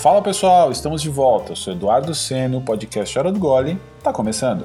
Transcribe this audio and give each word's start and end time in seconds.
Fala 0.00 0.22
pessoal, 0.22 0.70
estamos 0.70 1.02
de 1.02 1.10
volta. 1.10 1.50
Eu 1.50 1.56
sou 1.56 1.72
Eduardo 1.72 2.14
Seno, 2.14 2.58
o 2.58 2.62
podcast 2.62 3.18
Hora 3.18 3.32
do 3.32 3.40
Gole 3.40 3.76
está 3.98 4.12
começando. 4.12 4.64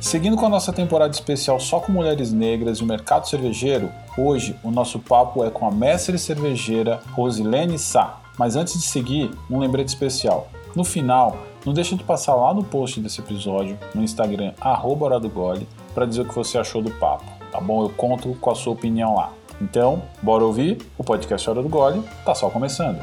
Seguindo 0.00 0.34
com 0.34 0.46
a 0.46 0.48
nossa 0.48 0.72
temporada 0.72 1.12
especial 1.12 1.60
só 1.60 1.78
com 1.78 1.92
mulheres 1.92 2.32
negras 2.32 2.78
e 2.78 2.82
o 2.82 2.86
mercado 2.86 3.28
cervejeiro, 3.28 3.92
hoje 4.16 4.56
o 4.64 4.70
nosso 4.70 4.98
papo 4.98 5.44
é 5.44 5.50
com 5.50 5.66
a 5.66 5.70
mestre 5.70 6.18
cervejeira 6.18 7.02
Rosilene 7.12 7.78
Sá. 7.78 8.18
Mas 8.38 8.56
antes 8.56 8.72
de 8.72 8.86
seguir, 8.86 9.30
um 9.50 9.58
lembrete 9.58 9.88
especial. 9.88 10.48
No 10.74 10.84
final, 10.84 11.36
não 11.66 11.74
deixe 11.74 11.94
de 11.96 12.02
passar 12.02 12.34
lá 12.34 12.54
no 12.54 12.64
post 12.64 12.98
desse 12.98 13.20
episódio, 13.20 13.78
no 13.94 14.02
Instagram, 14.02 14.54
arroba 14.58 15.20
para 15.94 16.06
dizer 16.06 16.22
o 16.22 16.24
que 16.24 16.34
você 16.34 16.56
achou 16.56 16.80
do 16.80 16.90
papo, 16.92 17.26
tá 17.52 17.60
bom? 17.60 17.82
Eu 17.82 17.90
conto 17.90 18.34
com 18.40 18.50
a 18.50 18.54
sua 18.54 18.72
opinião 18.72 19.16
lá. 19.16 19.34
Então, 19.60 20.02
bora 20.22 20.44
ouvir? 20.44 20.78
O 20.96 21.04
podcast 21.04 21.48
Hora 21.48 21.62
do 21.62 21.68
Gole 21.68 22.02
tá 22.24 22.34
só 22.34 22.48
começando. 22.48 22.98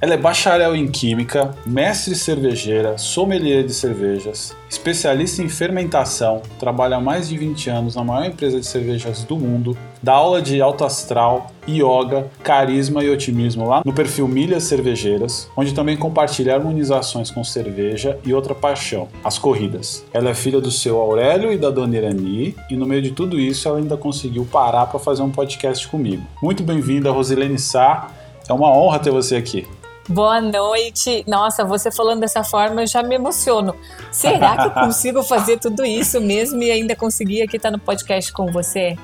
Ela 0.00 0.14
é 0.14 0.16
bacharel 0.16 0.74
em 0.74 0.88
Química, 0.88 1.54
mestre 1.64 2.16
cervejeira, 2.16 2.98
sommelier 2.98 3.64
de 3.64 3.72
cervejas, 3.72 4.52
especialista 4.68 5.40
em 5.44 5.48
fermentação, 5.48 6.42
trabalha 6.58 6.96
há 6.96 7.00
mais 7.00 7.28
de 7.28 7.38
20 7.38 7.70
anos 7.70 7.94
na 7.94 8.02
maior 8.02 8.26
empresa 8.26 8.58
de 8.58 8.66
cervejas 8.66 9.22
do 9.22 9.36
mundo, 9.36 9.78
dá 10.02 10.14
aula 10.14 10.42
de 10.42 10.60
alto 10.60 10.84
astral, 10.84 11.52
yoga, 11.68 12.28
carisma 12.42 13.04
e 13.04 13.10
otimismo 13.10 13.68
lá 13.68 13.82
no 13.84 13.92
perfil 13.92 14.26
Milhas 14.26 14.64
Cervejeiras, 14.64 15.48
onde 15.56 15.72
também 15.72 15.96
compartilha 15.96 16.54
harmonizações 16.54 17.30
com 17.30 17.44
cerveja 17.44 18.18
e 18.24 18.34
outra 18.34 18.54
paixão, 18.54 19.08
as 19.22 19.38
corridas. 19.38 20.04
Ela 20.12 20.30
é 20.30 20.34
filha 20.34 20.60
do 20.60 20.70
seu 20.70 21.00
Aurélio 21.00 21.52
e 21.52 21.56
da 21.56 21.70
dona 21.70 21.96
Irani, 21.96 22.56
e 22.68 22.76
no 22.76 22.86
meio 22.86 23.02
de 23.02 23.12
tudo 23.12 23.38
isso 23.38 23.68
ela 23.68 23.78
ainda 23.78 23.96
conseguiu 23.96 24.44
parar 24.50 24.86
para 24.86 24.98
fazer 24.98 25.22
um 25.22 25.30
podcast 25.30 25.86
comigo. 25.86 26.22
Muito 26.42 26.62
bem-vinda, 26.62 27.10
Rosilene 27.12 27.58
Sá. 27.58 28.10
É 28.48 28.52
uma 28.52 28.76
honra 28.76 28.98
ter 28.98 29.10
você 29.10 29.36
aqui. 29.36 29.66
Boa 30.08 30.40
noite. 30.40 31.24
Nossa, 31.28 31.64
você 31.64 31.92
falando 31.92 32.20
dessa 32.20 32.42
forma 32.42 32.82
eu 32.82 32.86
já 32.88 33.04
me 33.04 33.14
emociono. 33.14 33.72
Será 34.10 34.56
que 34.56 34.66
eu 34.66 34.70
consigo 34.84 35.22
fazer 35.22 35.60
tudo 35.60 35.84
isso 35.84 36.20
mesmo 36.20 36.60
e 36.60 36.72
ainda 36.72 36.96
conseguir 36.96 37.42
aqui 37.42 37.56
estar 37.56 37.70
no 37.70 37.78
podcast 37.78 38.32
com 38.32 38.50
você? 38.50 38.96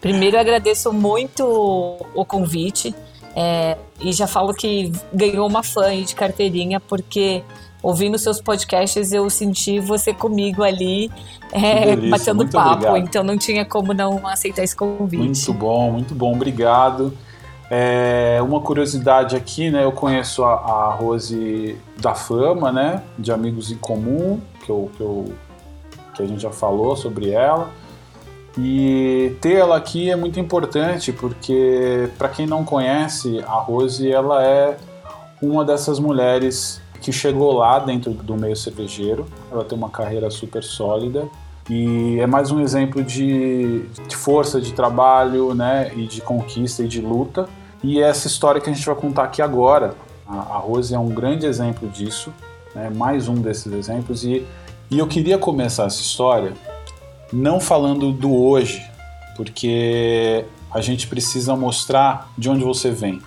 Primeiro, 0.00 0.36
eu 0.36 0.40
agradeço 0.40 0.92
muito 0.92 1.44
o 2.14 2.24
convite 2.24 2.94
é, 3.34 3.76
e 4.00 4.12
já 4.12 4.26
falo 4.26 4.54
que 4.54 4.92
ganhou 5.12 5.46
uma 5.46 5.62
fã 5.62 5.94
de 6.02 6.14
carteirinha, 6.14 6.80
porque 6.80 7.42
ouvindo 7.82 8.18
seus 8.18 8.40
podcasts 8.40 9.12
eu 9.12 9.28
senti 9.30 9.78
você 9.78 10.12
comigo 10.12 10.62
ali 10.62 11.10
é, 11.52 11.94
batendo 11.96 12.46
papo, 12.48 12.86
obrigado. 12.86 12.96
então 12.98 13.22
não 13.22 13.38
tinha 13.38 13.64
como 13.64 13.92
não 13.92 14.26
aceitar 14.26 14.62
esse 14.62 14.74
convite. 14.74 15.22
Muito 15.22 15.52
bom, 15.52 15.92
muito 15.92 16.14
bom, 16.14 16.34
obrigado. 16.34 17.12
É, 17.70 18.38
uma 18.42 18.60
curiosidade 18.60 19.36
aqui, 19.36 19.70
né? 19.70 19.84
Eu 19.84 19.92
conheço 19.92 20.42
a, 20.42 20.54
a, 20.54 20.94
Rose 20.94 21.76
da 21.98 22.14
Fama, 22.14 22.72
né? 22.72 23.02
De 23.18 23.30
Amigos 23.30 23.70
em 23.70 23.76
Comum, 23.76 24.40
que, 24.64 24.70
eu, 24.70 24.90
que, 24.96 25.02
eu, 25.02 25.32
que 26.14 26.22
a 26.22 26.26
gente 26.26 26.40
já 26.40 26.50
falou 26.50 26.96
sobre 26.96 27.30
ela. 27.30 27.70
E 28.60 29.36
ter 29.40 29.54
ela 29.54 29.76
aqui 29.76 30.10
é 30.10 30.16
muito 30.16 30.40
importante 30.40 31.12
porque, 31.12 32.10
para 32.18 32.28
quem 32.28 32.44
não 32.44 32.64
conhece, 32.64 33.38
a 33.46 33.52
Rose 33.52 34.10
ela 34.10 34.44
é 34.44 34.76
uma 35.40 35.64
dessas 35.64 36.00
mulheres 36.00 36.80
que 37.00 37.12
chegou 37.12 37.52
lá 37.52 37.78
dentro 37.78 38.12
do 38.12 38.36
meio 38.36 38.56
cervejeiro. 38.56 39.26
Ela 39.52 39.64
tem 39.64 39.78
uma 39.78 39.88
carreira 39.88 40.28
super 40.28 40.64
sólida 40.64 41.28
e 41.70 42.18
é 42.18 42.26
mais 42.26 42.50
um 42.50 42.60
exemplo 42.60 43.00
de, 43.00 43.82
de 44.08 44.16
força 44.16 44.60
de 44.60 44.72
trabalho, 44.72 45.54
né, 45.54 45.92
e 45.94 46.06
de 46.06 46.20
conquista 46.20 46.82
e 46.82 46.88
de 46.88 47.00
luta. 47.00 47.48
E 47.80 48.00
essa 48.00 48.26
história 48.26 48.60
que 48.60 48.68
a 48.68 48.72
gente 48.72 48.84
vai 48.84 48.96
contar 48.96 49.22
aqui 49.22 49.40
agora, 49.40 49.94
a, 50.26 50.36
a 50.36 50.58
Rose 50.58 50.92
é 50.92 50.98
um 50.98 51.10
grande 51.10 51.46
exemplo 51.46 51.88
disso, 51.88 52.32
né, 52.74 52.90
mais 52.92 53.28
um 53.28 53.36
desses 53.36 53.72
exemplos. 53.72 54.24
E, 54.24 54.44
e 54.90 54.98
eu 54.98 55.06
queria 55.06 55.38
começar 55.38 55.84
essa 55.84 56.00
história 56.00 56.54
não 57.32 57.60
falando 57.60 58.12
do 58.12 58.34
hoje, 58.34 58.84
porque 59.36 60.44
a 60.70 60.80
gente 60.80 61.06
precisa 61.06 61.54
mostrar 61.54 62.30
de 62.36 62.48
onde 62.48 62.64
você 62.64 62.90
vem. 62.90 63.20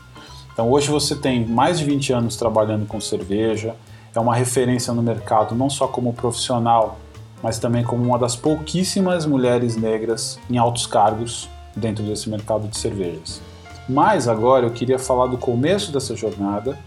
Então 0.53 0.69
hoje 0.69 0.89
você 0.89 1.15
tem 1.15 1.45
mais 1.45 1.79
de 1.79 1.85
20 1.85 2.13
anos 2.13 2.35
trabalhando 2.35 2.85
com 2.85 2.99
cerveja, 2.99 3.75
é 4.13 4.19
uma 4.19 4.35
referência 4.35 4.93
no 4.93 5.01
mercado 5.01 5.55
não 5.55 5.69
só 5.69 5.87
como 5.87 6.13
profissional, 6.13 6.99
mas 7.41 7.57
também 7.59 7.83
como 7.83 8.03
uma 8.03 8.19
das 8.19 8.35
pouquíssimas 8.35 9.25
mulheres 9.25 9.75
negras 9.75 10.39
em 10.49 10.57
altos 10.57 10.85
cargos 10.85 11.49
dentro 11.75 12.03
desse 12.03 12.29
mercado 12.29 12.67
de 12.67 12.77
cervejas. 12.77 13.41
Mas 13.87 14.27
agora 14.27 14.65
eu 14.65 14.71
queria 14.71 14.99
falar 14.99 15.27
do 15.27 15.37
começo 15.37 15.91
dessa 15.91 16.15
jornada 16.15 16.77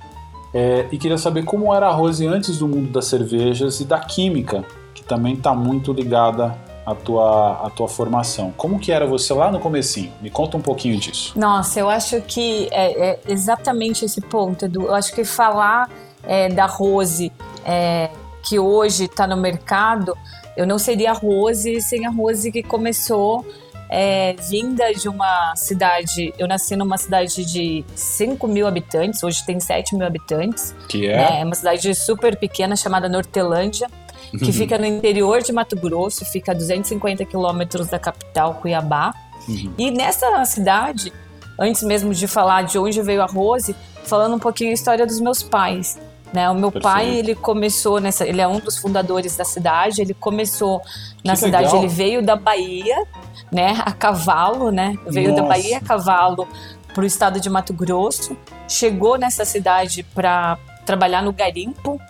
é, 0.52 0.86
e 0.92 0.98
queria 0.98 1.18
saber 1.18 1.44
como 1.44 1.74
era 1.74 1.88
a 1.88 1.92
Rose 1.92 2.26
antes 2.26 2.58
do 2.58 2.68
mundo 2.68 2.90
das 2.90 3.06
cervejas 3.06 3.80
e 3.80 3.84
da 3.84 3.98
química, 3.98 4.64
que 4.94 5.02
também 5.02 5.34
está 5.34 5.52
muito 5.54 5.92
ligada 5.92 6.56
à 6.84 6.94
tua, 6.94 7.66
à 7.66 7.70
tua 7.70 7.88
formação. 7.88 8.52
Como 8.56 8.78
que 8.78 8.92
era 8.92 9.06
você 9.06 9.32
lá 9.32 9.50
no 9.50 9.58
comecinho? 9.58 10.12
Me 10.20 10.30
conta 10.30 10.56
um 10.56 10.60
pouquinho 10.60 10.98
disso. 10.98 11.32
Nossa, 11.36 11.80
eu 11.80 11.88
acho 11.88 12.20
que 12.22 12.68
é, 12.70 13.10
é 13.10 13.20
exatamente 13.28 14.04
esse 14.04 14.20
ponto, 14.20 14.64
Edu. 14.66 14.82
Eu 14.82 14.94
acho 14.94 15.14
que 15.14 15.24
falar 15.24 15.88
é, 16.22 16.48
da 16.48 16.66
Rose 16.66 17.32
é, 17.64 18.10
que 18.42 18.58
hoje 18.58 19.04
está 19.04 19.26
no 19.26 19.36
mercado, 19.36 20.16
eu 20.56 20.66
não 20.66 20.78
seria 20.78 21.10
a 21.10 21.14
Rose 21.14 21.80
sem 21.80 22.06
a 22.06 22.10
Rose 22.10 22.52
que 22.52 22.62
começou 22.62 23.44
é, 23.88 24.34
vinda 24.50 24.92
de 24.92 25.08
uma 25.08 25.54
cidade. 25.56 26.32
Eu 26.38 26.46
nasci 26.46 26.76
numa 26.76 26.96
cidade 26.96 27.44
de 27.44 27.84
5 27.94 28.46
mil 28.46 28.66
habitantes, 28.66 29.22
hoje 29.22 29.44
tem 29.44 29.58
7 29.58 29.94
mil 29.96 30.06
habitantes. 30.06 30.74
Que 30.88 31.06
é? 31.06 31.16
Né? 31.16 31.40
É 31.40 31.44
uma 31.44 31.54
cidade 31.54 31.94
super 31.94 32.36
pequena 32.36 32.76
chamada 32.76 33.08
Nortelândia, 33.08 33.88
que 34.30 34.44
uhum. 34.44 34.52
fica 34.52 34.78
no 34.78 34.86
interior 34.86 35.42
de 35.42 35.52
Mato 35.52 35.76
Grosso, 35.76 36.24
fica 36.24 36.52
a 36.52 36.54
250 36.54 37.24
quilômetros 37.24 37.88
da 37.88 37.98
capital, 37.98 38.54
Cuiabá. 38.54 39.14
Uhum. 39.48 39.72
E 39.76 39.90
nessa 39.90 40.44
cidade, 40.44 41.12
antes 41.58 41.82
mesmo 41.82 42.12
de 42.12 42.26
falar 42.26 42.62
de 42.62 42.78
onde 42.78 43.00
veio 43.02 43.22
a 43.22 43.26
Rose, 43.26 43.74
falando 44.04 44.34
um 44.34 44.38
pouquinho 44.38 44.70
a 44.70 44.74
história 44.74 45.06
dos 45.06 45.20
meus 45.20 45.42
pais. 45.42 45.98
Né? 46.32 46.50
O 46.50 46.54
meu 46.54 46.72
Perfeito. 46.72 46.82
pai, 46.82 47.14
ele 47.14 47.34
começou 47.34 48.00
nessa, 48.00 48.26
ele 48.26 48.40
é 48.40 48.48
um 48.48 48.58
dos 48.58 48.76
fundadores 48.76 49.36
da 49.36 49.44
cidade, 49.44 50.02
ele 50.02 50.14
começou 50.14 50.82
na 51.24 51.34
que 51.34 51.38
cidade, 51.38 51.66
legal. 51.66 51.78
ele 51.78 51.88
veio 51.88 52.22
da 52.22 52.34
Bahia, 52.34 53.06
né, 53.52 53.80
a 53.84 53.92
cavalo, 53.92 54.72
né? 54.72 54.98
Veio 55.06 55.30
Nossa. 55.30 55.42
da 55.42 55.48
Bahia 55.48 55.78
a 55.78 55.80
cavalo 55.80 56.48
para 56.92 57.02
o 57.02 57.06
estado 57.06 57.38
de 57.38 57.48
Mato 57.48 57.72
Grosso, 57.72 58.36
chegou 58.68 59.16
nessa 59.16 59.44
cidade 59.44 60.02
para 60.02 60.58
trabalhar 60.84 61.22
no 61.22 61.32
garimpo, 61.32 62.00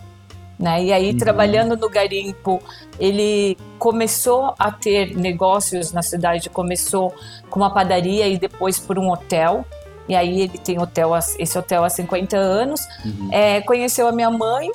né? 0.59 0.83
E 0.85 0.93
aí 0.93 1.11
uhum. 1.11 1.19
trabalhando 1.19 1.77
no 1.77 1.89
garimpo, 1.89 2.63
ele 2.99 3.57
começou 3.79 4.55
a 4.59 4.71
ter 4.71 5.17
negócios 5.17 5.93
na 5.93 6.03
cidade, 6.03 6.49
começou 6.49 7.15
com 7.51 7.61
uma 7.61 7.73
padaria 7.73 8.29
e 8.29 8.39
depois 8.39 8.79
por 8.79 8.99
um 8.99 9.11
hotel. 9.11 9.65
E 10.09 10.15
aí 10.15 10.43
ele 10.43 10.59
tem 10.59 10.79
hotel, 10.79 11.13
esse 11.39 11.59
hotel 11.59 11.83
há 11.83 11.89
50 11.89 12.37
anos. 12.37 12.81
Uhum. 13.05 13.29
É, 13.33 13.61
conheceu 13.63 14.07
a 14.07 14.13
minha 14.13 14.31
mãe, 14.31 14.71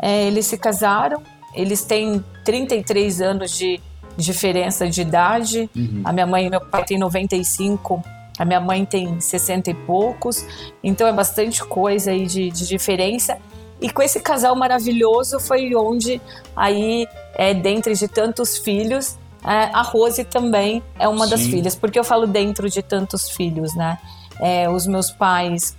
é, 0.00 0.24
eles 0.24 0.46
se 0.46 0.58
casaram, 0.58 1.22
eles 1.54 1.84
têm 1.84 2.22
33 2.44 3.20
anos 3.20 3.56
de 3.56 3.80
diferença 4.16 4.88
de 4.88 5.02
idade. 5.02 5.70
Uhum. 5.74 6.02
A 6.04 6.12
minha 6.12 6.26
mãe 6.26 6.46
e 6.46 6.50
meu 6.50 6.60
pai 6.60 6.84
têm 6.84 6.98
95, 6.98 8.02
a 8.38 8.44
minha 8.44 8.60
mãe 8.60 8.84
tem 8.84 9.20
60 9.20 9.70
e 9.70 9.74
poucos. 9.74 10.44
Então 10.82 11.06
é 11.06 11.12
bastante 11.12 11.64
coisa 11.64 12.10
aí 12.10 12.26
de, 12.26 12.50
de 12.50 12.66
diferença. 12.66 13.38
E 13.82 13.90
com 13.90 14.00
esse 14.00 14.20
casal 14.20 14.54
maravilhoso 14.54 15.40
foi 15.40 15.74
onde 15.74 16.22
aí, 16.56 17.06
é, 17.34 17.52
dentre 17.52 17.94
de 17.94 18.06
tantos 18.06 18.56
filhos, 18.56 19.18
é, 19.44 19.70
a 19.74 19.82
Rose 19.82 20.24
também 20.24 20.80
é 20.98 21.08
uma 21.08 21.24
Sim. 21.24 21.30
das 21.30 21.40
filhas. 21.42 21.74
Porque 21.74 21.98
eu 21.98 22.04
falo 22.04 22.26
dentro 22.26 22.70
de 22.70 22.80
tantos 22.80 23.28
filhos, 23.30 23.74
né? 23.74 23.98
É, 24.40 24.70
os 24.70 24.86
meus 24.86 25.10
pais, 25.10 25.76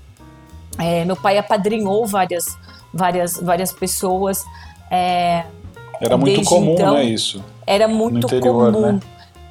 é, 0.77 1.05
meu 1.05 1.15
pai 1.15 1.37
apadrinhou 1.37 2.05
várias, 2.05 2.57
várias, 2.93 3.37
várias 3.37 3.71
pessoas. 3.71 4.43
É, 4.91 5.45
Era 6.01 6.17
muito 6.17 6.43
comum, 6.43 6.73
então, 6.73 6.95
né, 6.95 7.05
isso? 7.05 7.43
Era 7.65 7.87
muito 7.87 8.27
interior, 8.27 8.73
comum. 8.73 8.91
Né? 8.93 8.99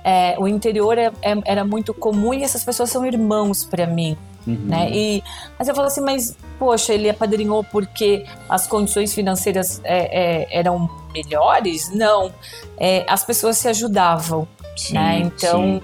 É, 0.05 0.37
o 0.39 0.47
interior 0.47 0.97
era 1.45 1.65
muito 1.65 1.95
comum 1.95 2.35
e 2.35 2.43
essas 2.43 2.65
pessoas 2.65 2.91
são 2.91 3.07
irmãos 3.07 3.65
para 3.65 3.87
mim. 3.87 4.17
Uhum. 4.47 4.59
Né? 4.65 4.91
E, 4.91 5.25
mas 5.59 5.69
eu 5.69 5.75
falo 5.75 5.87
assim, 5.87 6.01
mas 6.01 6.37
poxa, 6.59 6.93
ele 6.93 7.09
apadrinhou 7.09 7.65
porque 7.65 8.25
as 8.49 8.67
condições 8.67 9.15
financeiras 9.15 9.81
é, 9.85 10.43
é 10.43 10.59
eram 10.59 10.91
melhores? 11.13 11.91
Não. 11.91 12.33
É, 12.79 13.05
as 13.09 13.25
pessoas 13.25 13.59
se 13.59 13.69
ajudavam. 13.69 14.47
Sim, 14.77 14.95
né? 14.95 15.19
Então, 15.19 15.61
sim. 15.61 15.83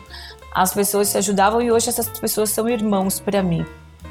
as 0.55 0.73
pessoas 0.73 1.09
se 1.09 1.19
ajudavam 1.19 1.61
e 1.63 1.71
hoje 1.71 1.89
essas 1.89 2.09
pessoas 2.19 2.51
são 2.51 2.69
irmãos 2.69 3.21
para 3.21 3.43
mim. 3.43 3.65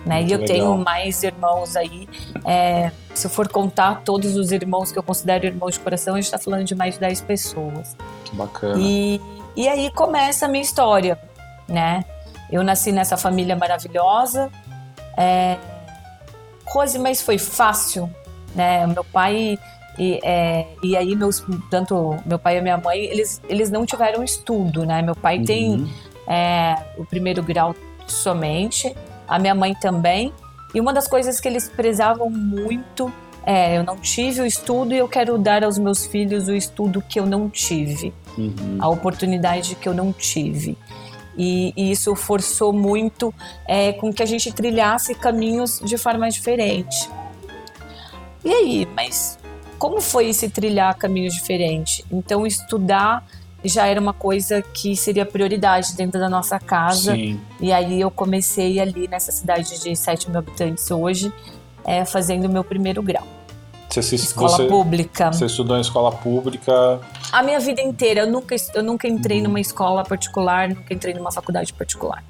Né? 0.06 0.22
e 0.22 0.32
eu 0.32 0.40
legal. 0.40 0.56
tenho 0.56 0.78
mais 0.78 1.22
irmãos 1.22 1.76
aí. 1.76 2.08
É, 2.46 2.92
se 3.14 3.28
eu 3.28 3.32
for 3.32 3.50
contar 3.50 4.04
todos 4.06 4.38
os 4.38 4.54
irmãos 4.54 4.90
que 4.90 4.98
eu 4.98 5.04
considero 5.04 5.46
irmãos 5.46 5.74
de 5.74 5.82
coração, 5.82 6.14
a 6.14 6.18
gente 6.18 6.26
está 6.26 6.38
falando 6.38 6.64
de 6.64 6.74
mais 6.76 6.94
de 6.94 7.02
10 7.02 7.22
pessoas. 7.22 7.94
Que 8.24 8.34
bacana. 8.34 8.76
E, 8.80 9.20
E 9.58 9.68
aí 9.68 9.90
começa 9.92 10.46
a 10.46 10.48
minha 10.48 10.64
história, 10.64 11.20
né? 11.68 12.06
Eu 12.52 12.64
nasci 12.64 12.92
nessa 12.92 13.18
família 13.18 13.56
maravilhosa. 13.56 14.50
É... 15.18 15.58
Rose, 16.66 17.00
mas 17.00 17.22
foi 17.22 17.38
fácil, 17.38 18.10
né? 18.54 18.86
Meu 18.88 19.04
pai 19.04 19.58
e, 19.98 20.20
é, 20.24 20.68
e 20.84 20.96
aí 20.96 21.16
meus 21.16 21.44
tanto 21.72 22.18
meu 22.26 22.38
pai 22.38 22.58
e 22.58 22.62
minha 22.62 22.78
mãe 22.78 23.00
eles, 23.00 23.42
eles 23.50 23.72
não 23.72 23.86
tiveram 23.86 24.24
estudo, 24.24 24.86
né? 24.86 25.02
Meu 25.02 25.16
pai 25.16 25.40
uhum. 25.40 25.46
tem 25.46 25.94
é, 26.28 26.76
o 26.98 27.06
primeiro 27.06 27.42
grau 27.42 27.76
somente, 28.06 28.94
a 29.28 29.40
minha 29.40 29.56
mãe 29.56 29.74
também. 29.74 30.34
E 30.74 30.80
uma 30.80 30.94
das 30.94 31.08
coisas 31.08 31.40
que 31.40 31.48
eles 31.48 31.70
prezavam 31.70 32.30
muito 32.30 33.12
é, 33.48 33.78
eu 33.78 33.84
não 33.84 33.96
tive 33.96 34.42
o 34.42 34.46
estudo 34.46 34.94
e 34.94 34.98
eu 34.98 35.08
quero 35.08 35.38
dar 35.38 35.64
aos 35.64 35.78
meus 35.78 36.06
filhos 36.06 36.50
o 36.50 36.54
estudo 36.54 37.02
que 37.02 37.18
eu 37.18 37.26
não 37.26 37.50
tive, 37.50 38.14
uhum. 38.38 38.78
a 38.78 38.90
oportunidade 38.90 39.74
que 39.76 39.88
eu 39.88 39.94
não 39.94 40.12
tive. 40.12 40.78
E, 41.38 41.74
e 41.78 41.92
isso 41.92 42.16
forçou 42.16 42.74
muito 42.74 43.34
é, 43.68 43.94
com 43.94 44.12
que 44.12 44.24
a 44.24 44.26
gente 44.26 44.52
trilhasse 44.52 45.14
caminhos 45.14 45.80
de 45.84 45.98
forma 45.98 46.30
diferente. 46.30 47.10
E 48.44 48.52
aí, 48.52 48.88
mas 48.96 49.38
como 49.78 50.02
foi 50.02 50.30
esse 50.30 50.50
trilhar 50.50 50.96
caminhos 50.98 51.34
diferentes? 51.34 52.04
Então, 52.12 52.46
estudar 52.48 53.26
já 53.64 53.88
era 53.88 54.00
uma 54.00 54.14
coisa 54.14 54.62
que 54.62 54.96
seria 54.96 55.26
prioridade 55.26 55.96
dentro 55.96 56.20
da 56.20 56.30
nossa 56.30 56.60
casa. 56.60 57.14
Sim. 57.14 57.40
E 57.60 57.72
aí 57.72 58.00
eu 58.00 58.10
comecei 58.10 58.80
ali 58.80 59.08
nessa 59.08 59.32
cidade 59.32 59.80
de 59.82 59.96
7 59.96 60.30
mil 60.30 60.40
habitantes 60.40 60.90
hoje, 60.90 61.32
é, 61.86 62.06
fazendo 62.06 62.46
o 62.46 62.50
meu 62.50 62.64
primeiro 62.64 63.02
grau. 63.02 63.37
Você 63.90 64.02
se, 64.02 64.16
escola 64.16 64.50
você, 64.50 64.66
pública. 64.66 65.32
Você 65.32 65.46
estudou 65.46 65.78
em 65.78 65.82
escola 65.82 66.12
pública? 66.12 67.00
A 67.32 67.42
minha 67.42 67.60
vida 67.60 67.82
inteira. 67.82 68.22
Eu 68.22 68.28
nunca, 68.28 68.56
eu 68.74 68.84
nunca 68.84 69.08
entrei 69.08 69.38
uhum. 69.38 69.46
numa 69.46 69.60
escola 69.60 70.04
particular, 70.04 70.70
nunca 70.70 70.94
entrei 70.94 71.14
numa 71.14 71.32
faculdade 71.32 71.74
particular. 71.74 72.24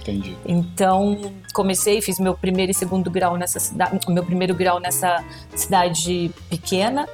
Entendi. 0.00 0.36
Então, 0.44 1.32
comecei, 1.52 2.00
fiz 2.00 2.18
meu 2.18 2.34
primeiro 2.34 2.72
e 2.72 2.74
segundo 2.74 3.08
grau 3.10 3.36
nessa 3.36 3.60
cidade, 3.60 4.00
meu 4.08 4.24
primeiro 4.24 4.54
grau 4.54 4.80
nessa 4.80 5.24
cidade 5.54 6.30
pequena. 6.50 7.08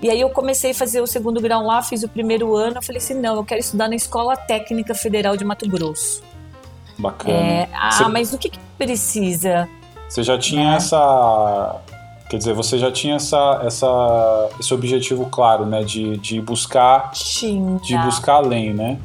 E 0.00 0.10
aí 0.10 0.20
eu 0.20 0.30
comecei 0.30 0.72
a 0.72 0.74
fazer 0.74 1.00
o 1.00 1.06
segundo 1.06 1.40
grau 1.40 1.64
lá, 1.64 1.80
fiz 1.80 2.02
o 2.02 2.08
primeiro 2.08 2.56
ano, 2.56 2.78
eu 2.78 2.82
falei 2.82 3.00
assim, 3.00 3.14
não, 3.14 3.36
eu 3.36 3.44
quero 3.44 3.60
estudar 3.60 3.88
na 3.88 3.94
Escola 3.94 4.36
Técnica 4.36 4.96
Federal 4.96 5.36
de 5.36 5.44
Mato 5.44 5.68
Grosso. 5.68 6.20
Bacana. 6.98 7.32
É, 7.32 7.68
ah, 7.72 7.92
Você... 7.92 8.04
mas 8.08 8.32
o 8.32 8.38
que, 8.38 8.50
que 8.50 8.58
precisa? 8.76 9.68
Você 10.08 10.24
já 10.24 10.36
tinha 10.36 10.72
é. 10.72 10.76
essa 10.76 11.80
Quer 12.32 12.38
dizer, 12.38 12.54
você 12.54 12.78
já 12.78 12.90
tinha 12.90 13.16
essa, 13.16 13.60
essa, 13.62 14.48
esse 14.58 14.72
objetivo 14.72 15.26
claro, 15.26 15.66
né? 15.66 15.84
De, 15.84 16.16
de 16.16 16.40
buscar. 16.40 17.10
Tinha. 17.10 17.78
De 17.80 17.94
buscar 17.98 18.36
além, 18.36 18.72
né? 18.72 18.98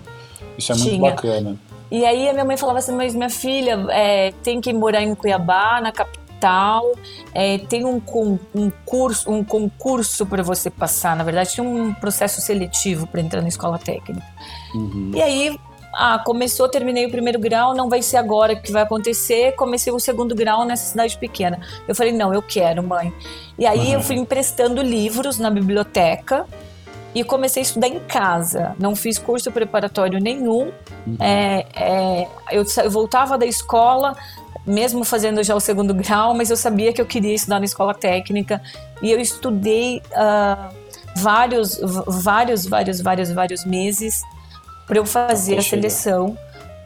Isso 0.57 0.71
é 0.71 0.75
muito 0.75 0.89
tinha. 0.91 1.11
bacana. 1.11 1.57
E 1.91 2.05
aí 2.05 2.29
a 2.29 2.31
minha 2.31 2.45
mãe 2.45 2.55
falava 2.55 2.79
assim, 2.79 2.95
mas 2.95 3.13
minha 3.13 3.29
filha 3.29 3.85
é, 3.89 4.31
tem 4.41 4.61
que 4.61 4.71
morar 4.71 5.03
em 5.03 5.13
Cuiabá, 5.13 5.81
na 5.81 5.91
capital, 5.91 6.85
é, 7.33 7.57
tem 7.57 7.83
um, 7.83 8.01
um 8.55 8.71
curso, 8.85 9.29
um 9.29 9.43
concurso 9.43 10.25
para 10.25 10.41
você 10.41 10.69
passar. 10.69 11.13
Na 11.13 11.25
verdade, 11.25 11.51
tinha 11.51 11.67
um 11.67 11.93
processo 11.93 12.39
seletivo 12.39 13.07
para 13.07 13.19
entrar 13.19 13.41
na 13.41 13.49
escola 13.49 13.77
técnica. 13.77 14.25
Uhum. 14.73 15.11
E 15.13 15.21
aí 15.21 15.59
ah, 15.99 16.19
começou, 16.19 16.69
terminei 16.69 17.07
o 17.07 17.09
primeiro 17.09 17.39
grau, 17.39 17.73
não 17.73 17.89
vai 17.89 18.03
ser 18.03 18.17
agora 18.17 18.55
que 18.55 18.71
vai 18.71 18.83
acontecer. 18.83 19.53
Comecei 19.55 19.91
o 19.91 19.99
segundo 19.99 20.35
grau 20.35 20.63
nessa 20.63 20.91
cidade 20.91 21.17
pequena. 21.17 21.59
Eu 21.87 21.95
falei, 21.95 22.13
não, 22.13 22.31
eu 22.31 22.41
quero, 22.41 22.83
mãe. 22.83 23.11
E 23.57 23.65
aí 23.65 23.87
uhum. 23.87 23.93
eu 23.93 24.01
fui 24.01 24.15
emprestando 24.15 24.79
livros 24.83 25.39
na 25.39 25.49
biblioteca 25.49 26.45
e 27.15 27.23
comecei 27.23 27.61
a 27.61 27.65
estudar 27.65 27.87
em 27.87 27.99
casa. 27.99 28.75
Não 28.77 28.95
fiz 28.95 29.17
curso 29.17 29.51
preparatório 29.51 30.19
nenhum. 30.19 30.71
Uhum. 31.07 31.17
É, 31.19 31.65
é, 31.75 32.27
eu, 32.51 32.63
eu 32.83 32.91
voltava 32.91 33.35
da 33.35 33.47
escola, 33.47 34.15
mesmo 34.67 35.03
fazendo 35.03 35.43
já 35.43 35.55
o 35.55 35.59
segundo 35.59 35.95
grau, 35.95 36.35
mas 36.35 36.51
eu 36.51 36.57
sabia 36.57 36.93
que 36.93 37.01
eu 37.01 37.07
queria 37.07 37.33
estudar 37.33 37.57
na 37.57 37.65
escola 37.65 37.95
técnica 37.95 38.61
e 39.01 39.11
eu 39.11 39.19
estudei 39.19 39.97
uh, 40.11 40.75
vários, 41.15 41.79
vários, 42.05 42.67
vários, 42.67 43.01
vários, 43.01 43.31
vários 43.31 43.65
meses 43.65 44.21
para 44.87 44.97
eu 44.97 45.05
fazer 45.05 45.57
a 45.57 45.61
seleção 45.61 46.37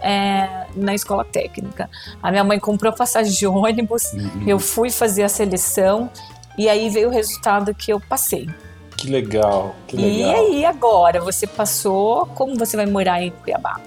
é, 0.01 0.65
na 0.75 0.93
escola 0.93 1.23
técnica. 1.23 1.89
A 2.21 2.31
minha 2.31 2.43
mãe 2.43 2.59
comprou 2.59 2.91
passagem 2.91 3.31
de 3.31 3.45
ônibus, 3.47 4.11
uhum. 4.13 4.43
eu 4.47 4.59
fui 4.59 4.89
fazer 4.89 5.23
a 5.23 5.29
seleção 5.29 6.09
e 6.57 6.67
aí 6.67 6.89
veio 6.89 7.07
o 7.07 7.11
resultado 7.11 7.73
que 7.73 7.93
eu 7.93 7.99
passei. 7.99 8.49
Que 8.97 9.09
legal, 9.09 9.75
que 9.87 9.95
legal. 9.95 10.11
E 10.11 10.23
aí 10.23 10.65
agora, 10.65 11.21
você 11.21 11.47
passou, 11.47 12.25
como 12.35 12.57
você 12.57 12.75
vai 12.75 12.85
morar 12.85 13.21
em 13.21 13.31
Cuiabá? 13.31 13.79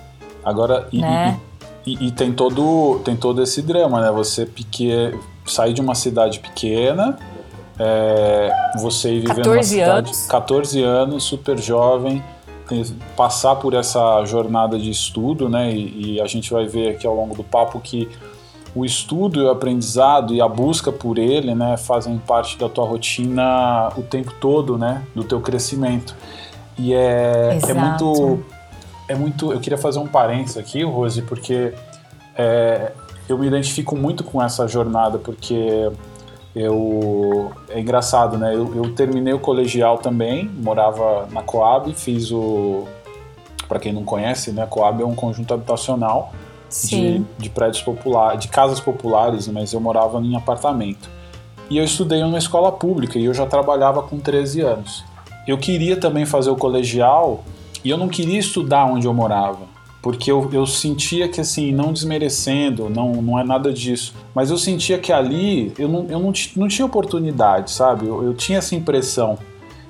Agora, 0.44 0.88
e, 0.93 1.00
né? 1.00 1.38
e, 1.84 1.94
e, 1.94 2.08
e 2.08 2.12
tem, 2.12 2.32
todo, 2.32 3.00
tem 3.05 3.17
todo 3.17 3.43
esse 3.43 3.62
drama, 3.62 4.00
né? 4.00 4.10
Você 4.10 4.49
sair 5.46 5.72
de 5.72 5.81
uma 5.81 5.94
cidade 5.94 6.40
pequena, 6.40 7.19
é, 7.78 8.50
você 8.78 9.10
ir 9.10 9.20
vivendo 9.20 9.37
14 9.37 9.69
cidade, 9.69 10.08
anos. 10.08 10.26
14 10.26 10.82
anos, 10.82 11.25
super 11.25 11.58
jovem, 11.58 12.22
passar 13.16 13.56
por 13.56 13.75
essa 13.75 14.25
jornada 14.25 14.78
de 14.78 14.90
estudo, 14.90 15.49
né? 15.49 15.72
E, 15.72 16.16
e, 16.16 16.20
a 16.20 16.26
gente 16.26 16.52
vai 16.52 16.66
ver 16.66 16.90
aqui 16.90 17.06
ao 17.06 17.14
longo 17.14 17.34
do 17.34 17.44
papo 17.44 17.78
que 17.81 18.08
o 18.75 18.84
estudo 18.84 19.40
e 19.40 19.44
o 19.44 19.50
aprendizado 19.50 20.34
e 20.34 20.40
a 20.40 20.49
busca 20.49 20.90
por 20.90 21.16
ele, 21.16 21.55
né, 21.55 21.76
fazem 21.76 22.19
parte 22.19 22.58
da 22.58 22.69
tua 22.69 22.84
rotina 22.84 23.88
o 23.96 24.02
tempo 24.02 24.32
todo, 24.40 24.76
né, 24.76 25.05
do 25.14 25.22
teu 25.22 25.40
crescimento. 25.40 26.16
E 26.76 26.93
é, 26.93 27.56
é 27.69 27.72
muito 27.72 28.44
é 29.08 29.14
muito. 29.14 29.52
Eu 29.52 29.60
queria 29.60 29.78
fazer 29.78 29.99
um 29.99 30.06
parênteses 30.06 30.56
aqui, 30.56 30.82
Rose, 30.82 31.22
porque 31.22 31.72
é, 32.37 32.93
eu 33.28 33.38
me 33.38 33.46
identifico 33.46 33.96
muito 33.96 34.25
com 34.25 34.43
essa 34.43 34.67
jornada, 34.67 35.19
porque 35.19 35.90
eu 36.54 37.52
é 37.68 37.80
engraçado, 37.80 38.38
né? 38.38 38.54
Eu, 38.54 38.74
eu, 38.76 38.94
terminei 38.94 39.32
o 39.32 39.38
colegial 39.38 39.98
também, 39.98 40.48
morava 40.48 41.26
na 41.30 41.42
Coab, 41.42 41.92
fiz 41.94 42.30
o 42.30 42.86
para 43.66 43.78
quem 43.78 43.92
não 43.92 44.04
conhece, 44.04 44.52
né? 44.52 44.66
Coab 44.66 45.02
é 45.02 45.06
um 45.06 45.14
conjunto 45.14 45.52
habitacional 45.52 46.32
de, 46.70 47.22
de, 47.38 47.48
prédios 47.48 47.82
populares, 47.82 48.40
de 48.40 48.48
casas 48.48 48.78
populares, 48.78 49.48
mas 49.48 49.72
eu 49.72 49.80
morava 49.80 50.20
em 50.20 50.36
apartamento. 50.36 51.08
E 51.70 51.78
eu 51.78 51.84
estudei 51.84 52.20
numa 52.20 52.38
escola 52.38 52.70
pública 52.70 53.18
e 53.18 53.24
eu 53.24 53.32
já 53.32 53.46
trabalhava 53.46 54.02
com 54.02 54.18
13 54.18 54.60
anos. 54.60 55.02
Eu 55.46 55.56
queria 55.56 55.96
também 55.96 56.26
fazer 56.26 56.50
o 56.50 56.56
colegial 56.56 57.43
e 57.82 57.88
eu 57.88 57.96
não 57.96 58.08
queria 58.08 58.38
estudar 58.38 58.84
onde 58.84 59.06
eu 59.06 59.14
morava 59.14 59.73
porque 60.05 60.31
eu, 60.31 60.51
eu 60.53 60.67
sentia 60.67 61.27
que, 61.31 61.41
assim, 61.41 61.73
não 61.73 61.91
desmerecendo, 61.91 62.91
não, 62.91 63.23
não 63.23 63.39
é 63.39 63.43
nada 63.43 63.73
disso, 63.73 64.15
mas 64.34 64.51
eu 64.51 64.58
sentia 64.58 64.99
que 64.99 65.11
ali 65.11 65.73
eu 65.79 65.89
não, 65.89 66.06
eu 66.11 66.19
não, 66.19 66.31
não 66.56 66.69
tinha 66.69 66.84
oportunidade, 66.84 67.70
sabe? 67.70 68.06
Eu, 68.06 68.23
eu 68.23 68.34
tinha 68.34 68.58
essa 68.58 68.75
impressão. 68.75 69.39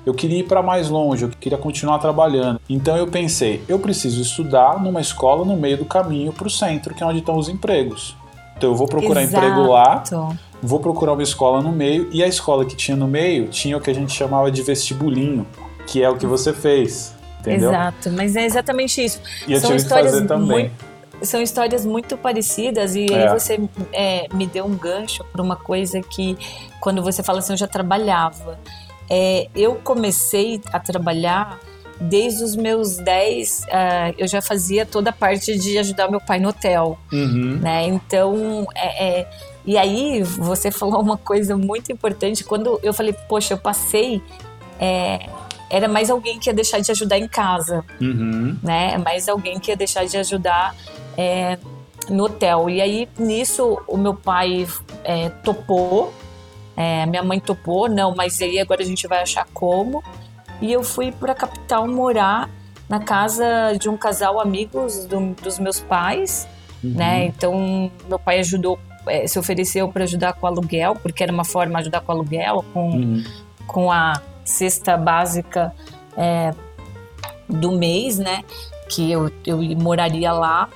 Eu 0.05 0.13
queria 0.13 0.39
ir 0.39 0.43
para 0.43 0.63
mais 0.63 0.87
longe, 0.87 1.25
eu 1.25 1.29
queria 1.29 1.57
continuar 1.57 1.99
trabalhando. 1.99 2.61
Então 2.69 2.95
eu 2.95 3.07
pensei, 3.07 3.61
eu 3.67 3.77
preciso 3.77 4.21
estudar 4.21 4.81
numa 4.81 5.01
escola 5.01 5.43
no 5.43 5.57
meio 5.57 5.79
do 5.79 5.85
caminho 5.85 6.31
para 6.31 6.47
o 6.47 6.49
centro, 6.49 6.95
que 6.95 7.03
é 7.03 7.05
onde 7.05 7.19
estão 7.19 7.35
os 7.35 7.49
empregos. 7.49 8.15
Então 8.55 8.69
eu 8.69 8.75
vou 8.75 8.87
procurar 8.87 9.21
Exato. 9.21 9.45
emprego 9.45 9.69
lá, 9.69 10.01
vou 10.63 10.79
procurar 10.79 11.11
uma 11.11 11.23
escola 11.23 11.61
no 11.61 11.73
meio, 11.73 12.07
e 12.13 12.23
a 12.23 12.27
escola 12.27 12.63
que 12.63 12.77
tinha 12.77 12.95
no 12.95 13.05
meio 13.05 13.49
tinha 13.49 13.75
o 13.75 13.81
que 13.81 13.89
a 13.89 13.93
gente 13.93 14.13
chamava 14.13 14.49
de 14.49 14.61
vestibulinho, 14.61 15.45
que 15.85 16.01
é 16.01 16.09
o 16.09 16.15
que 16.15 16.25
você 16.25 16.53
fez. 16.53 17.14
Entendeu? 17.49 17.69
Exato, 17.69 18.11
mas 18.11 18.35
é 18.35 18.45
exatamente 18.45 19.03
isso. 19.03 19.21
E 19.47 19.53
eu 19.53 19.59
São 19.59 19.75
histórias 19.75 20.13
fazer 20.13 20.27
também. 20.27 20.69
Muito 20.69 20.95
são 21.21 21.41
histórias 21.41 21.85
muito 21.85 22.17
parecidas 22.17 22.95
e 22.95 23.05
é. 23.11 23.27
aí 23.27 23.39
você 23.39 23.59
é, 23.93 24.27
me 24.33 24.45
deu 24.45 24.65
um 24.65 24.75
gancho 24.75 25.23
para 25.31 25.41
uma 25.41 25.55
coisa 25.55 26.01
que 26.01 26.37
quando 26.79 27.01
você 27.01 27.23
fala 27.23 27.39
assim 27.39 27.53
eu 27.53 27.57
já 27.57 27.67
trabalhava 27.67 28.59
é, 29.09 29.47
eu 29.55 29.75
comecei 29.75 30.61
a 30.71 30.79
trabalhar 30.79 31.59
desde 31.99 32.43
os 32.43 32.55
meus 32.55 32.97
10 32.97 33.59
uh, 33.59 33.63
ah, 33.71 34.13
eu 34.17 34.27
já 34.27 34.41
fazia 34.41 34.85
toda 34.85 35.11
a 35.11 35.13
parte 35.13 35.57
de 35.57 35.77
ajudar 35.77 36.09
meu 36.09 36.19
pai 36.19 36.39
no 36.39 36.49
hotel 36.49 36.97
uhum. 37.11 37.59
né 37.61 37.87
então 37.87 38.67
é, 38.75 39.19
é, 39.21 39.29
e 39.65 39.77
aí 39.77 40.21
você 40.21 40.71
falou 40.71 41.01
uma 41.01 41.17
coisa 41.17 41.55
muito 41.55 41.91
importante 41.91 42.43
quando 42.43 42.79
eu 42.83 42.93
falei 42.93 43.15
poxa 43.29 43.53
eu 43.53 43.57
passei 43.57 44.21
é, 44.77 45.29
era 45.69 45.87
mais 45.87 46.09
alguém 46.09 46.39
que 46.39 46.49
ia 46.49 46.53
deixar 46.53 46.79
de 46.79 46.91
ajudar 46.91 47.17
em 47.17 47.27
casa, 47.27 47.83
uhum. 47.99 48.57
né? 48.61 48.97
Mais 48.97 49.27
alguém 49.27 49.59
que 49.59 49.71
ia 49.71 49.77
deixar 49.77 50.05
de 50.05 50.17
ajudar 50.17 50.75
é, 51.17 51.57
no 52.09 52.25
hotel. 52.25 52.69
E 52.69 52.81
aí, 52.81 53.09
nisso, 53.17 53.79
o 53.87 53.97
meu 53.97 54.13
pai 54.13 54.67
é, 55.03 55.29
topou, 55.29 56.13
é, 56.77 57.05
minha 57.05 57.23
mãe 57.23 57.39
topou, 57.39 57.89
não, 57.89 58.13
mas 58.15 58.41
aí 58.41 58.59
agora 58.59 58.81
a 58.81 58.85
gente 58.85 59.07
vai 59.07 59.21
achar 59.21 59.47
como. 59.53 60.03
E 60.61 60.71
eu 60.71 60.83
fui 60.83 61.11
para 61.11 61.31
a 61.31 61.35
capital 61.35 61.87
morar 61.87 62.49
na 62.87 62.99
casa 62.99 63.75
de 63.79 63.89
um 63.89 63.97
casal 63.97 64.39
amigos 64.39 65.05
do, 65.05 65.33
dos 65.41 65.57
meus 65.57 65.79
pais, 65.79 66.47
uhum. 66.83 66.91
né? 66.91 67.25
Então, 67.25 67.91
meu 68.07 68.19
pai 68.19 68.39
ajudou, 68.39 68.79
é, 69.07 69.25
se 69.25 69.39
ofereceu 69.39 69.87
para 69.89 70.03
ajudar 70.03 70.33
com 70.33 70.45
o 70.45 70.49
aluguel, 70.49 70.95
porque 70.95 71.23
era 71.23 71.31
uma 71.31 71.43
forma 71.43 71.73
de 71.79 71.83
ajudar 71.83 72.01
com 72.01 72.11
o 72.11 72.15
aluguel, 72.15 72.63
com, 72.71 72.89
uhum. 72.91 73.23
com 73.65 73.91
a 73.91 74.21
cesta 74.45 74.95
básica 74.95 75.73
é, 76.15 76.53
do 77.49 77.71
mês, 77.73 78.17
né? 78.17 78.43
que 78.87 79.11
eu, 79.11 79.31
eu 79.45 79.57
moraria 79.77 80.31
lá. 80.31 80.69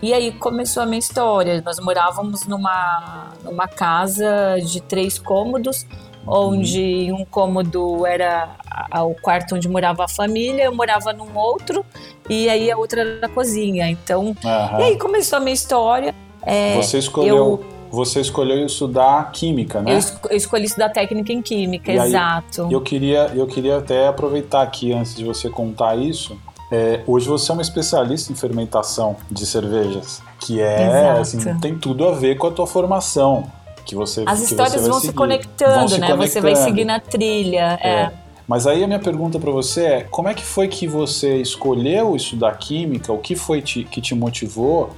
E 0.00 0.12
aí 0.12 0.32
começou 0.32 0.82
a 0.82 0.86
minha 0.86 0.98
história. 0.98 1.62
Nós 1.64 1.78
morávamos 1.78 2.46
numa, 2.46 3.32
numa 3.44 3.68
casa 3.68 4.56
de 4.64 4.80
três 4.80 5.18
cômodos, 5.18 5.86
onde 6.26 7.12
um 7.12 7.24
cômodo 7.24 8.04
era 8.04 8.56
o 9.04 9.14
quarto 9.14 9.54
onde 9.54 9.68
morava 9.68 10.04
a 10.04 10.08
família, 10.08 10.64
eu 10.64 10.74
morava 10.74 11.12
num 11.12 11.36
outro, 11.36 11.84
e 12.28 12.48
aí 12.48 12.70
a 12.70 12.76
outra 12.76 13.02
era 13.02 13.26
a 13.26 13.28
cozinha. 13.28 13.88
Então, 13.88 14.26
uhum. 14.26 14.80
e 14.80 14.82
aí 14.82 14.98
começou 14.98 15.38
a 15.38 15.40
minha 15.40 15.54
história. 15.54 16.12
É, 16.44 16.74
você 16.74 16.98
escolheu. 16.98 17.36
Eu, 17.36 17.64
você 17.92 18.20
escolheu 18.20 18.64
estudar 18.64 19.30
química, 19.32 19.82
né? 19.82 19.92
Eu, 20.30 20.36
escolhi 20.36 20.64
estudar 20.64 20.88
técnica 20.88 21.30
em 21.30 21.42
química, 21.42 21.92
e 21.92 21.96
exato. 21.96 22.64
Aí, 22.64 22.72
eu 22.72 22.80
queria, 22.80 23.30
eu 23.34 23.46
queria 23.46 23.76
até 23.76 24.08
aproveitar 24.08 24.62
aqui 24.62 24.94
antes 24.94 25.14
de 25.14 25.22
você 25.24 25.50
contar 25.50 25.94
isso. 25.96 26.36
É, 26.70 27.02
hoje 27.06 27.28
você 27.28 27.50
é 27.50 27.52
uma 27.52 27.60
especialista 27.60 28.32
em 28.32 28.34
fermentação 28.34 29.14
de 29.30 29.44
cervejas, 29.44 30.22
que 30.40 30.58
é 30.58 31.10
assim, 31.20 31.38
tem 31.58 31.76
tudo 31.76 32.08
a 32.08 32.12
ver 32.12 32.38
com 32.38 32.46
a 32.46 32.50
tua 32.50 32.66
formação 32.66 33.44
que 33.84 33.94
você 33.94 34.24
As 34.26 34.40
histórias 34.40 34.80
você 34.80 34.88
vão 34.88 34.98
seguir. 34.98 35.08
se 35.08 35.12
conectando, 35.12 35.74
vão 35.74 35.88
se 35.88 36.00
né? 36.00 36.06
Conectando. 36.06 36.32
Você 36.32 36.40
vai 36.40 36.56
seguir 36.56 36.86
na 36.86 36.98
trilha. 36.98 37.78
É. 37.82 37.88
é. 37.88 38.12
Mas 38.48 38.66
aí 38.66 38.82
a 38.82 38.86
minha 38.86 38.98
pergunta 38.98 39.38
para 39.38 39.50
você 39.50 39.84
é: 39.84 40.00
como 40.04 40.28
é 40.28 40.34
que 40.34 40.44
foi 40.44 40.66
que 40.66 40.86
você 40.86 41.36
escolheu 41.36 42.16
estudar 42.16 42.56
química? 42.56 43.12
O 43.12 43.18
que 43.18 43.36
foi 43.36 43.60
te, 43.60 43.84
que 43.84 44.00
te 44.00 44.14
motivou? 44.14 44.90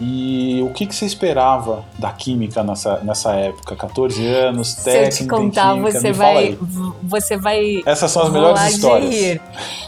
E 0.00 0.62
o 0.62 0.72
que, 0.72 0.86
que 0.86 0.94
você 0.94 1.04
esperava 1.04 1.84
da 1.98 2.10
química 2.10 2.64
nessa, 2.64 3.00
nessa 3.00 3.34
época? 3.34 3.76
14 3.76 4.26
anos, 4.26 4.74
técnica 4.76 5.10
Se 5.12 5.22
eu 5.22 5.26
te 5.26 5.28
contar, 5.28 5.74
química, 5.74 6.00
você 6.00 6.12
vai, 6.12 6.58
você 7.02 7.36
vai. 7.36 7.82
Essas 7.84 8.10
são 8.10 8.22
as 8.22 8.32
melhores 8.32 8.62
histórias. 8.62 9.10
De 9.10 9.16
rir. 9.16 9.42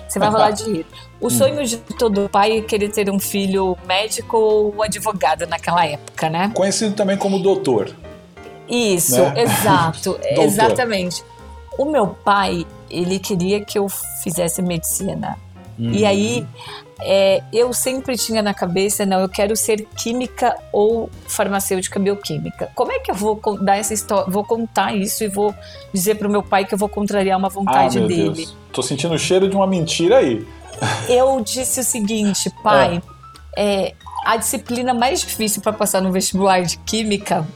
Você 0.06 0.18
vai 0.18 0.30
falar 0.30 0.50
de 0.50 0.64
rir. 0.64 0.86
O 1.18 1.28
hum. 1.28 1.30
sonho 1.30 1.64
de 1.64 1.78
todo 1.78 2.28
pai 2.28 2.58
é 2.58 2.60
querer 2.60 2.90
ter 2.90 3.08
um 3.08 3.18
filho 3.18 3.78
médico 3.86 4.36
ou 4.36 4.82
advogado 4.82 5.46
naquela 5.46 5.86
época, 5.86 6.28
né? 6.28 6.50
Conhecido 6.54 6.94
também 6.94 7.16
como 7.16 7.38
doutor. 7.38 7.94
Isso, 8.68 9.18
né? 9.18 9.42
exato, 9.42 10.18
exatamente. 10.24 11.24
O 11.78 11.86
meu 11.86 12.08
pai, 12.08 12.66
ele 12.90 13.18
queria 13.18 13.64
que 13.64 13.78
eu 13.78 13.88
fizesse 14.22 14.60
medicina. 14.60 15.38
E 15.84 16.02
uhum. 16.02 16.08
aí, 16.08 16.46
é, 17.00 17.42
eu 17.52 17.72
sempre 17.72 18.16
tinha 18.16 18.42
na 18.42 18.54
cabeça, 18.54 19.04
não, 19.04 19.20
eu 19.20 19.28
quero 19.28 19.56
ser 19.56 19.86
química 19.96 20.56
ou 20.72 21.10
farmacêutica 21.26 21.98
bioquímica. 21.98 22.70
Como 22.74 22.92
é 22.92 22.98
que 23.00 23.10
eu 23.10 23.14
vou 23.14 23.40
dar 23.60 23.76
essa 23.76 23.92
história, 23.92 24.30
vou 24.30 24.44
contar 24.44 24.94
isso 24.94 25.24
e 25.24 25.28
vou 25.28 25.54
dizer 25.92 26.16
para 26.16 26.28
o 26.28 26.30
meu 26.30 26.42
pai 26.42 26.64
que 26.64 26.74
eu 26.74 26.78
vou 26.78 26.88
contrariar 26.88 27.38
uma 27.38 27.48
vontade 27.48 27.98
ah, 27.98 28.06
dele? 28.06 28.34
Deus. 28.34 28.56
Tô 28.72 28.82
sentindo 28.82 29.14
o 29.14 29.18
cheiro 29.18 29.48
de 29.48 29.56
uma 29.56 29.66
mentira 29.66 30.18
aí. 30.18 30.46
Eu 31.08 31.40
disse 31.40 31.80
o 31.80 31.84
seguinte, 31.84 32.50
pai, 32.62 33.02
é. 33.56 33.84
É, 33.84 33.94
a 34.24 34.36
disciplina 34.36 34.92
mais 34.92 35.20
difícil 35.20 35.62
para 35.62 35.72
passar 35.72 36.00
no 36.00 36.10
vestibular 36.10 36.62
de 36.62 36.76
química 36.78 37.46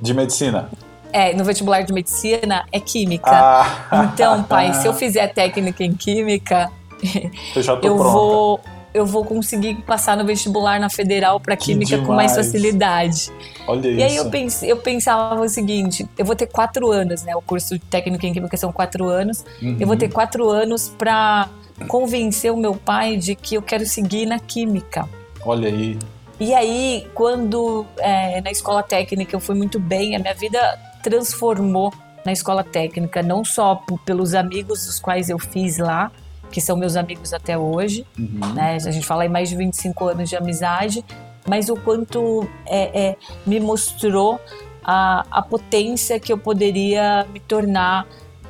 de 0.00 0.14
medicina. 0.14 0.68
É, 1.12 1.34
no 1.34 1.44
vestibular 1.44 1.82
de 1.82 1.92
medicina 1.92 2.64
é 2.70 2.80
química. 2.80 3.30
Ah. 3.30 4.10
Então, 4.12 4.42
pai, 4.42 4.74
se 4.74 4.86
eu 4.86 4.92
fizer 4.92 5.28
técnica 5.28 5.82
em 5.82 5.94
química, 5.94 6.70
eu, 7.54 7.62
já 7.62 7.76
tô 7.76 7.86
eu 7.86 7.96
pronta. 7.96 8.10
vou 8.10 8.60
eu 8.96 9.04
vou 9.04 9.24
conseguir 9.24 9.74
passar 9.82 10.16
no 10.16 10.24
vestibular 10.24 10.80
na 10.80 10.88
federal 10.88 11.38
para 11.38 11.54
química 11.54 11.98
com 11.98 12.14
mais 12.14 12.34
facilidade. 12.34 13.30
Olha 13.66 13.88
e 13.88 13.96
isso. 13.96 14.04
aí 14.04 14.16
eu, 14.16 14.30
pense, 14.30 14.66
eu 14.66 14.76
pensava 14.78 15.38
o 15.38 15.48
seguinte: 15.48 16.08
eu 16.16 16.24
vou 16.24 16.34
ter 16.34 16.46
quatro 16.46 16.90
anos, 16.90 17.22
né? 17.22 17.36
O 17.36 17.42
curso 17.42 17.74
de 17.74 17.84
técnica 17.84 18.26
em 18.26 18.32
química 18.32 18.56
são 18.56 18.72
quatro 18.72 19.06
anos. 19.06 19.44
Uhum. 19.60 19.76
Eu 19.78 19.86
vou 19.86 19.96
ter 19.96 20.08
quatro 20.08 20.48
anos 20.48 20.88
para 20.96 21.48
convencer 21.88 22.50
o 22.50 22.56
meu 22.56 22.74
pai 22.74 23.18
de 23.18 23.34
que 23.34 23.56
eu 23.56 23.62
quero 23.62 23.84
seguir 23.84 24.24
na 24.24 24.38
química. 24.38 25.06
Olha 25.44 25.68
aí. 25.68 25.98
E 26.40 26.54
aí, 26.54 27.06
quando 27.14 27.84
é, 27.98 28.40
na 28.40 28.50
escola 28.50 28.82
técnica 28.82 29.36
eu 29.36 29.40
fui 29.40 29.54
muito 29.54 29.78
bem, 29.78 30.16
a 30.16 30.18
minha 30.18 30.34
vida 30.34 30.58
transformou 31.02 31.92
na 32.24 32.32
escola 32.32 32.64
técnica, 32.64 33.22
não 33.22 33.44
só 33.44 33.82
pelos 34.04 34.34
amigos 34.34 34.86
os 34.88 34.98
quais 34.98 35.30
eu 35.30 35.38
fiz 35.38 35.78
lá, 35.78 36.10
que 36.50 36.60
são 36.60 36.76
meus 36.76 36.96
amigos 36.96 37.32
até 37.32 37.56
hoje, 37.56 38.06
uhum. 38.18 38.54
né? 38.54 38.74
A 38.76 38.90
gente 38.90 39.06
fala 39.06 39.26
em 39.26 39.28
mais 39.28 39.48
de 39.48 39.56
25 39.56 40.08
anos 40.08 40.28
de 40.28 40.36
amizade, 40.36 41.04
mas 41.48 41.68
o 41.68 41.76
quanto 41.76 42.48
é, 42.66 43.08
é, 43.08 43.16
me 43.46 43.60
mostrou 43.60 44.40
a, 44.84 45.24
a 45.30 45.42
potência 45.42 46.18
que 46.18 46.32
eu 46.32 46.38
poderia 46.38 47.26
me 47.32 47.40
tornar, 47.40 48.06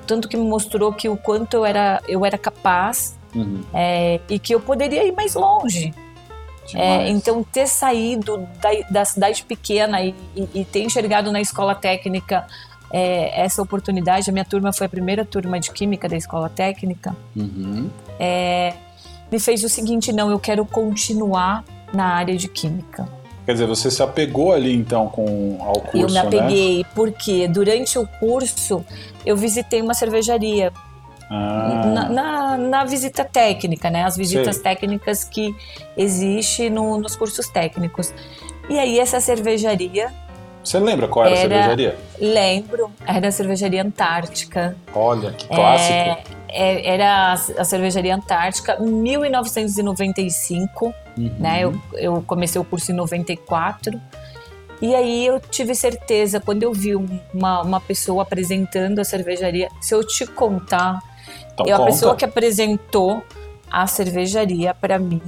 tanto 0.07 0.29
que 0.29 0.37
me 0.37 0.49
mostrou 0.49 0.93
que 0.93 1.09
o 1.09 1.17
quanto 1.17 1.55
eu 1.55 1.65
era, 1.65 2.03
eu 2.09 2.25
era 2.25 2.39
capaz 2.39 3.19
uhum. 3.35 3.63
é, 3.73 4.21
e 4.29 4.39
que 4.39 4.55
eu 4.55 4.61
poderia 4.61 5.05
ir 5.05 5.13
mais 5.13 5.35
longe, 5.35 5.93
é, 6.75 7.09
então, 7.09 7.45
ter 7.45 7.69
saído 7.69 8.39
da, 8.61 8.71
da 8.91 9.05
cidade 9.05 9.45
pequena 9.45 10.03
e, 10.03 10.15
e, 10.35 10.49
e, 10.61 10.65
ter 10.65 10.83
enxergado 10.83 11.31
na 11.31 11.41
escola 11.41 11.75
técnica 11.75 12.47
é, 12.93 13.43
essa 13.43 13.61
oportunidade, 13.63 14.31
a 14.31 14.33
minha 14.33 14.45
turma 14.45 14.73
foi 14.73 14.87
a 14.87 14.89
primeira 14.89 15.25
turma 15.25 15.59
de 15.59 15.71
química 15.71 16.09
da 16.09 16.17
escola 16.17 16.49
técnica, 16.49 17.17
uhum. 17.35 17.91
é, 18.19 18.75
me 19.31 19.39
fez 19.39 19.65
o 19.65 19.69
seguinte: 19.69 20.13
não, 20.13 20.31
eu 20.31 20.39
quero 20.39 20.65
continuar 20.65 21.65
na 21.93 22.07
área 22.07 22.37
de 22.37 22.49
química. 22.49 23.09
Quer 23.45 23.53
dizer, 23.53 23.67
você 23.67 23.91
se 23.91 24.03
apegou 24.03 24.53
ali 24.53 24.75
então 24.75 25.09
com 25.09 25.59
ao 25.61 25.75
curso, 25.75 25.99
Eu 25.99 26.11
me 26.11 26.19
apeguei, 26.19 26.79
né? 26.79 26.85
porque 26.95 27.47
durante 27.47 27.97
o 27.97 28.07
curso 28.19 28.85
eu 29.25 29.37
visitei 29.37 29.81
uma 29.81 29.95
cervejaria 29.95 30.73
ah. 31.31 31.83
Na, 31.87 32.09
na, 32.09 32.57
na, 32.57 32.85
visita 32.85 33.25
técnica, 33.25 33.91
né? 33.91 34.05
As 34.05 34.17
visitas 34.17 34.57
Sei. 34.57 34.63
técnicas 34.63 35.25
que 35.25 35.55
existe 35.97 36.71
no, 36.71 36.99
nos 36.99 37.17
cursos 37.17 37.49
técnicos. 37.49 38.15
E 38.69 38.79
aí 38.79 38.99
essa 38.99 39.21
cervejaria. 39.21 40.13
Você 40.67 40.79
lembra 40.81 41.07
qual 41.07 41.27
era, 41.27 41.37
era 41.37 41.47
a 41.47 41.49
cervejaria? 41.49 41.97
Lembro, 42.19 42.91
era 43.07 43.29
a 43.29 43.31
cervejaria 43.31 43.85
Antártica. 43.85 44.77
Olha, 44.93 45.31
que 45.31 45.47
clássico. 45.47 45.93
É, 45.93 46.25
é, 46.49 46.95
era 46.95 47.35
a 47.35 47.65
cervejaria 47.65 48.17
Antártica, 48.17 48.77
1995, 48.81 50.93
uhum. 51.17 51.31
né? 51.39 51.63
Eu, 51.63 51.81
eu 51.95 52.21
comecei 52.27 52.61
o 52.61 52.65
curso 52.65 52.91
em 52.91 52.97
94. 52.97 54.01
E 54.83 54.93
aí 54.93 55.25
eu 55.25 55.39
tive 55.39 55.73
certeza, 55.73 56.41
quando 56.41 56.65
eu 56.65 56.73
vi 56.73 56.97
uma, 56.97 57.63
uma 57.63 57.81
pessoa 57.81 58.25
apresentando 58.25 58.99
a 58.99 59.05
cervejaria, 59.05 59.69
se 59.81 59.95
eu 59.95 60.05
te 60.05 60.27
contar 60.27 60.99
então, 61.55 61.65
eu, 61.65 61.81
a 61.81 61.87
pessoa 61.87 62.17
que 62.17 62.25
apresentou 62.25 63.23
a 63.71 63.87
cervejaria 63.87 64.75
para 64.75 64.99
mim. 64.99 65.23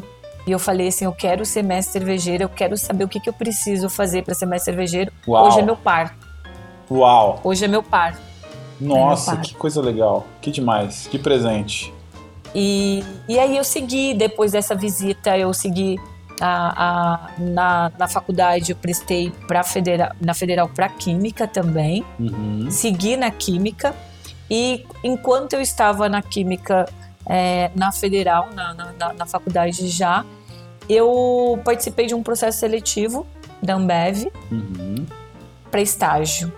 E 0.48 0.50
eu 0.50 0.58
falei 0.58 0.88
assim: 0.88 1.04
eu 1.04 1.12
quero 1.12 1.44
ser 1.44 1.62
mestre 1.62 2.00
cervejeiro, 2.00 2.44
eu 2.44 2.48
quero 2.48 2.74
saber 2.78 3.04
o 3.04 3.08
que, 3.08 3.20
que 3.20 3.28
eu 3.28 3.34
preciso 3.34 3.90
fazer 3.90 4.22
para 4.22 4.34
ser 4.34 4.46
mestre 4.46 4.72
cervejeiro. 4.72 5.12
Uau. 5.26 5.46
Hoje 5.46 5.58
é 5.60 5.62
meu 5.62 5.76
par. 5.76 6.16
Uau! 6.90 7.38
Hoje 7.44 7.66
é 7.66 7.68
meu 7.68 7.82
par. 7.82 8.18
Nossa, 8.80 9.32
é 9.32 9.34
meu 9.34 9.42
par. 9.42 9.46
que 9.46 9.54
coisa 9.54 9.82
legal. 9.82 10.26
Que 10.40 10.50
demais. 10.50 11.06
Que 11.06 11.18
presente. 11.18 11.92
E, 12.54 13.04
e 13.28 13.38
aí 13.38 13.58
eu 13.58 13.62
segui, 13.62 14.14
depois 14.14 14.52
dessa 14.52 14.74
visita, 14.74 15.36
eu 15.36 15.52
segui 15.52 16.00
a, 16.40 16.86
a, 16.86 17.30
na, 17.38 17.92
na 17.98 18.08
faculdade, 18.08 18.72
eu 18.72 18.76
prestei 18.76 19.30
pra 19.46 19.62
federal, 19.62 20.12
na 20.18 20.32
Federal 20.32 20.66
para 20.66 20.88
Química 20.88 21.46
também. 21.46 22.02
Uhum. 22.18 22.68
Segui 22.70 23.18
na 23.18 23.30
Química. 23.30 23.94
E 24.50 24.86
enquanto 25.04 25.52
eu 25.52 25.60
estava 25.60 26.08
na 26.08 26.22
Química 26.22 26.86
é, 27.28 27.70
na 27.74 27.92
Federal, 27.92 28.48
na, 28.54 28.72
na, 28.72 29.12
na, 29.12 29.26
faculdade 29.26 29.86
já, 29.88 30.24
eu 30.88 31.60
participei 31.64 32.06
de 32.06 32.14
um 32.14 32.22
processo 32.22 32.58
seletivo 32.58 33.26
da 33.62 33.74
Ambev 33.74 34.30
uhum. 34.50 35.06
para 35.70 35.80
estágio. 35.80 36.52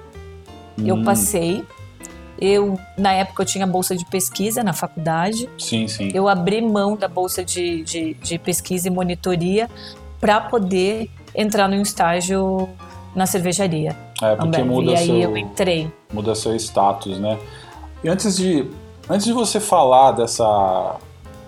Uhum. 0.78 0.86
Eu 0.86 0.94
hum. 0.96 1.04
passei. 1.04 1.64
Eu, 2.40 2.78
na 2.96 3.12
época, 3.12 3.42
eu 3.42 3.46
tinha 3.46 3.66
bolsa 3.66 3.94
de 3.94 4.04
pesquisa 4.06 4.62
na 4.62 4.72
faculdade. 4.72 5.48
Sim, 5.58 5.86
sim. 5.86 6.10
Eu 6.14 6.26
abri 6.26 6.62
mão 6.62 6.96
da 6.96 7.06
bolsa 7.06 7.44
de, 7.44 7.82
de, 7.82 8.14
de 8.14 8.38
pesquisa 8.38 8.88
e 8.88 8.90
monitoria 8.90 9.68
para 10.18 10.40
poder 10.40 11.10
entrar 11.34 11.68
no 11.68 11.76
estágio 11.76 12.68
na 13.14 13.26
cervejaria. 13.26 13.96
É, 14.22 14.36
porque 14.36 14.60
Ambev. 14.60 14.66
muda 14.66 14.92
e 14.92 14.96
seu, 14.98 15.14
aí 15.14 15.22
eu 15.22 15.36
entrei. 15.36 15.92
Muda 16.12 16.34
seu 16.34 16.54
status, 16.56 17.18
né? 17.18 17.38
E 18.02 18.08
antes 18.08 18.36
de, 18.36 18.66
antes 19.08 19.26
de 19.26 19.32
você 19.32 19.60
falar 19.60 20.12
dessa, 20.12 20.96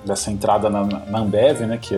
dessa 0.05 0.31
entrada 0.31 0.69
na, 0.69 0.85
na 0.85 1.19
Ambev, 1.21 1.61
né, 1.61 1.79
que 1.81 1.95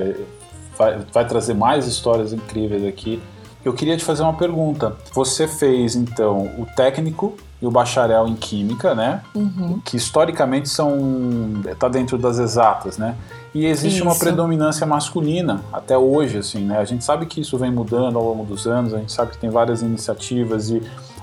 vai, 0.78 0.99
vai 1.12 1.26
trazer 1.26 1.54
mais 1.54 1.87
histórias 1.87 2.33
incríveis 2.33 2.85
aqui, 2.85 3.21
eu 3.64 3.73
queria 3.73 3.97
te 3.97 4.04
fazer 4.04 4.23
uma 4.23 4.35
pergunta. 4.35 4.95
Você 5.12 5.49
fez, 5.49 5.97
então, 5.97 6.50
o 6.59 6.66
técnico 6.76 7.35
e 7.62 7.66
o 7.66 7.71
bacharel 7.71 8.28
em 8.28 8.35
Química, 8.35 8.95
né? 8.95 9.23
Uhum. 9.35 9.81
Que 9.83 9.97
historicamente 9.97 10.69
são... 10.69 11.62
tá 11.78 11.88
dentro 11.88 12.19
das 12.19 12.38
exatas, 12.38 12.99
né? 12.99 13.16
E 13.54 13.64
existe 13.64 13.97
isso. 13.97 14.04
uma 14.04 14.14
predominância 14.14 14.87
masculina 14.87 15.62
até 15.73 15.97
hoje, 15.97 16.38
assim, 16.38 16.64
né? 16.64 16.78
A 16.78 16.85
gente 16.85 17.04
sabe 17.04 17.25
que 17.25 17.40
isso 17.40 17.57
vem 17.57 17.71
mudando 17.71 18.19
ao 18.19 18.25
longo 18.25 18.45
dos 18.45 18.66
anos, 18.66 18.93
a 18.93 18.99
gente 18.99 19.12
sabe 19.12 19.31
que 19.31 19.38
tem 19.38 19.49
várias 19.49 19.81
iniciativas 19.81 20.69
e 20.69 20.83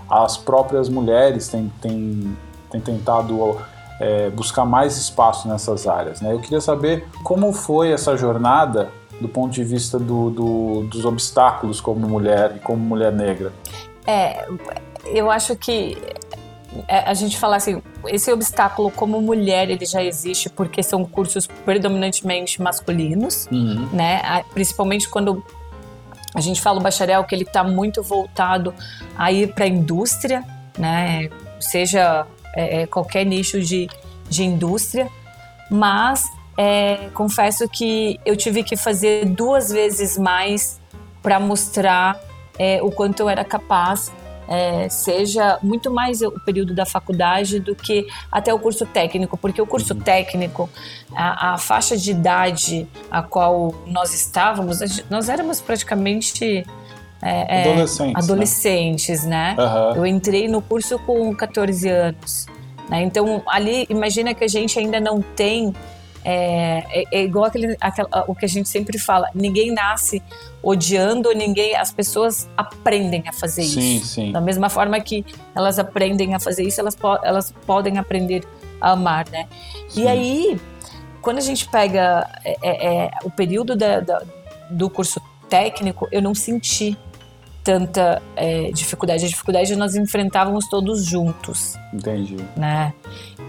as 0.10 0.36
próprias 0.36 0.90
mulheres 0.90 1.48
têm, 1.48 1.72
têm 1.80 2.36
tem 2.72 2.82
tentado 2.82 3.58
é, 4.00 4.30
buscar 4.30 4.66
mais 4.66 4.98
espaço 4.98 5.48
nessas 5.48 5.86
áreas. 5.86 6.22
Né? 6.22 6.34
Eu 6.34 6.40
queria 6.40 6.62
saber 6.62 7.06
como 7.24 7.52
foi 7.52 7.92
essa 7.92 8.18
jornada 8.18 8.90
do 9.22 9.30
ponto 9.30 9.54
de 9.54 9.64
vista 9.64 10.00
do, 10.00 10.32
do, 10.32 10.84
dos 10.84 11.06
obstáculos 11.06 11.80
como 11.80 12.08
mulher 12.10 12.56
e 12.58 12.60
como 12.60 12.84
mulher 12.84 13.14
negra. 13.14 13.54
É, 14.06 14.48
eu 15.06 15.30
acho 15.30 15.56
que 15.56 15.96
é, 16.88 17.00
a 17.00 17.14
gente 17.14 17.38
fala 17.38 17.58
assim, 17.58 17.82
esse 18.08 18.32
obstáculo 18.32 18.90
como 18.90 19.22
mulher 19.22 19.70
ele 19.70 19.86
já 19.86 20.04
existe 20.04 20.50
porque 20.50 20.82
são 20.82 21.06
cursos 21.06 21.46
predominantemente 21.46 22.62
masculinos, 22.62 23.48
uhum. 23.52 23.88
né? 23.94 24.44
Principalmente 24.54 25.08
quando 25.08 25.44
a 26.34 26.42
gente 26.42 26.60
fala 26.62 26.80
o 26.80 26.82
bacharel 26.82 27.24
que 27.26 27.36
ele 27.36 27.44
está 27.44 27.64
muito 27.64 28.02
voltado 28.02 28.74
a 29.16 29.32
ir 29.32 29.54
para 29.54 29.66
a 29.66 29.68
indústria, 29.68 30.44
né? 30.78 31.30
Seja 31.60 32.26
é, 32.56 32.82
é, 32.82 32.88
qualquer 32.88 33.26
nicho 33.26 33.62
de, 33.62 33.88
de 34.30 34.44
indústria, 34.44 35.10
mas 35.70 36.26
é, 36.58 37.10
confesso 37.14 37.68
que 37.68 38.20
eu 38.26 38.36
tive 38.36 38.64
que 38.64 38.76
fazer 38.76 39.26
duas 39.26 39.72
vezes 39.72 40.18
mais 40.18 40.80
para 41.22 41.40
mostrar 41.40 42.20
é, 42.58 42.82
o 42.82 42.92
quanto 42.92 43.22
eu 43.22 43.30
era 43.30 43.44
capaz 43.44 44.12
é, 44.52 44.90
seja 44.90 45.58
muito 45.64 45.90
mais 45.90 46.22
o 46.22 46.32
período 46.32 46.74
da 46.74 46.86
faculdade 46.86 47.58
do 47.58 47.74
que 47.74 48.06
até 48.30 48.54
o 48.54 48.60
curso 48.60 48.86
técnico, 48.86 49.38
porque 49.38 49.62
o 49.62 49.66
curso 49.66 49.94
uhum. 49.94 50.02
técnico, 50.02 50.70
a, 51.16 51.54
a, 51.54 51.58
faixa 51.58 51.96
de 51.96 52.12
idade 52.12 52.86
a 53.10 53.22
qual 53.22 53.74
nós 53.88 54.14
estávamos, 54.14 54.80
nós 55.10 55.30
éramos 55.30 55.62
praticamente 55.62 56.66
é, 57.22 57.62
é 57.62 57.70
adolescentes, 57.70 58.24
adolescentes, 58.24 59.24
né? 59.24 59.56
né? 59.58 59.64
Uhum. 59.64 59.96
Eu 59.96 60.06
entrei 60.06 60.50
no 60.50 60.62
curso 60.62 61.00
com 61.00 61.34
14 61.34 61.88
anos. 61.88 62.46
Né? 62.90 63.04
Então, 63.04 63.42
ali, 63.48 63.86
imagina 63.90 64.34
que 64.34 64.44
a 64.44 64.50
gente 64.50 64.78
ainda 64.78 65.00
não 65.00 65.22
tem 65.22 65.74
é, 66.24 66.84
é, 66.90 67.04
é 67.12 67.24
igual 67.24 67.46
aquele, 67.46 67.76
aquela, 67.80 68.26
o 68.28 68.36
que 68.36 68.46
a 68.46 68.48
gente 68.48 68.70
sempre 68.70 68.98
fala: 68.98 69.30
ninguém 69.34 69.74
nasce 69.74 70.22
odiando, 70.64 71.32
ninguém, 71.34 71.76
as 71.76 71.92
pessoas 71.92 72.48
aprendem 72.56 73.24
a 73.28 73.34
fazer 73.34 73.64
sim, 73.64 73.98
isso. 73.98 74.06
Sim. 74.08 74.32
Da 74.32 74.42
mesma 74.42 74.70
forma 74.70 75.00
que 75.00 75.26
elas 75.56 75.80
aprendem 75.80 76.36
a 76.36 76.40
fazer 76.40 76.64
isso, 76.64 76.80
elas, 76.80 76.96
po 76.96 77.18
elas 77.24 77.54
podem 77.66 77.98
aprender 77.98 78.44
a 78.80 78.92
amar, 78.92 79.28
né? 79.30 79.48
Sim. 79.90 80.04
E 80.04 80.08
aí, 80.08 80.62
quando 81.22 81.40
a 81.40 81.42
gente 81.42 81.68
pega 81.70 82.28
é, 82.44 82.58
é, 82.62 83.06
é, 83.06 83.12
o 83.24 83.32
período 83.32 83.76
da, 83.76 84.00
da, 84.00 84.24
do 84.70 84.90
curso 84.90 85.22
técnico, 85.50 86.08
eu 86.12 86.22
não 86.22 86.36
senti 86.36 86.98
tanta 87.64 88.22
é, 88.36 88.72
dificuldade. 88.72 89.26
A 89.26 89.28
dificuldade 89.28 89.76
nós 89.76 89.96
enfrentávamos 89.96 90.68
todos 90.70 91.06
juntos. 91.06 91.76
Entendi. 91.94 92.38
Né? 92.56 92.94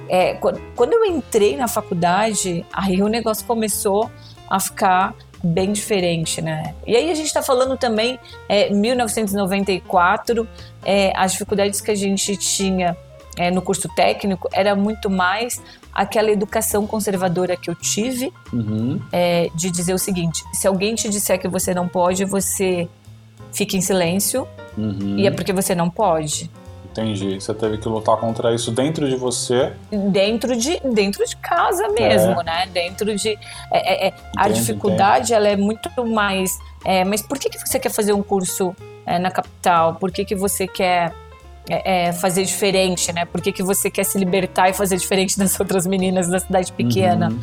É, 0.08 0.34
quando 0.34 0.92
eu 0.92 1.04
entrei 1.04 1.56
na 1.56 1.68
faculdade, 1.68 2.64
aí 2.72 3.02
o 3.02 3.08
negócio 3.08 3.46
começou 3.46 4.10
a 4.48 4.60
ficar 4.60 5.14
bem 5.42 5.72
diferente, 5.72 6.40
né? 6.40 6.74
E 6.86 6.96
aí 6.96 7.10
a 7.10 7.14
gente 7.14 7.26
está 7.26 7.42
falando 7.42 7.76
também, 7.76 8.18
é, 8.48 8.70
1994, 8.70 10.46
é, 10.84 11.12
as 11.16 11.32
dificuldades 11.32 11.80
que 11.80 11.90
a 11.90 11.94
gente 11.94 12.36
tinha 12.36 12.96
é, 13.36 13.50
no 13.50 13.62
curso 13.62 13.88
técnico 13.94 14.48
era 14.52 14.74
muito 14.76 15.08
mais 15.08 15.60
aquela 15.92 16.30
educação 16.30 16.86
conservadora 16.86 17.56
que 17.56 17.68
eu 17.68 17.74
tive, 17.74 18.32
uhum. 18.52 19.00
é, 19.10 19.48
de 19.54 19.70
dizer 19.70 19.94
o 19.94 19.98
seguinte: 19.98 20.44
se 20.52 20.66
alguém 20.66 20.94
te 20.94 21.08
disser 21.08 21.40
que 21.40 21.48
você 21.48 21.74
não 21.74 21.88
pode, 21.88 22.24
você 22.24 22.88
fica 23.52 23.76
em 23.76 23.80
silêncio 23.80 24.46
uhum. 24.76 25.18
e 25.18 25.26
é 25.26 25.30
porque 25.30 25.52
você 25.52 25.74
não 25.74 25.90
pode. 25.90 26.50
Entendi. 26.92 27.40
Você 27.40 27.54
teve 27.54 27.78
que 27.78 27.88
lutar 27.88 28.18
contra 28.18 28.54
isso 28.54 28.70
dentro 28.70 29.08
de 29.08 29.16
você. 29.16 29.72
Dentro 30.10 30.54
de, 30.54 30.78
dentro 30.92 31.26
de 31.26 31.36
casa 31.36 31.88
mesmo, 31.88 32.40
é. 32.42 32.44
né? 32.44 32.66
Dentro 32.66 33.16
de. 33.16 33.30
É, 33.72 34.06
é, 34.06 34.08
é 34.08 34.14
a 34.36 34.48
dificuldade 34.48 35.32
ela 35.32 35.48
é 35.48 35.56
muito 35.56 35.88
mais. 36.06 36.58
É, 36.84 37.02
mas 37.02 37.22
por 37.22 37.38
que, 37.38 37.48
que 37.48 37.58
você 37.58 37.78
quer 37.78 37.90
fazer 37.90 38.12
um 38.12 38.22
curso 38.22 38.76
é, 39.06 39.18
na 39.18 39.30
capital? 39.30 39.94
Por 39.94 40.12
que, 40.12 40.24
que 40.24 40.34
você 40.34 40.66
quer 40.66 41.14
fazer 42.20 42.44
diferente, 42.44 43.12
né? 43.12 43.24
Por 43.24 43.40
que, 43.40 43.52
que 43.52 43.62
você 43.62 43.88
quer 43.88 44.04
se 44.04 44.18
libertar 44.18 44.68
e 44.68 44.74
fazer 44.74 44.96
diferente 44.96 45.38
das 45.38 45.58
outras 45.58 45.86
meninas 45.86 46.28
da 46.28 46.40
cidade 46.40 46.72
pequena? 46.72 47.30
Uhum. 47.30 47.40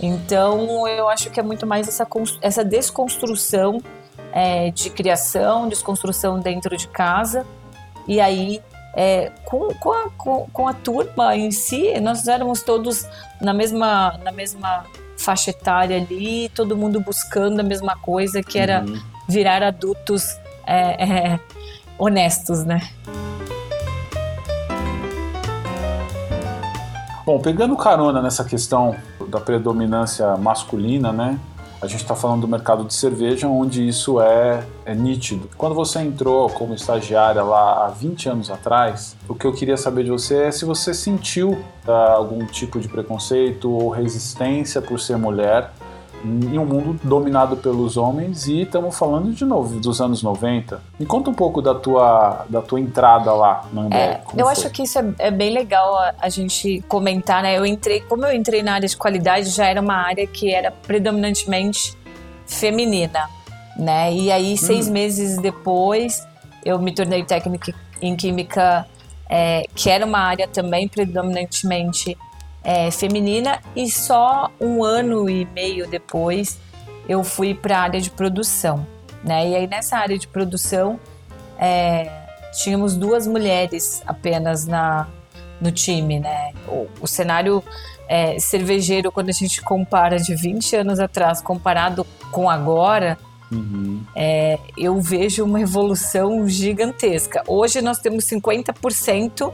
Então, 0.00 0.88
eu 0.88 1.08
acho 1.08 1.30
que 1.30 1.38
é 1.38 1.42
muito 1.42 1.64
mais 1.64 1.86
essa, 1.86 2.04
essa 2.40 2.64
desconstrução 2.64 3.80
de 4.74 4.88
criação, 4.88 5.68
desconstrução 5.68 6.40
dentro 6.40 6.76
de 6.76 6.88
casa. 6.88 7.46
E 8.08 8.20
aí 8.20 8.62
é, 8.94 9.32
com, 9.44 9.68
com, 9.74 9.92
a, 9.92 10.10
com, 10.16 10.46
com, 10.52 10.68
a 10.68 10.74
turma 10.74 11.36
em 11.36 11.50
si, 11.50 11.98
nós 12.00 12.26
éramos 12.28 12.62
todos 12.62 13.06
na 13.40 13.52
mesma, 13.54 14.18
na 14.22 14.30
mesma 14.30 14.84
faixa 15.16 15.50
etária 15.50 15.96
ali, 15.96 16.48
todo 16.50 16.76
mundo 16.76 17.00
buscando 17.00 17.60
a 17.60 17.62
mesma 17.62 17.96
coisa, 17.96 18.42
que 18.42 18.58
era 18.58 18.84
uhum. 18.86 19.00
virar 19.28 19.62
adultos 19.62 20.36
é, 20.66 21.04
é, 21.04 21.40
honestos, 21.98 22.64
né? 22.64 22.82
Bom, 27.24 27.38
pegando 27.40 27.76
carona 27.76 28.20
nessa 28.20 28.44
questão 28.44 28.96
da 29.28 29.40
predominância 29.40 30.36
masculina, 30.36 31.12
né? 31.12 31.38
A 31.82 31.88
gente 31.88 32.02
está 32.02 32.14
falando 32.14 32.42
do 32.42 32.48
mercado 32.48 32.84
de 32.84 32.94
cerveja, 32.94 33.48
onde 33.48 33.88
isso 33.88 34.20
é, 34.20 34.64
é 34.86 34.94
nítido. 34.94 35.50
Quando 35.58 35.74
você 35.74 35.98
entrou 35.98 36.48
como 36.48 36.72
estagiária 36.74 37.42
lá 37.42 37.86
há 37.86 37.88
20 37.88 38.28
anos 38.28 38.50
atrás, 38.52 39.16
o 39.28 39.34
que 39.34 39.44
eu 39.44 39.52
queria 39.52 39.76
saber 39.76 40.04
de 40.04 40.10
você 40.12 40.44
é 40.44 40.52
se 40.52 40.64
você 40.64 40.94
sentiu 40.94 41.58
tá, 41.84 42.12
algum 42.12 42.46
tipo 42.46 42.78
de 42.78 42.86
preconceito 42.86 43.68
ou 43.68 43.88
resistência 43.88 44.80
por 44.80 45.00
ser 45.00 45.18
mulher 45.18 45.72
em 46.24 46.58
um 46.58 46.64
mundo 46.64 47.00
dominado 47.02 47.56
pelos 47.56 47.96
homens 47.96 48.46
e 48.46 48.62
estamos 48.62 48.96
falando 48.96 49.32
de 49.32 49.44
novo 49.44 49.80
dos 49.80 50.00
anos 50.00 50.22
90. 50.22 50.80
Me 50.98 51.04
conta 51.04 51.30
um 51.30 51.34
pouco 51.34 51.60
da 51.60 51.74
tua, 51.74 52.46
da 52.48 52.62
tua 52.62 52.80
entrada 52.80 53.32
lá 53.32 53.64
na 53.72 53.82
Ambev. 53.82 54.00
É, 54.00 54.20
eu 54.36 54.44
foi? 54.44 54.52
acho 54.52 54.70
que 54.70 54.82
isso 54.82 54.98
é, 54.98 55.14
é 55.18 55.30
bem 55.30 55.52
legal 55.52 55.96
a, 55.96 56.14
a, 56.20 56.28
gente 56.28 56.82
comentar, 56.88 57.42
né? 57.42 57.58
Eu 57.58 57.66
entrei, 57.66 58.00
como 58.00 58.24
eu 58.24 58.32
entrei 58.32 58.62
na 58.62 58.74
área 58.74 58.88
de 58.88 58.96
qualidade, 58.96 59.50
já 59.50 59.66
era 59.66 59.80
uma 59.80 59.96
área 59.96 60.26
que 60.26 60.52
era 60.52 60.70
predominantemente 60.70 61.96
feminina, 62.46 63.28
né? 63.76 64.12
E 64.12 64.30
aí, 64.30 64.56
seis 64.56 64.88
hum. 64.88 64.92
meses 64.92 65.38
depois, 65.38 66.26
eu 66.64 66.78
me 66.78 66.94
tornei 66.94 67.24
técnica 67.24 67.74
em 68.00 68.14
química, 68.14 68.86
é, 69.28 69.64
que 69.74 69.90
era 69.90 70.04
uma 70.04 70.20
área 70.20 70.46
também 70.46 70.86
predominantemente 70.86 72.16
é, 72.64 72.90
feminina 72.90 73.60
e 73.74 73.90
só 73.90 74.50
um 74.60 74.84
ano 74.84 75.28
e 75.28 75.44
meio 75.46 75.88
depois 75.88 76.58
eu 77.08 77.24
fui 77.24 77.54
para 77.54 77.78
a 77.78 77.82
área 77.82 78.00
de 78.00 78.10
produção, 78.10 78.86
né? 79.24 79.48
E 79.48 79.56
aí 79.56 79.66
nessa 79.66 79.96
área 79.96 80.18
de 80.18 80.28
produção 80.28 80.98
é, 81.58 82.10
tínhamos 82.62 82.96
duas 82.96 83.26
mulheres 83.26 84.02
apenas 84.06 84.66
na 84.66 85.08
no 85.60 85.70
time, 85.70 86.18
né? 86.18 86.52
O, 86.66 86.88
o 87.00 87.06
cenário 87.06 87.62
é, 88.08 88.38
cervejeiro 88.38 89.12
quando 89.12 89.28
a 89.28 89.32
gente 89.32 89.62
compara 89.62 90.18
de 90.18 90.34
20 90.34 90.76
anos 90.76 90.98
atrás 90.98 91.40
comparado 91.40 92.06
com 92.30 92.48
agora, 92.48 93.18
Uhum. 93.52 94.02
É, 94.16 94.58
eu 94.78 94.98
vejo 94.98 95.44
uma 95.44 95.60
evolução 95.60 96.48
gigantesca. 96.48 97.42
Hoje 97.46 97.82
nós 97.82 97.98
temos 97.98 98.24
50% 98.24 99.52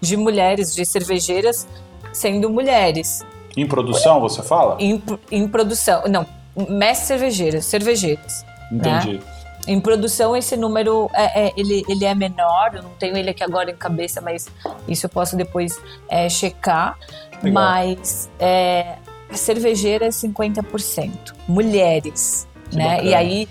de 0.00 0.16
mulheres 0.16 0.74
de 0.74 0.84
cervejeiras 0.84 1.66
sendo 2.12 2.50
mulheres. 2.50 3.24
Em 3.56 3.66
produção, 3.66 4.20
você 4.20 4.42
fala? 4.42 4.76
Em, 4.78 5.02
em 5.30 5.48
produção, 5.48 6.02
não, 6.08 6.26
mestre 6.68 7.06
cervejeiras, 7.06 7.64
cervejeiras. 7.64 8.44
Né? 8.70 8.98
Entendi. 8.98 9.18
Né? 9.18 9.38
Em 9.66 9.80
produção, 9.80 10.34
esse 10.34 10.56
número 10.56 11.10
é, 11.12 11.48
é, 11.48 11.52
ele, 11.54 11.84
ele 11.88 12.04
é 12.04 12.14
menor, 12.14 12.70
eu 12.74 12.82
não 12.82 12.90
tenho 12.98 13.16
ele 13.16 13.30
aqui 13.30 13.44
agora 13.44 13.70
em 13.70 13.76
cabeça, 13.76 14.18
mas 14.20 14.48
isso 14.86 15.04
eu 15.04 15.10
posso 15.10 15.36
depois 15.36 15.78
é, 16.08 16.28
checar. 16.28 16.98
Legal. 17.42 17.52
Mas 17.52 18.30
é, 18.38 18.96
cervejeira 19.30 20.06
é 20.06 20.08
50%. 20.08 21.34
Mulheres, 21.46 22.48
que 22.70 22.76
né? 22.76 22.96
Bacana. 22.96 23.10
E 23.10 23.14
aí 23.14 23.48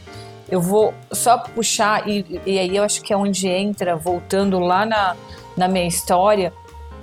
eu 0.50 0.62
vou 0.62 0.94
só 1.12 1.38
puxar, 1.38 2.08
e, 2.08 2.42
e 2.46 2.58
aí 2.58 2.76
eu 2.76 2.84
acho 2.84 3.02
que 3.04 3.14
é 3.14 3.18
onde 3.18 3.48
entra, 3.48 3.96
voltando 3.96 4.60
lá 4.60 4.86
na, 4.86 5.16
na 5.56 5.68
minha 5.68 5.86
história, 5.86 6.52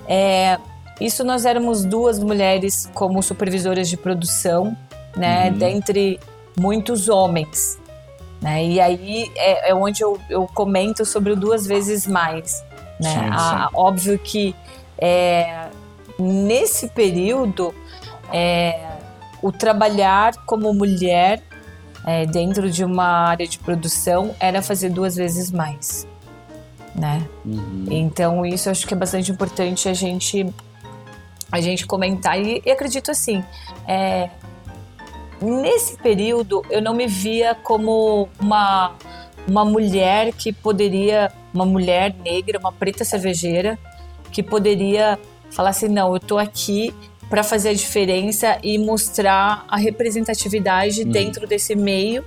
é 0.09 0.59
isso 1.01 1.25
nós 1.25 1.45
éramos 1.45 1.85
duas 1.85 2.19
mulheres 2.19 2.89
como 2.95 3.23
supervisoras 3.23 3.89
de 3.89 3.97
produção, 3.97 4.77
né, 5.17 5.51
uhum. 5.51 5.59
dentre 5.59 6.21
muitos 6.59 7.09
homens. 7.09 7.79
Né? 8.41 8.65
E 8.67 8.81
aí 8.81 9.33
é, 9.37 9.71
é 9.71 9.75
onde 9.75 10.03
eu, 10.03 10.19
eu, 10.29 10.47
comento 10.47 11.05
sobre 11.05 11.33
o 11.33 11.37
duas 11.37 11.67
vezes 11.67 12.07
mais. 12.07 12.65
Né? 13.01 13.11
Sim, 13.11 13.39
sim. 13.39 13.69
óbvio 13.75 14.19
que 14.19 14.55
é, 14.99 15.69
nesse 16.19 16.89
período 16.89 17.75
é, 18.33 18.79
o 19.43 19.51
trabalhar 19.51 20.35
como 20.47 20.73
mulher 20.73 21.43
é, 22.07 22.27
dentro 22.27 22.71
de 22.71 22.85
uma 22.85 23.05
área 23.05 23.47
de 23.47 23.59
produção 23.59 24.35
era 24.39 24.63
fazer 24.63 24.91
duas 24.91 25.17
vezes 25.17 25.51
mais. 25.51 26.07
Né? 26.95 27.27
Uhum. 27.45 27.87
Então 27.91 28.47
isso 28.47 28.71
acho 28.71 28.87
que 28.87 28.95
é 28.95 28.97
bastante 28.97 29.33
importante 29.33 29.89
a 29.89 29.95
gente 29.95 30.47
a 31.51 31.61
gente 31.61 31.87
comentar. 31.87 32.41
E, 32.41 32.63
e 32.65 32.71
acredito 32.71 33.11
assim, 33.11 33.45
é, 33.87 34.31
nesse 35.41 35.97
período 35.99 36.63
eu 36.71 36.81
não 36.81 36.95
me 36.95 37.07
via 37.07 37.55
como 37.55 38.29
uma, 38.41 38.93
uma 39.47 39.65
mulher 39.65 40.33
que 40.33 40.53
poderia, 40.53 41.33
uma 41.53 41.67
mulher 41.67 42.15
negra, 42.25 42.59
uma 42.59 42.73
preta 42.73 43.05
cervejeira, 43.05 43.79
que 44.31 44.43
poderia 44.43 45.19
falar 45.51 45.71
assim: 45.71 45.89
não, 45.89 46.13
eu 46.15 46.21
tô 46.21 46.39
aqui 46.39 46.93
para 47.29 47.43
fazer 47.43 47.71
a 47.71 47.75
diferença 47.75 48.59
e 48.63 48.79
mostrar 48.79 49.65
a 49.69 49.77
representatividade 49.77 51.03
uhum. 51.03 51.11
dentro 51.11 51.47
desse 51.47 51.75
meio 51.75 52.25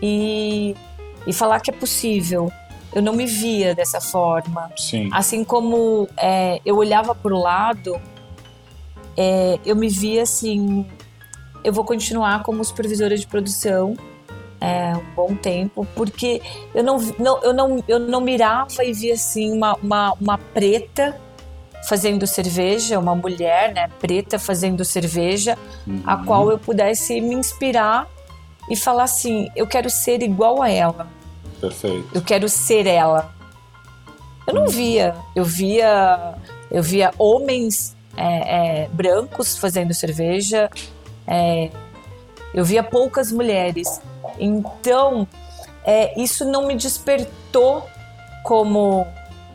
e, 0.00 0.74
e 1.26 1.32
falar 1.32 1.60
que 1.60 1.70
é 1.70 1.74
possível. 1.74 2.50
Eu 2.94 3.00
não 3.00 3.14
me 3.14 3.24
via 3.24 3.74
dessa 3.74 4.00
forma. 4.00 4.70
Sim. 4.76 5.08
Assim 5.12 5.44
como 5.44 6.08
é, 6.16 6.60
eu 6.64 6.76
olhava 6.76 7.14
para 7.14 7.34
o 7.34 7.38
lado, 7.38 7.98
é, 9.16 9.58
eu 9.64 9.76
me 9.76 9.88
via 9.88 10.22
assim: 10.22 10.86
eu 11.64 11.72
vou 11.72 11.84
continuar 11.84 12.42
como 12.42 12.64
supervisora 12.64 13.16
de 13.16 13.26
produção 13.26 13.94
é, 14.62 14.96
um 14.96 15.14
bom 15.14 15.34
tempo, 15.34 15.86
porque 15.96 16.40
eu 16.72 16.84
não, 16.84 16.98
não, 17.18 17.42
eu 17.42 17.52
não, 17.52 17.84
eu 17.88 17.98
não 17.98 18.20
mirava 18.20 18.84
e 18.84 18.92
via 18.92 19.14
assim 19.14 19.52
uma, 19.52 19.74
uma, 19.82 20.12
uma 20.20 20.38
preta 20.38 21.20
fazendo 21.88 22.26
cerveja, 22.28 22.98
uma 22.98 23.14
mulher 23.14 23.74
né, 23.74 23.88
preta 23.98 24.38
fazendo 24.38 24.84
cerveja, 24.84 25.58
uhum. 25.84 26.02
a 26.06 26.16
qual 26.18 26.50
eu 26.50 26.58
pudesse 26.58 27.20
me 27.20 27.34
inspirar 27.34 28.08
e 28.70 28.76
falar 28.76 29.04
assim: 29.04 29.50
eu 29.56 29.66
quero 29.66 29.90
ser 29.90 30.22
igual 30.22 30.62
a 30.62 30.70
ela. 30.70 31.08
Perfeito. 31.60 32.08
Eu 32.14 32.22
quero 32.22 32.48
ser 32.48 32.86
ela. 32.86 33.34
Eu 34.46 34.54
não 34.54 34.68
via, 34.68 35.14
eu 35.34 35.44
via, 35.44 36.34
eu 36.70 36.82
via 36.82 37.12
homens 37.18 37.96
é, 38.16 38.82
é, 38.82 38.88
brancos 38.88 39.56
fazendo 39.56 39.94
cerveja, 39.94 40.70
é, 41.26 41.70
eu 42.54 42.64
via 42.64 42.82
poucas 42.82 43.32
mulheres. 43.32 44.00
Então, 44.38 45.26
é, 45.84 46.20
isso 46.20 46.44
não 46.44 46.66
me 46.66 46.74
despertou 46.74 47.86
como 48.44 49.06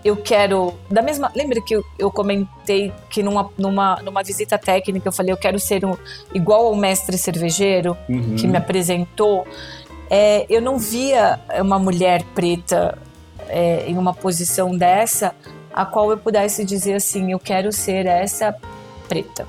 eu 0.04 0.16
quero. 0.16 0.74
Da 0.90 1.02
mesma. 1.02 1.32
Lembra 1.36 1.62
que 1.62 1.76
eu, 1.76 1.84
eu 1.98 2.12
comentei 2.12 2.92
que 3.10 3.22
numa, 3.22 3.50
numa, 3.58 4.02
numa 4.02 4.24
visita 4.24 4.58
técnica 4.58 5.08
eu 5.08 5.12
falei 5.12 5.32
eu 5.34 5.38
quero 5.38 5.60
ser 5.60 5.86
um, 5.86 5.96
igual 6.34 6.68
ao 6.68 6.76
mestre 6.76 7.18
cervejeiro 7.18 7.98
uhum. 8.10 8.36
que 8.36 8.48
me 8.48 8.58
apresentou. 8.58 9.46
É, 10.10 10.46
eu 10.50 10.62
não 10.62 10.78
via 10.78 11.40
uma 11.60 11.78
mulher 11.78 12.24
preta 12.34 12.98
é, 13.50 13.84
em 13.88 13.98
uma 13.98 14.14
posição 14.14 14.76
dessa 14.76 15.36
a 15.78 15.86
qual 15.86 16.10
eu 16.10 16.18
pudesse 16.18 16.66
dizer 16.66 16.96
assim: 16.96 17.32
eu 17.32 17.40
quero 17.40 17.72
ser 17.72 18.08
essa 18.08 18.56
preta. 19.08 19.48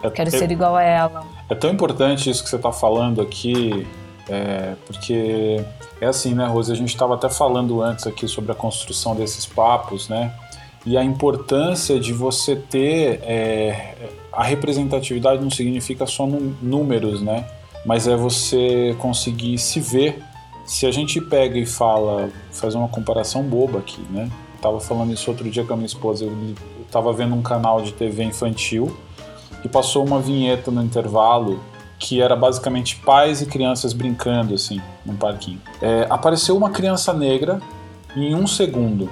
Eu 0.00 0.10
quero 0.10 0.28
é, 0.28 0.38
ser 0.38 0.50
igual 0.52 0.76
a 0.76 0.82
ela. 0.82 1.26
É 1.48 1.54
tão 1.54 1.70
importante 1.70 2.30
isso 2.30 2.44
que 2.44 2.48
você 2.48 2.56
está 2.56 2.70
falando 2.70 3.20
aqui, 3.20 3.84
é, 4.28 4.74
porque 4.86 5.64
é 6.00 6.06
assim, 6.06 6.32
né, 6.32 6.46
Rose? 6.46 6.70
A 6.70 6.76
gente 6.76 6.90
estava 6.90 7.14
até 7.14 7.28
falando 7.28 7.82
antes 7.82 8.06
aqui 8.06 8.28
sobre 8.28 8.52
a 8.52 8.54
construção 8.54 9.16
desses 9.16 9.46
papos, 9.46 10.08
né? 10.08 10.32
E 10.86 10.96
a 10.96 11.02
importância 11.02 11.98
de 11.98 12.12
você 12.12 12.54
ter 12.54 13.20
é, 13.22 13.94
a 14.32 14.44
representatividade 14.44 15.42
não 15.42 15.50
significa 15.50 16.06
só 16.06 16.26
números, 16.26 17.20
né? 17.20 17.46
Mas 17.84 18.06
é 18.06 18.14
você 18.14 18.94
conseguir 19.00 19.58
se 19.58 19.80
ver. 19.80 20.22
Se 20.64 20.86
a 20.86 20.90
gente 20.90 21.20
pega 21.20 21.58
e 21.58 21.66
fala, 21.66 22.30
faz 22.52 22.74
uma 22.74 22.88
comparação 22.88 23.42
boba 23.42 23.80
aqui, 23.80 24.00
né? 24.10 24.30
Eu 24.64 24.70
tava 24.70 24.80
falando 24.80 25.12
isso 25.12 25.30
outro 25.30 25.50
dia 25.50 25.62
com 25.62 25.74
a 25.74 25.76
minha 25.76 25.86
esposa. 25.86 26.24
Eu 26.24 26.56
tava 26.90 27.12
vendo 27.12 27.34
um 27.34 27.42
canal 27.42 27.82
de 27.82 27.92
TV 27.92 28.24
infantil 28.24 28.96
e 29.62 29.68
passou 29.68 30.06
uma 30.06 30.18
vinheta 30.18 30.70
no 30.70 30.82
intervalo 30.82 31.60
que 31.98 32.22
era 32.22 32.34
basicamente 32.34 32.96
pais 32.96 33.42
e 33.42 33.46
crianças 33.46 33.92
brincando 33.92 34.54
assim 34.54 34.80
num 35.04 35.16
parquinho. 35.16 35.60
É, 35.82 36.06
apareceu 36.08 36.56
uma 36.56 36.70
criança 36.70 37.12
negra 37.12 37.60
em 38.16 38.34
um 38.34 38.46
segundo. 38.46 39.10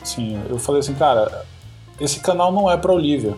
Assim, 0.00 0.40
eu 0.48 0.60
falei 0.60 0.78
assim, 0.78 0.94
cara, 0.94 1.44
esse 2.00 2.20
canal 2.20 2.52
não 2.52 2.70
é 2.70 2.76
para 2.76 2.92
Olivia. 2.92 3.34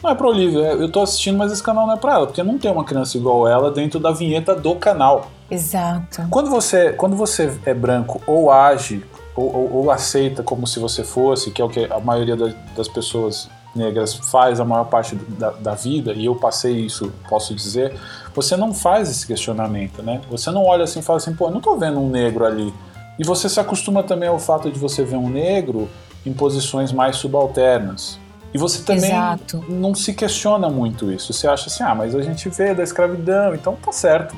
Não 0.00 0.10
é 0.10 0.14
para 0.14 0.28
Olivia, 0.28 0.60
eu 0.60 0.90
tô 0.90 1.00
assistindo, 1.00 1.36
mas 1.36 1.50
esse 1.50 1.62
canal 1.62 1.86
não 1.86 1.94
é 1.94 1.96
para 1.96 2.14
ela, 2.14 2.26
porque 2.26 2.42
não 2.42 2.58
tem 2.58 2.70
uma 2.70 2.84
criança 2.84 3.16
igual 3.16 3.46
ela 3.46 3.72
dentro 3.72 3.98
da 3.98 4.12
vinheta 4.12 4.54
do 4.54 4.76
canal. 4.76 5.30
Exato. 5.50 6.26
Quando 6.30 6.48
você, 6.48 6.92
quando 6.92 7.16
você 7.16 7.56
é 7.66 7.74
branco 7.74 8.20
ou 8.26 8.50
age 8.50 9.04
ou, 9.36 9.54
ou, 9.54 9.72
ou 9.74 9.90
aceita 9.90 10.42
como 10.42 10.66
se 10.66 10.78
você 10.78 11.02
fosse, 11.02 11.50
que 11.50 11.60
é 11.60 11.64
o 11.64 11.68
que 11.68 11.84
a 11.84 12.00
maioria 12.00 12.36
das 12.36 12.88
pessoas 12.88 13.48
negras 13.74 14.14
faz 14.14 14.60
a 14.60 14.64
maior 14.64 14.84
parte 14.84 15.14
da, 15.14 15.50
da, 15.50 15.74
vida, 15.74 16.12
e 16.12 16.26
eu 16.26 16.34
passei 16.34 16.72
isso, 16.72 17.12
posso 17.28 17.54
dizer, 17.54 17.94
você 18.34 18.56
não 18.56 18.74
faz 18.74 19.10
esse 19.10 19.26
questionamento, 19.26 20.02
né? 20.02 20.20
Você 20.30 20.50
não 20.50 20.64
olha 20.64 20.84
assim 20.84 21.00
e 21.00 21.02
fala 21.02 21.16
assim, 21.16 21.34
pô, 21.34 21.50
não 21.50 21.60
tô 21.60 21.76
vendo 21.76 21.98
um 21.98 22.08
negro 22.08 22.44
ali. 22.44 22.72
E 23.18 23.24
você 23.24 23.48
se 23.48 23.60
acostuma 23.60 24.02
também 24.02 24.28
ao 24.28 24.38
fato 24.38 24.70
de 24.70 24.78
você 24.78 25.04
ver 25.04 25.16
um 25.16 25.28
negro 25.28 25.88
em 26.24 26.32
posições 26.32 26.92
mais 26.92 27.16
subalternas. 27.16 28.18
E 28.54 28.58
você 28.58 28.82
também 28.82 29.10
Exato. 29.10 29.64
não 29.68 29.94
se 29.94 30.12
questiona 30.12 30.68
muito 30.68 31.10
isso. 31.10 31.32
Você 31.32 31.48
acha 31.48 31.68
assim, 31.68 31.82
ah, 31.82 31.94
mas 31.94 32.14
a 32.14 32.20
gente 32.20 32.48
vê 32.50 32.74
da 32.74 32.82
escravidão, 32.82 33.54
então 33.54 33.76
tá 33.82 33.90
certo. 33.92 34.36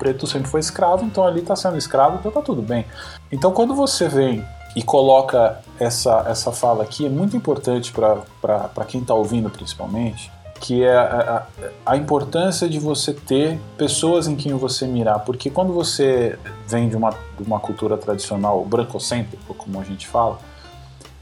Preto 0.00 0.26
sempre 0.26 0.48
foi 0.48 0.60
escravo, 0.60 1.04
então 1.04 1.26
ali 1.26 1.42
tá 1.42 1.54
sendo 1.54 1.76
escravo, 1.76 2.16
então 2.18 2.32
tá 2.32 2.40
tudo 2.40 2.62
bem. 2.62 2.86
Então 3.30 3.52
quando 3.52 3.74
você 3.74 4.08
vem 4.08 4.42
e 4.74 4.82
coloca 4.82 5.60
essa, 5.78 6.24
essa 6.26 6.50
fala 6.50 6.82
aqui, 6.82 7.04
é 7.04 7.10
muito 7.10 7.36
importante 7.36 7.92
para 7.92 8.84
quem 8.88 9.02
está 9.02 9.12
ouvindo 9.12 9.50
principalmente, 9.50 10.32
que 10.58 10.82
é 10.82 10.96
a, 10.96 11.46
a, 11.84 11.92
a, 11.92 11.96
importância 11.98 12.66
de 12.66 12.78
você 12.78 13.12
ter 13.12 13.60
pessoas 13.76 14.26
em 14.26 14.36
quem 14.36 14.54
você 14.54 14.86
mirar, 14.86 15.18
porque 15.18 15.50
quando 15.50 15.74
você 15.74 16.38
vem 16.66 16.88
de 16.88 16.96
uma, 16.96 17.10
de 17.10 17.42
uma 17.46 17.60
cultura 17.60 17.98
tradicional 17.98 18.64
brancocêntrica, 18.64 19.52
como 19.52 19.78
a 19.78 19.84
gente 19.84 20.06
fala, 20.06 20.38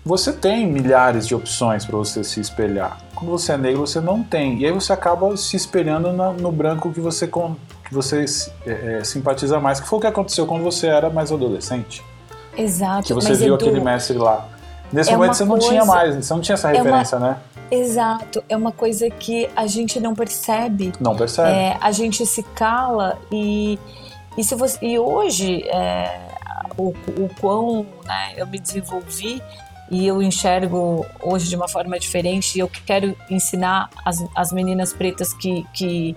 você 0.05 0.33
tem 0.33 0.67
milhares 0.67 1.27
de 1.27 1.35
opções 1.35 1.85
para 1.85 1.97
você 1.97 2.23
se 2.23 2.41
espelhar. 2.41 2.99
Quando 3.15 3.31
você 3.31 3.53
é 3.53 3.59
negro, 3.59 3.81
você 3.81 4.01
não 4.01 4.23
tem. 4.23 4.59
E 4.61 4.67
aí 4.67 4.73
você 4.73 4.93
acaba 4.93 5.37
se 5.37 5.57
espelhando 5.57 6.13
no, 6.13 6.33
no 6.35 6.53
branco 6.53 6.93
que 6.93 7.01
você, 7.01 7.29
que 7.89 7.95
você 7.95 8.25
é, 8.67 8.99
é, 8.99 9.05
simpatiza 9.05 9.59
mais, 9.59 9.81
que 9.81 9.89
foi 9.89 9.99
o 9.99 10.01
que 10.01 10.07
aconteceu 10.07 10.47
quando 10.47 10.63
você 10.63 10.87
era 10.87 11.09
mais 11.09 11.33
adolescente. 11.33 12.05
Exato. 12.57 13.07
Que 13.07 13.15
você 13.15 13.35
viu 13.35 13.55
Edu, 13.55 13.65
aquele 13.65 13.81
mestre 13.81 14.19
lá. 14.19 14.47
Nesse 14.93 15.11
é 15.11 15.17
momento 15.17 15.35
você 15.35 15.45
não 15.45 15.51
coisa, 15.53 15.69
tinha 15.69 15.85
mais, 15.85 16.15
você 16.15 16.35
não 16.35 16.41
tinha 16.41 16.55
essa 16.55 16.69
referência, 16.69 17.17
é 17.17 17.19
uma, 17.19 17.29
né? 17.29 17.37
Exato, 17.71 18.43
é 18.49 18.57
uma 18.57 18.73
coisa 18.73 19.09
que 19.11 19.49
a 19.55 19.67
gente 19.67 20.01
não 20.01 20.15
percebe. 20.15 20.93
Não 21.01 21.17
percebe. 21.17 21.51
É, 21.51 21.77
a 21.81 21.93
gente 21.93 22.25
se 22.25 22.43
cala 22.43 23.19
e, 23.31 23.79
e, 24.37 24.45
se 24.45 24.55
você, 24.55 24.79
e 24.85 24.99
hoje 24.99 25.63
é, 25.69 26.21
o, 26.77 26.89
o 26.89 27.31
quão 27.41 27.87
né, 28.05 28.35
eu 28.37 28.47
me 28.47 28.59
desenvolvi 28.59 29.43
e 29.91 30.07
eu 30.07 30.23
enxergo 30.23 31.07
hoje 31.23 31.49
de 31.49 31.57
uma 31.57 31.69
forma 31.69 31.99
diferente 31.99 32.57
e 32.57 32.61
eu 32.61 32.71
quero 32.87 33.15
ensinar 33.31 33.89
as, 34.05 34.25
as 34.35 34.53
meninas 34.53 34.93
pretas 34.93 35.33
que, 35.35 35.67
que 35.73 36.17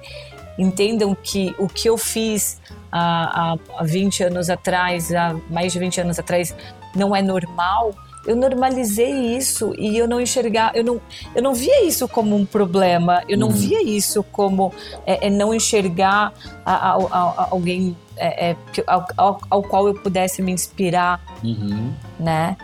entendam 0.61 1.15
que 1.15 1.55
o 1.57 1.67
que 1.67 1.89
eu 1.89 1.97
fiz 1.97 2.61
há, 2.91 3.55
há 3.77 3.83
20 3.83 4.23
anos 4.25 4.49
atrás, 4.49 5.13
há 5.13 5.35
mais 5.49 5.73
de 5.73 5.79
20 5.79 6.01
anos 6.01 6.19
atrás, 6.19 6.55
não 6.95 7.15
é 7.15 7.21
normal, 7.21 7.93
eu 8.25 8.35
normalizei 8.35 9.35
isso 9.35 9.73
e 9.77 9.97
eu 9.97 10.07
não 10.07 10.21
enxergar, 10.21 10.71
eu 10.75 10.83
não, 10.83 11.01
eu 11.33 11.41
não 11.41 11.53
via 11.53 11.83
isso 11.85 12.07
como 12.07 12.35
um 12.35 12.45
problema, 12.45 13.23
eu 13.27 13.37
não 13.37 13.47
uhum. 13.47 13.53
via 13.53 13.81
isso 13.81 14.23
como 14.23 14.71
é, 15.05 15.27
é 15.27 15.29
não 15.29 15.53
enxergar 15.53 16.31
a, 16.63 16.73
a, 16.73 16.95
a, 16.95 17.47
alguém 17.49 17.97
é, 18.17 18.51
é 18.51 18.55
ao, 18.85 19.07
ao, 19.17 19.41
ao, 19.49 19.63
qual 19.63 19.87
eu 19.87 19.95
pudesse 19.95 20.41
me 20.41 20.51
inspirar, 20.51 21.19
uhum. 21.43 21.91
né? 22.19 22.55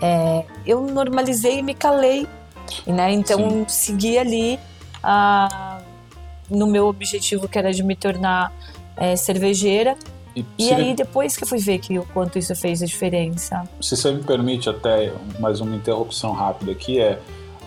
É, 0.00 0.44
eu 0.64 0.80
normalizei 0.80 1.58
e 1.58 1.62
me 1.62 1.74
calei, 1.74 2.26
né? 2.86 3.12
Então 3.12 3.50
Sim. 3.50 3.64
segui 3.68 4.16
ali 4.16 4.58
ah, 5.02 5.79
no 6.50 6.66
meu 6.66 6.86
objetivo 6.86 7.48
que 7.48 7.58
era 7.58 7.72
de 7.72 7.82
me 7.82 7.96
tornar 7.96 8.52
é, 8.96 9.16
cervejeira. 9.16 9.96
E, 10.34 10.44
e 10.58 10.72
aí, 10.72 10.94
depois 10.94 11.36
que 11.36 11.42
eu 11.42 11.48
fui 11.48 11.58
ver 11.58 11.78
que 11.78 11.98
o 11.98 12.04
quanto 12.06 12.38
isso 12.38 12.54
fez 12.54 12.82
a 12.82 12.86
diferença. 12.86 13.64
Se 13.80 13.96
você 13.96 14.12
me 14.12 14.22
permite 14.22 14.68
até 14.68 15.12
mais 15.40 15.60
uma 15.60 15.74
interrupção 15.74 16.32
rápida 16.32 16.70
aqui, 16.70 17.00
é, 17.00 17.18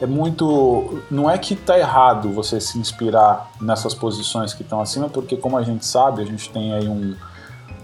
é 0.01 0.05
muito. 0.05 1.03
Não 1.11 1.29
é 1.29 1.37
que 1.37 1.55
tá 1.55 1.77
errado 1.77 2.29
você 2.31 2.61
se 2.61 2.77
inspirar 2.79 3.51
nessas 3.59 3.93
posições 3.93 4.53
que 4.53 4.61
estão 4.61 4.79
acima, 4.79 5.09
porque 5.09 5.35
como 5.35 5.57
a 5.57 5.63
gente 5.63 5.85
sabe, 5.85 6.21
a 6.21 6.25
gente 6.25 6.49
tem 6.49 6.73
aí 6.73 6.87
um, 6.87 7.15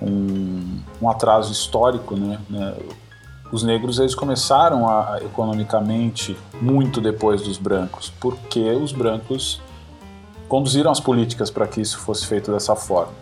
um, 0.01 0.79
um 1.01 1.09
atraso 1.09 1.51
histórico, 1.51 2.15
né? 2.15 2.39
né? 2.49 2.73
Os 3.51 3.63
negros 3.63 3.99
eles 3.99 4.13
começaram 4.13 4.87
a, 4.87 5.19
economicamente 5.21 6.37
muito 6.61 7.01
depois 7.01 7.41
dos 7.41 7.57
brancos, 7.57 8.13
porque 8.19 8.71
os 8.71 8.91
brancos 8.91 9.59
conduziram 10.49 10.91
as 10.91 10.99
políticas 10.99 11.49
para 11.49 11.65
que 11.67 11.79
isso 11.79 11.99
fosse 11.99 12.25
feito 12.27 12.51
dessa 12.51 12.75
forma. 12.75 13.13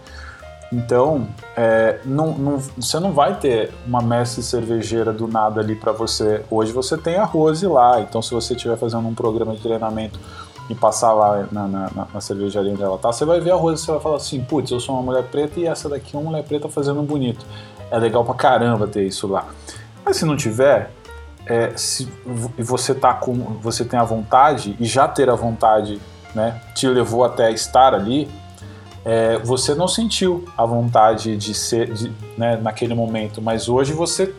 Então, 0.72 1.28
é, 1.56 2.00
não, 2.04 2.34
não, 2.34 2.58
você 2.58 3.00
não 3.00 3.14
vai 3.14 3.36
ter 3.40 3.72
uma 3.86 4.02
mestre 4.02 4.44
cervejeira 4.44 5.14
do 5.14 5.28
nada 5.28 5.62
ali 5.62 5.76
para 5.76 5.92
você. 5.92 6.44
Hoje 6.50 6.72
você 6.72 6.98
tem 6.98 7.18
a 7.18 7.24
Rose 7.24 7.66
lá, 7.68 8.02
então 8.02 8.22
se 8.22 8.34
você 8.34 8.54
estiver 8.54 8.78
fazendo 8.78 9.08
um 9.08 9.14
programa 9.14 9.56
de 9.56 9.62
treinamento 9.62 10.20
e 10.70 10.76
passar 10.76 11.14
lá 11.14 11.48
na, 11.52 11.68
na, 11.68 12.08
na, 12.14 12.22
cervejaria 12.22 12.74
onde 12.74 12.84
ela 12.84 12.98
tá, 12.98 13.14
você 13.14 13.24
vai 13.24 13.40
ver 13.40 13.52
a 13.52 13.56
Rose 13.56 13.82
e 13.82 13.86
você 13.86 13.92
vai 13.92 14.02
falar 14.02 14.18
assim, 14.18 14.44
putz, 14.44 14.72
eu 14.72 14.80
sou 14.82 14.96
uma 14.96 15.04
mulher 15.04 15.24
preta 15.24 15.58
e 15.58 15.66
essa 15.66 15.88
daqui 15.88 16.16
é 16.16 16.20
uma 16.20 16.32
mulher 16.32 16.44
preta 16.44 16.68
fazendo 16.68 17.02
bonito. 17.02 17.46
É 17.90 17.98
legal 17.98 18.26
pra 18.26 18.34
caramba 18.34 18.88
ter 18.88 19.06
isso 19.06 19.26
lá. 19.28 19.46
Mas 20.04 20.18
se 20.18 20.26
não 20.26 20.36
tiver, 20.36 20.92
é, 21.46 21.72
se 21.78 22.12
você 22.58 22.94
tá 22.94 23.14
com, 23.14 23.34
você 23.62 23.86
tem 23.86 23.98
a 23.98 24.04
vontade 24.04 24.76
e 24.78 24.86
já 24.86 25.08
ter 25.08 25.30
a 25.30 25.36
vontade, 25.36 26.02
né, 26.34 26.62
te 26.74 26.88
levou 26.88 27.24
até 27.24 27.52
estar 27.52 27.94
ali, 27.94 28.30
é, 29.06 29.38
você 29.40 29.74
não 29.74 29.88
sentiu 29.88 30.46
a 30.58 30.66
vontade 30.66 31.38
de 31.38 31.54
ser, 31.54 31.94
de, 31.94 32.12
né, 32.38 32.58
naquele 32.58 32.94
momento, 32.94 33.42
mas 33.42 33.70
hoje 33.70 33.94
você 33.94 34.34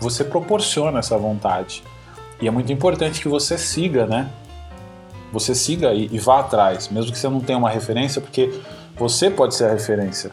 você 0.00 0.22
proporciona 0.24 1.00
essa 1.00 1.18
vontade. 1.18 1.82
E 2.40 2.46
é 2.46 2.50
muito 2.50 2.72
importante 2.72 3.20
que 3.20 3.28
você 3.28 3.58
siga, 3.58 4.06
né? 4.06 4.30
Você 5.32 5.54
siga 5.54 5.92
e, 5.92 6.08
e 6.10 6.18
vá 6.18 6.40
atrás, 6.40 6.88
mesmo 6.88 7.12
que 7.12 7.18
você 7.18 7.28
não 7.28 7.40
tenha 7.40 7.58
uma 7.58 7.68
referência, 7.68 8.20
porque 8.20 8.60
você 8.96 9.28
pode 9.28 9.54
ser 9.54 9.64
a 9.64 9.72
referência. 9.72 10.30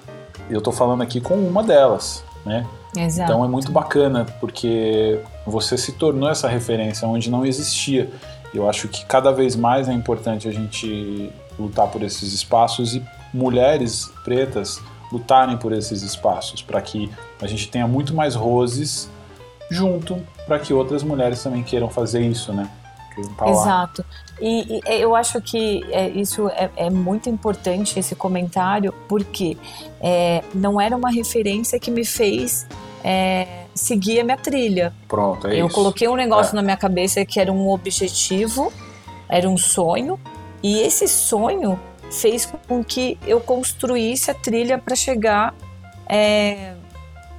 Eu 0.49 0.60
estou 0.60 0.71
falando 0.71 1.01
aqui 1.01 1.19
com 1.19 1.34
uma 1.36 1.63
delas, 1.63 2.23
né? 2.45 2.65
Exato. 2.95 3.32
Então 3.32 3.43
é 3.43 3.47
muito 3.47 3.71
bacana, 3.71 4.25
porque 4.39 5.19
você 5.45 5.78
se 5.78 5.93
tornou 5.93 6.30
essa 6.30 6.47
referência 6.47 7.08
onde 7.08 7.30
não 7.30 7.45
existia. 7.45 8.10
Eu 8.58 8.70
acho 8.70 8.88
que 8.88 9.06
cada 9.06 9.32
vez 9.32 9.56
mais 9.56 9.88
é 9.88 9.94
importante 9.94 10.48
a 10.48 10.52
gente 10.52 11.32
lutar 11.58 11.88
por 11.88 12.02
esses 12.04 12.34
espaços 12.34 12.96
e 12.96 13.04
mulheres 13.34 14.12
pretas 14.24 14.82
lutarem 15.12 15.58
por 15.58 15.72
esses 15.72 16.02
espaços, 16.02 16.62
para 16.62 16.82
que 16.82 17.10
a 17.41 17.48
gente 17.48 17.70
tenha 17.70 17.88
muito 17.88 18.13
mais 18.13 18.36
roses 18.36 19.10
junto, 19.70 20.22
para 20.46 20.60
que 20.60 20.74
outras 20.74 21.04
mulheres 21.04 21.41
também 21.41 21.63
queiram 21.63 21.89
fazer 21.89 22.22
isso, 22.22 22.54
né? 22.54 22.70
Exato. 23.48 24.04
E, 24.41 24.82
e, 24.86 25.02
eu 25.02 25.15
acho 25.15 25.41
que 25.41 25.86
é, 25.89 26.10
isso 26.10 26.50
é, 26.50 26.70
é, 26.76 26.89
muito 26.89 27.30
importante, 27.30 27.98
esse 27.98 28.13
comentário, 28.13 28.94
porque 29.08 29.58
é, 30.02 30.44
não 30.54 30.82
era 30.82 30.96
uma 30.96 31.10
referência 31.10 31.80
que 31.80 31.89
me 31.89 32.04
fez 32.04 32.68
é, 33.04 33.64
seguir 33.76 34.22
a 34.22 34.24
minha 34.24 34.38
trilha. 34.38 34.94
Pronto, 35.08 35.48
é 35.48 35.62
eu 35.62 35.68
isso. 35.68 35.76
coloquei 35.76 36.08
um 36.08 36.16
negócio 36.16 36.54
é. 36.54 36.56
na 36.56 36.62
minha 36.62 36.78
cabeça 36.78 37.24
que 37.26 37.40
era 37.40 37.52
um 37.52 37.70
objetivo, 37.70 38.72
era 39.30 39.48
um 39.48 39.58
sonho, 39.58 40.20
e 40.64 40.80
esse 40.80 41.08
sonho 41.08 41.80
fez 42.10 42.52
com 42.68 42.84
que 42.84 43.20
eu 43.28 43.40
construísse 43.42 44.32
a 44.32 44.34
trilha 44.34 44.78
para 44.78 44.96
chegar 44.96 45.54
é, 46.08 46.74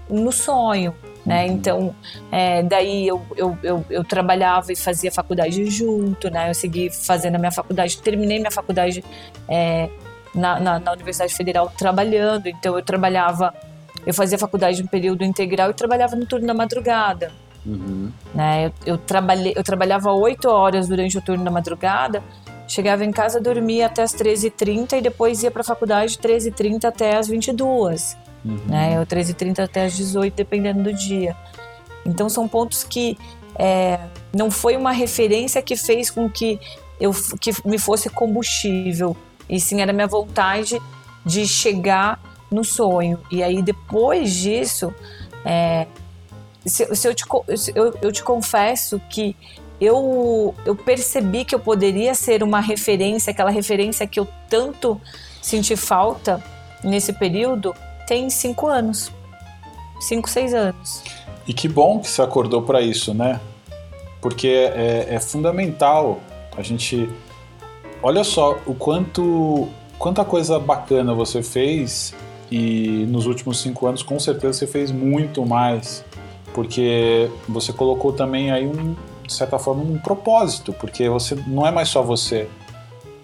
no 0.09 0.31
sonho. 0.31 0.95
Né? 1.25 1.47
Uhum. 1.47 1.53
Então, 1.53 1.95
é, 2.31 2.63
daí 2.63 3.09
eu, 3.09 3.21
eu, 3.37 3.59
eu, 3.63 3.85
eu, 3.91 4.05
trabalhava 4.05 4.73
e 4.73 4.77
fazia 4.77 5.11
faculdade 5.11 5.69
junto, 5.69 6.31
né? 6.31 6.49
Eu 6.49 6.55
segui 6.55 6.89
fazendo 6.89 7.35
a 7.35 7.39
minha 7.39 7.51
faculdade, 7.51 7.99
terminei 7.99 8.39
minha 8.39 8.51
faculdade 8.51 9.05
é, 9.49 9.89
na, 10.33 10.61
na, 10.61 10.79
na, 10.79 10.93
Universidade 10.93 11.35
Federal 11.35 11.69
trabalhando, 11.77 12.47
então 12.47 12.77
eu 12.77 12.83
trabalhava, 12.85 13.53
eu 14.07 14.15
fazia 14.15 14.39
faculdade 14.39 14.83
em 14.83 14.87
período 14.87 15.25
integral 15.25 15.71
e 15.71 15.75
trabalhava 15.75 16.15
no 16.17 16.25
turno 16.25 16.47
da 16.47 16.55
madrugada. 16.55 17.33
Uhum. 17.65 18.13
Né? 18.35 18.67
Eu, 18.67 18.95
eu, 18.95 18.99
trabalhei, 18.99 19.53
eu 19.57 19.65
trabalhava 19.65 20.13
oito 20.13 20.49
horas 20.49 20.87
durante 20.87 21.19
o 21.19 21.21
turno 21.21 21.45
da 21.45 21.51
madrugada, 21.51 22.23
chegava 22.69 23.05
em 23.05 23.11
casa, 23.11 23.41
dormia 23.41 23.87
até 23.87 24.03
as 24.03 24.15
13h30 24.15 24.99
e 24.99 25.01
depois 25.03 25.43
ia 25.43 25.51
para 25.51 25.63
a 25.63 25.65
faculdade 25.65 26.17
13h30 26.19 26.85
até 26.85 27.17
as 27.17 27.29
22 27.29 28.17
Uhum. 28.47 28.61
Né? 28.67 28.97
Eu 28.97 29.05
13h30 29.05 29.59
até 29.59 29.85
as 29.85 29.97
18 29.97 30.35
dependendo 30.35 30.85
do 30.85 30.93
dia. 30.93 31.37
Então 32.05 32.29
são 32.29 32.47
pontos 32.47 32.85
que 32.85 33.19
é, 33.59 33.99
não 34.33 34.51
foi 34.51 34.77
uma 34.77 34.93
referência 34.93 35.61
que 35.61 35.77
fez 35.77 36.11
com 36.11 36.31
que 36.31 36.61
eu 37.01 37.13
que 37.41 37.51
me 37.65 37.79
fosse 37.79 38.09
combustível, 38.09 39.17
e 39.49 39.61
sim 39.61 39.83
era 39.83 39.93
minha 39.93 40.07
vontade 40.07 40.81
de 41.25 41.47
chegar 41.47 42.21
no 42.57 42.65
sonho. 42.65 43.21
E 43.31 43.43
aí 43.43 43.63
depois 43.63 44.33
disso, 44.33 44.93
é, 45.45 45.87
se, 46.65 46.95
se 46.97 47.07
eu, 47.07 47.15
te, 47.15 47.25
eu, 47.75 47.95
eu 48.01 48.11
te 48.11 48.23
confesso 48.23 48.99
que 49.11 49.37
eu, 49.79 50.55
eu 50.65 50.75
percebi 50.75 51.45
que 51.45 51.55
eu 51.55 51.61
poderia 51.61 52.15
ser 52.15 52.43
uma 52.43 52.61
referência, 52.61 53.31
aquela 53.31 53.51
referência 53.51 54.07
que 54.07 54.19
eu 54.19 54.27
tanto 54.49 54.99
senti 55.43 55.77
falta 55.77 56.43
nesse 56.83 57.13
período, 57.13 57.75
tem 58.07 58.31
cinco 58.31 58.67
anos. 58.67 59.13
Cinco, 60.01 60.29
seis 60.29 60.55
anos. 60.55 61.03
E 61.47 61.53
que 61.53 61.69
bom 61.69 62.01
que 62.01 62.09
você 62.09 62.23
acordou 62.23 62.63
para 62.63 62.81
isso, 62.81 63.13
né? 63.13 63.39
Porque 64.21 64.49
é, 64.49 65.07
é, 65.11 65.21
fundamental 65.21 66.21
a 66.57 66.63
gente. 66.63 67.09
Olha 68.03 68.25
só 68.25 68.59
o 68.67 68.75
quanto 68.75 69.69
quanta 69.99 70.25
coisa 70.25 70.59
bacana 70.59 71.15
você 71.15 71.43
fez 71.43 72.15
e 72.51 73.07
nos 73.09 73.27
últimos 73.27 73.61
cinco 73.61 73.87
anos 73.87 74.03
com 74.03 74.19
certeza 74.19 74.53
você 74.59 74.67
fez 74.67 74.91
muito 74.91 75.45
mais 75.45 76.05
porque 76.55 77.31
você 77.49 77.73
colocou 77.73 78.13
também 78.13 78.51
aí 78.51 78.67
um 78.67 78.95
de 79.27 79.33
certa 79.33 79.59
forma 79.59 79.83
um 79.83 79.99
propósito 79.99 80.73
porque 80.73 81.09
você 81.09 81.35
não 81.47 81.67
é 81.67 81.71
mais 81.71 81.89
só 81.89 82.03
você 82.03 82.49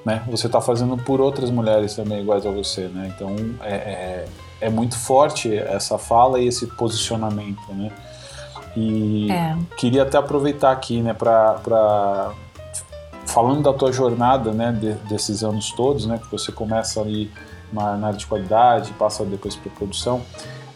né 0.04 0.22
você 0.28 0.46
está 0.46 0.60
fazendo 0.60 0.96
por 0.96 1.20
outras 1.20 1.50
mulheres 1.50 1.94
também 1.94 2.20
iguais 2.20 2.44
a 2.44 2.50
você 2.50 2.88
né 2.88 3.12
então 3.14 3.36
é, 3.62 3.74
é 3.74 4.24
é 4.62 4.70
muito 4.70 4.96
forte 4.96 5.52
essa 5.52 5.98
fala 5.98 6.40
e 6.40 6.46
esse 6.46 6.68
posicionamento, 6.68 7.60
né? 7.70 7.90
E 8.76 9.30
é. 9.30 9.56
queria 9.76 10.04
até 10.04 10.16
aproveitar 10.16 10.70
aqui, 10.70 11.02
né, 11.02 11.12
para 11.12 12.30
falando 13.26 13.62
da 13.62 13.72
tua 13.72 13.92
jornada, 13.92 14.52
né, 14.52 14.72
de, 14.72 14.92
desses 15.08 15.42
anos 15.42 15.72
todos, 15.72 16.06
né, 16.06 16.18
que 16.18 16.30
você 16.30 16.52
começa 16.52 17.00
ali 17.00 17.30
na, 17.72 17.96
na 17.96 18.06
área 18.08 18.18
de 18.18 18.26
qualidade, 18.26 18.92
passa 18.92 19.24
depois 19.24 19.56
para 19.56 19.70
produção. 19.70 20.22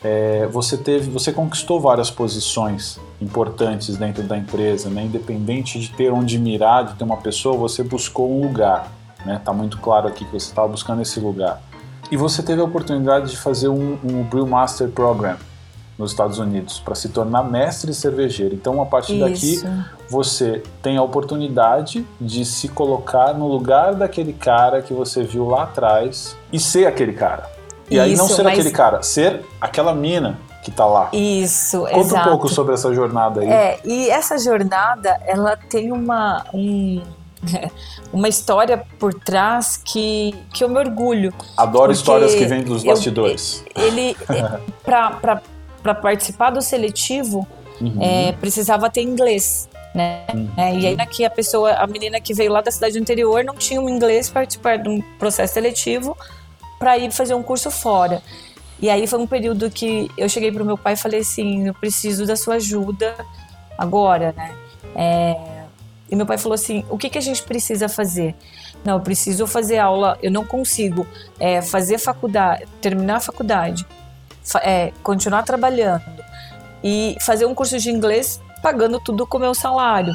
É, 0.03 0.47
você 0.47 0.77
teve, 0.77 1.11
você 1.11 1.33
conquistou 1.33 1.81
várias 1.81 2.11
posições 2.11 2.99
importantes 3.21 3.97
dentro 3.97 4.23
da 4.23 4.37
empresa, 4.37 4.89
né? 4.89 5.05
Independente 5.05 5.81
de 5.81 5.91
ter 5.91 6.13
onde 6.13 6.39
mirar, 6.39 6.85
de 6.85 6.95
ter 6.95 7.05
uma 7.05 7.17
pessoa, 7.17 7.57
você 7.57 7.83
buscou 7.83 8.31
um 8.31 8.43
lugar, 8.47 8.93
né? 9.25 9.41
Tá 9.45 9.53
muito 9.53 9.79
claro 9.79 10.07
aqui 10.07 10.25
que 10.25 10.31
você 10.31 10.49
estava 10.49 10.69
buscando 10.69 11.03
esse 11.03 11.19
lugar. 11.19 11.61
E 12.11 12.17
você 12.17 12.43
teve 12.43 12.61
a 12.61 12.65
oportunidade 12.65 13.31
de 13.31 13.37
fazer 13.37 13.69
um, 13.69 13.99
um 14.05 14.47
Master 14.47 14.89
Program 14.89 15.37
nos 15.99 16.11
Estados 16.11 16.39
Unidos 16.39 16.79
para 16.79 16.95
se 16.95 17.09
tornar 17.09 17.43
mestre 17.43 17.93
cervejeiro. 17.95 18.55
Então, 18.55 18.81
a 18.83 18.87
partir 18.87 19.15
Isso. 19.15 19.65
daqui, 19.65 19.87
você 20.11 20.63
tem 20.83 20.97
a 20.97 21.03
oportunidade 21.03 22.07
de 22.21 22.45
se 22.45 22.69
colocar 22.69 23.33
no 23.33 23.49
lugar 23.49 23.95
daquele 23.95 24.33
cara 24.33 24.83
que 24.83 24.93
você 24.93 25.23
viu 25.23 25.49
lá 25.49 25.65
atrás 25.65 26.37
e 26.53 26.61
ser 26.61 26.87
aquele 26.87 27.13
cara. 27.13 27.49
E 27.91 27.95
Isso, 27.95 28.03
aí 28.03 28.17
não 28.17 28.29
ser 28.29 28.43
mas... 28.43 28.59
aquele 28.59 28.71
cara, 28.71 29.03
ser 29.03 29.43
aquela 29.61 29.95
mina 29.95 30.39
que 30.63 30.71
está 30.71 30.85
lá. 30.85 31.09
Isso, 31.13 31.81
Conta 31.81 31.99
exato. 31.99 32.29
um 32.29 32.33
pouco 32.33 32.49
sobre 32.49 32.75
essa 32.75 32.93
jornada 32.93 33.41
aí. 33.41 33.49
É, 33.49 33.81
e 33.85 34.11
essa 34.11 34.37
jornada, 34.37 35.19
ela 35.25 35.57
tem 35.57 35.93
uma 35.93 36.45
um 36.53 37.01
uma 38.13 38.29
história 38.29 38.83
por 38.99 39.15
trás 39.15 39.77
que, 39.77 40.35
que 40.53 40.65
eu 40.65 40.69
me 40.69 40.79
orgulho. 40.79 41.33
Adoro 41.57 41.93
histórias 41.93 42.35
que 42.35 42.45
vêm 42.47 42.63
dos 42.63 42.83
bastidores. 42.83 43.65
Eu, 43.75 43.87
ele, 43.87 44.17
para 44.85 45.41
participar 45.95 46.51
do 46.51 46.61
seletivo, 46.63 47.47
uhum. 47.81 47.99
é, 48.01 48.33
precisava 48.33 48.91
ter 48.91 49.03
inglês. 49.03 49.69
Né? 49.95 50.25
Uhum. 50.35 50.51
É, 50.57 50.75
e 50.75 50.87
aí 50.87 50.97
aqui 50.99 51.25
a 51.25 51.31
pessoa, 51.31 51.73
a 51.73 51.87
menina 51.87 52.21
que 52.21 52.35
veio 52.35 52.53
lá 52.53 52.61
da 52.61 52.71
cidade 52.71 52.95
do 52.95 52.99
interior 52.99 53.43
não 53.45 53.55
tinha 53.55 53.81
um 53.81 53.89
inglês 53.89 54.29
para 54.29 54.43
participar 54.43 54.77
de 54.77 54.89
um 54.89 55.01
processo 55.19 55.55
seletivo 55.55 56.17
para 56.79 56.99
ir 56.99 57.11
fazer 57.11 57.35
um 57.35 57.43
curso 57.43 57.71
fora. 57.71 58.23
E 58.81 58.91
aí 58.91 59.07
foi 59.07 59.19
um 59.19 59.27
período 59.27 59.71
que 59.71 60.11
eu 60.19 60.29
cheguei 60.29 60.53
para 60.53 60.63
o 60.63 60.67
meu 60.67 60.77
pai 60.77 60.93
e 60.93 60.97
falei 60.97 61.21
assim, 61.21 61.67
eu 61.67 61.75
preciso 61.75 62.27
da 62.27 62.37
sua 62.37 62.57
ajuda 62.57 63.15
agora, 63.79 64.35
né? 64.37 64.55
É, 64.95 65.57
e 66.11 66.15
meu 66.15 66.27
pai 66.27 66.39
falou 66.39 66.55
assim: 66.55 66.85
o 66.89 66.97
que, 66.97 67.11
que 67.11 67.19
a 67.19 67.21
gente 67.23 67.43
precisa 67.43 67.89
fazer? 67.89 68.35
Não, 68.85 68.95
eu 68.95 69.01
preciso 69.01 69.47
fazer 69.47 69.79
aula, 69.79 70.19
eu 70.23 70.31
não 70.31 70.45
consigo 70.45 71.07
é, 71.41 71.61
fazer 71.61 71.99
faculdade, 71.99 72.65
terminar 72.81 73.17
a 73.17 73.21
faculdade, 73.21 73.85
é, 74.63 74.93
continuar 75.03 75.43
trabalhando 75.43 76.25
e 76.83 77.17
fazer 77.21 77.47
um 77.47 77.55
curso 77.55 77.79
de 77.79 77.91
inglês 77.91 78.41
pagando 78.63 79.01
tudo 79.01 79.27
com 79.27 79.39
o 79.39 79.41
meu 79.41 79.55
salário. 79.55 80.13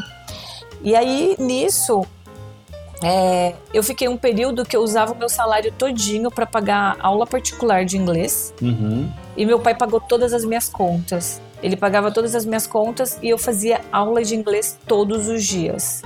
E 0.84 0.96
aí, 0.96 1.36
nisso, 1.38 2.06
é, 3.04 3.56
eu 3.74 3.84
fiquei 3.84 4.08
um 4.08 4.18
período 4.18 4.64
que 4.64 4.76
eu 4.76 4.82
usava 4.82 5.14
o 5.14 5.16
meu 5.16 5.30
salário 5.30 5.72
todinho 5.72 6.30
para 6.30 6.46
pagar 6.46 6.98
aula 7.00 7.26
particular 7.26 7.84
de 7.84 7.98
inglês. 7.98 8.54
Uhum. 8.62 9.12
E 9.36 9.46
meu 9.46 9.60
pai 9.60 9.76
pagou 9.76 10.00
todas 10.00 10.34
as 10.34 10.46
minhas 10.46 10.70
contas. 10.70 11.42
Ele 11.64 11.76
pagava 11.76 12.12
todas 12.12 12.36
as 12.36 12.46
minhas 12.46 12.66
contas 12.66 13.18
e 13.22 13.30
eu 13.30 13.38
fazia 13.38 13.82
aula 13.92 14.24
de 14.24 14.36
inglês 14.36 14.78
todos 14.88 15.28
os 15.28 15.44
dias. 15.44 16.02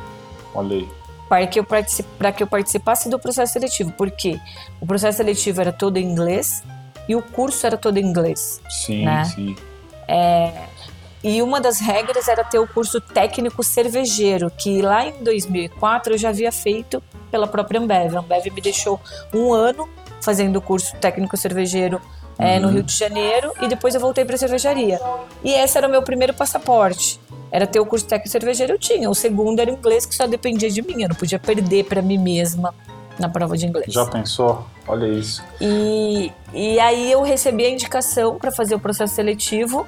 Olha 0.53 0.77
aí. 0.77 0.89
Para 1.27 1.47
que, 1.47 1.59
eu 1.59 1.65
para 1.65 2.31
que 2.31 2.43
eu 2.43 2.47
participasse 2.47 3.09
do 3.09 3.17
processo 3.17 3.53
seletivo, 3.53 3.91
porque 3.93 4.39
o 4.79 4.85
processo 4.85 5.17
seletivo 5.17 5.59
era 5.59 5.73
todo 5.73 5.97
em 5.97 6.05
inglês 6.05 6.63
e 7.07 7.15
o 7.15 7.21
curso 7.21 7.65
era 7.65 7.77
todo 7.77 7.97
em 7.97 8.05
inglês. 8.05 8.61
Sim, 8.69 9.05
né? 9.05 9.23
sim. 9.25 9.55
É, 10.07 10.51
e 11.23 11.41
uma 11.41 11.59
das 11.59 11.79
regras 11.79 12.27
era 12.27 12.43
ter 12.43 12.59
o 12.59 12.67
curso 12.67 13.01
técnico 13.01 13.63
cervejeiro, 13.63 14.51
que 14.51 14.81
lá 14.81 15.07
em 15.07 15.23
2004 15.23 16.13
eu 16.13 16.17
já 16.19 16.29
havia 16.29 16.51
feito 16.51 17.01
pela 17.31 17.47
própria 17.47 17.79
Ambev. 17.79 18.15
A 18.15 18.19
Ambev 18.19 18.45
me 18.53 18.61
deixou 18.61 19.01
um 19.33 19.51
ano 19.51 19.89
fazendo 20.21 20.57
o 20.57 20.61
curso 20.61 20.95
técnico 20.97 21.35
cervejeiro 21.35 21.99
é, 22.37 22.59
no 22.59 22.67
Rio 22.67 22.83
de 22.83 22.93
Janeiro 22.93 23.51
e 23.59 23.67
depois 23.67 23.95
eu 23.95 24.01
voltei 24.01 24.23
para 24.23 24.35
a 24.35 24.37
cervejaria. 24.37 24.99
E 25.43 25.51
esse 25.51 25.75
era 25.77 25.87
o 25.87 25.89
meu 25.89 26.03
primeiro 26.03 26.33
passaporte. 26.33 27.19
Era 27.51 27.65
ter 27.65 27.79
o 27.79 27.85
curso 27.87 28.05
técnico 28.05 28.29
cervejeiro, 28.29 28.73
eu 28.73 28.79
tinha. 28.79 29.09
O 29.09 29.15
segundo 29.15 29.59
era 29.59 29.71
inglês, 29.71 30.05
que 30.05 30.13
só 30.13 30.27
dependia 30.27 30.69
de 30.69 30.81
mim. 30.81 31.03
Eu 31.03 31.09
não 31.09 31.15
podia 31.15 31.39
perder 31.39 31.85
para 31.85 32.01
mim 32.01 32.17
mesma 32.19 32.71
na 33.19 33.29
prova 33.29 33.57
de 33.57 33.65
inglês. 33.65 33.93
Já 33.93 34.05
pensou? 34.05 34.65
Olha 34.87 35.07
isso. 35.07 35.43
E, 35.59 36.31
e 36.53 36.79
aí 36.79 37.11
eu 37.11 37.21
recebi 37.21 37.65
a 37.65 37.69
indicação 37.69 38.37
para 38.37 38.51
fazer 38.51 38.75
o 38.75 38.79
processo 38.79 39.15
seletivo. 39.15 39.85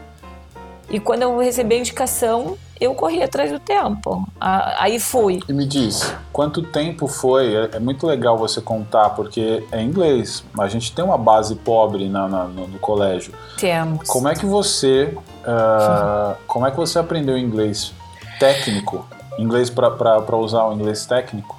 E 0.89 0.99
quando 0.99 1.23
eu 1.23 1.37
recebi 1.37 1.75
a 1.75 1.79
indicação, 1.79 2.57
eu 2.79 2.93
corri 2.95 3.21
atrás 3.21 3.51
do 3.51 3.59
tempo. 3.59 4.25
Aí 4.39 4.99
fui. 4.99 5.41
E 5.47 5.53
me 5.53 5.65
diz, 5.65 6.13
quanto 6.31 6.61
tempo 6.61 7.07
foi? 7.07 7.53
É, 7.53 7.69
é 7.73 7.79
muito 7.79 8.07
legal 8.07 8.37
você 8.37 8.61
contar, 8.61 9.09
porque 9.09 9.65
é 9.71 9.81
inglês. 9.81 10.43
A 10.57 10.67
gente 10.67 10.93
tem 10.93 11.03
uma 11.03 11.17
base 11.17 11.55
pobre 11.55 12.07
na, 12.07 12.27
na 12.27 12.43
no, 12.45 12.67
no, 12.67 12.79
colégio. 12.79 13.33
Temos. 13.57 14.07
Como 14.07 14.29
é 14.29 14.35
que 14.35 14.45
você, 14.45 15.13
uh, 15.43 16.37
como 16.47 16.65
é 16.65 16.71
que 16.71 16.77
você 16.77 16.97
aprendeu 16.99 17.37
inglês 17.37 17.93
técnico? 18.39 19.05
Inglês 19.37 19.69
para 19.69 20.37
usar 20.37 20.63
o 20.65 20.73
inglês 20.73 21.05
técnico? 21.05 21.56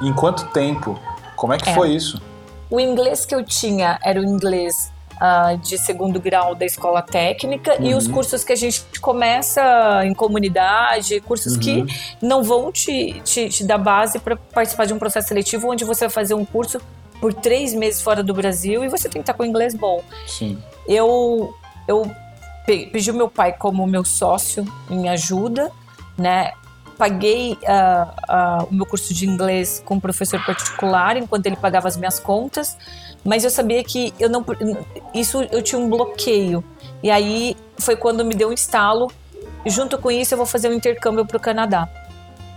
Em 0.00 0.12
quanto 0.12 0.46
tempo? 0.48 0.98
Como 1.36 1.52
é 1.52 1.58
que 1.58 1.68
é. 1.68 1.74
foi 1.74 1.90
isso? 1.90 2.20
O 2.70 2.78
inglês 2.78 3.24
que 3.24 3.34
eu 3.34 3.44
tinha 3.44 3.98
era 4.02 4.20
o 4.20 4.24
inglês 4.24 4.92
uh, 5.18 5.56
de 5.58 5.78
segundo 5.78 6.20
grau 6.20 6.54
da 6.54 6.64
escola 6.64 7.02
técnica 7.02 7.76
uhum. 7.78 7.86
e 7.86 7.94
os 7.94 8.06
uhum. 8.06 8.14
cursos 8.14 8.44
que 8.44 8.52
a 8.52 8.56
gente 8.56 8.84
começa 9.00 10.04
em 10.04 10.14
comunidade, 10.14 11.20
cursos 11.20 11.54
uhum. 11.54 11.60
que 11.60 11.86
não 12.22 12.42
vão 12.42 12.70
te, 12.70 13.20
te, 13.24 13.48
te 13.48 13.64
dar 13.64 13.78
base 13.78 14.18
para 14.18 14.36
participar 14.36 14.86
de 14.86 14.92
um 14.92 14.98
processo 14.98 15.28
seletivo 15.28 15.70
onde 15.70 15.84
você 15.84 16.06
vai 16.06 16.10
fazer 16.10 16.34
um 16.34 16.44
curso 16.44 16.80
por 17.20 17.34
três 17.34 17.74
meses 17.74 18.00
fora 18.00 18.22
do 18.22 18.32
Brasil 18.32 18.84
e 18.84 18.88
você 18.88 19.08
tem 19.08 19.20
que 19.20 19.24
estar 19.24 19.34
com 19.34 19.44
inglês 19.44 19.74
bom. 19.74 20.02
Sim. 20.26 20.58
Eu, 20.86 21.52
eu 21.86 22.10
pedi 22.64 23.10
o 23.10 23.14
meu 23.14 23.28
pai 23.28 23.52
como 23.52 23.86
meu 23.86 24.04
sócio 24.04 24.64
em 24.90 25.08
ajuda, 25.08 25.72
né? 26.16 26.52
Paguei 26.98 27.52
uh, 27.52 28.64
uh, 28.64 28.68
o 28.68 28.74
meu 28.74 28.84
curso 28.84 29.14
de 29.14 29.26
inglês 29.26 29.80
com 29.84 29.94
um 29.94 30.00
professor 30.00 30.44
particular 30.44 31.16
enquanto 31.16 31.46
ele 31.46 31.56
pagava 31.56 31.86
as 31.86 31.96
minhas 31.96 32.18
contas, 32.18 32.76
mas 33.24 33.44
eu 33.44 33.50
sabia 33.50 33.82
que 33.84 34.12
eu 34.18 34.28
não 34.28 34.44
isso 35.14 35.42
eu 35.52 35.62
tinha 35.62 35.80
um 35.80 35.88
bloqueio. 35.88 36.62
E 37.02 37.10
aí 37.10 37.56
foi 37.78 37.96
quando 37.96 38.24
me 38.24 38.34
deu 38.34 38.48
um 38.48 38.52
estalo. 38.52 39.10
Junto 39.64 39.98
com 39.98 40.10
isso 40.10 40.34
eu 40.34 40.38
vou 40.38 40.46
fazer 40.46 40.68
um 40.68 40.72
intercâmbio 40.72 41.24
para 41.24 41.36
o 41.36 41.40
Canadá. 41.40 41.88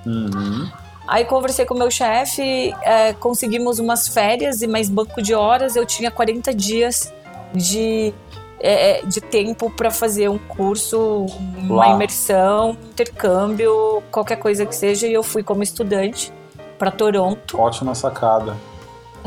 Uhum. 0.05 0.69
Aí 1.07 1.25
conversei 1.25 1.65
com 1.65 1.73
o 1.73 1.77
meu 1.77 1.91
chefe, 1.91 2.73
é, 2.81 3.13
conseguimos 3.13 3.79
umas 3.79 4.07
férias 4.07 4.61
e 4.61 4.67
mais 4.67 4.89
banco 4.89 5.21
de 5.21 5.33
horas. 5.33 5.75
Eu 5.75 5.85
tinha 5.85 6.09
40 6.09 6.53
dias 6.53 7.13
de 7.53 8.13
é, 8.61 8.99
é, 8.99 9.05
de 9.05 9.19
tempo 9.19 9.69
para 9.71 9.89
fazer 9.89 10.29
um 10.29 10.37
curso, 10.37 11.25
uma 11.57 11.87
Lá. 11.87 11.93
imersão, 11.93 12.77
intercâmbio, 12.91 14.03
qualquer 14.11 14.37
coisa 14.37 14.65
que 14.65 14.75
seja. 14.75 15.07
E 15.07 15.13
eu 15.13 15.23
fui 15.23 15.41
como 15.41 15.63
estudante 15.63 16.31
para 16.77 16.91
Toronto. 16.91 17.59
Ótima 17.59 17.95
sacada. 17.95 18.55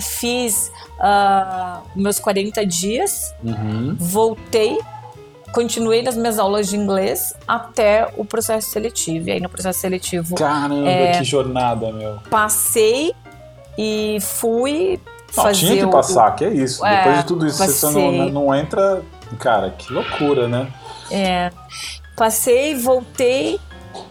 Fiz 0.00 0.72
uh, 0.98 1.82
meus 1.94 2.18
40 2.18 2.64
dias, 2.66 3.34
uhum. 3.44 3.96
voltei, 3.98 4.78
continuei 5.52 6.02
nas 6.02 6.16
minhas 6.16 6.38
aulas 6.38 6.68
de 6.68 6.76
inglês 6.76 7.32
até 7.46 8.08
o 8.16 8.24
processo 8.24 8.70
seletivo. 8.70 9.28
E 9.28 9.32
aí 9.32 9.40
no 9.40 9.48
processo 9.48 9.80
seletivo. 9.80 10.34
Caramba, 10.36 10.88
é, 10.88 11.18
que 11.18 11.24
jornada, 11.24 11.92
meu. 11.92 12.18
Passei 12.30 13.12
e 13.76 14.18
fui. 14.20 15.00
Não, 15.36 15.42
fazer 15.42 15.66
tinha 15.66 15.84
que 15.84 15.90
passar, 15.90 16.30
o... 16.30 16.34
que 16.36 16.44
é 16.44 16.54
isso. 16.54 16.86
É, 16.86 16.98
Depois 16.98 17.16
de 17.18 17.24
tudo 17.24 17.46
isso, 17.46 17.58
passei. 17.58 17.74
você 17.74 17.92
não, 17.92 18.30
não 18.30 18.54
entra 18.54 19.02
Cara, 19.38 19.70
que 19.70 19.92
loucura, 19.92 20.48
né? 20.48 20.72
É. 21.10 21.50
Passei, 22.16 22.74
voltei 22.76 23.58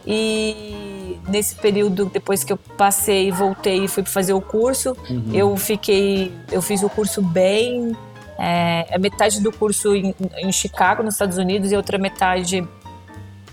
e 0.06 1.20
nesse 1.28 1.56
período 1.56 2.06
depois 2.06 2.44
que 2.44 2.52
eu 2.52 2.58
passei, 2.58 3.32
voltei 3.32 3.86
e 3.86 3.88
fui 3.88 4.04
fazer 4.04 4.34
o 4.34 4.42
curso, 4.42 4.96
uhum. 5.10 5.32
eu 5.34 5.56
fiquei, 5.58 6.32
eu 6.52 6.62
fiz 6.62 6.84
o 6.84 6.90
curso 6.90 7.22
bem, 7.22 7.96
é, 8.38 8.88
a 8.94 8.98
metade 8.98 9.42
do 9.42 9.52
curso 9.52 9.96
em, 9.96 10.14
em, 10.38 10.52
Chicago, 10.52 11.04
nos 11.04 11.16
Estados 11.16 11.38
Unidos, 11.38 11.72
e 11.72 11.76
outra 11.76 11.98
metade 11.98 12.68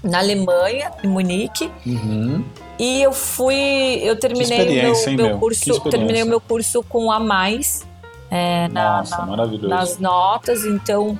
na 0.03 0.19
Alemanha, 0.19 0.91
em 1.05 1.09
Munique. 1.09 1.71
Uhum. 1.87 2.45
E 2.79 3.03
eu 3.03 3.13
fui, 3.13 4.01
eu 4.03 4.17
terminei 4.17 4.63
o 4.63 4.73
meu, 4.73 4.95
hein, 4.95 5.17
meu, 5.17 5.39
curso, 5.39 5.81
terminei 5.91 6.23
o 6.23 6.27
meu 6.27 6.41
curso 6.41 6.83
com 6.83 7.13
a 7.13 7.21
mais 7.21 7.87
é, 8.31 8.69
Nossa, 8.69 9.27
na, 9.27 9.47
nas 9.69 9.99
notas, 9.99 10.65
então 10.65 11.19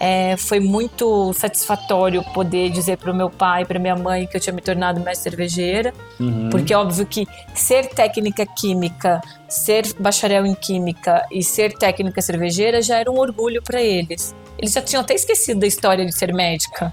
é, 0.00 0.34
foi 0.38 0.60
muito 0.60 1.30
satisfatório 1.34 2.24
poder 2.32 2.70
dizer 2.70 2.96
para 2.96 3.12
o 3.12 3.14
meu 3.14 3.28
pai, 3.28 3.66
para 3.66 3.78
minha 3.78 3.94
mãe 3.94 4.26
que 4.26 4.34
eu 4.34 4.40
tinha 4.40 4.54
me 4.54 4.62
tornado 4.62 4.98
mestre 4.98 5.30
cervejeira, 5.30 5.92
uhum. 6.18 6.48
porque 6.50 6.72
é 6.72 6.78
óbvio 6.78 7.04
que 7.04 7.28
ser 7.54 7.86
técnica 7.88 8.46
química, 8.46 9.20
ser 9.46 9.92
bacharel 9.98 10.46
em 10.46 10.54
química 10.54 11.26
e 11.30 11.42
ser 11.42 11.74
técnica 11.74 12.22
cervejeira 12.22 12.80
já 12.80 12.98
era 12.98 13.10
um 13.10 13.18
orgulho 13.18 13.62
para 13.62 13.82
eles. 13.82 14.34
Eles 14.58 14.72
já 14.72 14.80
tinham 14.80 15.02
até 15.02 15.12
esquecido 15.12 15.60
da 15.60 15.66
história 15.66 16.06
de 16.06 16.12
ser 16.12 16.32
médica. 16.32 16.92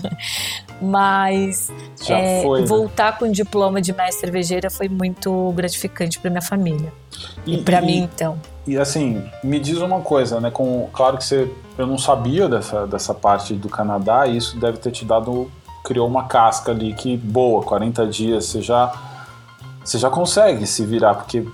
Mas 0.80 1.70
é, 2.08 2.42
foi, 2.42 2.60
né? 2.60 2.66
voltar 2.66 3.18
com 3.18 3.24
o 3.24 3.32
diploma 3.32 3.80
de 3.80 3.92
mestre 3.92 4.20
cervejeira 4.20 4.70
foi 4.70 4.88
muito 4.88 5.50
gratificante 5.52 6.18
para 6.20 6.30
minha 6.30 6.42
família. 6.42 6.92
E, 7.46 7.54
e 7.54 7.62
para 7.62 7.80
mim, 7.80 8.08
então. 8.12 8.38
E 8.68 8.76
assim, 8.76 9.24
me 9.42 9.58
diz 9.58 9.78
uma 9.78 10.02
coisa, 10.02 10.42
né? 10.42 10.50
Com, 10.50 10.90
claro 10.92 11.16
que 11.16 11.24
você, 11.24 11.50
eu 11.78 11.86
não 11.86 11.96
sabia 11.96 12.46
dessa, 12.50 12.86
dessa 12.86 13.14
parte 13.14 13.54
do 13.54 13.66
Canadá 13.66 14.26
e 14.26 14.36
isso 14.36 14.60
deve 14.60 14.76
ter 14.76 14.90
te 14.90 15.06
dado, 15.06 15.50
criou 15.82 16.06
uma 16.06 16.24
casca 16.24 16.70
ali 16.70 16.92
que 16.92 17.16
boa, 17.16 17.62
40 17.62 18.06
dias 18.08 18.44
você 18.44 18.60
já, 18.60 18.92
você 19.82 19.96
já 19.96 20.10
consegue 20.10 20.66
se 20.66 20.84
virar, 20.84 21.14
porque 21.14 21.48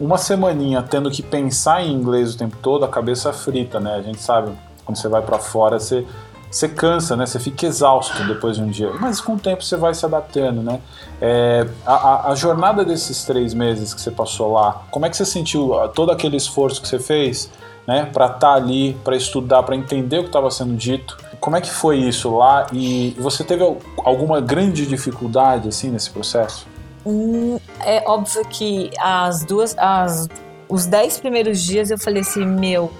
uma 0.00 0.18
semaninha 0.18 0.82
tendo 0.82 1.08
que 1.08 1.22
pensar 1.22 1.84
em 1.84 1.92
inglês 1.92 2.34
o 2.34 2.38
tempo 2.38 2.56
todo, 2.60 2.84
a 2.84 2.88
cabeça 2.88 3.32
frita, 3.32 3.78
né? 3.78 3.94
A 3.94 4.02
gente 4.02 4.20
sabe, 4.20 4.50
quando 4.84 4.98
você 4.98 5.06
vai 5.06 5.22
para 5.22 5.38
fora, 5.38 5.78
você 5.78 6.04
você 6.50 6.68
cansa, 6.68 7.16
né? 7.16 7.24
Você 7.24 7.38
fica 7.38 7.64
exausto 7.64 8.22
depois 8.24 8.56
de 8.56 8.62
um 8.62 8.68
dia. 8.68 8.92
Mas 9.00 9.22
com 9.22 9.34
o 9.34 9.38
tempo 9.38 9.62
você 9.62 9.74
vai 9.74 9.94
se 9.94 10.04
adaptando, 10.04 10.62
né? 10.62 10.80
É, 11.24 11.68
a, 11.86 12.32
a, 12.32 12.34
jornada 12.34 12.84
desses 12.84 13.24
três 13.24 13.54
meses 13.54 13.94
que 13.94 14.00
você 14.00 14.10
passou 14.10 14.54
lá, 14.54 14.82
como 14.90 15.06
é 15.06 15.08
que 15.08 15.16
você 15.16 15.24
sentiu 15.24 15.70
todo 15.94 16.10
aquele 16.10 16.36
esforço 16.36 16.82
que 16.82 16.88
você 16.88 16.98
fez, 16.98 17.48
né? 17.86 18.10
Para 18.12 18.26
estar 18.26 18.38
tá 18.40 18.54
ali, 18.54 18.94
para 19.04 19.14
estudar, 19.14 19.62
para 19.62 19.76
entender 19.76 20.18
o 20.18 20.22
que 20.22 20.30
estava 20.30 20.50
sendo 20.50 20.74
dito. 20.74 21.16
Como 21.38 21.56
é 21.56 21.60
que 21.60 21.70
foi 21.70 21.98
isso 21.98 22.36
lá? 22.36 22.66
E 22.72 23.16
você 23.20 23.44
teve 23.44 23.62
alguma 23.98 24.40
grande 24.40 24.84
dificuldade 24.84 25.68
assim 25.68 25.90
nesse 25.90 26.10
processo? 26.10 26.66
Hum, 27.06 27.56
é 27.84 28.02
óbvio 28.04 28.44
que 28.48 28.90
as 28.98 29.44
duas, 29.44 29.78
as, 29.78 30.28
os 30.68 30.86
dez 30.86 31.20
primeiros 31.20 31.62
dias 31.62 31.92
eu 31.92 31.98
falei 31.98 32.22
assim, 32.22 32.44
meu, 32.44 32.90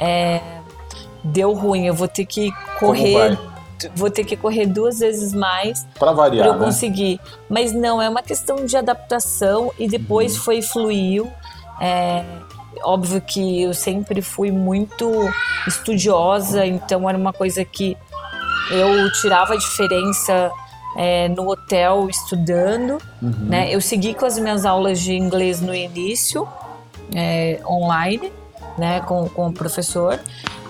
é, 0.00 0.40
deu 1.22 1.52
ruim, 1.52 1.86
eu 1.86 1.94
vou 1.94 2.08
ter 2.08 2.26
que 2.26 2.50
correr 2.80 3.38
vou 3.94 4.10
ter 4.10 4.24
que 4.24 4.36
correr 4.36 4.66
duas 4.66 4.98
vezes 5.00 5.32
mais 5.32 5.86
para 5.98 6.12
variar, 6.12 6.46
pra 6.46 6.54
eu 6.54 6.58
né? 6.58 6.64
conseguir. 6.64 7.20
Mas 7.48 7.72
não, 7.72 8.00
é 8.00 8.08
uma 8.08 8.22
questão 8.22 8.64
de 8.64 8.76
adaptação 8.76 9.72
e 9.78 9.88
depois 9.88 10.36
uhum. 10.36 10.42
foi 10.42 10.62
fluiu. 10.62 11.30
É, 11.80 12.24
óbvio 12.84 13.20
que 13.20 13.62
eu 13.62 13.74
sempre 13.74 14.22
fui 14.22 14.50
muito 14.50 15.10
estudiosa, 15.66 16.66
então 16.66 17.08
era 17.08 17.18
uma 17.18 17.32
coisa 17.32 17.64
que 17.64 17.96
eu 18.70 19.12
tirava 19.12 19.54
a 19.54 19.56
diferença 19.56 20.50
é, 20.96 21.28
no 21.28 21.48
hotel 21.50 22.08
estudando. 22.08 22.98
Uhum. 23.20 23.30
Né? 23.48 23.74
Eu 23.74 23.80
segui 23.80 24.14
com 24.14 24.26
as 24.26 24.38
minhas 24.38 24.64
aulas 24.64 25.00
de 25.00 25.14
inglês 25.14 25.60
no 25.60 25.74
início, 25.74 26.46
é, 27.14 27.60
online, 27.66 28.32
né, 28.78 29.00
com, 29.00 29.28
com 29.28 29.48
o 29.48 29.52
professor. 29.52 30.18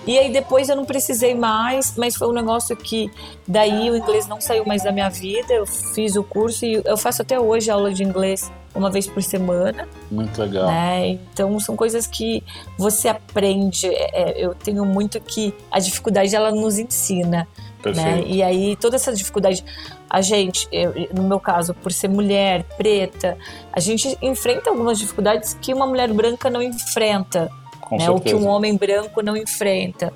E 0.05 0.19
aí 0.19 0.31
depois 0.31 0.67
eu 0.67 0.75
não 0.75 0.85
precisei 0.85 1.33
mais, 1.33 1.95
mas 1.97 2.15
foi 2.15 2.27
um 2.27 2.33
negócio 2.33 2.75
que 2.75 3.09
daí 3.47 3.89
o 3.89 3.95
inglês 3.95 4.27
não 4.27 4.41
saiu 4.41 4.65
mais 4.65 4.83
da 4.83 4.91
minha 4.91 5.09
vida. 5.09 5.53
Eu 5.53 5.65
fiz 5.65 6.15
o 6.15 6.23
curso 6.23 6.65
e 6.65 6.81
eu 6.83 6.97
faço 6.97 7.21
até 7.21 7.39
hoje 7.39 7.71
aula 7.71 7.93
de 7.93 8.03
inglês 8.03 8.51
uma 8.75 8.89
vez 8.89 9.07
por 9.07 9.23
semana. 9.23 9.87
Muito 10.11 10.41
legal. 10.41 10.67
Né? 10.67 11.07
Então 11.09 11.57
são 11.59 11.75
coisas 11.75 12.05
que 12.05 12.43
você 12.77 13.07
aprende. 13.07 13.87
É, 13.87 14.31
é 14.31 14.45
eu 14.45 14.53
tenho 14.53 14.85
muito 14.85 15.19
que 15.21 15.53
a 15.71 15.79
dificuldade 15.79 16.35
ela 16.35 16.51
nos 16.51 16.77
ensina. 16.77 17.47
Né? 17.85 18.23
E 18.25 18.41
aí 18.41 18.75
toda 18.75 18.95
essa 18.95 19.13
dificuldade, 19.13 19.63
a 20.09 20.21
gente, 20.21 20.67
eu, 20.71 20.93
no 21.13 21.23
meu 21.23 21.39
caso, 21.39 21.73
por 21.73 21.91
ser 21.91 22.07
mulher, 22.07 22.63
preta, 22.77 23.37
a 23.71 23.79
gente 23.79 24.17
enfrenta 24.21 24.69
algumas 24.69 24.97
dificuldades 24.97 25.57
que 25.61 25.73
uma 25.73 25.85
mulher 25.85 26.11
branca 26.13 26.49
não 26.49 26.61
enfrenta 26.61 27.49
Com 27.85 27.97
né? 27.97 28.09
O 28.09 28.19
que 28.19 28.33
um 28.33 28.47
homem 28.47 28.75
branco 28.75 29.21
não 29.21 29.35
enfrenta. 29.35 30.11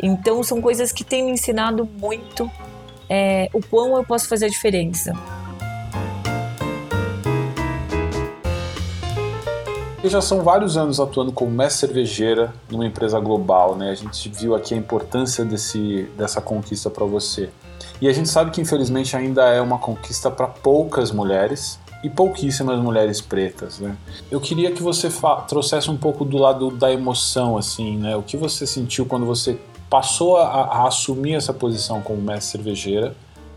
Então 0.00 0.42
são 0.42 0.60
coisas 0.60 0.92
que 0.92 1.04
têm 1.04 1.24
me 1.24 1.32
ensinado 1.32 1.88
muito 2.00 2.50
é, 3.08 3.48
o 3.52 3.60
quão 3.60 3.96
eu 3.96 4.04
posso 4.04 4.28
fazer 4.28 4.46
a 4.46 4.48
diferença. 4.48 5.12
E 10.02 10.08
já 10.08 10.20
são 10.20 10.42
vários 10.42 10.76
anos 10.76 11.00
atuando 11.00 11.32
como 11.32 11.50
mestre 11.50 11.88
cervejeira 11.88 12.52
numa 12.70 12.86
empresa 12.86 13.18
global, 13.18 13.74
né? 13.74 13.90
A 13.90 13.94
gente 13.94 14.28
viu 14.28 14.54
aqui 14.54 14.72
a 14.72 14.76
importância 14.76 15.44
desse, 15.44 16.08
dessa 16.16 16.40
conquista 16.40 16.88
para 16.88 17.04
você. 17.04 17.50
E 18.00 18.06
a 18.06 18.12
gente 18.12 18.28
sabe 18.28 18.52
que 18.52 18.60
infelizmente 18.60 19.16
ainda 19.16 19.48
é 19.48 19.60
uma 19.60 19.78
conquista 19.78 20.30
para 20.30 20.46
poucas 20.46 21.10
mulheres 21.10 21.80
e 22.02 22.08
pouquíssimas 22.08 22.78
mulheres 22.80 23.20
pretas, 23.20 23.78
né? 23.78 23.96
Eu 24.30 24.40
queria 24.40 24.70
que 24.70 24.82
você 24.82 25.08
trouxesse 25.48 25.90
um 25.90 25.96
pouco 25.96 26.24
do 26.24 26.38
lado 26.38 26.70
da 26.70 26.92
emoção, 26.92 27.56
assim, 27.56 27.96
né? 27.96 28.16
O 28.16 28.22
que 28.22 28.36
você 28.36 28.66
sentiu 28.66 29.04
quando 29.06 29.26
você 29.26 29.58
passou 29.90 30.36
a, 30.36 30.44
a 30.44 30.86
assumir 30.86 31.34
essa 31.34 31.52
posição 31.52 32.00
como 32.00 32.20
mestre 32.20 32.52
cervejeira 32.52 33.14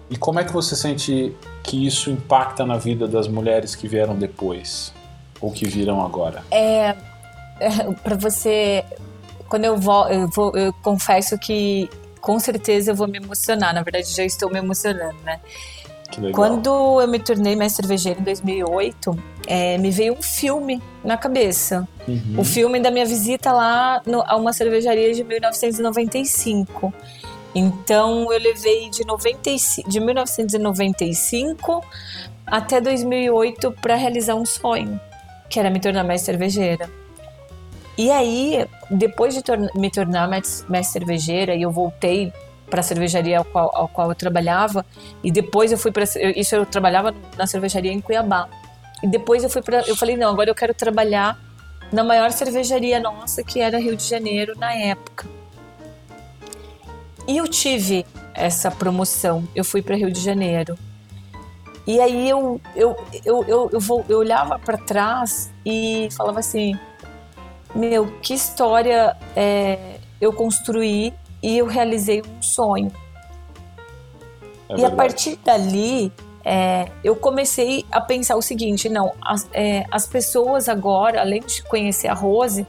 e 0.10 0.18
como 0.18 0.40
é 0.40 0.44
que 0.44 0.52
você 0.52 0.76
sente 0.76 1.36
que 1.64 1.86
isso 1.86 2.10
impacta 2.10 2.66
na 2.66 2.78
vida 2.78 3.08
das 3.08 3.28
mulheres 3.28 3.76
que 3.76 3.88
vieram 3.88 4.16
depois? 4.16 4.94
ou 5.42 5.52
que 5.52 5.68
virão 5.68 6.06
agora? 6.06 6.44
É, 6.52 6.96
é 7.60 7.92
para 8.04 8.16
você, 8.16 8.86
quando 9.50 9.66
eu 9.66 9.76
vou, 9.78 10.08
eu 10.08 10.28
vou, 10.30 10.56
eu 10.56 10.72
confesso 10.72 11.38
que 11.38 11.90
com 12.22 12.40
certeza 12.40 12.92
eu 12.92 12.96
vou 12.96 13.08
me 13.08 13.18
emocionar. 13.18 13.74
Na 13.74 13.82
verdade, 13.82 14.14
já 14.14 14.24
estou 14.24 14.50
me 14.50 14.60
emocionando, 14.60 15.18
né? 15.24 15.42
Quando 16.34 17.02
eu 17.02 17.08
me 17.08 17.20
tornei 17.20 17.56
mestre 17.56 17.86
cervejeira 17.86 18.20
em 18.20 18.24
2008, 18.24 19.18
é, 19.48 19.78
me 19.78 19.92
veio 19.92 20.14
um 20.14 20.22
filme 20.22 20.82
na 21.04 21.18
cabeça. 21.18 21.88
Uhum. 22.08 22.36
O 22.40 22.44
filme 22.44 22.80
da 22.80 22.92
minha 22.92 23.06
visita 23.06 23.52
lá 23.52 24.02
no, 24.06 24.24
a 24.26 24.36
uma 24.36 24.54
cervejaria 24.54 25.14
de 25.14 25.24
1995. 25.24 26.94
Então 27.54 28.32
eu 28.32 28.40
levei 28.40 28.90
de, 28.90 29.06
95, 29.06 29.90
de 29.90 30.00
1995 30.00 31.84
até 32.46 32.82
2008 32.82 33.72
para 33.82 33.96
realizar 33.96 34.36
um 34.36 34.46
sonho 34.46 35.00
que 35.50 35.60
era 35.60 35.70
me 35.70 35.80
tornar 35.80 36.06
mais 36.06 36.22
cervejeira. 36.22 36.90
E 37.98 38.10
aí, 38.10 38.66
depois 38.90 39.36
de 39.36 39.44
tor 39.44 39.60
me 39.76 39.92
tornar 39.92 40.28
mais, 40.28 40.66
mais 40.68 40.88
cervejeira, 40.88 41.54
e 41.54 41.62
eu 41.62 41.72
voltei 41.72 42.32
para 42.72 42.80
a 42.80 42.84
cervejaria 42.84 43.38
ao 43.38 43.46
qual, 43.46 43.70
ao 43.76 43.88
qual 43.88 44.10
eu 44.10 44.16
trabalhava, 44.16 44.86
e 45.24 45.32
depois 45.32 45.72
eu 45.72 45.78
fui 45.78 45.92
para 45.92 46.06
isso 46.36 46.56
eu 46.56 46.66
trabalhava 46.66 47.14
na 47.38 47.46
cervejaria 47.46 47.92
em 47.92 48.02
Cuiabá. 48.02 48.48
E 49.04 49.08
depois 49.08 49.44
eu 49.44 49.50
fui 49.50 49.62
para 49.62 49.82
eu 49.88 49.96
falei, 49.96 50.16
não, 50.16 50.30
agora 50.30 50.50
eu 50.50 50.56
quero 50.56 50.74
trabalhar 50.74 51.38
na 51.92 52.04
maior 52.04 52.32
cervejaria 52.32 53.00
nossa, 53.00 53.44
que 53.44 53.60
era 53.60 53.78
Rio 53.78 53.96
de 53.96 54.04
Janeiro 54.04 54.58
na 54.58 54.74
época. 54.74 55.28
E 57.28 57.38
eu 57.38 57.48
tive 57.48 58.06
essa 58.34 58.72
promoção. 58.72 59.48
Eu 59.56 59.64
fui 59.64 59.82
para 59.82 59.96
Rio 59.96 60.12
de 60.12 60.22
Janeiro. 60.22 60.78
E 61.86 62.00
aí 62.00 62.30
eu, 62.30 62.62
eu, 62.76 62.96
eu, 63.26 63.44
eu, 63.48 63.70
eu, 63.74 63.80
vou, 63.80 64.06
eu 64.08 64.20
olhava 64.20 64.58
para 64.58 64.78
trás 64.78 65.52
e 65.66 66.08
falava 66.16 66.40
assim: 66.40 66.78
Meu, 67.76 68.08
que 68.22 68.34
história 68.34 69.18
é, 69.36 69.98
eu 70.20 70.32
construí 70.32 71.14
e 71.42 71.58
eu 71.58 71.66
realizei 71.66 72.22
um 72.22 72.42
sonho. 72.42 72.92
É 74.70 74.76
e 74.78 74.86
a 74.86 74.92
partir 74.92 75.38
dali, 75.44 76.12
é, 76.44 76.90
eu 77.04 77.16
comecei 77.16 77.86
a 77.92 78.00
pensar 78.02 78.36
o 78.36 78.42
seguinte: 78.42 78.90
não, 78.90 79.14
as, 79.22 79.48
é, 79.54 79.86
as 79.92 80.08
pessoas 80.08 80.70
agora, 80.70 81.22
além 81.22 81.42
de 81.42 81.64
conhecer 81.64 82.08
a 82.08 82.14
Rose, 82.14 82.66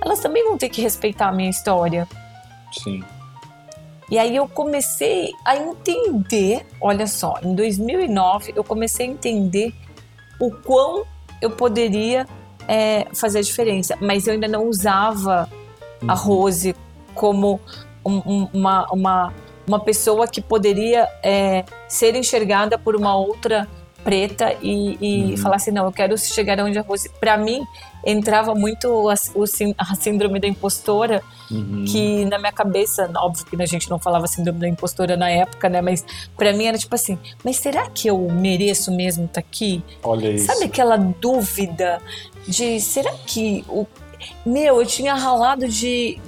elas 0.00 0.20
também 0.20 0.44
vão 0.44 0.58
ter 0.58 0.68
que 0.68 0.80
respeitar 0.82 1.28
a 1.28 1.32
minha 1.32 1.50
história. 1.50 2.06
Sim. 2.72 3.02
E 4.10 4.18
aí 4.18 4.36
eu 4.36 4.46
comecei 4.46 5.32
a 5.44 5.56
entender, 5.56 6.64
olha 6.80 7.06
só, 7.08 7.34
em 7.42 7.54
2009 7.54 8.52
eu 8.54 8.62
comecei 8.62 9.06
a 9.06 9.10
entender 9.10 9.74
o 10.38 10.50
quão 10.50 11.04
eu 11.42 11.50
poderia 11.50 12.26
é, 12.68 13.06
fazer 13.14 13.40
a 13.40 13.42
diferença, 13.42 13.96
mas 14.00 14.26
eu 14.26 14.34
ainda 14.34 14.46
não 14.46 14.68
usava 14.68 15.48
uhum. 16.02 16.10
a 16.10 16.14
Rose 16.14 16.76
como 17.14 17.60
um, 18.06 18.22
um, 18.24 18.48
uma, 18.52 18.86
uma, 18.92 19.34
uma 19.66 19.80
pessoa 19.80 20.28
que 20.28 20.40
poderia 20.40 21.08
é, 21.22 21.64
ser 21.88 22.14
enxergada 22.14 22.78
por 22.78 22.94
uma 22.94 23.16
outra 23.16 23.68
preta 24.06 24.56
e, 24.62 24.96
e 25.00 25.30
uhum. 25.32 25.36
falar 25.36 25.56
assim, 25.56 25.72
não, 25.72 25.84
eu 25.84 25.90
quero 25.90 26.16
chegar 26.16 26.60
onde 26.60 26.78
a 26.78 26.82
Rose... 26.82 27.10
Para 27.18 27.36
mim, 27.36 27.66
entrava 28.04 28.54
muito 28.54 29.08
a, 29.08 29.14
a 29.14 29.94
síndrome 29.96 30.38
da 30.38 30.46
impostora, 30.46 31.20
uhum. 31.50 31.84
que 31.88 32.24
na 32.26 32.38
minha 32.38 32.52
cabeça, 32.52 33.10
óbvio 33.16 33.44
que 33.44 33.60
a 33.60 33.66
gente 33.66 33.90
não 33.90 33.98
falava 33.98 34.28
síndrome 34.28 34.60
da 34.60 34.68
impostora 34.68 35.16
na 35.16 35.28
época, 35.28 35.68
né? 35.68 35.80
Mas 35.80 36.04
para 36.36 36.52
mim 36.52 36.66
era 36.66 36.78
tipo 36.78 36.94
assim, 36.94 37.18
mas 37.42 37.56
será 37.56 37.90
que 37.90 38.06
eu 38.06 38.16
mereço 38.30 38.92
mesmo 38.92 39.24
estar 39.24 39.40
tá 39.42 39.46
aqui? 39.48 39.82
Olha 40.04 40.30
isso. 40.30 40.46
Sabe 40.46 40.66
aquela 40.66 40.96
dúvida 40.96 42.00
de, 42.46 42.80
será 42.80 43.10
que... 43.26 43.64
O... 43.68 43.88
Meu, 44.46 44.80
eu 44.80 44.86
tinha 44.86 45.14
ralado 45.14 45.66
de 45.66 46.20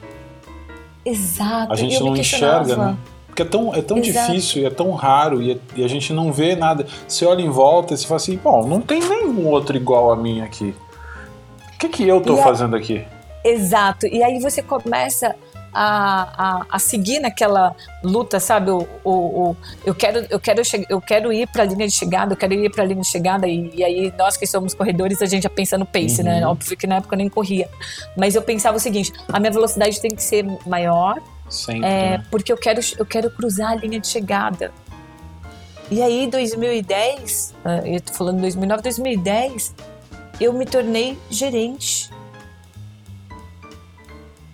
Exato. 1.05 1.71
A 1.71 1.75
gente 1.75 1.99
não 1.99 2.15
enxerga, 2.15 2.75
né? 2.75 2.97
Porque 3.25 3.43
é 3.43 3.45
tão, 3.45 3.73
é 3.73 3.81
tão 3.81 4.01
difícil 4.01 4.61
e 4.61 4.65
é 4.65 4.69
tão 4.69 4.91
raro 4.91 5.41
e, 5.41 5.59
e, 5.75 5.85
a 5.85 5.87
gente 5.87 6.11
não 6.11 6.33
vê 6.33 6.53
nada. 6.53 6.85
Você 7.07 7.25
olha 7.25 7.41
em 7.41 7.49
volta 7.49 7.93
e 7.93 7.97
você 7.97 8.05
fala 8.05 8.17
assim, 8.17 8.35
bom, 8.35 8.67
não 8.67 8.81
tem 8.81 8.99
nenhum 8.99 9.47
outro 9.47 9.77
igual 9.77 10.11
a 10.11 10.17
mim 10.17 10.41
aqui. 10.41 10.75
O 11.75 11.77
que, 11.79 11.87
que 11.87 12.05
eu 12.05 12.19
tô 12.19 12.37
e 12.37 12.43
fazendo 12.43 12.75
aqui? 12.75 13.05
Exato. 13.43 14.05
E 14.05 14.21
aí 14.21 14.39
você 14.39 14.61
começa 14.61 15.35
a, 15.73 16.59
a, 16.61 16.65
a 16.69 16.79
seguir 16.79 17.19
naquela 17.19 17.75
luta, 18.03 18.39
sabe? 18.39 18.71
O, 18.71 18.87
o, 19.03 19.11
o, 19.11 19.57
eu, 19.85 19.95
quero, 19.95 20.25
eu, 20.29 20.39
quero 20.39 20.61
eu 20.89 21.01
quero 21.01 21.33
ir 21.33 21.47
para 21.47 21.63
a 21.63 21.65
linha 21.65 21.87
de 21.87 21.93
chegada, 21.93 22.33
eu 22.33 22.37
quero 22.37 22.53
ir 22.53 22.69
para 22.71 22.83
a 22.83 22.85
linha 22.85 23.01
de 23.01 23.07
chegada. 23.07 23.47
E, 23.47 23.71
e, 23.73 23.83
aí, 23.83 24.13
nós 24.17 24.37
que 24.37 24.45
somos 24.45 24.73
corredores, 24.73 25.21
a 25.21 25.25
gente 25.25 25.43
já 25.43 25.49
pensa 25.49 25.77
no 25.77 25.85
pace, 25.85 26.23
né? 26.23 26.35
uhum. 26.35 26.39
né? 26.41 26.47
Óbvio 26.47 26.77
que 26.77 26.87
na 26.87 26.95
época 26.97 27.15
eu 27.15 27.17
nem 27.17 27.29
corria. 27.29 27.69
Mas 28.17 28.35
eu 28.35 28.41
pensava 28.41 28.77
o 28.77 28.79
seguinte: 28.79 29.13
a 29.31 29.39
minha 29.39 29.51
velocidade 29.51 29.99
tem 30.01 30.11
que 30.11 30.23
ser 30.23 30.45
maior. 30.65 31.21
Sempre, 31.49 31.87
é, 31.87 32.17
né? 32.17 32.25
Porque 32.29 32.51
eu 32.51 32.57
quero, 32.57 32.79
eu 32.97 33.05
quero 33.05 33.29
cruzar 33.29 33.71
a 33.71 33.75
linha 33.75 33.99
de 33.99 34.07
chegada. 34.07 34.71
E 35.89 36.01
aí, 36.01 36.25
2010, 36.27 37.53
ah, 37.65 37.81
eu 37.85 37.99
tô 37.99 38.13
falando 38.13 38.39
2009, 38.39 38.81
2010, 38.81 39.75
eu 40.39 40.53
me 40.53 40.65
tornei 40.65 41.17
gerente 41.29 42.09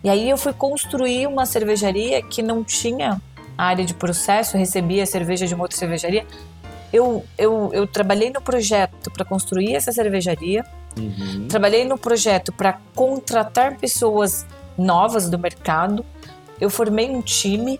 e 0.08 0.10
aí 0.10 0.30
eu 0.30 0.38
fui 0.38 0.53
construir 0.53 1.28
uma 1.28 1.45
cervejaria 1.45 2.22
que 2.22 2.41
não 2.41 2.64
tinha 2.64 3.22
área 3.58 3.84
de 3.84 3.93
processo, 3.93 4.55
recebia 4.55 5.05
cerveja 5.05 5.45
de 5.45 5.53
uma 5.53 5.66
outra 5.66 5.78
cervejaria. 5.78 6.26
Eu, 6.93 7.26
eu, 7.38 7.72
eu 7.74 7.86
trabalhei 7.86 8.30
no 8.30 8.41
projeto 8.41 9.12
para 9.12 9.26
construir 9.26 9.76
essa 9.76 9.91
cervejaria, 9.91 10.64
uhum. 10.97 11.49
trabalhei 11.49 11.84
no 11.84 11.97
projeto 11.97 12.53
para 12.53 12.80
contratar 12.95 13.76
pessoas 13.76 14.45
novas 14.78 15.30
do 15.30 15.38
mercado, 15.38 16.05
eu 16.62 16.70
formei 16.70 17.10
um 17.10 17.22
time, 17.22 17.78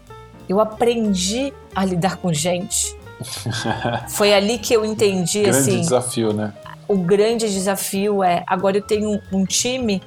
eu 0.50 0.60
aprendi 0.60 1.54
a 1.74 1.86
lidar 1.86 2.18
com 2.18 2.34
gente. 2.34 2.94
Foi 4.12 4.34
ali 4.34 4.58
que 4.58 4.74
eu 4.74 4.84
entendi 4.84 5.44
grande 5.44 5.58
assim. 5.58 5.80
desafio, 5.80 6.34
né? 6.34 6.54
O 6.90 6.98
grande 6.98 7.50
desafio 7.50 8.22
é 8.22 8.44
agora 8.46 8.76
eu 8.76 8.82
tenho 8.82 9.12
um, 9.12 9.22
um 9.32 9.46
time 9.46 10.02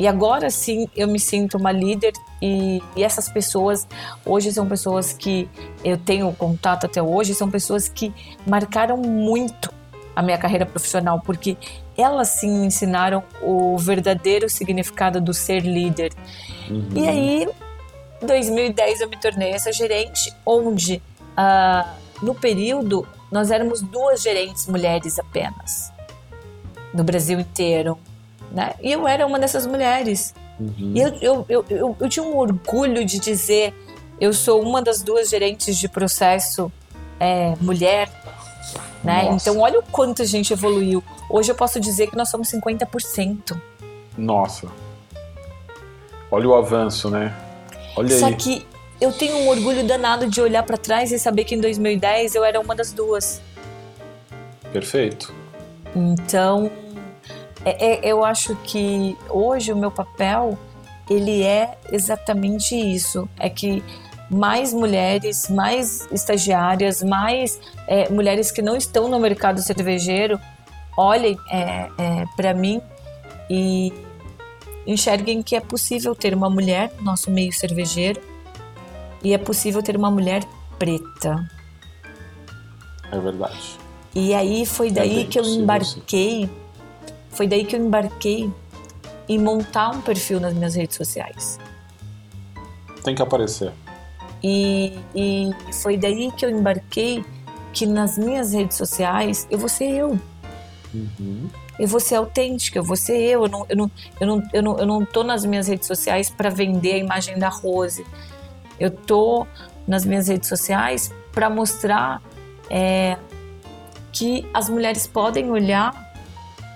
e 0.00 0.08
agora 0.08 0.48
sim 0.48 0.88
eu 0.96 1.06
me 1.06 1.20
sinto 1.20 1.58
uma 1.58 1.70
líder 1.70 2.14
e, 2.40 2.82
e, 2.96 3.04
essas 3.04 3.28
pessoas 3.28 3.86
hoje 4.24 4.50
são 4.50 4.66
pessoas 4.66 5.12
que 5.12 5.46
eu 5.84 5.98
tenho 5.98 6.32
contato 6.32 6.86
até 6.86 7.02
hoje, 7.02 7.34
são 7.34 7.50
pessoas 7.50 7.86
que 7.86 8.10
marcaram 8.46 8.96
muito 8.96 9.70
a 10.16 10.22
minha 10.22 10.38
carreira 10.38 10.64
profissional, 10.64 11.20
porque 11.20 11.54
elas 11.98 12.28
sim 12.28 12.60
me 12.60 12.66
ensinaram 12.66 13.22
o 13.42 13.76
verdadeiro 13.76 14.48
significado 14.48 15.20
do 15.20 15.34
ser 15.34 15.60
líder. 15.60 16.12
Uhum. 16.70 16.88
E 16.94 17.06
aí, 17.06 17.48
em 18.22 18.26
2010 18.26 19.02
eu 19.02 19.08
me 19.10 19.18
tornei 19.18 19.50
essa 19.52 19.70
gerente, 19.70 20.32
onde 20.46 21.02
uh, 21.36 21.90
no 22.22 22.34
período 22.34 23.06
nós 23.30 23.50
éramos 23.50 23.82
duas 23.82 24.22
gerentes 24.22 24.66
mulheres 24.66 25.18
apenas 25.18 25.92
no 26.94 27.04
Brasil 27.04 27.38
inteiro. 27.38 27.98
Né? 28.50 28.74
E 28.80 28.92
eu 28.92 29.06
era 29.06 29.26
uma 29.26 29.38
dessas 29.38 29.66
mulheres. 29.66 30.34
Uhum. 30.58 30.92
E 30.94 31.00
eu, 31.00 31.08
eu, 31.20 31.46
eu, 31.48 31.64
eu, 31.70 31.96
eu 32.00 32.08
tinha 32.08 32.24
um 32.24 32.36
orgulho 32.36 33.04
de 33.04 33.18
dizer: 33.18 33.74
eu 34.20 34.32
sou 34.32 34.62
uma 34.62 34.82
das 34.82 35.02
duas 35.02 35.30
gerentes 35.30 35.76
de 35.78 35.88
processo 35.88 36.70
é, 37.18 37.54
mulher. 37.60 38.10
Né? 39.02 39.30
Então, 39.32 39.58
olha 39.58 39.78
o 39.78 39.82
quanto 39.82 40.22
a 40.22 40.24
gente 40.26 40.52
evoluiu. 40.52 41.02
Hoje 41.28 41.50
eu 41.50 41.54
posso 41.54 41.80
dizer 41.80 42.08
que 42.08 42.16
nós 42.16 42.28
somos 42.28 42.50
50%. 42.50 43.58
Nossa. 44.18 44.68
Olha 46.30 46.48
o 46.48 46.54
avanço, 46.54 47.08
né? 47.08 47.34
Olha 47.96 48.18
Só 48.18 48.26
aí. 48.26 48.36
que 48.36 48.66
eu 49.00 49.10
tenho 49.12 49.36
um 49.36 49.48
orgulho 49.48 49.86
danado 49.86 50.28
de 50.28 50.40
olhar 50.40 50.62
para 50.62 50.76
trás 50.76 51.10
e 51.10 51.18
saber 51.18 51.44
que 51.44 51.54
em 51.54 51.60
2010 51.60 52.34
eu 52.34 52.44
era 52.44 52.60
uma 52.60 52.74
das 52.74 52.92
duas. 52.92 53.40
Perfeito. 54.70 55.32
Então, 55.96 56.70
é, 57.64 57.86
é, 57.86 58.12
eu 58.12 58.24
acho 58.24 58.56
que 58.56 59.16
hoje 59.28 59.72
o 59.72 59.76
meu 59.76 59.90
papel 59.90 60.58
ele 61.08 61.42
é 61.42 61.76
exatamente 61.90 62.74
isso, 62.74 63.28
é 63.38 63.50
que 63.50 63.82
mais 64.30 64.72
mulheres, 64.72 65.48
mais 65.50 66.06
estagiárias, 66.12 67.02
mais 67.02 67.60
é, 67.88 68.08
mulheres 68.08 68.52
que 68.52 68.62
não 68.62 68.76
estão 68.76 69.08
no 69.08 69.18
mercado 69.18 69.60
cervejeiro 69.60 70.40
olhem 70.96 71.36
é, 71.50 71.88
é, 71.98 72.24
para 72.36 72.54
mim 72.54 72.80
e 73.48 73.92
enxerguem 74.86 75.42
que 75.42 75.56
é 75.56 75.60
possível 75.60 76.14
ter 76.14 76.32
uma 76.32 76.48
mulher 76.48 76.92
no 76.98 77.04
nosso 77.04 77.30
meio 77.30 77.52
cervejeiro 77.52 78.20
e 79.22 79.34
é 79.34 79.38
possível 79.38 79.82
ter 79.82 79.96
uma 79.96 80.10
mulher 80.10 80.44
preta. 80.78 81.50
É 83.10 83.18
verdade. 83.18 83.78
E 84.14 84.32
aí 84.32 84.64
foi 84.64 84.90
daí 84.90 85.16
bem 85.16 85.26
que 85.26 85.38
eu 85.38 85.44
embarquei, 85.44 86.48
foi 87.30 87.46
daí 87.46 87.64
que 87.64 87.76
eu 87.76 87.80
embarquei 87.80 88.50
em 89.28 89.38
montar 89.38 89.90
um 89.90 90.00
perfil 90.00 90.40
nas 90.40 90.54
minhas 90.54 90.74
redes 90.74 90.96
sociais. 90.96 91.58
Tem 93.04 93.14
que 93.14 93.22
aparecer. 93.22 93.72
E, 94.42 94.98
e 95.14 95.50
foi 95.82 95.96
daí 95.96 96.30
que 96.32 96.44
eu 96.44 96.50
embarquei 96.50 97.24
que 97.72 97.86
nas 97.86 98.18
minhas 98.18 98.52
redes 98.52 98.76
sociais 98.76 99.46
eu 99.50 99.58
vou 99.58 99.68
ser 99.68 99.90
eu. 99.90 100.18
Uhum. 100.92 101.48
Eu 101.78 101.86
vou 101.88 102.00
ser 102.00 102.16
autêntica, 102.16 102.78
eu 102.78 102.82
vou 102.82 102.96
ser 102.96 103.16
eu. 103.16 103.44
Eu 103.44 103.48
não, 103.48 103.66
eu 103.68 103.76
não, 103.76 103.90
eu 104.20 104.26
não, 104.26 104.42
eu 104.52 104.62
não, 104.62 104.78
eu 104.78 104.86
não 104.86 105.04
tô 105.04 105.22
nas 105.22 105.44
minhas 105.44 105.68
redes 105.68 105.86
sociais 105.86 106.28
para 106.28 106.50
vender 106.50 106.94
a 106.94 106.98
imagem 106.98 107.38
da 107.38 107.48
Rose. 107.48 108.04
Eu 108.78 108.90
tô 108.90 109.46
nas 109.86 110.04
minhas 110.04 110.28
redes 110.28 110.48
sociais 110.48 111.12
para 111.32 111.48
mostrar 111.48 112.20
é, 112.68 113.16
que 114.12 114.46
as 114.52 114.68
mulheres 114.68 115.06
podem 115.06 115.50
olhar 115.50 116.09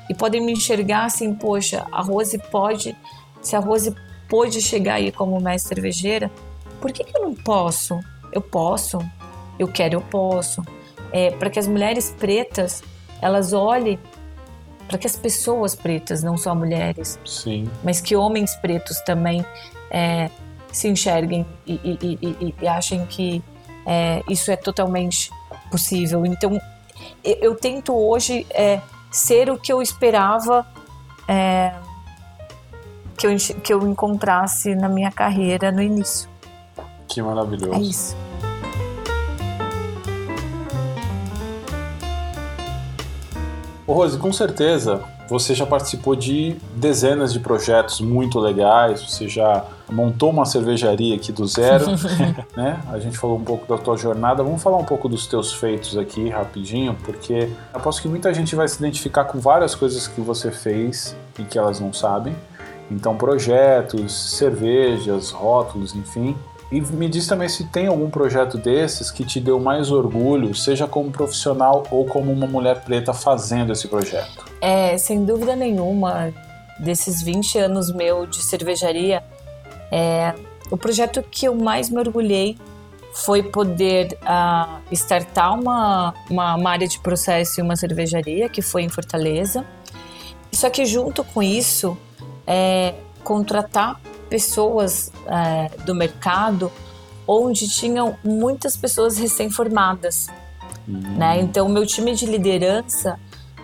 e 0.09 0.15
podem 0.15 0.45
me 0.45 0.53
enxergar 0.53 1.05
assim, 1.05 1.35
poxa, 1.35 1.87
a 1.91 2.03
Rose 2.03 2.39
pode, 2.51 2.97
se 3.41 3.57
a 3.57 3.59
Rose 3.59 3.95
pôde 4.29 4.61
chegar 4.61 4.95
aí 4.95 5.13
como 5.13 5.41
mestre 5.41 5.77
cervejeira, 5.77 6.31
por 6.81 6.93
que, 6.93 7.05
que 7.05 7.17
eu 7.17 7.23
não 7.23 7.35
posso? 7.35 7.99
Eu 8.33 8.41
posso, 8.41 8.99
eu 9.59 9.69
quero, 9.69 9.95
eu 9.95 10.01
posso. 10.01 10.63
É, 11.13 11.31
para 11.31 11.49
que 11.49 11.59
as 11.59 11.67
mulheres 11.67 12.15
pretas 12.19 12.83
elas 13.23 13.53
olhem 13.53 13.99
para 14.89 14.99
que 14.99 15.07
as 15.07 15.17
pessoas 15.17 15.75
pretas, 15.75 16.23
não 16.23 16.37
só 16.37 16.55
mulheres, 16.55 17.19
Sim. 17.25 17.71
mas 17.83 18.01
que 18.01 18.15
homens 18.15 18.55
pretos 18.57 19.01
também 19.01 19.45
é, 19.91 20.31
se 20.71 20.89
enxerguem 20.89 21.47
e, 21.67 21.73
e, 21.73 22.19
e, 22.21 22.55
e 22.61 22.69
achem 22.69 23.07
que 23.07 23.43
é, 23.87 24.23
isso 24.29 24.51
é 24.51 24.57
totalmente 24.57 25.31
possível. 25.71 26.27
Então, 26.27 26.61
eu, 27.23 27.35
eu 27.41 27.55
tento 27.55 27.95
hoje 27.95 28.47
é, 28.51 28.81
ser 29.17 29.49
o 29.49 29.57
que 29.57 29.73
eu 29.73 29.81
esperava 29.81 30.67
é, 31.29 31.73
que, 33.17 33.27
eu, 33.27 33.37
que 33.63 33.73
eu 33.73 33.87
encontrasse 33.87 34.75
na 34.75 34.89
minha 34.89 35.11
carreira 35.13 35.71
no 35.71 35.81
início. 35.81 36.29
Que 37.07 37.23
maravilhoso. 37.23 37.75
É 37.75 37.79
isso. 37.79 38.17
Ô 43.87 43.93
Rose, 43.93 44.19
com 44.19 44.33
certeza 44.33 45.05
você 45.29 45.55
já 45.55 45.65
participou 45.65 46.17
de 46.17 46.57
dezenas 46.75 47.33
de 47.33 47.41
projetos 47.41 48.01
muito 48.01 48.39
legais, 48.39 49.01
você 49.03 49.29
já 49.29 49.65
montou 49.95 50.31
uma 50.31 50.45
cervejaria 50.45 51.15
aqui 51.15 51.31
do 51.31 51.47
zero, 51.47 51.87
né? 52.57 52.81
A 52.91 52.99
gente 52.99 53.17
falou 53.17 53.39
um 53.39 53.45
pouco 53.45 53.67
da 53.67 53.81
tua 53.81 53.97
jornada, 53.97 54.43
vamos 54.43 54.63
falar 54.63 54.77
um 54.77 54.85
pouco 54.85 55.09
dos 55.09 55.27
teus 55.27 55.53
feitos 55.53 55.97
aqui 55.97 56.29
rapidinho, 56.29 56.97
porque 57.05 57.49
aposto 57.73 58.03
que 58.03 58.09
muita 58.09 58.35
gente 58.35 58.57
vai 58.57 58.67
se 58.67 58.79
identificar 58.79 59.25
com 59.25 59.39
várias 59.39 59.75
coisas 59.75 60.09
que 60.09 60.21
você 60.21 60.51
fez 60.51 61.17
e 61.39 61.45
que 61.45 61.57
elas 61.57 61.79
não 61.79 61.93
sabem. 61.93 62.35
Então, 62.91 63.17
projetos, 63.17 64.37
cervejas, 64.37 65.31
rótulos, 65.31 65.95
enfim. 65.95 66.37
E 66.73 66.81
me 66.81 67.09
diz 67.09 67.27
também 67.27 67.49
se 67.49 67.65
tem 67.65 67.87
algum 67.87 68.11
projeto 68.11 68.59
desses 68.59 69.11
que 69.11 69.25
te 69.25 69.39
deu 69.39 69.61
mais 69.61 69.91
orgulho, 69.91 70.55
seja 70.55 70.87
como 70.87 71.11
profissional 71.11 71.85
ou 71.91 72.05
como 72.05 72.33
uma 72.33 72.47
mulher 72.47 72.83
preta 72.85 73.15
fazendo 73.15 73.73
esse 73.73 73.87
projeto. 73.87 74.45
É, 74.61 74.99
sem 74.99 75.25
dúvida 75.25 75.55
nenhuma, 75.55 76.33
desses 76.79 77.23
20 77.23 77.59
anos 77.59 77.93
meu 77.93 78.27
de 78.27 78.43
cervejaria, 78.43 79.23
é, 79.95 80.35
o 80.73 80.77
projeto 80.77 81.23
que 81.23 81.47
eu 81.47 81.55
mais 81.55 81.89
me 81.89 81.99
orgulhei 82.01 82.59
foi 83.13 83.45
poder 83.45 84.19
uh, 84.23 84.83
startar 84.91 85.55
uma, 85.55 86.13
uma, 86.29 86.57
uma 86.57 86.71
área 86.71 86.89
de 86.89 86.99
processo 86.99 87.61
e 87.61 87.63
uma 87.63 87.77
cervejaria, 87.77 88.49
que 88.49 88.61
foi 88.61 88.83
em 88.83 88.89
Fortaleza. 88.89 89.65
Só 90.51 90.69
que 90.69 90.85
junto 90.85 91.23
com 91.23 91.41
isso, 91.41 91.97
é, 92.45 92.95
contratar 93.23 94.01
pessoas 94.29 95.13
é, 95.27 95.71
do 95.85 95.95
mercado 95.95 96.73
onde 97.25 97.69
tinham 97.69 98.17
muitas 98.25 98.77
pessoas 98.77 99.17
recém-formadas. 99.17 100.27
Hum. 100.89 100.99
Né? 101.17 101.41
Então, 101.41 101.69
meu 101.69 101.87
time 101.87 102.17
de 102.17 102.27
liderança, 102.27 103.19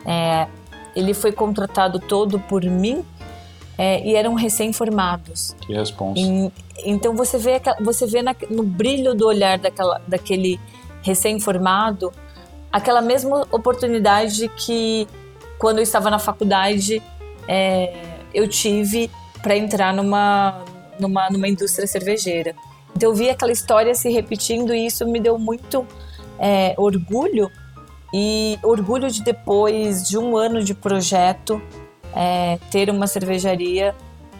é, 0.06 0.46
ele 0.94 1.12
foi 1.12 1.32
contratado 1.32 1.98
todo 1.98 2.38
por 2.38 2.62
mim 2.62 3.04
é, 3.80 4.06
e 4.06 4.14
eram 4.14 4.34
recém-formados. 4.34 5.56
Que 5.62 5.72
responsa. 5.72 6.20
Então, 6.84 7.16
você 7.16 7.38
vê, 7.38 7.60
você 7.80 8.06
vê 8.06 8.20
na, 8.20 8.36
no 8.50 8.62
brilho 8.62 9.14
do 9.14 9.26
olhar 9.26 9.58
daquela, 9.58 10.00
daquele 10.06 10.60
recém-formado 11.02 12.12
aquela 12.70 13.00
mesma 13.00 13.46
oportunidade 13.50 14.48
que 14.48 15.08
quando 15.58 15.78
eu 15.78 15.82
estava 15.82 16.10
na 16.10 16.18
faculdade 16.18 17.02
é, 17.48 17.92
eu 18.32 18.46
tive 18.46 19.10
para 19.42 19.56
entrar 19.56 19.92
numa, 19.92 20.62
numa, 20.98 21.28
numa 21.30 21.48
indústria 21.48 21.86
cervejeira. 21.86 22.54
Então 22.94 23.10
eu 23.10 23.14
vi 23.14 23.30
aquela 23.30 23.50
história 23.50 23.94
se 23.94 24.10
repetindo 24.10 24.74
e 24.74 24.86
isso 24.86 25.06
me 25.06 25.18
deu 25.18 25.38
muito 25.38 25.86
é, 26.38 26.74
orgulho 26.76 27.50
e 28.12 28.58
orgulho 28.62 29.10
de 29.10 29.22
depois 29.22 30.08
de 30.08 30.18
um 30.18 30.36
ano 30.36 30.62
de 30.62 30.74
projeto 30.74 31.60
é, 32.14 32.58
ter 32.70 32.90
uma 32.90 33.06
cervejaria 33.06 33.94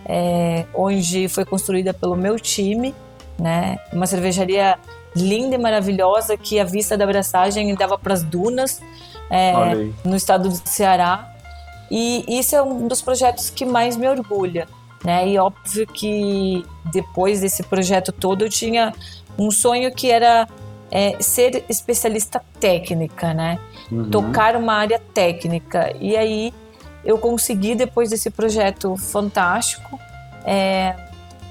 é, 0.07 0.65
onde 0.75 1.29
foi 1.29 1.45
construída 1.45 1.93
pelo 1.93 2.17
meu 2.17 2.39
time, 2.39 2.95
né? 3.39 3.79
Uma 3.93 4.07
cervejaria 4.07 4.79
linda 5.15 5.55
e 5.55 5.59
maravilhosa 5.59 6.37
que 6.37 6.59
a 6.59 6.65
vista 6.65 6.97
da 6.97 7.05
abraçagem 7.05 7.75
dava 7.75 7.99
para 7.99 8.15
as 8.15 8.23
dunas 8.23 8.81
no 10.05 10.17
estado 10.17 10.49
do 10.49 10.69
Ceará. 10.69 11.33
E 11.91 12.25
isso 12.29 12.55
é 12.55 12.63
um 12.63 12.87
dos 12.87 13.03
projetos 13.03 13.51
que 13.51 13.65
mais 13.65 13.97
me 13.97 14.09
orgulha. 14.09 14.69
Né? 15.05 15.29
E 15.29 15.39
óbvio 15.39 15.87
que 15.87 16.65
depois 16.93 17.41
desse 17.41 17.63
projeto 17.63 18.13
todo 18.13 18.45
eu 18.45 18.51
tinha 18.51 18.93
um 19.39 19.51
sonho 19.51 19.93
que 19.93 20.11
era 20.11 20.47
é, 20.91 21.17
ser 21.21 21.65
especialista 21.69 22.43
técnica, 22.59 23.33
né? 23.33 23.59
Uhum. 23.91 24.11
Tocar 24.11 24.57
uma 24.57 24.75
área 24.75 25.01
técnica. 25.15 25.95
E 25.99 26.17
aí 26.17 26.53
eu 27.05 27.19
consegui, 27.19 27.75
depois 27.75 28.11
desse 28.11 28.31
projeto 28.31 28.97
fantástico, 28.97 29.99
é, 30.45 30.95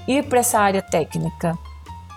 ir 0.06 0.24
para 0.24 0.40
essa 0.40 0.58
área 0.58 0.82
técnica. 0.82 1.58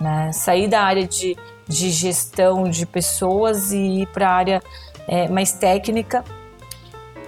Né? 0.00 0.32
Sair 0.32 0.68
da 0.68 0.82
área 0.82 1.06
de, 1.06 1.36
de 1.66 1.90
gestão 1.90 2.68
de 2.68 2.86
pessoas 2.86 3.72
e 3.72 4.02
ir 4.02 4.06
para 4.08 4.28
a 4.28 4.32
área 4.32 4.62
é, 5.06 5.28
mais 5.28 5.52
técnica. 5.52 6.24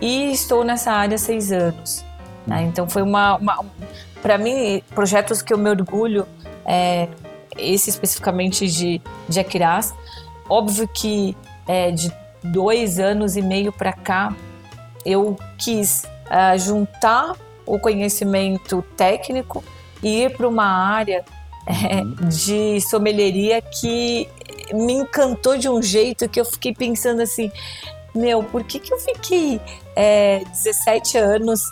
E 0.00 0.30
estou 0.32 0.62
nessa 0.64 0.92
área 0.92 1.14
há 1.14 1.18
seis 1.18 1.50
anos. 1.52 2.04
Né? 2.46 2.62
Então 2.62 2.88
foi 2.88 3.02
uma, 3.02 3.36
uma 3.36 3.64
para 4.22 4.38
mim 4.38 4.82
projetos 4.94 5.42
que 5.42 5.52
eu 5.52 5.58
me 5.58 5.70
orgulho 5.70 6.26
é, 6.64 7.08
esse 7.56 7.90
especificamente 7.90 8.68
de 8.68 9.00
de 9.28 9.40
Aquiraz. 9.40 9.94
Óbvio 10.48 10.86
que 10.86 11.36
é, 11.66 11.90
de 11.90 12.12
dois 12.42 13.00
anos 13.00 13.36
e 13.36 13.42
meio 13.42 13.72
para 13.72 13.92
cá 13.92 14.32
eu 15.06 15.38
quis 15.56 16.02
uh, 16.26 16.58
juntar 16.58 17.34
o 17.64 17.78
conhecimento 17.78 18.84
técnico 18.96 19.62
e 20.02 20.24
ir 20.24 20.36
para 20.36 20.48
uma 20.48 20.66
área 20.66 21.24
é, 21.66 22.02
de 22.28 22.80
sommelieria 22.80 23.62
que 23.62 24.28
me 24.74 24.92
encantou 24.92 25.56
de 25.56 25.68
um 25.68 25.80
jeito 25.80 26.28
que 26.28 26.40
eu 26.40 26.44
fiquei 26.44 26.74
pensando 26.74 27.22
assim, 27.22 27.50
meu, 28.14 28.42
por 28.42 28.64
que, 28.64 28.78
que 28.78 28.92
eu 28.92 28.98
fiquei 28.98 29.60
é, 29.94 30.42
17 30.44 31.18
anos 31.18 31.62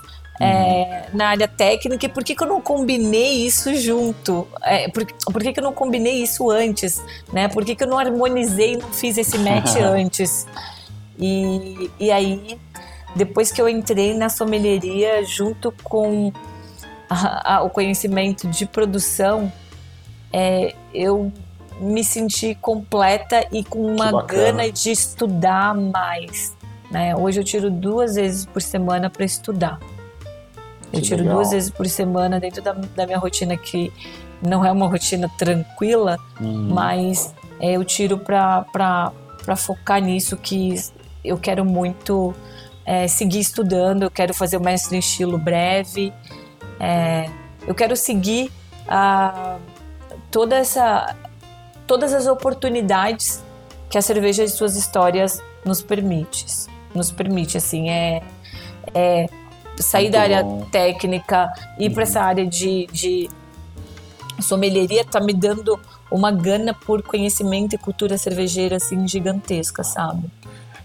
é, 0.40 1.06
na 1.12 1.28
área 1.28 1.46
técnica 1.48 2.06
e 2.06 2.08
por 2.08 2.24
que, 2.24 2.34
que 2.34 2.42
eu 2.42 2.48
não 2.48 2.60
combinei 2.60 3.46
isso 3.46 3.74
junto? 3.74 4.46
É, 4.62 4.88
por, 4.88 5.06
por 5.06 5.42
que, 5.42 5.52
que 5.52 5.60
eu 5.60 5.64
não 5.64 5.72
combinei 5.72 6.22
isso 6.22 6.50
antes? 6.50 7.02
Né? 7.32 7.48
Por 7.48 7.64
que, 7.64 7.74
que 7.74 7.84
eu 7.84 7.88
não 7.88 7.98
harmonizei 7.98 8.74
e 8.74 8.76
não 8.76 8.92
fiz 8.92 9.16
esse 9.16 9.38
match 9.38 9.76
antes? 9.80 10.46
E, 11.18 11.90
e 12.00 12.10
aí, 12.10 12.58
depois 13.14 13.52
que 13.52 13.60
eu 13.60 13.68
entrei 13.68 14.14
na 14.14 14.28
sommelieria 14.28 15.24
junto 15.24 15.72
com 15.82 16.32
a, 17.08 17.56
a, 17.56 17.62
o 17.62 17.70
conhecimento 17.70 18.48
de 18.48 18.66
produção, 18.66 19.52
é, 20.32 20.74
eu 20.92 21.32
me 21.80 22.04
senti 22.04 22.54
completa 22.54 23.46
e 23.52 23.64
com 23.64 23.84
uma 23.84 24.22
gana 24.22 24.70
de 24.70 24.90
estudar 24.90 25.74
mais. 25.74 26.56
Né? 26.90 27.14
Hoje 27.14 27.40
eu 27.40 27.44
tiro 27.44 27.70
duas 27.70 28.14
vezes 28.14 28.46
por 28.46 28.62
semana 28.62 29.10
para 29.10 29.24
estudar. 29.24 29.78
Eu 30.92 31.00
que 31.00 31.02
tiro 31.02 31.22
legal. 31.22 31.36
duas 31.36 31.50
vezes 31.50 31.70
por 31.70 31.86
semana 31.86 32.38
dentro 32.38 32.62
da, 32.62 32.72
da, 32.72 33.06
minha 33.06 33.18
rotina, 33.18 33.56
que 33.56 33.92
não 34.40 34.64
é 34.64 34.70
uma 34.70 34.86
rotina 34.86 35.28
tranquila, 35.36 36.18
hum. 36.40 36.68
mas 36.70 37.34
é, 37.60 37.72
eu 37.72 37.84
tiro 37.84 38.18
para 38.18 39.02
focar 39.56 40.00
nisso, 40.00 40.36
que 40.36 40.74
eu 41.24 41.38
quero 41.38 41.64
muito 41.64 42.34
é, 42.84 43.08
seguir 43.08 43.40
estudando, 43.40 44.02
eu 44.02 44.10
quero 44.10 44.34
fazer 44.34 44.56
o 44.56 44.60
mestre 44.60 44.96
em 44.96 44.98
estilo 44.98 45.38
breve, 45.38 46.12
é, 46.78 47.28
eu 47.66 47.74
quero 47.74 47.96
seguir 47.96 48.50
toda 50.30 50.56
essa, 50.56 51.16
todas 51.86 52.12
as 52.12 52.26
oportunidades 52.26 53.42
que 53.88 53.96
a 53.96 54.02
cerveja 54.02 54.44
e 54.44 54.48
suas 54.48 54.76
histórias 54.76 55.42
nos 55.64 55.80
permite. 55.80 56.44
Nos 56.94 57.10
permite, 57.10 57.56
assim, 57.56 57.88
é, 57.88 58.22
é 58.94 59.26
sair 59.76 60.04
Muito 60.04 60.12
da 60.12 60.20
área 60.20 60.42
bom. 60.42 60.66
técnica, 60.70 61.52
ir 61.78 61.88
uhum. 61.88 61.94
para 61.94 62.02
essa 62.02 62.20
área 62.20 62.46
de, 62.46 62.86
de 62.92 63.30
sommelieria, 64.40 65.04
tá 65.04 65.20
me 65.20 65.32
dando 65.32 65.80
uma 66.10 66.30
gana 66.30 66.74
por 66.74 67.02
conhecimento 67.02 67.74
e 67.74 67.78
cultura 67.78 68.18
cervejeira, 68.18 68.76
assim, 68.76 69.06
gigantesca, 69.08 69.82
sabe? 69.82 70.30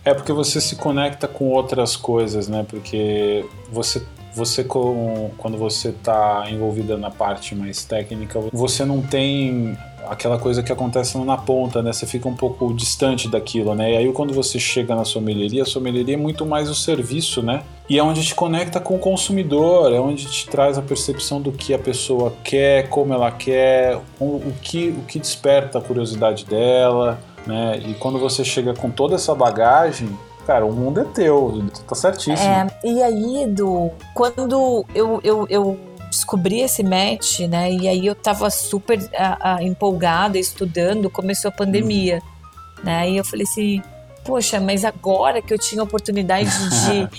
É 0.09 0.13
porque 0.15 0.33
você 0.33 0.59
se 0.59 0.75
conecta 0.75 1.27
com 1.27 1.49
outras 1.49 1.95
coisas, 1.95 2.47
né? 2.47 2.65
Porque 2.67 3.45
você 3.71 4.03
você 4.33 4.63
com, 4.63 5.31
quando 5.37 5.57
você 5.57 5.89
está 5.89 6.45
envolvida 6.49 6.95
na 6.97 7.09
parte 7.11 7.55
mais 7.55 7.83
técnica, 7.83 8.39
você 8.53 8.85
não 8.85 9.01
tem 9.01 9.77
aquela 10.07 10.39
coisa 10.39 10.63
que 10.63 10.71
acontece 10.71 11.17
na 11.19 11.37
ponta, 11.37 11.83
né? 11.83 11.93
Você 11.93 12.05
fica 12.05 12.27
um 12.27 12.35
pouco 12.35 12.73
distante 12.73 13.27
daquilo, 13.27 13.75
né? 13.75 13.93
E 13.93 13.97
aí 13.97 14.11
quando 14.11 14.33
você 14.33 14.57
chega 14.57 14.95
na 14.95 15.05
sommelieria, 15.05 15.63
a 15.63 15.65
sommelieria 15.65 16.15
é 16.15 16.17
muito 16.17 16.45
mais 16.45 16.69
o 16.69 16.75
serviço, 16.75 17.43
né? 17.43 17.61
E 17.89 17.97
é 17.97 18.03
onde 18.03 18.23
te 18.23 18.33
conecta 18.33 18.79
com 18.79 18.95
o 18.95 18.99
consumidor, 18.99 19.93
é 19.93 19.99
onde 19.99 20.25
te 20.25 20.47
traz 20.47 20.77
a 20.77 20.81
percepção 20.81 21.41
do 21.41 21.51
que 21.51 21.73
a 21.73 21.79
pessoa 21.79 22.33
quer, 22.43 22.87
como 22.89 23.13
ela 23.13 23.31
quer, 23.31 23.99
o, 24.19 24.25
o 24.25 24.53
que, 24.61 24.89
o 24.89 25.01
que 25.05 25.19
desperta 25.19 25.79
a 25.79 25.81
curiosidade 25.81 26.45
dela, 26.45 27.19
né? 27.49 27.79
E 27.79 27.95
quando 27.95 28.19
você 28.19 28.45
chega 28.45 28.75
com 28.75 28.91
toda 28.91 29.15
essa 29.15 29.33
bagagem, 29.33 30.07
cara, 30.45 30.63
o 30.65 30.71
mundo 30.71 30.99
é 30.99 31.03
teu, 31.03 31.63
tá 31.87 31.95
certíssimo. 31.95 32.47
É, 32.47 32.67
e 32.83 33.01
aí, 33.01 33.43
Edu, 33.43 33.91
quando 34.13 34.85
eu, 34.93 35.19
eu, 35.23 35.47
eu 35.49 35.79
descobri 36.11 36.61
esse 36.61 36.83
match, 36.83 37.39
né? 37.41 37.71
E 37.71 37.87
aí 37.87 38.05
eu 38.05 38.13
tava 38.13 38.51
super 38.51 38.99
a, 39.17 39.55
a, 39.55 39.63
empolgada, 39.63 40.37
estudando, 40.37 41.09
começou 41.09 41.49
a 41.49 41.51
pandemia, 41.51 42.21
hum. 42.21 42.81
né? 42.83 43.09
E 43.09 43.17
eu 43.17 43.25
falei 43.25 43.45
assim, 43.49 43.81
poxa, 44.23 44.59
mas 44.59 44.85
agora 44.85 45.41
que 45.41 45.51
eu 45.51 45.57
tinha 45.57 45.81
a 45.81 45.85
oportunidade 45.85 46.49
de 46.85 47.09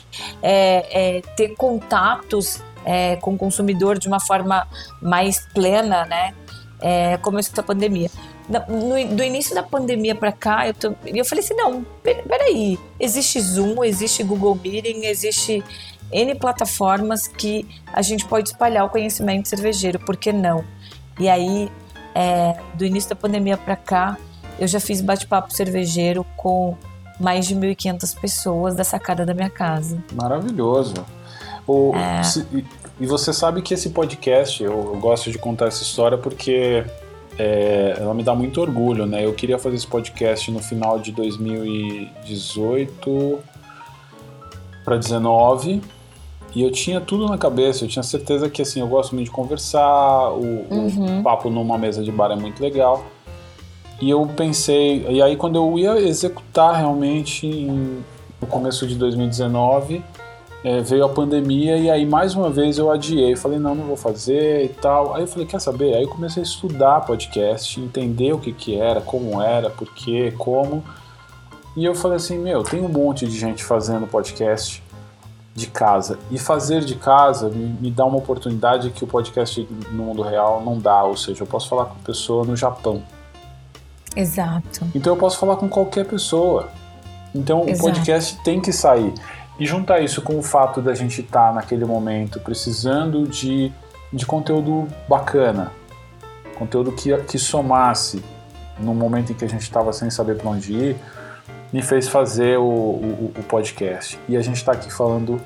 é, 0.41 1.17
é, 1.17 1.21
ter 1.37 1.57
contatos 1.57 2.61
é, 2.85 3.17
com 3.17 3.35
o 3.35 3.37
consumidor 3.37 3.99
de 3.99 4.07
uma 4.07 4.21
forma 4.21 4.67
mais 5.03 5.41
plena, 5.53 6.05
né? 6.07 6.35
É, 6.81 7.17
começou 7.19 7.61
a 7.61 7.65
pandemia 7.65 8.09
no, 8.69 9.17
do 9.17 9.23
início 9.23 9.55
da 9.55 9.63
pandemia 9.63 10.15
para 10.15 10.33
cá, 10.33 10.67
eu, 10.67 10.75
tô, 10.75 10.93
eu 11.07 11.25
falei 11.25 11.45
assim: 11.45 11.55
não, 11.55 11.85
peraí, 12.03 12.79
existe 12.99 13.41
Zoom, 13.41 13.85
existe 13.85 14.25
Google 14.25 14.57
Meeting, 14.57 15.05
existe 15.05 15.63
N 16.13 16.35
plataformas 16.35 17.29
que 17.29 17.67
a 17.93 18.03
gente 18.03 18.27
pode 18.27 18.49
espalhar 18.49 18.85
o 18.85 18.89
conhecimento 18.89 19.49
cervejeiro, 19.49 20.01
por 20.01 20.17
que 20.17 20.33
não? 20.33 20.65
E 21.19 21.29
aí, 21.29 21.71
é, 22.15 22.59
do 22.75 22.85
início 22.85 23.11
da 23.11 23.17
pandemia 23.17 23.57
para 23.57 23.77
cá, 23.77 24.19
eu 24.59 24.67
já 24.67 24.81
fiz 24.81 25.01
bate-papo 25.01 25.55
cervejeiro 25.55 26.27
com 26.37 26.77
mais 27.21 27.47
de 27.47 27.55
1.500 27.55 28.19
pessoas 28.19 28.75
da 28.75 28.83
sacada 28.83 29.25
da 29.25 29.35
minha 29.35 29.51
casa. 29.51 30.03
Maravilhoso. 30.13 30.95
O, 31.67 31.95
é... 31.95 32.23
se, 32.23 32.47
e, 32.99 33.07
você 33.07 33.33
sabe 33.33 33.63
que 33.63 33.75
esse 33.75 33.91
podcast, 33.91 34.63
eu, 34.63 34.73
eu 34.73 34.99
gosto 34.99 35.31
de 35.31 35.39
contar 35.39 35.67
essa 35.67 35.83
história 35.83 36.19
porque 36.19 36.85
é, 37.39 37.97
ela 37.99 38.15
me 38.15 38.23
dá 38.23 38.35
muito 38.35 38.61
orgulho, 38.61 39.07
né? 39.07 39.25
Eu 39.25 39.33
queria 39.33 39.59
fazer 39.59 39.77
esse 39.77 39.87
podcast 39.87 40.51
no 40.51 40.61
final 40.61 40.99
de 40.99 41.13
2018 41.13 43.39
para 44.85 44.97
19 44.97 45.81
e 46.55 46.63
eu 46.63 46.71
tinha 46.71 47.01
tudo 47.01 47.27
na 47.27 47.39
cabeça. 47.39 47.85
Eu 47.85 47.89
tinha 47.89 48.03
certeza 48.03 48.51
que 48.51 48.61
assim 48.63 48.81
eu 48.81 48.89
gosto 48.89 49.15
muito 49.15 49.27
de 49.27 49.33
conversar, 49.33 50.33
o, 50.33 50.67
uhum. 50.71 51.21
o 51.21 51.23
papo 51.23 51.51
numa 51.51 51.79
mesa 51.79 52.03
de 52.03 52.11
bar 52.11 52.31
é 52.31 52.37
muito 52.37 52.63
legal. 52.63 53.05
E 54.01 54.11
eu 54.11 54.27
pensei, 54.27 55.07
e 55.09 55.23
aí 55.23 55.37
quando 55.37 55.57
eu 55.57 55.79
ia 55.79 56.01
executar 56.01 56.75
realmente 56.75 57.47
em, 57.47 58.03
no 58.41 58.47
começo 58.49 58.87
de 58.87 58.95
2019 58.95 60.03
é, 60.63 60.81
veio 60.81 61.05
a 61.05 61.09
pandemia 61.09 61.77
e 61.77 61.91
aí 61.91 62.05
mais 62.05 62.35
uma 62.35 62.51
vez 62.51 62.77
eu 62.77 62.91
adiei, 62.91 63.35
falei 63.35 63.59
não, 63.59 63.75
não 63.75 63.85
vou 63.85 63.97
fazer 63.97 64.65
e 64.65 64.69
tal. 64.69 65.15
Aí 65.15 65.23
eu 65.23 65.27
falei, 65.27 65.47
quer 65.47 65.61
saber? 65.61 65.95
Aí 65.95 66.03
eu 66.03 66.09
comecei 66.09 66.43
a 66.43 66.47
estudar 66.47 67.01
podcast, 67.07 67.81
entender 67.81 68.33
o 68.33 68.39
que 68.39 68.53
que 68.53 68.79
era, 68.79 69.01
como 69.01 69.41
era, 69.41 69.71
por 69.71 69.93
quê, 69.95 70.35
como. 70.37 70.85
E 71.77 71.85
eu 71.85 71.95
falei 71.95 72.17
assim, 72.17 72.39
meu, 72.39 72.63
tem 72.63 72.81
um 72.81 72.89
monte 72.89 73.27
de 73.27 73.39
gente 73.39 73.65
fazendo 73.65 74.07
podcast 74.07 74.83
de 75.55 75.67
casa. 75.67 76.19
E 76.31 76.39
fazer 76.39 76.85
de 76.85 76.95
casa 76.95 77.49
me, 77.49 77.91
dá 77.91 78.05
uma 78.05 78.19
oportunidade 78.19 78.91
que 78.91 79.03
o 79.05 79.07
podcast 79.07 79.67
no 79.91 80.05
mundo 80.05 80.23
real 80.23 80.63
não 80.65 80.79
dá, 80.79 81.03
ou 81.05 81.17
seja, 81.17 81.43
eu 81.43 81.47
posso 81.47 81.69
falar 81.69 81.87
com 81.87 81.95
pessoa 82.01 82.45
no 82.45 82.57
Japão. 82.57 83.03
Exato. 84.15 84.87
Então 84.95 85.15
eu 85.15 85.17
posso 85.17 85.39
falar 85.39 85.57
com 85.57 85.69
qualquer 85.69 86.05
pessoa. 86.05 86.69
Então 87.35 87.63
Exato. 87.69 87.79
o 87.79 87.83
podcast 87.83 88.43
tem 88.43 88.61
que 88.61 88.73
sair. 88.73 89.15
E 89.61 89.67
juntar 89.67 90.01
isso 90.01 90.23
com 90.23 90.39
o 90.39 90.43
fato 90.43 90.81
da 90.81 90.95
gente 90.95 91.21
estar 91.21 91.49
tá 91.49 91.53
naquele 91.53 91.85
momento 91.85 92.41
precisando 92.41 93.29
de, 93.29 93.71
de 94.11 94.25
conteúdo 94.25 94.89
bacana, 95.07 95.71
conteúdo 96.59 96.91
que, 96.93 97.15
que 97.25 97.39
somasse 97.39 98.25
no 98.79 98.95
momento 98.95 99.33
em 99.33 99.35
que 99.35 99.45
a 99.45 99.49
gente 99.49 99.61
estava 99.61 99.93
sem 99.93 100.09
saber 100.09 100.39
para 100.39 100.49
onde 100.49 100.73
ir, 100.73 100.97
me 101.71 101.83
fez 101.83 102.09
fazer 102.09 102.59
o, 102.59 102.65
o, 102.65 103.33
o 103.39 103.43
podcast. 103.43 104.19
E 104.27 104.35
a 104.35 104.41
gente 104.41 104.57
está 104.57 104.73
aqui 104.73 104.91
falando 104.91 105.39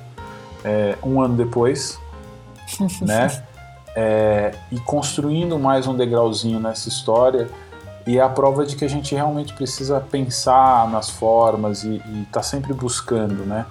é, 0.63 0.97
um 1.03 1.19
ano 1.19 1.35
depois, 1.35 1.99
né? 3.01 3.43
É, 3.97 4.53
e 4.71 4.79
construindo 4.79 5.59
mais 5.59 5.87
um 5.87 5.95
degrauzinho 5.95 6.59
nessa 6.59 6.87
história. 6.87 7.49
E 8.07 8.17
é 8.17 8.21
a 8.21 8.29
prova 8.29 8.65
de 8.65 8.77
que 8.77 8.85
a 8.85 8.89
gente 8.89 9.13
realmente 9.13 9.53
precisa 9.53 9.99
pensar 9.99 10.89
nas 10.89 11.09
formas 11.09 11.83
e 11.83 11.95
estar 11.95 12.25
tá 12.31 12.43
sempre 12.43 12.71
buscando, 12.73 13.45
né? 13.45 13.65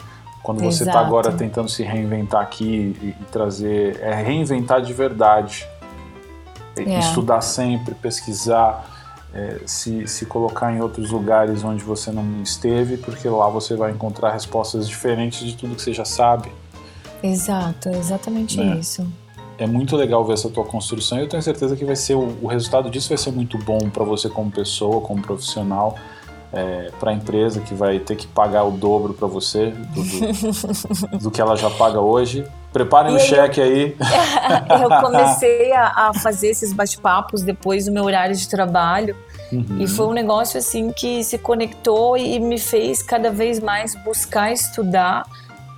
Quando 0.44 0.62
você 0.62 0.84
está 0.84 1.00
agora 1.00 1.32
tentando 1.32 1.70
se 1.70 1.82
reinventar 1.82 2.42
aqui 2.42 2.94
e, 3.00 3.06
e, 3.08 3.24
trazer. 3.32 3.98
É 4.02 4.14
reinventar 4.14 4.82
de 4.82 4.92
verdade. 4.92 5.66
É. 6.76 6.98
Estudar 6.98 7.40
sempre, 7.40 7.94
pesquisar, 7.94 8.84
é, 9.32 9.60
se, 9.64 10.06
se 10.06 10.26
colocar 10.26 10.70
em 10.70 10.82
outros 10.82 11.10
lugares 11.10 11.64
onde 11.64 11.82
você 11.82 12.10
não 12.10 12.42
esteve, 12.42 12.98
porque 12.98 13.26
lá 13.26 13.48
você 13.48 13.74
vai 13.74 13.92
encontrar 13.92 14.32
respostas 14.32 14.86
diferentes 14.86 15.38
de 15.38 15.56
tudo 15.56 15.74
que 15.74 15.80
você 15.80 15.94
já 15.94 16.04
sabe. 16.04 16.52
Exato, 17.22 17.88
é 17.88 17.96
exatamente 17.96 18.58
né? 18.58 18.76
isso. 18.76 19.06
É 19.56 19.66
muito 19.66 19.96
legal 19.96 20.22
ver 20.26 20.34
essa 20.34 20.50
tua 20.50 20.64
construção 20.64 21.16
e 21.16 21.22
eu 21.22 21.28
tenho 21.28 21.42
certeza 21.42 21.74
que 21.74 21.86
vai 21.86 21.96
ser 21.96 22.16
o, 22.16 22.36
o 22.42 22.48
resultado 22.48 22.90
disso 22.90 23.08
vai 23.08 23.16
ser 23.16 23.30
muito 23.30 23.56
bom 23.56 23.88
para 23.88 24.04
você 24.04 24.28
como 24.28 24.50
pessoa, 24.50 25.00
como 25.00 25.22
profissional 25.22 25.96
é, 26.54 26.90
para 27.00 27.10
a 27.10 27.14
empresa 27.14 27.60
que 27.60 27.74
vai 27.74 27.98
ter 27.98 28.14
que 28.14 28.26
pagar 28.26 28.64
o 28.64 28.70
dobro 28.70 29.12
para 29.12 29.26
você 29.26 29.70
do, 29.70 30.02
do, 30.02 31.18
do, 31.24 31.30
que 31.30 31.40
ela 31.40 31.56
já 31.56 31.68
paga 31.68 32.00
hoje. 32.00 32.46
Preparem 32.72 33.12
o 33.12 33.16
um 33.16 33.18
cheque 33.18 33.60
aí. 33.60 33.96
eu 34.82 34.88
comecei 35.00 35.72
a, 35.72 36.08
a 36.08 36.14
fazer 36.22 36.48
esses 36.48 36.72
bate-papos 36.72 37.42
depois 37.42 37.86
do 37.86 37.92
meu 37.92 38.04
horário 38.04 38.34
de 38.34 38.48
trabalho. 38.48 39.16
Uhum. 39.52 39.80
E 39.80 39.88
foi 39.88 40.06
um 40.06 40.12
negócio 40.12 40.58
assim 40.58 40.92
que 40.92 41.22
se 41.24 41.38
conectou 41.38 42.16
e 42.16 42.38
me 42.38 42.58
fez 42.58 43.02
cada 43.02 43.30
vez 43.30 43.60
mais 43.60 43.94
buscar 44.04 44.52
estudar, 44.52 45.26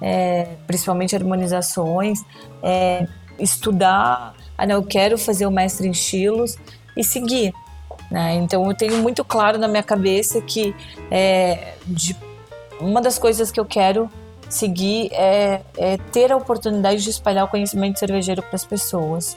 é, 0.01 0.47
principalmente 0.67 1.17
harmonizações, 1.17 2.23
é, 2.63 3.07
estudar. 3.39 4.35
Ah, 4.57 4.67
não, 4.67 4.77
eu 4.77 4.83
quero 4.83 5.19
fazer 5.19 5.47
o 5.47 5.51
mestre 5.51 5.89
em 5.89 5.91
estilos 5.91 6.57
e 6.97 7.03
seguir. 7.03 7.53
Né? 8.11 8.35
Então 8.37 8.67
eu 8.67 8.77
tenho 8.77 8.99
muito 8.99 9.25
claro 9.25 9.59
na 9.59 9.67
minha 9.67 9.83
cabeça 9.83 10.41
que 10.41 10.75
é, 11.11 11.75
de, 11.87 12.17
uma 12.81 13.01
das 13.01 13.19
coisas 13.19 13.51
que 13.51 13.59
eu 13.59 13.65
quero 13.65 14.11
seguir 14.49 15.11
é, 15.13 15.61
é 15.77 15.97
ter 16.13 16.31
a 16.31 16.37
oportunidade 16.37 17.03
de 17.03 17.11
espalhar 17.11 17.45
o 17.45 17.49
conhecimento 17.49 17.99
cervejeiro 17.99 18.43
para 18.43 18.55
as 18.55 18.65
pessoas. 18.65 19.37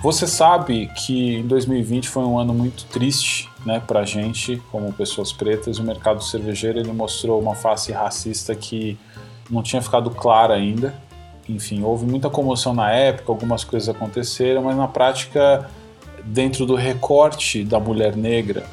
Você 0.00 0.26
sabe 0.26 0.90
que 0.96 1.36
em 1.36 1.46
2020 1.46 2.08
foi 2.08 2.24
um 2.24 2.36
ano 2.36 2.52
muito 2.52 2.84
triste 2.86 3.48
né, 3.64 3.80
para 3.86 4.00
a 4.00 4.04
gente, 4.04 4.60
como 4.72 4.92
pessoas 4.92 5.32
pretas. 5.32 5.78
O 5.78 5.84
mercado 5.84 6.22
cervejeiro 6.22 6.80
ele 6.80 6.92
mostrou 6.92 7.40
uma 7.40 7.54
face 7.54 7.92
racista 7.92 8.52
que 8.54 8.98
não 9.48 9.62
tinha 9.62 9.80
ficado 9.80 10.10
clara 10.10 10.54
ainda 10.54 10.92
enfim, 11.54 11.82
houve 11.82 12.06
muita 12.06 12.28
comoção 12.30 12.74
na 12.74 12.90
época, 12.90 13.30
algumas 13.30 13.64
coisas 13.64 13.88
aconteceram, 13.88 14.62
mas 14.62 14.76
na 14.76 14.88
prática, 14.88 15.68
dentro 16.24 16.66
do 16.66 16.74
recorte 16.74 17.64
da 17.64 17.78
mulher 17.78 18.16
negra, 18.16 18.64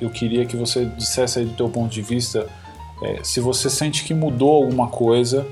eu 0.00 0.10
queria 0.10 0.44
que 0.44 0.56
você 0.56 0.84
dissesse 0.84 1.38
aí 1.38 1.44
do 1.44 1.54
teu 1.54 1.68
ponto 1.68 1.92
de 1.92 2.02
vista 2.02 2.46
é, 3.02 3.20
se 3.22 3.40
você 3.40 3.68
sente 3.68 4.04
que 4.04 4.14
mudou 4.14 4.64
alguma 4.64 4.88
coisa, 4.88 5.46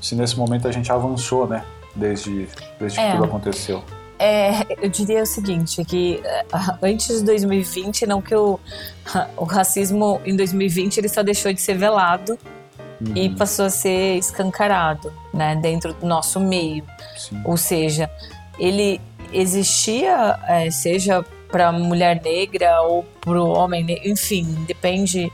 se 0.00 0.14
nesse 0.14 0.36
momento 0.36 0.68
a 0.68 0.72
gente 0.72 0.90
avançou, 0.90 1.46
né? 1.46 1.64
Desde, 1.94 2.48
desde 2.78 3.00
é. 3.00 3.06
que 3.06 3.12
tudo 3.12 3.24
aconteceu. 3.24 3.82
É, 4.18 4.62
eu 4.82 4.88
diria 4.88 5.22
o 5.22 5.26
seguinte, 5.26 5.84
que 5.84 6.20
é, 6.24 6.44
antes 6.82 7.18
de 7.18 7.24
2020, 7.24 8.06
não 8.06 8.22
que 8.22 8.34
o, 8.34 8.58
o 9.36 9.44
racismo 9.44 10.20
em 10.24 10.34
2020 10.36 10.98
ele 10.98 11.08
só 11.08 11.22
deixou 11.22 11.52
de 11.52 11.60
ser 11.60 11.76
velado 11.76 12.38
uhum. 13.00 13.16
e 13.16 13.30
passou 13.30 13.66
a 13.66 13.70
ser 13.70 14.16
escancarado, 14.16 15.12
né, 15.32 15.56
dentro 15.56 15.92
do 15.94 16.06
nosso 16.06 16.40
meio. 16.40 16.84
Sim. 17.16 17.40
Ou 17.44 17.56
seja, 17.56 18.10
ele 18.58 19.00
existia, 19.32 20.38
é, 20.46 20.70
seja 20.70 21.24
para 21.50 21.72
mulher 21.72 22.20
negra 22.22 22.82
ou 22.82 23.04
para 23.20 23.40
o 23.40 23.48
homem 23.48 23.84
negro, 23.84 24.08
enfim, 24.08 24.44
depende 24.66 25.32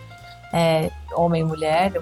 é, 0.53 0.91
homem 1.15 1.45
mulher. 1.45 1.93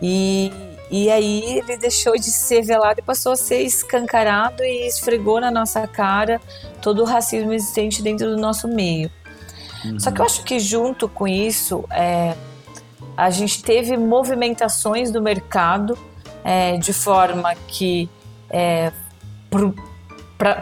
E 0.00 0.52
e 0.90 1.10
aí 1.10 1.44
ele 1.44 1.76
deixou 1.76 2.14
de 2.14 2.30
ser 2.30 2.62
velado 2.62 3.00
e 3.00 3.02
passou 3.02 3.32
a 3.32 3.36
ser 3.36 3.60
escancarado 3.60 4.64
e 4.64 4.86
esfregou 4.86 5.40
na 5.40 5.50
nossa 5.50 5.86
cara 5.86 6.40
todo 6.80 7.02
o 7.02 7.04
racismo 7.04 7.52
existente 7.52 8.02
dentro 8.02 8.30
do 8.30 8.38
nosso 8.38 8.66
meio. 8.66 9.10
Uhum. 9.84 10.00
Só 10.00 10.10
que 10.10 10.20
eu 10.20 10.24
acho 10.24 10.42
que 10.44 10.58
junto 10.58 11.08
com 11.08 11.28
isso, 11.28 11.84
é, 11.90 12.34
a 13.18 13.30
gente 13.30 13.62
teve 13.62 13.96
movimentações 13.96 15.10
do 15.10 15.20
mercado 15.20 15.98
é, 16.44 16.76
de 16.76 16.92
forma 16.92 17.54
que 17.66 18.08
é, 18.48 18.92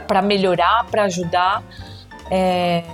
para 0.09 0.23
melhorar, 0.23 0.87
para 0.91 1.05
ajudar, 1.05 1.63
é, 2.31 2.85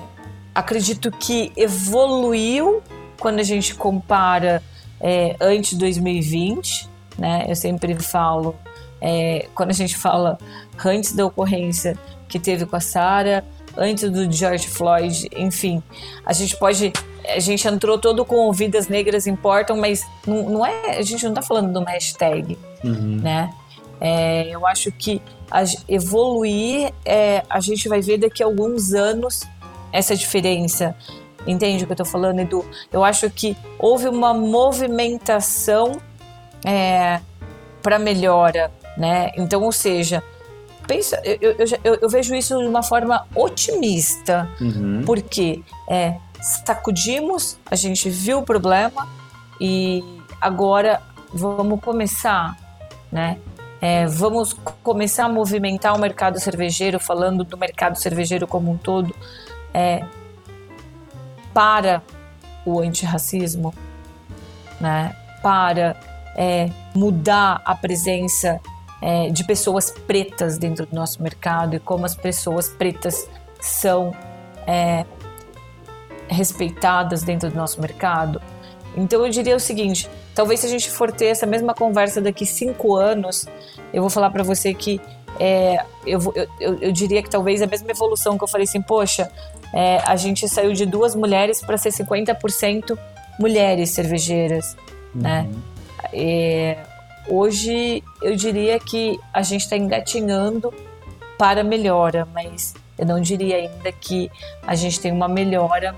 acredito 0.54 1.10
que 1.10 1.52
evoluiu 1.56 2.82
quando 3.20 3.38
a 3.38 3.44
gente 3.44 3.74
compara 3.74 4.62
é, 5.00 5.36
antes 5.40 5.70
de 5.70 5.78
2020 5.78 6.92
né? 7.18 7.44
Eu 7.48 7.56
sempre 7.56 7.94
falo, 8.00 8.54
é, 9.00 9.48
quando 9.54 9.70
a 9.70 9.74
gente 9.74 9.96
fala 9.96 10.38
antes 10.84 11.12
da 11.12 11.26
ocorrência 11.26 11.96
que 12.28 12.38
teve 12.38 12.66
com 12.66 12.76
a 12.76 12.80
Sara, 12.80 13.44
antes 13.76 14.10
do 14.10 14.30
George 14.30 14.68
Floyd, 14.68 15.28
enfim, 15.36 15.82
a 16.24 16.32
gente 16.32 16.56
pode 16.56 16.92
a 17.28 17.38
gente 17.38 17.66
entrou 17.68 17.98
todo 17.98 18.24
com 18.24 18.52
vidas 18.52 18.88
negras 18.88 19.26
importam, 19.26 19.76
mas 19.76 20.04
não, 20.26 20.50
não 20.50 20.66
é, 20.66 20.98
a 20.98 21.02
gente 21.02 21.22
não 21.22 21.30
está 21.30 21.42
falando 21.42 21.72
de 21.72 21.78
uma 21.78 21.90
hashtag, 21.90 22.58
uhum. 22.82 23.20
né? 23.22 23.52
É, 24.00 24.48
eu 24.48 24.66
acho 24.66 24.90
que 24.90 25.22
a, 25.48 25.62
evoluir, 25.88 26.92
é, 27.04 27.44
a 27.48 27.60
gente 27.60 27.88
vai 27.88 28.00
ver 28.00 28.18
daqui 28.18 28.42
a 28.42 28.46
alguns 28.46 28.92
anos 28.92 29.42
essa 29.92 30.16
diferença. 30.16 30.96
Entende 31.46 31.84
o 31.84 31.86
que 31.86 31.92
eu 31.92 31.94
estou 31.94 32.06
falando, 32.06 32.40
Edu? 32.40 32.64
Eu 32.92 33.04
acho 33.04 33.28
que 33.30 33.56
houve 33.78 34.08
uma 34.08 34.34
movimentação 34.34 36.00
é, 36.64 37.20
para 37.80 37.98
melhora, 37.98 38.72
né? 38.96 39.30
Então, 39.36 39.62
ou 39.62 39.72
seja, 39.72 40.22
pensa, 40.86 41.20
eu, 41.24 41.38
eu, 41.40 41.66
eu, 41.84 41.98
eu, 42.02 42.08
vejo 42.08 42.34
isso 42.34 42.58
de 42.58 42.66
uma 42.66 42.82
forma 42.82 43.26
otimista, 43.34 44.48
uhum. 44.60 45.02
porque 45.04 45.62
é, 45.88 46.16
sacudimos, 46.40 47.58
a 47.70 47.76
gente 47.76 48.08
viu 48.10 48.40
o 48.40 48.42
problema 48.42 49.08
e 49.60 50.02
agora 50.40 51.00
vamos 51.32 51.80
começar, 51.80 52.56
né? 53.10 53.38
É, 53.80 54.06
vamos 54.06 54.54
começar 54.82 55.24
a 55.24 55.28
movimentar 55.28 55.96
o 55.96 55.98
mercado 55.98 56.38
cervejeiro, 56.38 57.00
falando 57.00 57.42
do 57.42 57.58
mercado 57.58 57.98
cervejeiro 57.98 58.46
como 58.46 58.70
um 58.70 58.76
todo, 58.76 59.12
é, 59.74 60.04
para 61.52 62.00
o 62.64 62.78
antirracismo, 62.78 63.74
né? 64.80 65.16
para 65.42 65.96
é, 66.36 66.70
mudar 66.94 67.60
a 67.64 67.74
presença 67.74 68.60
é, 69.02 69.30
de 69.30 69.44
pessoas 69.44 69.90
pretas 69.90 70.56
dentro 70.56 70.86
do 70.86 70.94
nosso 70.94 71.20
mercado 71.20 71.74
e 71.74 71.80
como 71.80 72.06
as 72.06 72.14
pessoas 72.14 72.68
pretas 72.68 73.28
são 73.60 74.14
é, 74.66 75.04
respeitadas 76.28 77.22
dentro 77.24 77.50
do 77.50 77.56
nosso 77.56 77.80
mercado. 77.80 78.40
Então 78.96 79.26
eu 79.26 79.30
diria 79.30 79.56
o 79.56 79.60
seguinte: 79.60 80.08
talvez 80.34 80.60
se 80.60 80.66
a 80.66 80.68
gente 80.68 80.88
for 80.88 81.10
ter 81.10 81.26
essa 81.26 81.46
mesma 81.46 81.74
conversa 81.74 82.20
daqui 82.20 82.46
cinco 82.46 82.94
anos, 82.94 83.46
eu 83.92 84.00
vou 84.00 84.10
falar 84.10 84.30
para 84.30 84.44
você 84.44 84.72
que 84.72 85.00
é, 85.40 85.84
eu, 86.06 86.20
eu, 86.60 86.78
eu, 86.80 86.92
diria 86.92 87.22
que 87.22 87.28
talvez 87.28 87.60
a 87.60 87.66
mesma 87.66 87.90
evolução 87.90 88.38
que 88.38 88.44
eu 88.44 88.48
falei 88.48 88.64
assim, 88.64 88.80
poxa, 88.80 89.30
é, 89.74 89.98
a 90.06 90.14
gente 90.14 90.48
saiu 90.48 90.72
de 90.74 90.86
duas 90.86 91.14
mulheres 91.14 91.60
para 91.60 91.76
ser 91.76 91.88
50% 91.88 92.96
mulheres 93.40 93.90
cervejeiras, 93.90 94.76
né? 95.14 95.40
uhum. 95.40 95.50
né? 95.50 95.62
É, 96.12 96.91
hoje 97.28 98.02
eu 98.22 98.36
diria 98.36 98.78
que 98.78 99.18
a 99.32 99.42
gente 99.42 99.62
está 99.62 99.76
engatinhando 99.76 100.72
para 101.38 101.64
melhora, 101.64 102.26
mas 102.32 102.74
eu 102.98 103.06
não 103.06 103.20
diria 103.20 103.56
ainda 103.56 103.90
que 103.90 104.30
a 104.66 104.74
gente 104.74 105.00
tem 105.00 105.10
uma 105.10 105.28
melhora 105.28 105.94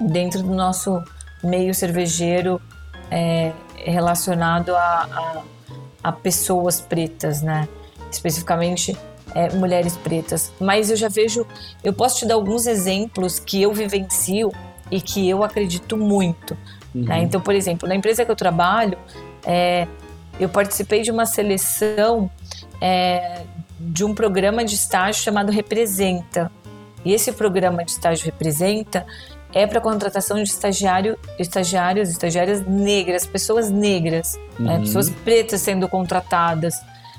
dentro 0.00 0.42
do 0.42 0.54
nosso 0.54 1.02
meio 1.42 1.74
cervejeiro 1.74 2.60
é, 3.10 3.52
relacionado 3.76 4.74
a, 4.74 4.78
a, 4.80 5.42
a, 6.02 6.12
pessoas 6.12 6.80
pretas, 6.80 7.42
né? 7.42 7.68
Especificamente 8.10 8.96
é, 9.34 9.50
mulheres 9.50 9.96
pretas. 9.96 10.52
Mas 10.60 10.90
eu 10.90 10.96
já 10.96 11.08
vejo, 11.08 11.46
eu 11.82 11.92
posso 11.92 12.18
te 12.18 12.26
dar 12.26 12.34
alguns 12.34 12.66
exemplos 12.66 13.38
que 13.38 13.62
eu 13.62 13.72
vivencio 13.72 14.50
e 14.90 15.00
que 15.00 15.28
eu 15.28 15.44
acredito 15.44 15.96
muito. 15.96 16.56
Uhum. 16.94 17.04
Né? 17.04 17.22
Então, 17.22 17.40
por 17.40 17.54
exemplo, 17.54 17.88
na 17.88 17.94
empresa 17.94 18.24
que 18.24 18.30
eu 18.30 18.36
trabalho, 18.36 18.98
é, 19.44 19.86
eu 20.40 20.48
participei 20.48 21.02
de 21.02 21.10
uma 21.10 21.26
seleção 21.26 22.30
é, 22.80 23.42
de 23.78 24.04
um 24.04 24.14
programa 24.14 24.64
de 24.64 24.74
estágio 24.74 25.22
chamado 25.22 25.52
Representa. 25.52 26.50
E 27.04 27.12
esse 27.12 27.30
programa 27.32 27.84
de 27.84 27.92
estágio 27.92 28.24
Representa 28.24 29.06
é 29.52 29.66
para 29.66 29.80
contratação 29.80 30.36
de 30.36 30.48
estagiário, 30.48 31.18
estagiários, 31.38 32.08
estagiárias 32.08 32.66
negras, 32.66 33.26
pessoas 33.26 33.70
negras, 33.70 34.34
né? 34.34 34.40
uhum. 34.58 34.66
né? 34.66 34.78
pessoas 34.80 35.10
pretas 35.10 35.60
sendo 35.60 35.86
contratadas. 35.88 36.74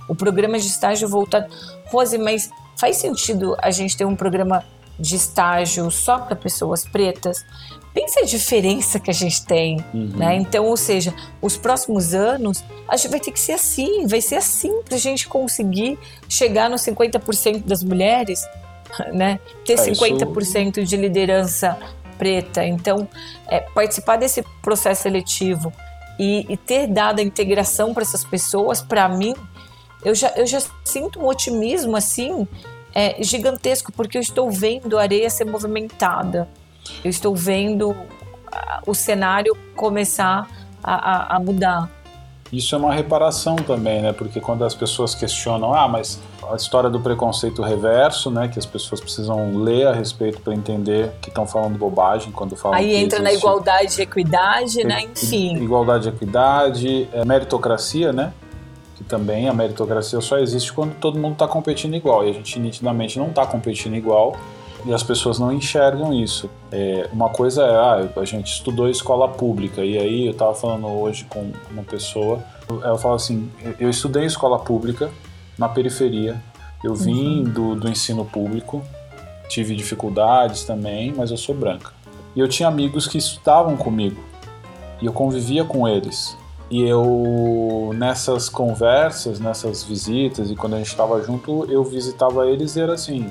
O 0.10 0.16
programa 0.16 0.58
de 0.58 0.66
estágio 0.66 1.08
voltado. 1.08 1.54
Rose, 1.86 2.18
mas 2.18 2.50
faz 2.76 2.98
sentido 2.98 3.56
a 3.62 3.70
gente 3.70 3.96
ter 3.96 4.06
um 4.06 4.16
programa 4.16 4.64
de 5.00 5.16
estágio 5.16 5.90
só 5.92 6.20
para 6.20 6.36
pessoas 6.36 6.86
pretas? 6.86 7.46
Pensa 7.94 8.22
a 8.22 8.26
diferença 8.26 9.00
que 9.00 9.10
a 9.10 9.14
gente 9.14 9.46
tem, 9.46 9.78
uhum. 9.94 10.12
né? 10.16 10.36
Então, 10.36 10.66
ou 10.66 10.78
seja, 10.78 11.14
os 11.42 11.58
próximos 11.58 12.14
anos 12.14 12.64
a 12.88 12.98
gente 12.98 13.10
vai 13.10 13.20
ter 13.20 13.32
que 13.32 13.40
ser 13.40 13.54
assim, 13.54 14.08
vai 14.08 14.22
ser 14.22 14.36
assim 14.36 14.82
para 14.84 14.96
a 14.96 15.00
gente 15.00 15.28
conseguir 15.28 15.98
chegar 16.28 16.70
nos 16.70 16.82
50% 16.82 17.64
das 17.64 17.84
mulheres, 17.84 18.46
né? 19.14 19.40
Ter 19.66 19.74
é, 19.74 19.76
50% 19.78 20.78
isso... 20.78 20.84
de 20.84 20.98
liderança 20.98 21.78
preta. 22.18 22.66
Então, 22.66 23.08
é, 23.48 23.62
participar 23.62 24.18
desse 24.18 24.44
processo 24.62 25.04
seletivo 25.04 25.74
e, 26.20 26.46
e 26.50 26.58
ter 26.58 26.88
dado 26.88 27.20
a 27.20 27.24
integração 27.24 27.94
para 27.94 28.04
essas 28.04 28.24
pessoas, 28.24 28.82
para 28.82 29.10
mim, 29.10 29.34
eu 30.04 30.16
já, 30.16 30.30
eu 30.36 30.46
já 30.46 30.62
sinto 30.84 31.20
um 31.20 31.28
otimismo 31.28 31.96
assim 31.96 32.48
é, 32.94 33.22
gigantesco, 33.24 33.92
porque 33.92 34.18
eu 34.18 34.22
estou 34.22 34.50
vendo 34.50 34.98
a 34.98 35.02
areia 35.02 35.30
ser 35.30 35.46
movimentada 35.46 36.48
eu 37.04 37.10
estou 37.10 37.36
vendo 37.36 37.96
o 38.86 38.94
cenário 38.94 39.56
começar 39.76 40.48
a, 40.84 40.94
a, 40.94 41.36
a 41.36 41.40
mudar. 41.40 41.90
Isso 42.52 42.76
é 42.76 42.78
uma 42.78 42.94
reparação 42.94 43.56
também, 43.56 44.02
né? 44.02 44.12
Porque 44.12 44.42
quando 44.42 44.66
as 44.66 44.76
pessoas 44.76 45.16
questionam, 45.16 45.74
ah, 45.74 45.88
mas 45.88 46.20
a 46.52 46.56
história 46.56 46.90
do 46.90 47.00
preconceito 47.00 47.62
reverso, 47.62 48.30
né? 48.30 48.50
Que 48.50 48.60
as 48.60 48.66
pessoas 48.66 49.00
precisam 49.00 49.56
ler 49.56 49.88
a 49.88 49.94
respeito 49.94 50.42
para 50.42 50.54
entender 50.54 51.12
que 51.22 51.30
estão 51.30 51.48
falando 51.48 51.78
bobagem 51.78 52.30
quando 52.34 52.58
falam. 52.58 52.78
Aí 52.78 52.94
entra 52.94 53.20
existe... 53.20 53.22
na 53.22 53.34
igualdade 53.34 54.00
e 54.00 54.04
equidade, 54.04 54.84
né? 54.84 55.04
Enfim. 55.04 55.64
Igualdade 55.64 56.10
e 56.10 56.12
equidade, 56.12 57.10
é, 57.14 57.24
meritocracia, 57.24 58.12
né? 58.12 58.34
Que 58.98 59.04
também 59.06 59.48
a 59.48 59.54
meritocracia 59.54 60.20
só 60.20 60.38
existe 60.38 60.74
quando 60.74 60.94
todo 60.96 61.18
mundo 61.18 61.34
está 61.34 61.48
competindo 61.48 61.96
igual. 61.96 62.28
E 62.28 62.32
a 62.32 62.34
gente 62.34 62.60
nitidamente 62.60 63.18
não 63.18 63.28
está 63.28 63.46
competindo 63.46 63.96
igual 63.96 64.36
e 64.86 64.94
as 64.94 65.04
pessoas 65.04 65.40
não 65.40 65.52
enxergam 65.52 66.14
isso. 66.14 66.50
É, 66.72 67.10
uma 67.12 67.30
coisa 67.30 67.64
é, 67.64 67.76
ah, 67.76 68.10
a 68.16 68.26
gente 68.26 68.52
estudou 68.52 68.90
escola 68.90 69.28
pública, 69.28 69.84
e 69.84 69.98
aí 69.98 70.26
eu 70.26 70.32
estava 70.32 70.54
falando 70.54 70.88
hoje 70.88 71.26
com 71.26 71.52
uma 71.70 71.84
pessoa, 71.84 72.44
ela 72.84 72.98
fala 72.98 73.16
assim, 73.16 73.50
eu 73.80 73.90
estudei 73.90 74.26
escola 74.26 74.60
pública 74.60 75.10
na 75.58 75.70
periferia, 75.70 76.42
eu 76.84 76.96
vim 76.96 77.40
uhum. 77.40 77.44
do, 77.44 77.76
do 77.76 77.90
ensino 77.90 78.26
público, 78.26 78.82
tive 79.48 79.76
dificuldades 79.76 80.64
também, 80.64 81.14
mas 81.16 81.30
eu 81.30 81.38
sou 81.38 81.54
branca. 81.54 81.92
E 82.36 82.40
eu 82.40 82.48
tinha 82.48 82.70
amigos 82.70 83.08
que 83.08 83.18
estudavam 83.18 83.76
comigo, 83.76 84.22
e 85.02 85.06
eu 85.06 85.14
convivia 85.14 85.64
com 85.64 85.88
eles. 85.88 86.38
E 86.70 86.84
eu, 86.84 87.92
nessas 87.96 88.48
conversas, 88.48 89.42
nessas 89.42 89.84
visitas, 89.84 90.50
e 90.50 90.56
quando 90.56 90.76
a 90.76 90.78
gente 90.78 90.88
estava 90.88 91.22
junto, 91.22 91.66
eu 91.70 91.84
visitava 91.84 92.48
eles 92.48 92.78
e 92.78 92.80
era 92.80 92.94
assim: 92.94 93.30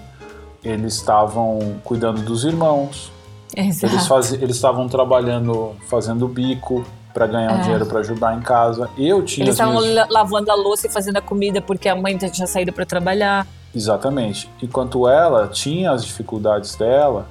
eles 0.65 0.95
estavam 0.95 1.77
cuidando 1.85 2.23
dos 2.23 2.45
irmãos, 2.45 3.11
Exato. 3.57 3.93
eles 3.93 4.07
faz, 4.07 4.33
eles 4.33 4.57
estavam 4.57 4.89
trabalhando, 4.89 5.75
fazendo 5.89 6.27
bico 6.29 6.85
para 7.13 7.27
ganhar 7.27 7.53
um 7.53 7.59
É. 7.59 7.63
dinheiro 7.63 7.87
para 7.87 8.01
ajudar 8.01 8.37
em 8.37 8.41
casa. 8.41 8.89
Eu 8.97 9.25
tinha 9.25 9.45
Eles 9.47 9.55
estavam 9.55 9.81
minhas- 9.81 9.95
la- 9.95 10.07
lavando 10.21 10.51
a 10.51 10.55
louça 10.55 10.87
e 10.87 10.91
fazendo 10.91 11.17
a 11.17 11.21
comida 11.21 11.61
porque 11.61 11.89
a 11.89 11.97
mãe 11.97 12.17
tinha 12.17 12.47
saído 12.47 12.73
para 12.73 12.87
trabalhar. 12.87 13.47
Exatamente. 13.75 14.49
Enquanto 14.63 15.09
ela 15.09 15.49
tinha 15.49 15.91
as 15.93 16.05
dificuldades 16.05 16.77
dela, 16.77 17.27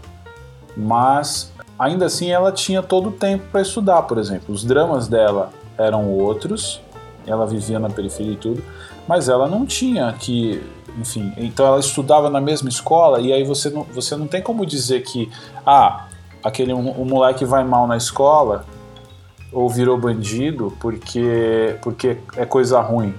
mas 0.75 1.51
ainda 1.77 2.05
assim 2.05 2.29
ela 2.31 2.51
tinha 2.51 2.81
todo 2.81 3.09
o 3.09 3.11
tempo 3.11 3.45
para 3.51 3.61
estudar, 3.61 4.03
por 4.03 4.17
exemplo. 4.17 4.53
Os 4.53 4.63
dramas 4.63 5.07
dela 5.07 5.51
eram 5.77 6.09
outros, 6.09 6.81
ela 7.25 7.45
vivia 7.45 7.79
na 7.79 7.89
periferia 7.89 8.33
e 8.33 8.37
tudo, 8.37 8.63
mas 9.07 9.29
ela 9.29 9.47
não 9.47 9.65
tinha 9.65 10.11
que, 10.13 10.61
enfim, 10.97 11.33
então 11.37 11.65
ela 11.65 11.79
estudava 11.79 12.29
na 12.29 12.41
mesma 12.41 12.69
escola 12.69 13.19
e 13.19 13.31
aí 13.33 13.43
você 13.43 13.69
não, 13.69 13.83
você 13.83 14.15
não 14.15 14.27
tem 14.27 14.41
como 14.41 14.65
dizer 14.65 15.01
que, 15.03 15.29
ah, 15.65 16.07
aquele 16.43 16.73
o 16.73 17.05
moleque 17.05 17.45
vai 17.45 17.63
mal 17.63 17.87
na 17.87 17.97
escola 17.97 18.65
ou 19.51 19.69
virou 19.69 19.97
bandido 19.97 20.75
porque 20.79 21.75
porque 21.81 22.17
é 22.37 22.45
coisa 22.45 22.79
ruim. 22.81 23.13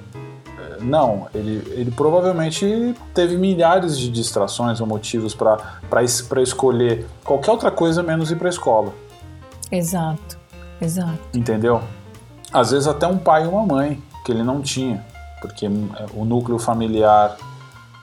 Não, 0.81 1.29
ele, 1.35 1.63
ele 1.73 1.91
provavelmente 1.91 2.95
teve 3.13 3.37
milhares 3.37 3.99
de 3.99 4.09
distrações 4.09 4.81
ou 4.81 4.87
motivos 4.87 5.35
para 5.35 6.03
escolher 6.43 7.07
qualquer 7.23 7.51
outra 7.51 7.71
coisa 7.71 8.03
menos 8.03 8.31
ir 8.31 8.37
para 8.37 8.49
a 8.49 8.51
escola, 8.51 8.93
Exato, 9.71 10.39
exato. 10.81 11.19
entendeu? 11.35 11.83
Às 12.51 12.71
vezes 12.71 12.89
até 12.89 13.07
um 13.07 13.19
pai 13.19 13.45
e 13.45 13.47
uma 13.47 13.67
mãe 13.67 14.03
que 14.25 14.33
ele 14.33 14.43
não 14.43 14.63
tinha, 14.63 15.05
porque 15.43 15.69
o 16.15 16.25
núcleo 16.25 16.59
familiar, 16.59 17.37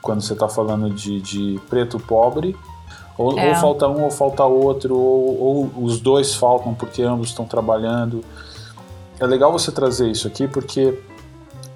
quando 0.08 0.22
você 0.22 0.32
está 0.32 0.48
falando 0.48 0.88
de, 0.88 1.20
de 1.20 1.60
preto 1.68 2.00
pobre, 2.00 2.56
ou, 3.18 3.38
É. 3.38 3.50
ou 3.50 3.54
falta 3.56 3.86
um 3.86 4.04
ou 4.04 4.10
falta 4.10 4.42
outro, 4.44 4.96
ou, 4.96 5.70
ou 5.76 5.84
os 5.84 6.00
dois 6.00 6.34
faltam 6.34 6.72
porque 6.72 7.02
ambos 7.02 7.28
estão 7.28 7.44
trabalhando. 7.44 8.24
É 9.20 9.26
legal 9.26 9.52
você 9.52 9.70
trazer 9.70 10.10
isso 10.10 10.26
aqui 10.26 10.48
porque 10.48 10.98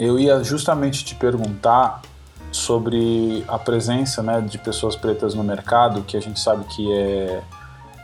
eu 0.00 0.18
ia 0.18 0.42
justamente 0.42 1.04
te 1.04 1.14
perguntar 1.14 2.00
sobre 2.50 3.44
a 3.46 3.58
presença 3.58 4.22
né, 4.22 4.40
de 4.40 4.56
pessoas 4.56 4.96
pretas 4.96 5.34
no 5.34 5.44
mercado, 5.44 6.00
que 6.02 6.16
a 6.16 6.20
gente 6.20 6.40
sabe 6.40 6.64
que 6.74 6.90
é, 6.90 7.42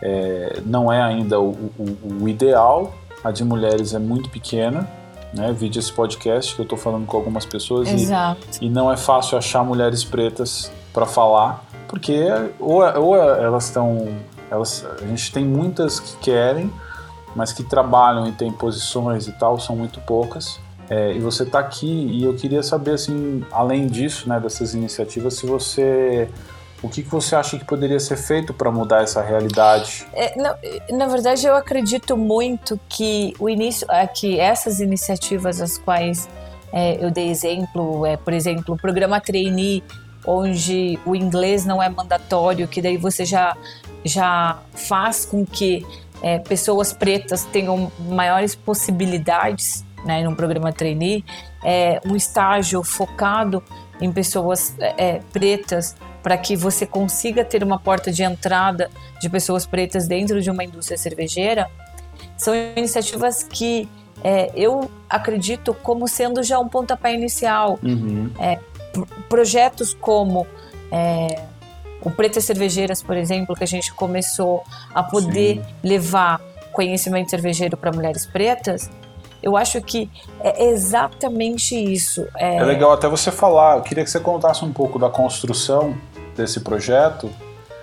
é- 0.02 0.62
não 0.66 0.92
é 0.92 1.00
ainda 1.02 1.40
o, 1.40 1.52
o- 1.78 2.22
o 2.22 2.28
ideal, 2.28 2.92
a 3.24 3.30
de 3.30 3.44
mulheres 3.44 3.94
é 3.94 3.98
muito 3.98 4.28
pequena, 4.28 4.86
né? 5.32 5.52
Vide 5.52 5.78
esse 5.78 5.92
podcast 5.92 6.54
que 6.54 6.60
eu 6.60 6.64
estou 6.64 6.78
falando 6.78 7.06
com 7.06 7.16
algumas 7.16 7.44
pessoas 7.44 7.88
e, 7.88 8.66
e 8.66 8.70
não 8.70 8.90
é 8.90 8.96
fácil 8.96 9.36
achar 9.36 9.62
mulheres 9.64 10.04
pretas 10.04 10.70
para 10.92 11.06
falar, 11.06 11.64
porque 11.88 12.26
ou, 12.58 12.82
ou 12.98 13.16
elas 13.16 13.66
estão. 13.66 14.08
Elas, 14.50 14.86
a 15.00 15.06
gente 15.06 15.30
tem 15.30 15.44
muitas 15.44 16.00
que 16.00 16.16
querem, 16.18 16.72
mas 17.36 17.52
que 17.52 17.62
trabalham 17.62 18.26
e 18.26 18.32
têm 18.32 18.50
posições 18.50 19.28
e 19.28 19.32
tal, 19.32 19.60
são 19.60 19.76
muito 19.76 20.00
poucas. 20.00 20.58
É, 20.90 21.12
e 21.12 21.18
você 21.18 21.42
está 21.42 21.58
aqui 21.58 21.86
e 21.86 22.24
eu 22.24 22.34
queria 22.34 22.62
saber, 22.62 22.92
assim, 22.92 23.44
além 23.52 23.86
disso, 23.86 24.28
né, 24.28 24.40
dessas 24.40 24.74
iniciativas, 24.74 25.34
se 25.34 25.46
você. 25.46 26.28
O 26.82 26.88
que, 26.88 27.02
que 27.02 27.08
você 27.08 27.34
acha 27.34 27.58
que 27.58 27.64
poderia 27.64 27.98
ser 27.98 28.16
feito 28.16 28.54
para 28.54 28.70
mudar 28.70 29.02
essa 29.02 29.20
realidade? 29.20 30.06
É, 30.12 30.40
na, 30.40 30.56
na 30.90 31.06
verdade, 31.06 31.46
eu 31.46 31.56
acredito 31.56 32.16
muito 32.16 32.78
que 32.88 33.34
o 33.38 33.48
início, 33.48 33.86
é, 33.90 34.06
que 34.06 34.38
essas 34.38 34.78
iniciativas, 34.78 35.60
as 35.60 35.76
quais 35.76 36.28
é, 36.72 37.04
eu 37.04 37.10
dei 37.10 37.28
exemplo, 37.30 38.06
é, 38.06 38.16
por 38.16 38.32
exemplo, 38.32 38.74
o 38.74 38.78
programa 38.78 39.20
Trainee, 39.20 39.82
onde 40.24 40.98
o 41.04 41.16
inglês 41.16 41.64
não 41.64 41.82
é 41.82 41.88
mandatório, 41.88 42.68
que 42.68 42.82
daí 42.82 42.96
você 42.96 43.24
já, 43.24 43.56
já 44.04 44.58
faz 44.72 45.24
com 45.24 45.44
que 45.44 45.84
é, 46.22 46.38
pessoas 46.38 46.92
pretas 46.92 47.44
tenham 47.44 47.90
maiores 47.98 48.54
possibilidades 48.54 49.84
né, 50.04 50.22
num 50.22 50.34
programa 50.34 50.72
trainee, 50.72 51.24
é, 51.64 52.00
um 52.04 52.14
estágio 52.14 52.82
focado 52.82 53.62
em 54.00 54.12
pessoas 54.12 54.74
é, 54.78 54.94
é, 54.96 55.20
pretas 55.32 55.96
para 56.28 56.36
que 56.36 56.54
você 56.54 56.84
consiga 56.84 57.42
ter 57.42 57.64
uma 57.64 57.78
porta 57.78 58.12
de 58.12 58.22
entrada 58.22 58.90
de 59.18 59.30
pessoas 59.30 59.64
pretas 59.64 60.06
dentro 60.06 60.42
de 60.42 60.50
uma 60.50 60.62
indústria 60.62 60.98
cervejeira, 60.98 61.70
são 62.36 62.54
iniciativas 62.76 63.42
que 63.42 63.88
é, 64.22 64.52
eu 64.54 64.90
acredito 65.08 65.72
como 65.72 66.06
sendo 66.06 66.42
já 66.42 66.58
um 66.58 66.68
pontapé 66.68 67.14
inicial. 67.14 67.78
Uhum. 67.82 68.30
Projetos 69.26 69.94
como 69.94 70.46
é, 70.92 71.44
o 72.02 72.10
Pretas 72.10 72.44
Cervejeiras, 72.44 73.02
por 73.02 73.16
exemplo, 73.16 73.56
que 73.56 73.64
a 73.64 73.66
gente 73.66 73.94
começou 73.94 74.62
a 74.94 75.02
poder 75.02 75.54
Sim. 75.54 75.62
levar 75.82 76.42
conhecimento 76.74 77.30
cervejeiro 77.30 77.74
para 77.74 77.90
mulheres 77.90 78.26
pretas, 78.26 78.90
eu 79.42 79.56
acho 79.56 79.80
que 79.80 80.10
é 80.40 80.64
exatamente 80.64 81.74
isso. 81.74 82.26
É, 82.36 82.56
É 82.56 82.64
legal 82.64 82.92
até 82.92 83.08
você 83.08 83.30
falar. 83.30 83.76
Eu 83.76 83.82
queria 83.82 84.04
que 84.04 84.10
você 84.10 84.20
contasse 84.20 84.64
um 84.64 84.72
pouco 84.72 84.98
da 84.98 85.08
construção 85.08 85.96
desse 86.38 86.60
projeto, 86.60 87.30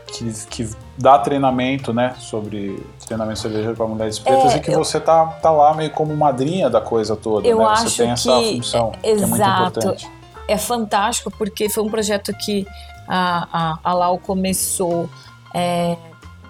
que, 0.07 0.31
que 0.49 0.69
dá 0.97 1.19
treinamento, 1.19 1.93
né, 1.93 2.15
sobre 2.19 2.81
treinamento 3.05 3.39
cervejeiro 3.39 3.75
para 3.75 3.85
mulheres 3.85 4.17
pretas 4.17 4.53
É, 4.53 4.57
e 4.57 4.59
que 4.61 4.71
eu- 4.71 4.77
você 4.83 4.99
tá, 4.99 5.25
tá 5.41 5.51
lá 5.51 5.73
meio 5.73 5.91
como 5.91 6.15
madrinha 6.15 6.69
da 6.69 6.79
coisa 6.81 7.15
toda, 7.15 7.45
Eu 7.47 7.59
né? 7.59 7.65
acho 7.65 7.89
você 7.89 8.03
tem 8.03 8.11
essa 8.11 8.39
que- 8.39 8.55
função, 8.57 8.91
que 8.91 9.09
é 9.09 9.15
muito 9.15 9.35
importante. 9.43 10.09
é 10.47 10.57
fantástico 10.57 11.29
porque 11.31 11.67
foi 11.69 11.83
um 11.83 11.89
projeto 11.89 12.33
que 12.33 12.65
a, 13.07 13.47
a, 13.51 13.79
a 13.83 13.93
Lau 13.93 14.17
começou 14.17 15.09
é, 15.53 15.95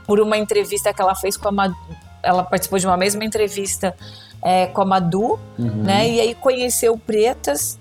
por 0.05 0.19
uma 0.19 0.37
entrevista 0.37 0.93
que 0.93 1.01
ela 1.01 1.15
fez 1.15 1.35
com 1.37 1.47
a 1.49 1.51
Madu. 1.51 1.75
Ela 2.23 2.43
participou 2.43 2.79
de 2.79 2.87
uma 2.87 2.97
mesma 2.97 3.23
entrevista 3.23 3.95
é, 4.41 4.67
com 4.67 4.81
a 4.81 4.85
Madu, 4.85 5.39
Uhum. 5.57 5.83
né? 5.83 6.07
E 6.09 6.19
aí 6.19 6.35
conheceu 6.35 6.97
Pretas. 6.97 7.77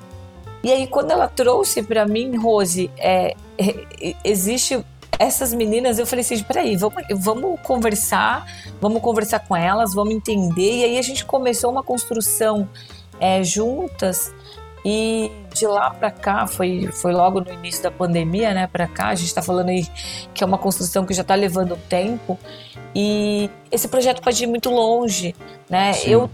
E 0.64 0.72
aí 0.72 0.86
quando 0.86 1.10
ela 1.10 1.28
trouxe 1.28 1.82
para 1.82 2.06
mim, 2.06 2.36
Rose, 2.36 2.90
é, 2.96 3.34
é, 3.58 4.16
existe 4.24 4.82
essas 5.18 5.52
meninas, 5.52 5.98
eu 5.98 6.06
falei 6.06 6.24
assim, 6.24 6.42
peraí, 6.42 6.74
vamos, 6.74 7.04
vamos 7.16 7.60
conversar, 7.60 8.46
vamos 8.80 9.00
conversar 9.02 9.40
com 9.40 9.54
elas, 9.54 9.94
vamos 9.94 10.14
entender. 10.14 10.78
E 10.78 10.84
aí 10.84 10.98
a 10.98 11.02
gente 11.02 11.24
começou 11.24 11.70
uma 11.70 11.82
construção 11.82 12.66
é, 13.20 13.44
juntas 13.44 14.32
e 14.84 15.30
de 15.52 15.66
lá 15.66 15.90
para 15.90 16.10
cá, 16.10 16.46
foi, 16.46 16.88
foi 16.92 17.12
logo 17.12 17.40
no 17.40 17.52
início 17.52 17.82
da 17.82 17.90
pandemia, 17.90 18.52
né, 18.52 18.66
para 18.66 18.86
cá, 18.86 19.08
a 19.08 19.14
gente 19.14 19.28
está 19.28 19.40
falando 19.40 19.68
aí 19.68 19.86
que 20.34 20.42
é 20.42 20.46
uma 20.46 20.58
construção 20.58 21.06
que 21.06 21.14
já 21.14 21.22
está 21.22 21.34
levando 21.34 21.76
tempo 21.88 22.38
e 22.94 23.50
esse 23.70 23.88
projeto 23.88 24.22
pode 24.22 24.42
ir 24.42 24.46
muito 24.46 24.70
longe, 24.70 25.34
né? 25.68 25.92
Sim. 25.94 26.10
Eu, 26.10 26.30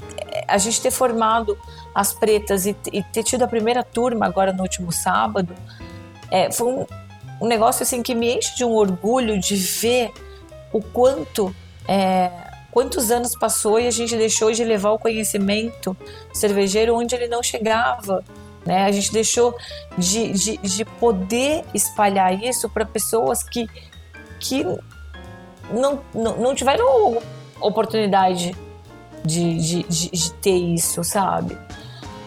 a 0.47 0.59
gente 0.59 0.81
ter 0.81 0.91
formado 0.91 1.57
as 1.95 2.13
pretas 2.13 2.67
e, 2.67 2.77
e 2.93 3.03
ter 3.03 3.23
tido 3.23 3.43
a 3.43 3.49
primeira 3.49 3.83
turma 3.83 4.27
agora 4.27 4.53
no 4.53 4.63
último 4.63 4.93
sábado, 4.93 5.55
é, 6.31 6.51
foi 6.51 6.73
um, 6.73 6.87
um 7.41 7.47
negócio 7.47 7.83
assim 7.83 8.03
que 8.03 8.15
me 8.15 8.37
enche 8.37 8.57
de 8.57 8.65
um 8.65 8.73
orgulho 8.73 9.39
de 9.39 9.57
ver 9.57 10.13
o 10.73 10.81
quanto 10.81 11.55
é, 11.89 12.31
quantos 12.71 13.11
anos 13.11 13.37
passou 13.37 13.81
e 13.81 13.87
a 13.87 13.91
gente 13.91 14.17
deixou 14.17 14.53
de 14.53 14.65
levar 14.65 14.93
o 14.93 14.99
conhecimento 14.99 15.97
cervejeiro 16.33 16.95
onde 16.95 17.15
ele 17.15 17.27
não 17.27 17.43
chegava. 17.43 18.25
Né? 18.65 18.85
A 18.85 18.93
gente 18.93 19.13
deixou 19.13 19.57
de, 19.99 20.31
de, 20.33 20.57
de 20.59 20.85
poder 20.85 21.65
espalhar 21.75 22.33
isso 22.43 22.69
para 22.69 22.85
pessoas 22.85 23.43
que, 23.43 23.67
que 24.39 24.65
não, 25.73 26.01
não, 26.15 26.37
não 26.37 26.55
tiveram 26.55 27.21
oportunidade 27.61 28.55
de, 29.25 29.59
de, 29.59 29.83
de, 29.85 30.11
de 30.11 30.33
ter 30.35 30.57
isso, 30.57 31.03
sabe? 31.05 31.59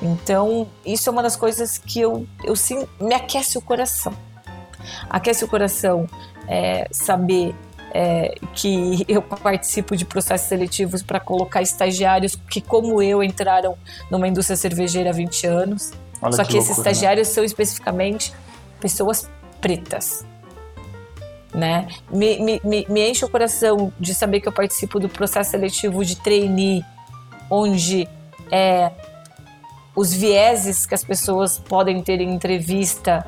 Então, 0.03 0.67
isso 0.85 1.09
é 1.09 1.11
uma 1.11 1.23
das 1.23 1.37
coisas 1.37 1.77
que 1.77 2.01
eu, 2.01 2.27
eu 2.43 2.57
sim, 2.57 2.85
me 2.99 3.15
aquece 3.15 3.57
o 3.57 3.61
coração. 3.61 4.13
Aquece 5.09 5.45
o 5.45 5.47
coração 5.47 6.09
é, 6.45 6.89
saber 6.91 7.55
é, 7.93 8.35
que 8.53 9.05
eu 9.07 9.21
participo 9.21 9.95
de 9.95 10.03
processos 10.03 10.49
seletivos 10.49 11.01
para 11.01 11.21
colocar 11.21 11.61
estagiários 11.61 12.35
que, 12.35 12.59
como 12.59 13.01
eu, 13.01 13.23
entraram 13.23 13.77
numa 14.11 14.27
indústria 14.27 14.57
cervejeira 14.57 15.11
há 15.11 15.13
20 15.13 15.47
anos. 15.47 15.93
Olha 16.21 16.33
Só 16.33 16.43
que, 16.43 16.57
esses 16.57 16.69
loucura, 16.69 16.85
né? 16.85 16.91
estagiários 16.91 17.27
são 17.29 17.43
especificamente 17.43 18.33
pessoas 18.81 19.29
pretas. 19.61 20.25
Né? 21.53 21.87
Me, 22.11 22.39
me, 22.39 22.61
me, 22.61 22.85
me 22.89 23.09
enche 23.09 23.23
o 23.23 23.29
coração 23.29 23.93
de 23.97 24.13
saber 24.13 24.41
que 24.41 24.49
eu 24.49 24.51
participo 24.51 24.99
do 24.99 25.07
processo 25.07 25.51
seletivo 25.51 26.03
de 26.03 26.17
trainee, 26.17 26.83
onde 27.49 28.09
é, 28.51 28.91
os 29.95 30.13
vieses 30.13 30.85
que 30.85 30.95
as 30.95 31.03
pessoas 31.03 31.59
podem 31.59 32.01
ter 32.01 32.19
em 32.19 32.33
entrevista, 32.33 33.25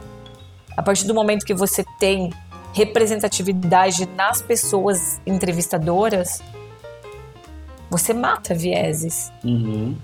a 0.75 0.81
partir 0.81 1.05
do 1.05 1.13
momento 1.13 1.45
que 1.45 1.53
você 1.53 1.85
tem 1.99 2.31
representatividade 2.73 4.07
nas 4.15 4.41
pessoas 4.41 5.21
entrevistadoras, 5.25 6.41
você 7.89 8.13
mata 8.13 8.53
vieses. 8.53 9.31
Uhum. 9.43 9.95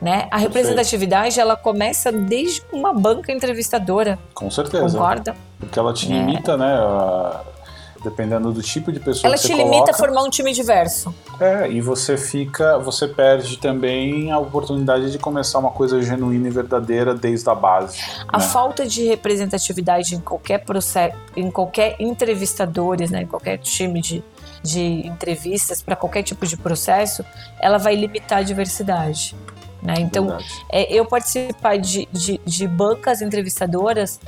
Né? 0.00 0.28
A 0.30 0.36
representatividade 0.36 1.40
ela 1.40 1.56
começa 1.56 2.12
desde 2.12 2.62
uma 2.70 2.92
banca 2.92 3.32
entrevistadora. 3.32 4.18
Com 4.34 4.50
certeza. 4.50 4.98
Concorda? 4.98 5.34
Porque 5.58 5.78
ela 5.78 5.94
te 5.94 6.06
limita, 6.06 6.52
é. 6.52 6.56
né? 6.58 6.74
A 6.74 7.42
dependendo 8.04 8.52
do 8.52 8.62
tipo 8.62 8.92
de 8.92 9.00
pessoa 9.00 9.26
Ela 9.26 9.36
que 9.36 9.42
você 9.42 9.48
te 9.48 9.54
limita 9.54 9.90
a 9.90 9.94
formar 9.94 10.22
um 10.22 10.30
time 10.30 10.52
diverso. 10.52 11.12
É, 11.40 11.68
e 11.68 11.80
você 11.80 12.16
fica, 12.16 12.78
você 12.78 13.08
perde 13.08 13.56
também 13.56 14.30
a 14.30 14.38
oportunidade 14.38 15.10
de 15.10 15.18
começar 15.18 15.58
uma 15.58 15.70
coisa 15.70 16.00
genuína 16.02 16.48
e 16.48 16.50
verdadeira 16.50 17.14
desde 17.14 17.48
a 17.48 17.54
base. 17.54 17.98
A 18.28 18.38
né? 18.38 18.44
falta 18.44 18.86
de 18.86 19.04
representatividade 19.06 20.14
em 20.14 20.20
qualquer 20.20 20.58
processo, 20.58 21.16
em 21.34 21.50
qualquer 21.50 21.96
entrevistadores, 21.98 23.10
né, 23.10 23.22
em 23.22 23.26
qualquer 23.26 23.58
time 23.58 24.00
de, 24.00 24.22
de 24.62 25.06
entrevistas 25.06 25.80
para 25.80 25.96
qualquer 25.96 26.22
tipo 26.22 26.46
de 26.46 26.56
processo, 26.56 27.24
ela 27.58 27.78
vai 27.78 27.96
limitar 27.96 28.40
a 28.40 28.42
diversidade. 28.42 29.34
Né? 29.82 29.94
Então, 29.98 30.38
é, 30.70 30.92
eu 30.92 31.04
participar 31.04 31.78
de, 31.78 32.06
de, 32.12 32.40
de 32.44 32.68
bancas 32.68 33.22
entrevistadoras, 33.22 34.20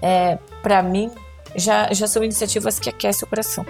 é, 0.00 0.38
para 0.62 0.82
mim, 0.82 1.10
já, 1.56 1.92
já 1.92 2.06
são 2.06 2.22
iniciativas 2.22 2.78
que 2.78 2.88
aquecem 2.88 3.24
o 3.24 3.28
coração. 3.28 3.64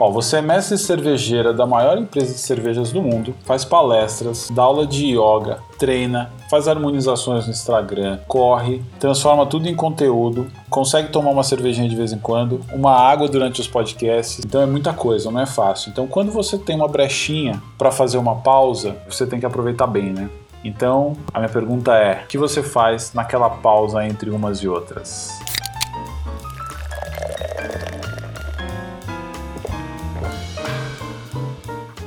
Ó, 0.00 0.12
você 0.12 0.36
é 0.36 0.40
mestre 0.40 0.78
cervejeira 0.78 1.52
da 1.52 1.66
maior 1.66 1.98
empresa 1.98 2.32
de 2.32 2.38
cervejas 2.38 2.92
do 2.92 3.02
mundo, 3.02 3.34
faz 3.44 3.64
palestras, 3.64 4.48
dá 4.48 4.62
aula 4.62 4.86
de 4.86 5.06
yoga, 5.06 5.58
treina, 5.76 6.30
faz 6.48 6.68
harmonizações 6.68 7.46
no 7.46 7.50
Instagram, 7.50 8.20
corre, 8.28 8.80
transforma 9.00 9.44
tudo 9.44 9.68
em 9.68 9.74
conteúdo, 9.74 10.46
consegue 10.70 11.10
tomar 11.10 11.30
uma 11.30 11.42
cervejinha 11.42 11.88
de 11.88 11.96
vez 11.96 12.12
em 12.12 12.18
quando, 12.18 12.60
uma 12.72 12.92
água 12.92 13.26
durante 13.26 13.60
os 13.60 13.66
podcasts. 13.66 14.44
Então 14.44 14.62
é 14.62 14.66
muita 14.66 14.92
coisa, 14.92 15.32
não 15.32 15.40
é 15.40 15.46
fácil. 15.46 15.90
Então 15.90 16.06
quando 16.06 16.30
você 16.30 16.56
tem 16.56 16.76
uma 16.76 16.86
brechinha 16.86 17.60
para 17.76 17.90
fazer 17.90 18.18
uma 18.18 18.36
pausa, 18.36 18.96
você 19.08 19.26
tem 19.26 19.40
que 19.40 19.46
aproveitar 19.46 19.88
bem, 19.88 20.12
né? 20.12 20.30
Então, 20.64 21.16
a 21.32 21.38
minha 21.38 21.50
pergunta 21.50 21.94
é: 21.94 22.22
o 22.24 22.26
que 22.26 22.38
você 22.38 22.62
faz 22.62 23.12
naquela 23.14 23.48
pausa 23.48 24.04
entre 24.04 24.30
umas 24.30 24.58
e 24.58 24.68
outras? 24.68 25.38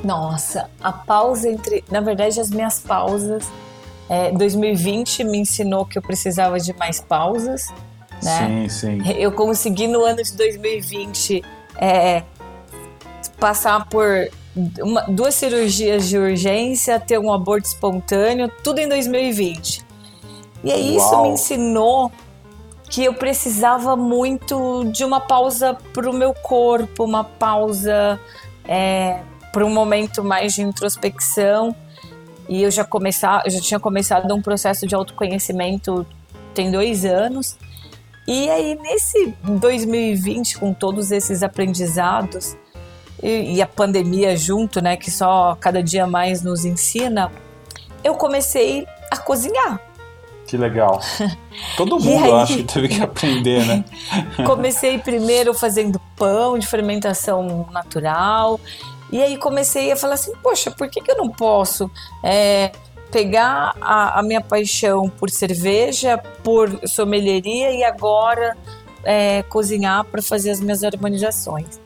Nossa, 0.04 0.70
a 0.82 0.92
pausa 0.92 1.50
entre. 1.50 1.84
Na 1.90 2.02
verdade, 2.02 2.40
as 2.40 2.50
minhas 2.50 2.80
pausas. 2.80 3.50
É, 4.10 4.30
2020 4.32 5.24
me 5.24 5.38
ensinou 5.38 5.86
que 5.86 5.98
eu 5.98 6.02
precisava 6.02 6.60
de 6.60 6.74
mais 6.74 7.00
pausas. 7.00 7.68
Né? 8.22 8.68
Sim, 8.68 9.00
sim. 9.00 9.12
Eu 9.16 9.32
consegui 9.32 9.88
no 9.88 10.04
ano 10.04 10.22
de 10.22 10.36
2020 10.36 11.42
é, 11.78 12.24
passar 13.40 13.88
por 13.88 14.30
uma, 14.56 15.02
duas 15.04 15.36
cirurgias 15.36 16.10
de 16.10 16.18
urgência, 16.18 17.00
ter 17.00 17.18
um 17.18 17.32
aborto 17.32 17.68
espontâneo, 17.68 18.52
tudo 18.64 18.80
em 18.80 18.88
2020. 18.88 19.86
E 20.64 20.72
aí 20.72 20.96
Uau. 20.96 20.98
isso 20.98 21.22
me 21.24 21.30
ensinou 21.30 22.12
que 22.90 23.06
eu 23.06 23.14
precisava 23.14 23.96
muito 23.96 24.84
de 24.92 25.06
uma 25.06 25.22
pausa 25.22 25.78
para 25.94 26.10
o 26.10 26.14
meu 26.14 26.34
corpo, 26.34 27.06
uma 27.06 27.24
pausa 27.24 28.20
é, 28.66 29.22
para 29.54 29.66
um 29.66 29.74
momento 29.74 30.24
mais 30.24 30.54
de 30.54 30.62
introspecção. 30.62 31.74
E 32.50 32.64
eu 32.64 32.70
já, 32.70 32.84
começar, 32.84 33.44
já 33.48 33.62
tinha 33.62 33.80
começado 33.80 34.34
um 34.36 34.42
processo 34.42 34.86
de 34.86 34.94
autoconhecimento 34.94 36.06
tem 36.54 36.70
dois 36.70 37.06
anos. 37.06 37.58
E 38.28 38.50
aí, 38.50 38.76
nesse 38.76 39.34
2020, 39.44 40.60
com 40.60 40.74
todos 40.74 41.12
esses 41.12 41.44
aprendizados, 41.44 42.56
e, 43.22 43.56
e 43.56 43.62
a 43.62 43.68
pandemia 43.68 44.36
junto, 44.36 44.82
né, 44.82 44.98
que 44.98 45.12
só 45.12 45.56
cada 45.60 45.82
dia 45.82 46.08
mais 46.08 46.42
nos 46.42 46.66
ensina, 46.66 47.32
eu 48.04 48.16
comecei 48.16 48.88
a 49.10 49.18
cozinhar. 49.18 49.80
Que 50.48 50.58
legal. 50.58 51.00
Todo 51.78 51.98
mundo 52.04 52.26
aí, 52.26 52.32
acho 52.32 52.58
que 52.58 52.64
teve 52.64 52.90
que 52.90 53.02
aprender, 53.02 53.66
né? 53.66 53.86
comecei 54.46 54.98
primeiro 54.98 55.54
fazendo 55.54 56.00
pão 56.18 56.58
de 56.58 56.68
fermentação 56.68 57.68
natural. 57.72 58.60
E 59.12 59.22
aí 59.22 59.38
comecei 59.38 59.92
a 59.92 59.96
falar 59.96 60.16
assim, 60.16 60.34
poxa, 60.42 60.72
por 60.72 60.90
que, 60.90 61.02
que 61.02 61.12
eu 61.12 61.18
não 61.18 61.30
posso 61.30 61.92
é, 62.24 62.72
pegar 63.12 63.76
a, 63.82 64.20
a, 64.20 64.24
minha 64.24 64.42
paixão 64.42 65.10
por 65.10 65.30
cerveja, 65.30 66.18
por 66.44 66.88
sommelieria 66.88 67.72
e 67.72 67.84
agora 67.84 68.58
é, 69.04 69.44
cozinhar 69.44 70.06
para 70.06 70.22
fazer 70.22 70.52
as 70.52 70.62
minhas 70.62 70.84
harmonizações? 70.84 71.80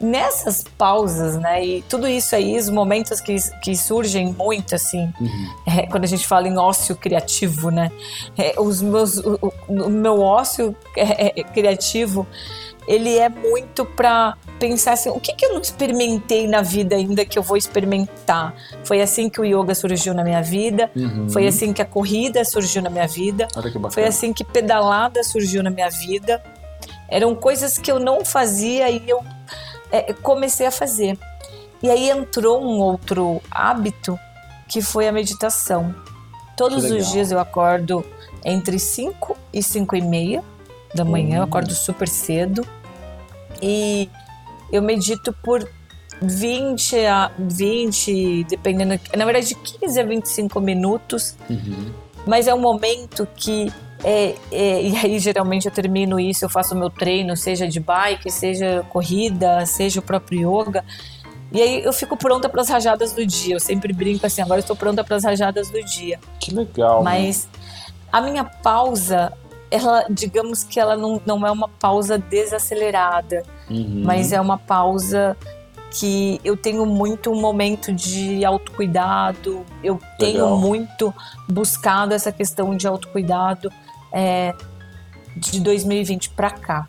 Nessas 0.00 0.64
pausas, 0.76 1.36
né? 1.36 1.64
E 1.64 1.82
tudo 1.82 2.06
isso 2.06 2.34
aí, 2.34 2.58
os 2.58 2.68
momentos 2.68 3.20
que, 3.20 3.36
que 3.62 3.76
surgem 3.76 4.32
muito, 4.32 4.74
assim, 4.74 5.12
uhum. 5.20 5.54
é, 5.66 5.86
quando 5.86 6.04
a 6.04 6.06
gente 6.06 6.26
fala 6.26 6.48
em 6.48 6.58
ócio 6.58 6.96
criativo, 6.96 7.70
né? 7.70 7.90
É, 8.36 8.60
os 8.60 8.82
meus, 8.82 9.18
o, 9.18 9.52
o, 9.68 9.90
meu 9.90 10.20
ócio 10.20 10.74
é, 10.96 11.40
é, 11.40 11.44
criativo, 11.44 12.26
ele 12.86 13.16
é 13.16 13.28
muito 13.28 13.84
para 13.84 14.36
pensar 14.58 14.92
assim, 14.92 15.08
o 15.08 15.18
que, 15.18 15.32
que 15.34 15.46
eu 15.46 15.54
não 15.54 15.60
experimentei 15.60 16.46
na 16.46 16.60
vida 16.60 16.96
ainda 16.96 17.24
que 17.24 17.38
eu 17.38 17.42
vou 17.42 17.56
experimentar? 17.56 18.54
Foi 18.84 19.00
assim 19.00 19.30
que 19.30 19.40
o 19.40 19.44
yoga 19.44 19.74
surgiu 19.74 20.12
na 20.12 20.22
minha 20.22 20.42
vida, 20.42 20.90
uhum. 20.94 21.30
foi 21.30 21.46
assim 21.46 21.72
que 21.72 21.80
a 21.80 21.86
corrida 21.86 22.44
surgiu 22.44 22.82
na 22.82 22.90
minha 22.90 23.06
vida, 23.06 23.48
foi 23.90 24.04
assim 24.04 24.32
que 24.32 24.44
pedalada 24.44 25.22
surgiu 25.22 25.62
na 25.62 25.70
minha 25.70 25.88
vida. 25.88 26.42
Eram 27.08 27.34
coisas 27.34 27.78
que 27.78 27.90
eu 27.90 28.00
não 28.00 28.24
fazia 28.24 28.90
e 28.90 29.08
eu 29.08 29.22
é, 29.98 30.12
comecei 30.12 30.66
a 30.66 30.70
fazer. 30.70 31.18
E 31.82 31.90
aí 31.90 32.08
entrou 32.08 32.62
um 32.62 32.80
outro 32.80 33.40
hábito 33.50 34.18
que 34.68 34.80
foi 34.80 35.06
a 35.06 35.12
meditação. 35.12 35.94
Todos 36.56 36.84
os 36.84 37.10
dias 37.12 37.30
eu 37.30 37.38
acordo 37.38 38.04
entre 38.44 38.78
5 38.78 39.36
e 39.52 39.62
5 39.62 39.96
e 39.96 40.00
meia 40.00 40.44
da 40.94 41.04
manhã, 41.04 41.36
eu 41.36 41.40
hum. 41.40 41.44
acordo 41.44 41.74
super 41.74 42.08
cedo. 42.08 42.66
E 43.60 44.08
eu 44.72 44.82
medito 44.82 45.32
por 45.32 45.68
20 46.22 47.06
a 47.06 47.30
20, 47.38 48.44
dependendo, 48.44 48.98
na 49.16 49.24
verdade 49.24 49.48
de 49.48 49.54
15 49.54 50.00
a 50.00 50.04
25 50.04 50.60
minutos. 50.60 51.36
Uhum. 51.48 51.92
Mas 52.26 52.48
é 52.48 52.54
um 52.54 52.60
momento 52.60 53.28
que 53.36 53.72
é, 54.04 54.34
é, 54.52 54.82
e 54.82 54.96
aí, 54.98 55.18
geralmente, 55.18 55.64
eu 55.64 55.72
termino 55.72 56.20
isso, 56.20 56.44
eu 56.44 56.48
faço 56.50 56.76
meu 56.76 56.90
treino, 56.90 57.34
seja 57.36 57.66
de 57.66 57.80
bike, 57.80 58.30
seja 58.30 58.84
corrida, 58.90 59.64
seja 59.64 59.98
o 59.98 60.02
próprio 60.02 60.60
yoga. 60.60 60.84
E 61.50 61.62
aí 61.62 61.84
eu 61.84 61.92
fico 61.92 62.16
pronta 62.16 62.48
para 62.48 62.60
as 62.60 62.68
rajadas 62.68 63.12
do 63.12 63.24
dia. 63.24 63.54
Eu 63.54 63.60
sempre 63.60 63.92
brinco 63.92 64.26
assim, 64.26 64.42
agora 64.42 64.58
eu 64.58 64.62
estou 64.62 64.76
pronta 64.76 65.02
para 65.02 65.16
as 65.16 65.24
rajadas 65.24 65.70
do 65.70 65.82
dia. 65.82 66.20
Que 66.38 66.54
legal. 66.54 67.02
Mas 67.02 67.46
né? 67.46 67.60
a 68.12 68.20
minha 68.20 68.44
pausa, 68.44 69.32
ela, 69.70 70.04
digamos 70.10 70.64
que 70.64 70.78
ela 70.78 70.96
não, 70.96 71.20
não 71.24 71.46
é 71.46 71.50
uma 71.50 71.68
pausa 71.68 72.18
desacelerada, 72.18 73.42
uhum. 73.70 74.02
mas 74.04 74.32
é 74.32 74.40
uma 74.40 74.58
pausa 74.58 75.36
que 75.92 76.40
eu 76.44 76.56
tenho 76.56 76.84
muito 76.84 77.30
um 77.30 77.40
momento 77.40 77.92
de 77.92 78.44
autocuidado, 78.44 79.64
eu 79.82 79.98
tenho 80.18 80.42
Legal. 80.42 80.58
muito 80.58 81.14
buscado 81.48 82.12
essa 82.12 82.32
questão 82.32 82.76
de 82.76 82.86
autocuidado 82.86 83.72
é, 84.14 84.54
de 85.36 85.60
2020 85.60 86.30
para 86.30 86.50
cá. 86.50 86.88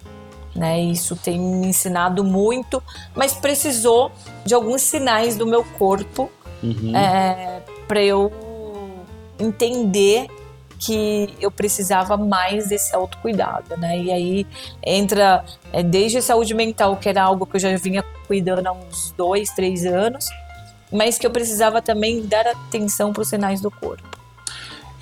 Né? 0.55 0.79
Isso 0.79 1.15
tem 1.17 1.37
me 1.37 1.67
ensinado 1.67 2.23
muito, 2.23 2.81
mas 3.13 3.33
precisou 3.33 4.11
de 4.45 4.53
alguns 4.53 4.81
sinais 4.83 5.35
do 5.35 5.45
meu 5.45 5.65
corpo 5.77 6.31
uhum. 6.63 6.95
é, 6.95 7.61
para 7.87 8.01
eu 8.01 8.31
entender 9.37 10.27
que 10.79 11.33
eu 11.41 11.49
precisava 11.49 12.15
mais 12.15 12.69
desse 12.69 12.95
autocuidado, 12.95 13.77
né? 13.77 13.97
E 13.97 14.11
aí 14.11 14.47
entra 14.83 15.43
é, 15.71 15.81
desde 15.81 16.17
a 16.17 16.21
saúde 16.21 16.53
mental, 16.53 16.97
que 16.97 17.07
era 17.07 17.23
algo 17.23 17.45
que 17.45 17.55
eu 17.55 17.59
já 17.59 17.75
vinha 17.77 18.03
cuidando 18.27 18.67
há 18.67 18.71
uns 18.71 19.11
dois, 19.17 19.49
três 19.51 19.85
anos, 19.85 20.27
mas 20.91 21.17
que 21.17 21.25
eu 21.25 21.31
precisava 21.31 21.81
também 21.81 22.25
dar 22.25 22.45
atenção 22.47 23.13
para 23.13 23.21
os 23.21 23.29
sinais 23.29 23.61
do 23.61 23.71
corpo. 23.71 24.24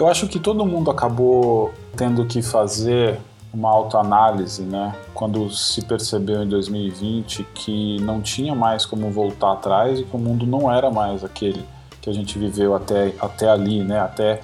Eu 0.03 0.09
acho 0.09 0.27
que 0.27 0.37
todo 0.37 0.65
mundo 0.65 0.91
acabou 0.91 1.73
tendo 1.95 2.25
que 2.25 2.41
fazer 2.41 3.21
uma 3.53 3.69
autoanálise, 3.69 4.61
né? 4.61 4.93
Quando 5.13 5.49
se 5.49 5.81
percebeu 5.81 6.43
em 6.43 6.49
2020 6.49 7.47
que 7.55 8.01
não 8.01 8.21
tinha 8.21 8.53
mais 8.53 8.85
como 8.85 9.09
voltar 9.09 9.53
atrás 9.53 10.01
e 10.01 10.03
que 10.03 10.13
o 10.13 10.19
mundo 10.19 10.45
não 10.45 10.69
era 10.69 10.91
mais 10.91 11.23
aquele 11.23 11.65
que 12.01 12.09
a 12.09 12.13
gente 12.13 12.37
viveu 12.37 12.75
até, 12.75 13.13
até 13.17 13.47
ali, 13.47 13.81
né? 13.81 14.01
Até 14.01 14.41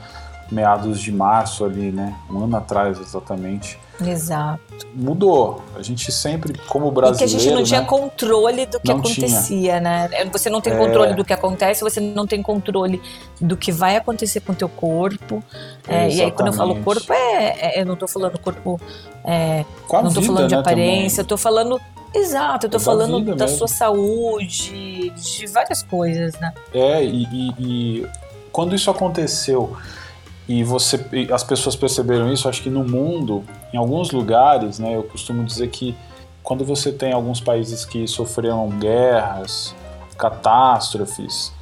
meados 0.49 0.97
de 0.97 1.11
março 1.11 1.65
ali, 1.65 1.91
né? 1.91 2.15
Um 2.31 2.45
ano 2.45 2.55
atrás 2.55 2.97
exatamente. 2.97 3.77
Exato. 4.05 4.61
Mudou. 4.93 5.61
A 5.75 5.81
gente 5.81 6.11
sempre, 6.11 6.57
como 6.67 6.89
brasileiro. 6.91 7.15
E 7.15 7.19
que 7.19 7.23
a 7.23 7.39
gente 7.39 7.51
não 7.51 7.59
né? 7.61 7.65
tinha 7.65 7.81
controle 7.83 8.65
do 8.65 8.79
que 8.79 8.91
acontecia, 8.91 9.41
tinha. 9.47 9.79
né? 9.79 10.09
Você 10.31 10.49
não 10.49 10.61
tem 10.61 10.73
é... 10.73 10.77
controle 10.77 11.13
do 11.13 11.25
que 11.25 11.33
acontece, 11.33 11.81
você 11.81 11.99
não 11.99 12.25
tem 12.25 12.41
controle 12.41 13.01
do 13.39 13.57
que 13.57 13.71
vai 13.71 13.95
acontecer 13.97 14.39
com 14.39 14.53
o 14.53 14.55
teu 14.55 14.69
corpo. 14.69 15.43
É, 15.87 16.09
e 16.09 16.21
aí, 16.21 16.31
quando 16.31 16.47
eu 16.47 16.53
falo 16.53 16.75
corpo, 16.83 17.11
é, 17.11 17.75
é 17.77 17.81
eu 17.81 17.85
não 17.85 17.93
estou 17.93 18.07
falando 18.07 18.39
corpo. 18.39 18.79
É, 19.25 19.65
não 19.91 20.07
estou 20.07 20.23
falando 20.23 20.47
de 20.47 20.55
né, 20.55 20.61
aparência, 20.61 21.21
eu 21.21 21.23
estou 21.23 21.37
falando 21.37 21.79
Exato, 22.13 22.65
eu 22.65 22.69
tô 22.69 22.77
É 22.77 22.79
da 22.79 22.85
falando 22.85 23.35
da 23.35 23.47
sua 23.47 23.67
saúde, 23.67 25.11
de 25.11 25.47
várias 25.47 25.83
coisas, 25.83 26.33
né? 26.39 26.51
É, 26.73 27.03
e, 27.03 27.23
e- 27.23 27.53
e 27.59 28.07
quando 28.51 28.73
isso 28.75 28.89
aconteceu 28.89 29.77
e 30.49 30.63
você 30.63 30.99
e 31.13 31.31
as 31.31 31.43
pessoas 31.43 31.75
perceberam 31.75 32.33
isso, 32.33 32.49
acho 32.49 32.63
que 32.63 32.71
no 32.71 32.83
mundo, 32.83 33.43
em 33.71 33.77
alguns 33.77 34.09
lugares, 34.09 34.79
né, 34.79 34.95
eu 34.95 35.03
costumo 35.03 35.43
dizer 35.43 35.69
que 35.69 35.95
quando 36.41 36.65
você 36.65 36.91
tem 36.91 37.13
alguns 37.13 37.39
países 37.39 37.85
que 37.85 38.07
sofreram 38.07 38.67
guerras, 38.79 39.75
catástrofes, 40.17 41.53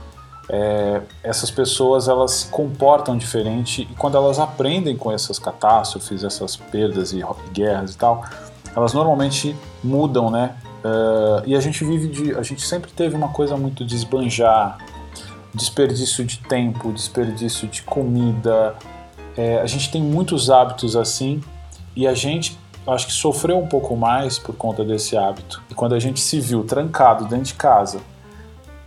é, 0.50 1.02
essas 1.22 1.52
pessoas 1.52 2.08
elas 2.08 2.32
se 2.32 2.48
comportam 2.48 3.18
diferente 3.18 3.82
e 3.92 3.96
quando 3.96 4.16
elas 4.16 4.40
aprendem 4.40 4.96
com 4.96 5.12
essas 5.12 5.38
catástrofes, 5.38 6.24
essas 6.24 6.56
perdas 6.56 7.12
e 7.12 7.22
guerras 7.52 7.94
e 7.94 7.98
tal, 7.98 8.24
elas 8.74 8.94
normalmente 8.94 9.54
mudam, 9.84 10.32
né? 10.32 10.56
É, 10.82 11.50
e 11.50 11.56
a 11.58 11.60
gente 11.60 11.84
vive 11.84 12.08
de, 12.08 12.36
a 12.36 12.42
gente 12.42 12.66
sempre 12.66 12.90
teve 12.90 13.18
uma 13.18 13.28
coisa 13.28 13.58
muito 13.58 13.84
de 13.84 13.98
esbanjar, 13.98 14.78
desperdício 15.58 16.24
de 16.24 16.38
tempo, 16.40 16.92
desperdício 16.94 17.68
de 17.68 17.82
comida. 17.82 18.76
É, 19.36 19.60
a 19.60 19.66
gente 19.66 19.92
tem 19.92 20.02
muitos 20.02 20.50
hábitos 20.50 20.96
assim 20.96 21.44
e 21.96 22.08
a 22.08 22.14
gente 22.14 22.58
acho 22.88 23.08
que 23.08 23.14
sofreu 23.14 23.58
um 23.60 23.68
pouco 23.68 23.96
mais 23.98 24.40
por 24.40 24.56
conta 24.56 24.84
desse 24.86 25.18
hábito. 25.18 25.62
E 25.70 25.74
quando 25.74 25.94
a 25.94 26.00
gente 26.00 26.20
se 26.20 26.40
viu 26.40 26.64
trancado 26.64 27.26
dentro 27.26 27.46
de 27.46 27.54
casa, 27.54 28.00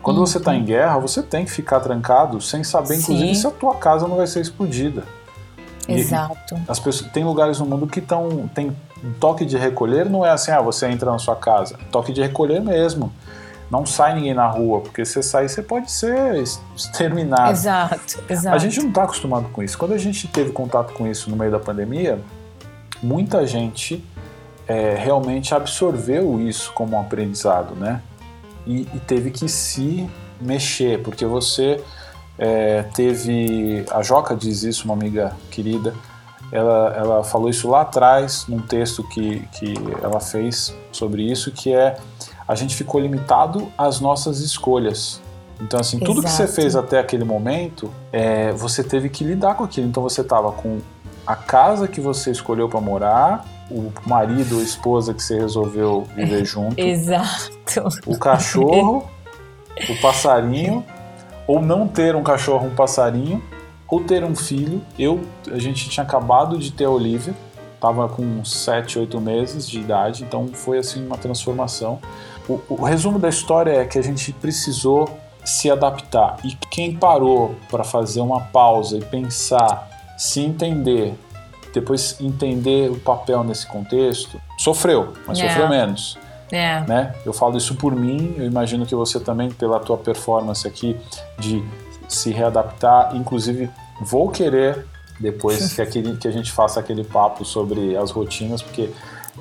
quando 0.03 0.19
você 0.21 0.39
está 0.39 0.55
em 0.55 0.65
guerra, 0.65 0.99
você 0.99 1.23
tem 1.23 1.45
que 1.45 1.51
ficar 1.51 1.81
trancado 1.81 2.41
sem 2.41 2.65
saber, 2.65 2.97
inclusive, 2.97 3.35
Sim. 3.35 3.41
se 3.41 3.47
a 3.47 3.51
tua 3.51 3.75
casa 3.75 4.09
não 4.09 4.17
vai 4.17 4.27
ser 4.27 4.41
explodida. 4.41 5.05
E- 5.87 5.95
Exato. 5.95 6.59
As 6.67 6.79
pessoas, 6.79 7.11
tem 7.11 7.25
lugares 7.25 7.59
no 7.59 7.67
mundo 7.67 7.87
que 7.87 7.99
estão. 7.99 8.49
Tem 8.55 8.75
toque 9.19 9.45
de 9.45 9.59
recolher, 9.59 10.09
não 10.09 10.25
é 10.25 10.31
assim, 10.31 10.51
ah, 10.51 10.61
você 10.61 10.87
entra 10.87 11.11
na 11.11 11.19
sua 11.19 11.37
casa. 11.37 11.79
Toque 11.91 12.13
de 12.13 12.23
recolher 12.23 12.61
mesmo. 12.61 13.13
Não 13.71 13.87
sai 13.87 14.15
ninguém 14.15 14.35
na 14.35 14.49
rua, 14.49 14.81
porque 14.81 15.05
se 15.05 15.15
você 15.15 15.23
sair, 15.23 15.49
você 15.49 15.63
pode 15.63 15.93
ser 15.93 16.35
ex- 16.35 16.61
exterminado. 16.77 17.53
Exato, 17.53 18.19
exato. 18.29 18.57
A 18.57 18.59
gente 18.59 18.81
não 18.81 18.89
está 18.89 19.05
acostumado 19.05 19.49
com 19.51 19.63
isso. 19.63 19.79
Quando 19.79 19.95
a 19.95 19.99
gente 19.99 20.27
teve 20.27 20.51
contato 20.51 20.93
com 20.93 21.07
isso 21.07 21.31
no 21.31 21.37
meio 21.37 21.53
da 21.53 21.61
pandemia, 21.61 22.21
muita 23.01 23.47
gente 23.47 24.05
é, 24.67 24.95
realmente 24.95 25.55
absorveu 25.55 26.41
isso 26.41 26.73
como 26.73 26.97
um 26.97 27.01
aprendizado, 27.01 27.75
né? 27.77 28.03
E, 28.67 28.83
e 28.93 29.01
teve 29.07 29.31
que 29.31 29.49
se 29.49 30.09
mexer, 30.41 31.01
porque 31.03 31.25
você 31.25 31.81
é, 32.39 32.83
teve. 32.95 33.85
A 33.91 34.03
Joca 34.03 34.35
diz 34.35 34.65
isso, 34.65 34.85
uma 34.85 34.95
amiga 34.95 35.33
querida. 35.51 35.95
Ela, 36.53 36.95
ela 36.97 37.25
falou 37.25 37.49
isso 37.49 37.69
lá 37.69 37.83
atrás, 37.83 38.47
num 38.49 38.59
texto 38.59 39.05
que, 39.05 39.41
que 39.53 39.75
ela 40.03 40.19
fez 40.19 40.75
sobre 40.91 41.23
isso, 41.31 41.53
que 41.53 41.73
é 41.73 41.97
a 42.51 42.57
gente 42.57 42.75
ficou 42.75 43.01
limitado 43.01 43.71
às 43.79 44.01
nossas 44.01 44.41
escolhas. 44.41 45.23
Então, 45.61 45.79
assim, 45.79 46.01
tudo 46.01 46.21
que 46.21 46.29
você 46.29 46.43
Exato. 46.43 46.61
fez 46.61 46.75
até 46.75 46.99
aquele 46.99 47.23
momento, 47.23 47.93
é, 48.13 48.51
você 48.51 48.83
teve 48.83 49.09
que 49.09 49.23
lidar 49.23 49.55
com 49.55 49.63
aquilo. 49.63 49.87
Então, 49.87 50.03
você 50.03 50.23
estava 50.23 50.51
com 50.51 50.81
a 51.25 51.37
casa 51.37 51.87
que 51.87 52.01
você 52.01 52.33
escolheu 52.33 52.69
para 52.69 52.81
morar, 52.81 53.47
o 53.71 53.93
marido 54.05 54.57
ou 54.57 54.63
esposa 54.65 55.15
que 55.15 55.23
você 55.23 55.39
resolveu 55.39 56.09
viver 56.17 56.43
junto, 56.45 56.77
Exato. 56.77 57.53
o 58.05 58.19
cachorro, 58.19 59.09
o 59.89 60.03
passarinho, 60.03 60.85
ou 61.47 61.63
não 61.63 61.87
ter 61.87 62.17
um 62.17 62.23
cachorro, 62.25 62.67
um 62.67 62.75
passarinho, 62.75 63.41
ou 63.87 64.03
ter 64.03 64.25
um 64.25 64.35
filho. 64.35 64.83
Eu, 64.99 65.21
a 65.53 65.59
gente 65.61 65.89
tinha 65.89 66.03
acabado 66.03 66.59
de 66.59 66.73
ter 66.73 66.87
a 66.87 66.91
Olivia, 66.91 67.33
estava 67.77 68.09
com 68.09 68.23
uns 68.23 68.53
7, 68.53 68.99
8 68.99 69.21
meses 69.21 69.69
de 69.69 69.79
idade, 69.79 70.25
então 70.25 70.49
foi 70.49 70.79
assim 70.79 71.07
uma 71.07 71.17
transformação. 71.17 72.01
O, 72.51 72.61
o 72.81 72.85
resumo 72.85 73.19
da 73.19 73.29
história 73.29 73.71
é 73.73 73.85
que 73.85 73.99
a 73.99 74.03
gente 74.03 74.33
precisou 74.33 75.09
se 75.45 75.71
adaptar 75.71 76.37
e 76.45 76.55
quem 76.71 76.97
parou 76.97 77.55
para 77.71 77.85
fazer 77.85 78.21
uma 78.21 78.41
pausa 78.41 78.99
e 78.99 79.05
pensar, 79.05 79.89
se 80.19 80.41
entender, 80.41 81.15
depois 81.73 82.21
entender 82.21 82.91
o 82.91 82.99
papel 82.99 83.45
nesse 83.45 83.67
contexto, 83.67 84.41
sofreu, 84.59 85.13
mas 85.27 85.39
É. 85.39 85.49
sofreu 85.49 85.69
menos 85.69 86.19
É. 86.51 86.81
né? 86.81 87.15
Eu 87.25 87.33
falo 87.33 87.57
isso 87.57 87.77
por 87.77 87.95
mim, 87.95 88.35
eu 88.37 88.45
imagino 88.45 88.85
que 88.85 88.95
você 88.95 89.21
também, 89.21 89.51
pela 89.51 89.79
tua 89.79 89.97
performance 89.97 90.67
aqui 90.67 90.97
de 91.39 91.65
se 92.09 92.33
readaptar, 92.33 93.15
inclusive 93.15 93.71
vou 94.01 94.29
querer 94.29 94.85
depois 95.21 95.73
que, 95.75 95.81
aquele, 95.81 96.17
que 96.17 96.27
a 96.27 96.33
gente 96.33 96.51
faça 96.51 96.81
aquele 96.81 97.05
papo 97.05 97.45
sobre 97.45 97.97
as 97.97 98.11
rotinas, 98.11 98.61
porque 98.61 98.91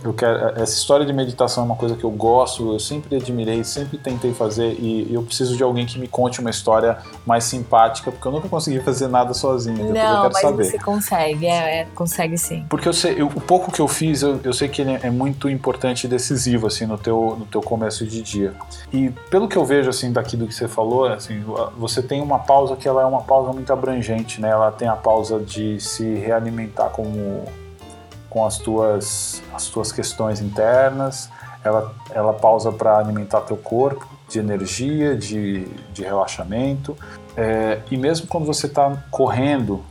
eu 0.03 0.13
quero 0.13 0.59
essa 0.61 0.73
história 0.73 1.05
de 1.05 1.11
meditação 1.11 1.63
é 1.63 1.65
uma 1.65 1.75
coisa 1.75 1.95
que 1.95 2.03
eu 2.03 2.11
gosto, 2.11 2.73
eu 2.73 2.79
sempre 2.79 3.15
admirei, 3.17 3.63
sempre 3.63 3.97
tentei 3.97 4.33
fazer 4.33 4.73
e 4.79 5.13
eu 5.13 5.21
preciso 5.23 5.55
de 5.57 5.63
alguém 5.63 5.85
que 5.85 5.99
me 5.99 6.07
conte 6.07 6.39
uma 6.39 6.49
história 6.49 6.97
mais 7.25 7.43
simpática, 7.43 8.11
porque 8.11 8.27
eu 8.27 8.31
nunca 8.31 8.47
consegui 8.47 8.79
fazer 8.79 9.07
nada 9.07 9.33
sozinho. 9.33 9.77
Depois 9.77 9.97
eu 9.99 10.03
Não, 10.09 10.21
quero 10.21 10.33
mas 10.33 10.41
saber. 10.41 10.63
você 10.65 10.79
consegue, 10.79 11.45
é, 11.47 11.81
é, 11.81 11.87
consegue 11.95 12.37
sim. 12.37 12.65
Porque 12.69 12.87
eu 12.87 12.93
sei, 12.93 13.21
eu- 13.21 13.27
o 13.27 13.41
pouco 13.41 13.71
que 13.71 13.79
eu 13.79 13.87
fiz, 13.87 14.21
eu, 14.21 14.39
eu 14.43 14.53
sei 14.53 14.67
que 14.69 14.81
ele 14.81 14.97
é 15.01 15.09
muito 15.09 15.49
importante 15.49 16.05
e 16.05 16.07
decisivo, 16.07 16.67
assim, 16.67 16.85
no 16.85 16.97
teu, 16.97 17.35
no 17.39 17.45
teu 17.45 17.61
começo 17.61 18.05
de 18.05 18.21
dia. 18.21 18.53
E 18.93 19.09
pelo 19.29 19.47
que 19.47 19.57
eu 19.57 19.65
vejo, 19.65 19.89
assim, 19.89 20.11
daqui 20.11 20.37
do 20.37 20.47
que 20.47 20.53
você 20.53 20.67
falou, 20.67 21.05
assim, 21.07 21.43
você 21.77 22.01
tem 22.01 22.21
uma 22.21 22.39
pausa 22.39 22.75
que 22.75 22.87
ela 22.87 23.01
é 23.01 23.05
uma 23.05 23.21
pausa 23.21 23.51
muito 23.51 23.71
abrangente, 23.73 24.39
né? 24.39 24.49
Ela 24.49 24.71
tem 24.71 24.87
a 24.87 24.95
pausa 24.95 25.39
de 25.39 25.79
se 25.79 26.15
realimentar 26.15 26.89
como, 26.89 27.43
com 28.29 28.45
as 28.45 28.57
tuas, 28.57 29.41
as 29.53 29.67
tuas 29.67 29.91
questões 29.91 30.41
internas, 30.41 31.29
ela, 31.63 31.93
ela 32.11 32.33
pausa 32.33 32.71
para 32.71 32.97
alimentar 32.97 33.41
teu 33.41 33.57
corpo 33.57 34.07
de 34.27 34.39
energia, 34.39 35.15
de, 35.15 35.65
de 35.91 36.03
relaxamento. 36.03 36.95
É, 37.35 37.79
e 37.89 37.97
mesmo 37.97 38.27
quando 38.27 38.45
você 38.45 38.67
está 38.67 39.03
correndo 39.09 39.83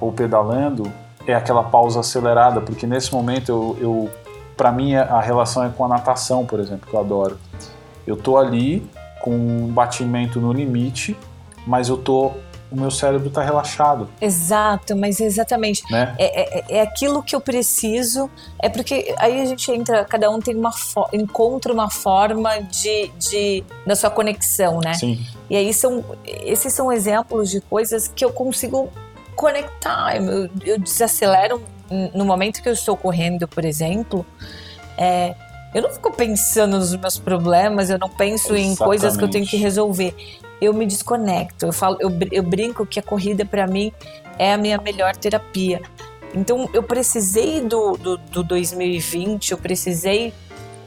ou 0.00 0.12
pedalando, 0.12 0.90
é 1.26 1.34
aquela 1.34 1.64
pausa 1.64 2.00
acelerada, 2.00 2.60
porque 2.60 2.86
nesse 2.86 3.12
momento 3.12 3.50
eu, 3.50 3.76
eu 3.80 4.10
para 4.56 4.70
mim 4.70 4.94
a 4.94 5.20
relação 5.20 5.64
é 5.64 5.70
com 5.70 5.84
a 5.84 5.88
natação, 5.88 6.44
por 6.44 6.60
exemplo, 6.60 6.88
que 6.88 6.94
eu 6.94 7.00
adoro. 7.00 7.38
Eu 8.06 8.16
tô 8.16 8.36
ali 8.36 8.86
com 9.20 9.30
um 9.30 9.66
batimento 9.68 10.40
no 10.40 10.52
limite, 10.52 11.16
mas 11.66 11.88
eu 11.88 11.96
tô 11.96 12.32
o 12.70 12.76
meu 12.78 12.90
cérebro 12.90 13.28
está 13.28 13.42
relaxado, 13.42 14.08
Exato, 14.20 14.96
mas 14.96 15.20
exatamente. 15.20 15.82
né? 15.90 16.14
É, 16.18 16.58
é, 16.58 16.64
é 16.78 16.80
aquilo 16.80 17.22
que 17.22 17.34
eu 17.34 17.40
preciso. 17.40 18.30
É 18.58 18.68
porque 18.68 19.14
aí 19.18 19.40
a 19.40 19.44
gente 19.44 19.70
entra, 19.72 20.04
cada 20.04 20.30
um 20.30 20.40
tem 20.40 20.54
uma 20.54 20.70
encontra 21.12 21.72
uma 21.72 21.90
forma 21.90 22.60
de, 22.62 23.08
de 23.18 23.64
da 23.86 23.96
sua 23.96 24.10
conexão, 24.10 24.78
né? 24.78 24.94
Sim, 24.94 25.24
E 25.48 25.56
aí 25.56 25.74
são 25.74 26.04
esses 26.24 26.72
são 26.72 26.92
exemplos 26.92 27.50
de 27.50 27.60
coisas 27.60 28.08
que 28.08 28.24
eu 28.24 28.32
consigo 28.32 28.88
conectar. 29.34 30.16
Eu, 30.16 30.48
eu 30.64 30.78
desacelero 30.78 31.60
no 32.14 32.24
momento 32.24 32.62
que 32.62 32.68
eu 32.68 32.72
estou 32.72 32.96
correndo, 32.96 33.48
por 33.48 33.64
exemplo. 33.64 34.24
é, 34.96 35.34
eu 35.74 35.82
não 35.82 35.90
fico 35.90 36.12
pensando 36.12 36.78
nos 36.78 36.94
meus 36.94 37.18
problemas, 37.18 37.90
eu 37.90 37.98
não 37.98 38.08
penso 38.08 38.54
em 38.56 38.74
coisas 38.74 39.16
que 39.16 39.24
eu 39.24 39.28
tenho 39.30 39.46
que 39.46 39.56
Exatamente. 39.56 39.62
resolver. 39.62 40.14
Eu 40.60 40.74
me 40.74 40.84
desconecto. 40.84 41.66
Eu 41.66 41.72
falo, 41.72 41.96
eu, 42.00 42.10
eu 42.30 42.42
brinco 42.42 42.84
que 42.84 42.98
a 42.98 43.02
corrida 43.02 43.44
para 43.44 43.66
mim 43.66 43.92
é 44.38 44.52
a 44.52 44.58
minha 44.58 44.78
melhor 44.78 45.16
terapia. 45.16 45.80
Então 46.34 46.68
eu 46.72 46.82
precisei 46.82 47.60
do, 47.60 47.96
do, 47.96 48.16
do 48.16 48.42
2020, 48.44 49.52
eu 49.52 49.58
precisei 49.58 50.32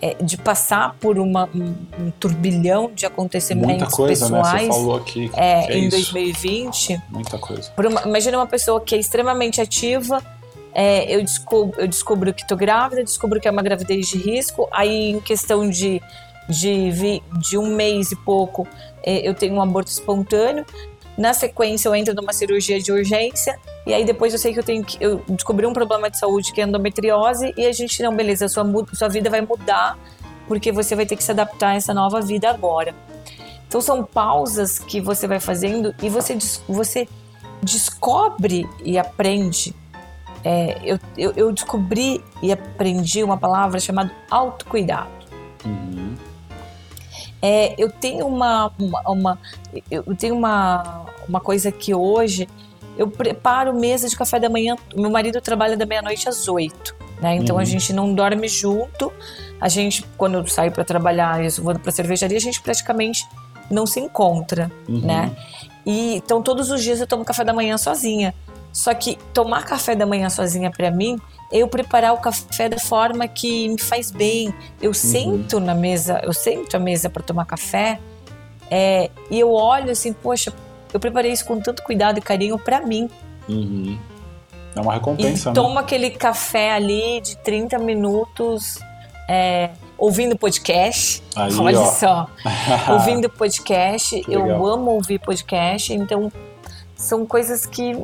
é, 0.02 0.16
de 0.22 0.38
passar 0.38 0.96
por 1.00 1.18
uma, 1.18 1.50
um, 1.56 2.12
turbilhão 2.20 2.92
de 2.94 3.06
acontecimentos 3.06 3.78
muita 3.80 3.88
coisa, 3.96 4.30
né? 4.30 4.38
pessoais 4.38 4.68
Você 4.68 4.74
falou 4.74 4.96
aqui. 4.98 5.32
é, 5.34 5.74
é 5.74 5.78
em 5.78 5.88
isso. 5.88 5.98
2020. 6.14 7.02
Muita 7.10 7.38
coisa. 7.38 7.72
Uma- 7.78 8.02
imagina 8.02 8.38
uma 8.38 8.48
pessoa 8.48 8.82
que 8.82 8.96
é 8.96 9.00
extremamente 9.00 9.62
ativa. 9.62 10.22
É, 10.74 11.14
eu, 11.14 11.22
descubro, 11.22 11.80
eu 11.80 11.88
descubro 11.88 12.34
que 12.34 12.42
estou 12.42 12.58
grávida, 12.58 13.04
descubro 13.04 13.40
que 13.40 13.48
é 13.48 13.52
uma 13.52 13.62
gravidez 13.62 14.08
de 14.08 14.18
risco. 14.18 14.68
Aí, 14.72 15.12
em 15.12 15.20
questão 15.20 15.70
de, 15.70 16.02
de, 16.50 17.22
de 17.40 17.58
um 17.58 17.76
mês 17.76 18.12
e 18.12 18.16
pouco, 18.16 18.68
é, 19.04 19.28
eu 19.28 19.34
tenho 19.34 19.54
um 19.56 19.62
aborto 19.62 19.92
espontâneo. 19.92 20.66
Na 21.16 21.32
sequência, 21.34 21.88
eu 21.88 21.94
entro 21.94 22.16
numa 22.16 22.34
cirurgia 22.34 22.80
de 22.80 22.92
urgência. 22.92 23.60
E 23.86 23.94
aí, 23.94 24.04
depois, 24.04 24.34
eu 24.34 24.40
sei 24.40 24.52
que 24.52 24.60
eu 24.60 24.64
tenho 24.64 24.84
que. 24.84 24.98
Eu 25.00 25.22
descobri 25.30 25.68
um 25.68 25.74
problema 25.74 26.10
de 26.10 26.18
saúde 26.18 26.52
que 26.52 26.60
é 26.60 26.64
endometriose. 26.64 27.54
E 27.56 27.68
a 27.68 27.72
gente, 27.72 28.02
não, 28.02 28.16
beleza, 28.16 28.48
sua, 28.48 28.66
sua 28.94 29.10
vida 29.10 29.30
vai 29.30 29.42
mudar, 29.42 29.98
porque 30.48 30.72
você 30.72 30.96
vai 30.96 31.06
ter 31.06 31.16
que 31.16 31.24
se 31.24 31.32
adaptar 31.32 31.70
a 31.70 31.76
essa 31.76 31.94
nova 31.94 32.20
vida 32.20 32.50
agora. 32.50 32.96
Então 33.68 33.80
são 33.82 34.04
pausas 34.04 34.78
que 34.80 35.02
você 35.02 35.28
vai 35.28 35.40
fazendo 35.40 35.96
e 36.02 36.10
você, 36.10 36.38
você 36.68 37.08
descobre 37.62 38.68
e 38.84 38.98
aprende. 38.98 39.74
É, 40.44 40.78
eu, 40.84 41.00
eu, 41.18 41.32
eu 41.36 41.52
descobri 41.52 42.24
e 42.42 42.52
aprendi 42.52 43.24
uma 43.24 43.38
palavra 43.38 43.80
chamada 43.80 44.12
autocuidado. 44.30 45.10
Uhum. 45.66 46.16
É, 47.42 47.76
eu 47.78 47.90
tenho 47.90 48.26
uma, 48.28 48.72
uma, 48.80 49.02
uma- 49.10 49.40
eu 49.92 50.04
tenho 50.16 50.36
uma, 50.36 51.06
uma 51.28 51.40
coisa 51.40 51.72
que 51.72 51.94
hoje 51.94 52.48
eu 52.98 53.10
preparo 53.10 53.74
mesa 53.74 54.08
de 54.08 54.16
café 54.16 54.40
da 54.40 54.50
manhã. 54.50 54.76
Meu 54.96 55.10
marido 55.10 55.42
trabalha 55.42 55.76
da 55.76 55.86
meia-noite 55.86 56.28
às 56.30 56.48
oito, 56.48 56.96
né? 57.22 57.36
Então 57.36 57.56
Uhum. 57.56 57.62
a 57.62 57.66
gente 57.66 57.92
não 57.94 58.14
dorme 58.14 58.48
junto. 58.48 59.12
A 59.60 59.68
gente, 59.70 60.04
quando 60.18 60.36
eu 60.38 60.48
saio 60.48 60.72
para 60.72 60.84
trabalhar 60.84 61.42
e 61.44 61.48
eu 61.48 61.64
vou 61.64 61.78
para 61.80 61.92
cervejaria, 61.92 62.38
a 62.38 62.42
gente 62.42 62.62
praticamente 62.62 63.26
não 63.72 63.86
se 63.86 64.00
encontra, 64.00 64.72
Uhum. 64.88 65.00
né? 65.02 65.36
E 65.86 66.16
então 66.16 66.42
todos 66.42 66.70
os 66.70 66.82
dias 66.84 67.00
eu 67.02 67.08
tomo 67.08 67.26
café 67.26 67.44
da 67.44 67.54
manhã 67.54 67.78
sozinha. 67.78 68.34
Só 68.74 68.94
que 68.94 69.18
tomar 69.34 69.64
café 69.64 69.96
da 69.96 70.06
manhã 70.06 70.30
sozinha 70.30 70.72
para 70.72 70.90
mim, 70.92 71.18
eu 71.52 71.68
preparar 71.68 72.12
o 72.14 72.18
café 72.18 72.68
da 72.68 72.80
forma 72.80 73.28
que 73.28 73.70
me 73.70 73.80
faz 73.80 74.10
bem. 74.12 74.52
Eu 74.82 74.90
Uhum. 74.90 74.94
sento 74.96 75.60
na 75.60 75.76
mesa, 75.76 76.20
eu 76.24 76.34
sento 76.34 76.76
à 76.76 76.80
mesa 76.80 77.08
para 77.10 77.22
tomar 77.22 77.46
café, 77.46 78.00
é, 78.72 79.12
e 79.30 79.40
eu 79.40 79.52
olho 79.54 79.92
assim, 79.92 80.12
poxa, 80.12 80.52
eu 80.92 81.00
preparei 81.00 81.32
isso 81.32 81.46
com 81.46 81.60
tanto 81.62 81.84
cuidado 81.84 82.18
e 82.18 82.22
carinho 82.22 82.58
para 82.58 82.82
mim. 82.82 83.08
Uhum. 83.48 83.98
É 84.76 84.82
uma 84.82 84.94
E 84.94 84.96
recompensa, 84.96 85.50
né? 85.50 85.54
toma 85.56 85.82
aquele 85.82 86.10
café 86.10 86.72
ali 86.74 87.22
de 87.22 87.38
30 87.38 87.78
minutos, 87.78 88.80
é, 89.30 89.70
ouvindo 90.00 90.36
podcast. 90.36 91.22
Aí, 91.36 91.54
Olha 91.60 91.80
ó. 91.80 91.86
só, 91.86 92.28
ouvindo 92.92 93.30
podcast. 93.30 94.20
Que 94.22 94.34
Eu 94.34 94.42
legal. 94.42 94.66
amo 94.66 94.92
ouvir 94.92 95.20
podcast, 95.20 95.94
então 95.94 96.32
são 96.96 97.24
coisas 97.26 97.66
que 97.68 97.96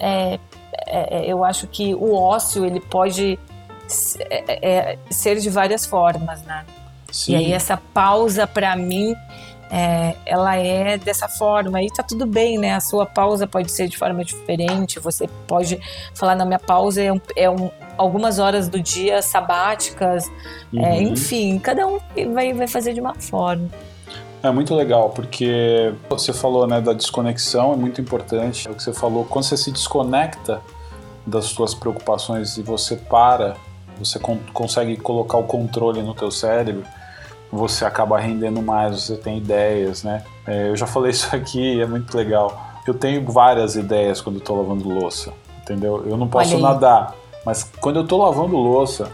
é, 0.00 0.38
é, 0.86 1.18
é, 1.18 1.32
eu 1.32 1.44
acho 1.44 1.66
que 1.66 1.94
o 1.94 2.14
ócio 2.14 2.64
ele 2.64 2.80
pode 2.80 3.38
s- 3.86 4.18
é, 4.30 4.68
é, 4.92 4.98
ser 5.10 5.38
de 5.38 5.48
várias 5.50 5.86
formas, 5.86 6.42
né? 6.42 6.64
Sim. 7.12 7.32
E 7.32 7.36
aí 7.36 7.52
essa 7.52 7.76
pausa 7.76 8.46
para 8.46 8.74
mim 8.76 9.14
é, 9.72 10.16
ela 10.26 10.56
é 10.56 10.98
dessa 10.98 11.28
forma 11.28 11.80
e 11.82 11.86
tá 11.88 12.02
tudo 12.02 12.26
bem, 12.26 12.58
né? 12.58 12.74
A 12.74 12.80
sua 12.80 13.06
pausa 13.06 13.46
pode 13.46 13.70
ser 13.70 13.86
de 13.88 13.96
forma 13.96 14.24
diferente. 14.24 14.98
Você 14.98 15.28
pode 15.46 15.78
falar 16.14 16.34
na 16.34 16.44
minha 16.44 16.58
pausa 16.58 17.00
é, 17.02 17.12
um- 17.12 17.20
é 17.36 17.48
um- 17.48 17.70
algumas 17.96 18.38
horas 18.40 18.68
do 18.68 18.80
dia 18.82 19.22
sabáticas, 19.22 20.24
é, 20.74 20.90
Uhum. 20.94 21.02
enfim, 21.12 21.58
cada 21.60 21.86
um 21.86 21.98
vai, 22.34 22.52
vai 22.52 22.66
fazer 22.66 22.94
de 22.94 23.00
uma 23.00 23.14
forma. 23.14 23.68
É 24.42 24.50
muito 24.50 24.74
legal, 24.74 25.10
porque 25.10 25.92
você 26.08 26.32
falou 26.32 26.66
né, 26.66 26.80
da 26.80 26.92
desconexão, 26.94 27.74
é 27.74 27.76
muito 27.76 28.00
importante. 28.00 28.66
É 28.66 28.70
o 28.70 28.74
que 28.74 28.82
você 28.82 28.92
falou, 28.92 29.24
quando 29.24 29.44
você 29.44 29.56
se 29.56 29.70
desconecta 29.70 30.60
das 31.26 31.44
suas 31.46 31.74
preocupações 31.74 32.56
e 32.56 32.62
você 32.62 32.96
para, 32.96 33.56
você 33.98 34.18
con- 34.18 34.38
consegue 34.54 34.96
colocar 34.96 35.36
o 35.36 35.44
controle 35.44 36.02
no 36.02 36.14
teu 36.14 36.30
cérebro, 36.30 36.84
você 37.52 37.84
acaba 37.84 38.18
rendendo 38.18 38.62
mais, 38.62 39.02
você 39.02 39.16
tem 39.16 39.36
ideias, 39.36 40.02
né? 40.02 40.22
É, 40.46 40.68
eu 40.70 40.76
já 40.76 40.86
falei 40.86 41.10
isso 41.12 41.34
aqui, 41.36 41.80
é 41.80 41.86
muito 41.86 42.16
legal. 42.16 42.58
Eu 42.86 42.94
tenho 42.94 43.22
várias 43.30 43.76
ideias 43.76 44.22
quando 44.22 44.40
tô 44.40 44.54
lavando 44.54 44.88
louça, 44.88 45.34
entendeu? 45.60 46.02
Eu 46.06 46.16
não 46.16 46.26
posso 46.26 46.54
nadar, 46.62 47.14
mas 47.44 47.70
quando 47.78 47.96
eu 47.98 48.06
tô 48.06 48.16
lavando 48.16 48.56
louça, 48.56 49.10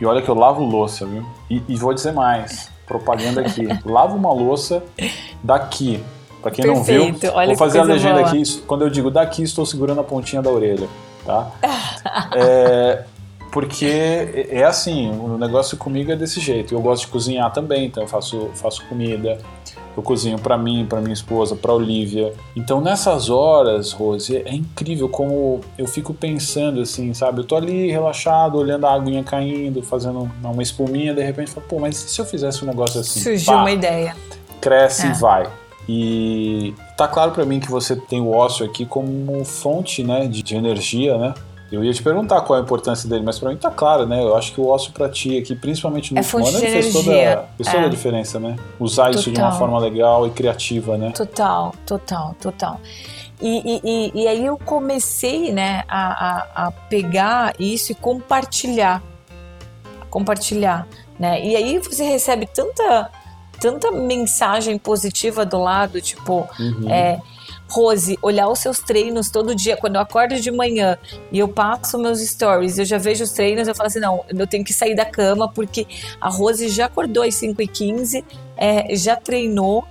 e 0.00 0.04
olha 0.04 0.20
que 0.20 0.28
eu 0.28 0.34
lavo 0.34 0.64
louça, 0.64 1.06
viu? 1.06 1.24
E, 1.48 1.62
e 1.68 1.76
vou 1.76 1.94
dizer 1.94 2.12
mais, 2.12 2.70
propaganda 2.86 3.40
aqui. 3.40 3.66
Lavo 3.84 4.16
uma 4.16 4.32
louça 4.32 4.82
daqui. 5.42 6.02
Pra 6.42 6.50
quem 6.50 6.66
não 6.66 6.82
viu, 6.82 7.04
Perfeito, 7.04 7.34
olha 7.34 7.46
vou 7.46 7.56
fazer 7.56 7.78
a 7.78 7.84
legenda 7.84 8.16
boa. 8.16 8.28
aqui. 8.28 8.42
Quando 8.66 8.82
eu 8.82 8.90
digo 8.90 9.10
daqui, 9.10 9.42
estou 9.42 9.64
segurando 9.64 10.00
a 10.00 10.04
pontinha 10.04 10.42
da 10.42 10.50
orelha, 10.50 10.88
tá? 11.24 11.50
É, 12.36 13.04
porque 13.54 13.86
é 13.86 14.48
é 14.50 14.64
assim, 14.64 15.12
o 15.12 15.38
negócio 15.38 15.76
comigo 15.76 16.10
é 16.10 16.16
desse 16.16 16.40
jeito. 16.40 16.74
Eu 16.74 16.80
gosto 16.80 17.02
de 17.02 17.06
cozinhar 17.08 17.52
também, 17.52 17.86
então 17.86 18.02
eu 18.02 18.08
faço, 18.08 18.50
faço 18.54 18.84
comida. 18.88 19.38
Eu 19.96 20.02
cozinho 20.02 20.36
pra 20.40 20.58
mim, 20.58 20.84
pra 20.88 21.00
minha 21.00 21.12
esposa, 21.12 21.54
pra 21.54 21.72
Olivia. 21.72 22.32
Então 22.56 22.80
nessas 22.80 23.30
horas, 23.30 23.92
Rose, 23.92 24.38
é 24.38 24.52
incrível 24.52 25.08
como 25.08 25.60
eu 25.78 25.86
fico 25.86 26.12
pensando 26.12 26.80
assim, 26.80 27.14
sabe? 27.14 27.42
Eu 27.42 27.44
tô 27.44 27.54
ali 27.54 27.92
relaxado, 27.92 28.58
olhando 28.58 28.86
a 28.88 28.92
aguinha 28.92 29.22
caindo, 29.22 29.84
fazendo 29.84 30.28
uma 30.42 30.62
espuminha, 30.62 31.14
de 31.14 31.22
repente 31.22 31.46
eu 31.46 31.54
falo, 31.54 31.66
pô, 31.68 31.78
mas 31.78 31.94
e 31.94 32.10
se 32.10 32.20
eu 32.20 32.24
fizesse 32.24 32.64
um 32.64 32.66
negócio 32.66 33.00
assim? 33.00 33.20
Surgiu 33.20 33.52
Pá, 33.54 33.60
uma 33.60 33.70
ideia. 33.70 34.16
cresce 34.60 35.06
É. 35.06 35.10
e 35.10 35.12
vai. 35.12 35.48
E 35.88 36.74
tá 36.96 37.06
claro 37.06 37.30
pra 37.30 37.44
mim 37.44 37.60
que 37.60 37.70
você 37.70 37.94
tem 37.94 38.20
o 38.20 38.32
ócio 38.32 38.66
aqui 38.66 38.84
como 38.84 39.44
fonte, 39.44 40.02
né, 40.02 40.26
de, 40.26 40.42
de 40.42 40.56
energia, 40.56 41.16
né? 41.16 41.34
Eu 41.72 41.82
ia 41.82 41.92
te 41.92 42.02
perguntar 42.02 42.40
qual 42.42 42.56
é 42.58 42.60
a 42.60 42.64
importância 42.64 43.08
dele, 43.08 43.24
mas 43.24 43.38
pra 43.38 43.48
mim 43.50 43.56
tá 43.56 43.70
claro, 43.70 44.06
né? 44.06 44.22
Eu 44.22 44.36
acho 44.36 44.52
que 44.52 44.60
o 44.60 44.68
ócio 44.68 44.92
pra 44.92 45.08
ti 45.08 45.38
aqui, 45.38 45.56
principalmente 45.56 46.12
no 46.14 46.20
É 46.20 46.22
último 46.22 46.46
ano, 46.46 46.58
ele 46.58 46.68
fez 46.70 46.92
toda, 46.92 47.10
fez 47.56 47.68
toda 47.68 47.82
É. 47.82 47.86
a 47.86 47.88
diferença, 47.88 48.38
né? 48.38 48.56
Usar 48.78 49.10
isso 49.10 49.30
de 49.30 49.38
uma 49.40 49.46
Total. 49.50 49.58
forma 49.58 49.78
legal 49.78 50.26
e 50.26 50.30
criativa, 50.30 50.96
né? 50.96 51.10
Total, 51.12 51.74
total, 51.86 52.36
total. 52.40 52.80
E, 53.40 53.80
e, 53.80 53.80
e, 54.14 54.22
e 54.22 54.28
aí 54.28 54.46
eu 54.46 54.56
comecei, 54.56 55.52
né, 55.52 55.82
a, 55.88 56.62
a, 56.62 56.66
a 56.66 56.70
pegar 56.70 57.54
isso 57.58 57.90
e 57.90 57.94
compartilhar. 57.94 59.02
Compartilhar, 60.10 60.86
né? 61.18 61.44
E 61.44 61.56
aí 61.56 61.78
você 61.78 62.04
recebe 62.04 62.46
tanta, 62.46 63.10
tanta 63.60 63.90
mensagem 63.90 64.78
positiva 64.78 65.44
do 65.44 65.58
lado, 65.58 66.00
tipo, 66.00 66.46
Uhum. 66.60 66.88
é, 66.88 67.18
Rose, 67.68 68.18
olhar 68.22 68.48
os 68.48 68.58
seus 68.58 68.78
treinos 68.78 69.30
todo 69.30 69.54
dia, 69.54 69.76
quando 69.76 69.96
eu 69.96 70.00
acordo 70.00 70.38
de 70.40 70.50
manhã 70.50 70.98
e 71.32 71.38
eu 71.38 71.48
passo 71.48 71.98
meus 71.98 72.20
stories, 72.20 72.78
eu 72.78 72.84
já 72.84 72.98
vejo 72.98 73.24
os 73.24 73.32
treinos, 73.32 73.66
eu 73.66 73.74
falo 73.74 73.86
assim, 73.86 74.00
não, 74.00 74.24
eu 74.28 74.46
tenho 74.46 74.64
que 74.64 74.72
sair 74.72 74.94
da 74.94 75.04
cama 75.04 75.48
porque 75.48 75.86
a 76.20 76.28
Rose 76.28 76.68
já 76.68 76.86
acordou 76.86 77.22
às 77.22 77.34
5h15, 77.34 78.24
é, 78.56 78.94
já 78.94 79.16
treinou, 79.16 79.84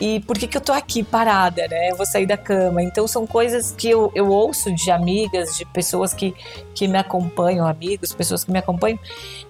e 0.00 0.20
por 0.20 0.36
que, 0.36 0.48
que 0.48 0.56
eu 0.56 0.60
tô 0.60 0.72
aqui 0.72 1.04
parada, 1.04 1.68
né? 1.68 1.90
Eu 1.90 1.96
vou 1.96 2.04
sair 2.04 2.26
da 2.26 2.36
cama. 2.36 2.82
Então 2.82 3.06
são 3.06 3.26
coisas 3.26 3.70
que 3.70 3.88
eu, 3.88 4.10
eu 4.14 4.28
ouço 4.28 4.74
de 4.74 4.90
amigas, 4.90 5.56
de 5.56 5.64
pessoas 5.66 6.12
que, 6.12 6.34
que 6.74 6.88
me 6.88 6.98
acompanham, 6.98 7.66
amigos, 7.66 8.12
pessoas 8.12 8.42
que 8.44 8.50
me 8.50 8.58
acompanham, 8.58 8.98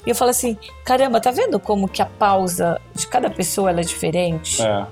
e 0.06 0.10
eu 0.10 0.14
falo 0.14 0.30
assim, 0.30 0.56
caramba, 0.84 1.20
tá 1.20 1.30
vendo 1.30 1.58
como 1.58 1.88
que 1.88 2.02
a 2.02 2.06
pausa 2.06 2.78
de 2.94 3.06
cada 3.06 3.30
pessoa 3.30 3.70
é 3.70 3.80
diferente? 3.80 4.60
É, 4.62 4.86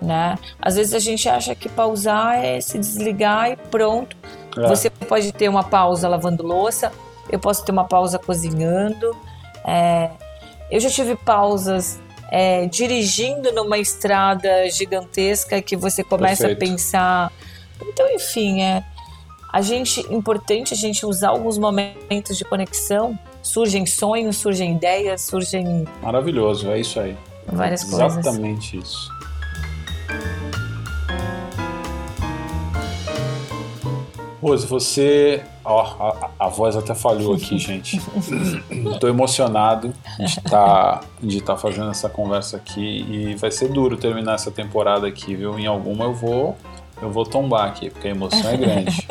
né? 0.00 0.36
Às 0.60 0.76
vezes 0.76 0.94
a 0.94 0.98
gente 0.98 1.28
acha 1.28 1.54
que 1.54 1.68
pausar 1.68 2.42
é 2.44 2.60
se 2.60 2.78
desligar 2.78 3.50
e 3.50 3.56
pronto. 3.56 4.16
é. 4.56 4.68
Você 4.68 4.90
pode 4.90 5.32
ter 5.32 5.48
uma 5.48 5.64
pausa 5.64 6.08
lavando 6.08 6.42
louça, 6.42 6.92
eu 7.30 7.38
posso 7.38 7.64
ter 7.64 7.72
uma 7.72 7.84
pausa 7.84 8.18
cozinhando. 8.18 9.16
é, 9.64 10.10
eu 10.70 10.80
já 10.80 10.90
tive 10.90 11.16
pausas 11.16 11.98
é, 12.30 12.66
dirigindo 12.66 13.52
numa 13.52 13.78
estrada 13.78 14.68
gigantesca 14.70 15.62
que 15.62 15.76
você 15.76 16.04
começa 16.04 16.46
Perfeito. 16.46 16.62
a 16.62 16.72
pensar. 16.72 17.32
Então, 17.80 18.06
enfim, 18.10 18.60
é 18.62 18.84
a 19.50 19.62
gente 19.62 20.00
importante 20.12 20.74
a 20.74 20.76
gente 20.76 21.06
usar 21.06 21.30
alguns 21.30 21.56
momentos 21.56 22.36
de 22.36 22.44
conexão. 22.44 23.18
Surgem 23.42 23.86
sonhos, 23.86 24.36
surgem 24.36 24.72
ideias, 24.74 25.22
surgem 25.22 25.86
Maravilhoso, 26.02 26.70
é 26.70 26.80
isso 26.80 27.00
aí. 27.00 27.16
várias 27.46 27.82
coisas. 27.82 28.18
Exatamente 28.18 28.76
isso. 28.76 29.10
Rose, 34.40 34.66
você. 34.66 35.42
Ó, 35.64 35.80
a, 35.80 36.30
a 36.46 36.48
voz 36.48 36.76
até 36.76 36.94
falhou 36.94 37.34
aqui, 37.34 37.58
gente. 37.58 38.00
Tô 39.00 39.08
emocionado 39.08 39.92
de 40.18 40.24
estar 40.24 41.00
de 41.20 41.40
tá 41.42 41.56
fazendo 41.56 41.90
essa 41.90 42.08
conversa 42.08 42.56
aqui 42.56 43.04
e 43.08 43.34
vai 43.34 43.50
ser 43.50 43.68
duro 43.68 43.96
terminar 43.96 44.34
essa 44.34 44.50
temporada 44.50 45.06
aqui, 45.06 45.34
viu? 45.34 45.58
Em 45.58 45.66
alguma 45.66 46.04
eu 46.04 46.14
vou 46.14 46.56
eu 47.00 47.10
vou 47.10 47.24
tombar 47.24 47.68
aqui, 47.68 47.90
porque 47.90 48.08
a 48.08 48.10
emoção 48.10 48.50
é 48.50 48.56
grande. 48.56 49.06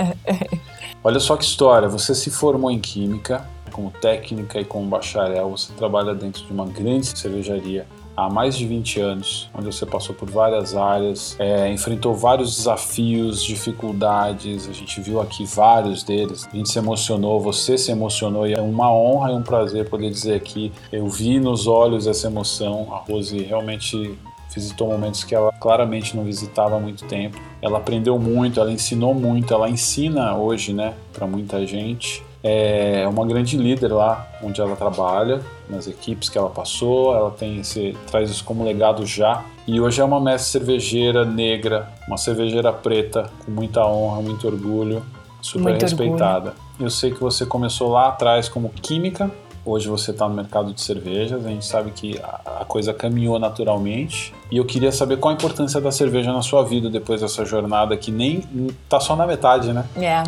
Olha 1.04 1.20
só 1.20 1.38
que 1.38 1.44
história, 1.46 1.88
você 1.88 2.14
se 2.14 2.30
formou 2.30 2.70
em 2.70 2.80
Química, 2.80 3.48
como 3.72 3.92
técnica 3.92 4.60
e 4.60 4.66
como 4.66 4.88
bacharel, 4.88 5.52
você 5.52 5.72
trabalha 5.74 6.14
dentro 6.14 6.44
de 6.46 6.52
uma 6.52 6.66
grande 6.66 7.18
cervejaria 7.18 7.86
há 8.18 8.30
mais 8.30 8.58
de 8.58 8.66
20 8.66 9.00
anos, 9.00 9.48
onde 9.54 9.68
você 9.68 9.86
passou 9.86 10.16
por 10.16 10.28
várias 10.28 10.76
áreas, 10.76 11.36
é, 11.40 11.72
enfrentou 11.72 12.16
vários 12.16 12.58
desafios, 12.58 13.44
dificuldades, 13.44 14.68
a 14.68 14.74
gente 14.74 15.00
viu 15.00 15.22
aqui 15.22 15.46
vários 15.46 16.04
deles, 16.04 16.50
a 16.52 16.56
gente 16.56 16.70
se 16.70 16.80
emocionou, 16.80 17.40
você 17.40 17.78
se 17.78 17.92
emocionou 17.92 18.48
e 18.48 18.54
é 18.54 18.62
uma 18.62 18.92
honra 18.92 19.32
e 19.32 19.36
um 19.36 19.44
prazer 19.44 19.88
poder 19.88 20.10
dizer 20.10 20.34
aqui, 20.34 20.72
eu 20.92 21.08
vi 21.08 21.40
nos 21.40 21.68
olhos 21.68 22.08
essa 22.08 22.26
emoção, 22.26 22.88
a 22.92 22.98
Rose 22.98 23.38
realmente 23.38 24.18
visitou 24.58 24.88
momentos 24.88 25.24
que 25.24 25.36
ela 25.36 25.52
claramente 25.52 26.18
não 26.18 26.24
visitava 26.24 26.78
há 26.78 26.80
muito 26.80 27.06
tempo. 27.06 27.38
Ela 27.62 27.78
aprendeu 27.78 28.18
muito, 28.18 28.60
ela 28.60 28.72
ensinou 28.72 29.14
muito, 29.14 29.54
ela 29.54 29.70
ensina 29.70 30.36
hoje, 30.36 30.74
né, 30.74 30.96
para 31.14 31.28
muita 31.28 31.66
gente. 31.66 32.24
É 32.50 33.08
uma 33.08 33.26
grande 33.26 33.58
líder 33.58 33.92
lá 33.92 34.26
onde 34.42 34.62
ela 34.62 34.76
trabalha, 34.76 35.42
nas 35.70 35.88
equipes 35.88 36.30
que 36.30 36.38
ela 36.38 36.50
passou. 36.50 37.14
Ela 37.14 37.32
tem 37.32 37.60
esse, 37.60 37.96
traz 38.10 38.30
isso 38.30 38.44
como 38.44 38.64
legado 38.64 39.06
já. 39.06 39.44
E 39.68 39.82
hoje 39.82 40.00
é 40.00 40.04
uma 40.04 40.22
mestre 40.22 40.52
cervejeira 40.60 41.26
negra, 41.26 41.90
uma 42.08 42.18
cervejeira 42.18 42.72
preta, 42.72 43.30
com 43.46 43.52
muita 43.52 43.86
honra, 43.86 44.22
muito 44.22 44.48
orgulho, 44.48 45.04
super 45.42 45.72
Muito 45.72 45.82
respeitada. 45.82 46.54
Eu 46.80 46.90
sei 46.90 47.12
que 47.12 47.20
você 47.20 47.46
começou 47.46 47.90
lá 47.90 48.08
atrás 48.08 48.48
como 48.48 48.70
química, 48.70 49.30
Hoje 49.68 49.90
você 49.90 50.12
está 50.12 50.30
no 50.30 50.34
mercado 50.34 50.74
de 50.74 50.80
cervejas, 50.80 51.46
a 51.46 51.50
gente 51.50 51.66
sabe 51.66 51.92
que 51.92 52.18
a, 52.24 52.62
a 52.62 52.66
coisa 52.66 52.94
caminhou 52.94 53.38
naturalmente. 53.38 54.34
E 54.50 54.56
eu 54.56 54.64
queria 54.64 54.94
saber 54.94 55.18
qual 55.18 55.34
a 55.34 55.36
importância 55.36 55.82
da 55.82 55.92
cerveja 55.92 56.32
na 56.32 56.42
sua 56.42 56.64
vida 56.64 56.90
depois 56.90 57.20
dessa 57.20 57.44
jornada 57.44 57.98
que 57.98 58.10
nem 58.10 58.46
tá 58.88 58.98
só 59.02 59.14
na 59.14 59.28
metade, 59.28 59.74
né? 59.74 59.84
É. 59.98 60.24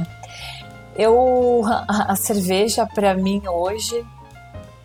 Eu 0.99 1.63
a 1.88 2.13
cerveja 2.17 2.85
para 2.85 3.13
mim 3.13 3.41
hoje 3.47 4.05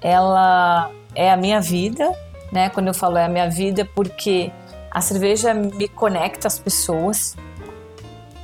ela 0.01 0.89
é 1.13 1.33
a 1.33 1.37
minha 1.37 1.61
vida, 1.61 2.09
né? 2.53 2.69
Quando 2.69 2.87
eu 2.87 2.95
falo 2.95 3.19
é 3.19 3.25
a 3.25 3.29
minha 3.29 3.51
vida 3.51 3.85
porque 3.97 4.53
a 4.93 5.01
cerveja 5.01 5.53
me 5.53 5.89
conecta 5.89 6.47
às 6.47 6.57
pessoas. 6.57 7.37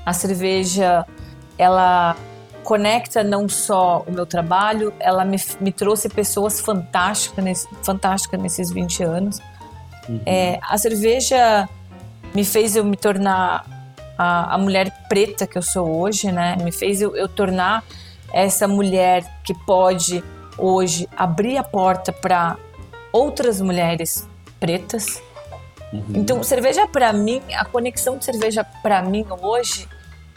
A 0.04 0.12
cerveja 0.12 1.06
ela 1.56 2.16
conecta 2.64 3.22
não 3.22 3.48
só 3.48 4.04
o 4.04 4.10
meu 4.10 4.26
trabalho, 4.26 4.92
ela 4.98 5.24
me, 5.24 5.36
me 5.60 5.70
trouxe 5.70 6.08
pessoas 6.08 6.60
fantásticas, 6.60 7.44
nesse, 7.44 7.68
fantásticas 7.84 8.40
nesses 8.40 8.72
20 8.72 9.02
anos. 9.04 9.38
Uhum. 10.08 10.20
É, 10.26 10.58
a 10.60 10.76
cerveja 10.76 11.68
me 12.34 12.44
fez 12.44 12.74
eu 12.74 12.84
me 12.84 12.96
tornar 12.96 13.64
a, 14.22 14.54
a, 14.54 14.58
mulher 14.58 14.92
preta 15.08 15.46
que 15.46 15.56
eu 15.56 15.62
sou 15.62 15.98
hoje, 15.98 16.30
né? 16.30 16.54
Me 16.62 16.70
fez 16.70 17.00
eu, 17.00 17.16
eu 17.16 17.26
tornar 17.26 17.82
essa 18.34 18.68
mulher 18.68 19.24
que 19.42 19.54
pode 19.54 20.22
hoje 20.58 21.08
abrir 21.16 21.56
a 21.56 21.64
porta 21.64 22.12
para 22.12 22.58
outras 23.10 23.62
mulheres 23.62 24.28
pretas. 24.60 25.22
Uhum. 25.90 26.04
Então, 26.16 26.42
cerveja 26.42 26.86
para 26.86 27.14
mim, 27.14 27.40
a 27.54 27.64
conexão 27.64 28.18
de 28.18 28.26
cerveja 28.26 28.62
para 28.62 29.00
mim 29.00 29.24
hoje 29.40 29.88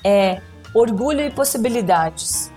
é 0.01 0.39
orgulho 0.73 1.19
e 1.19 1.29
possibilidades. 1.29 2.49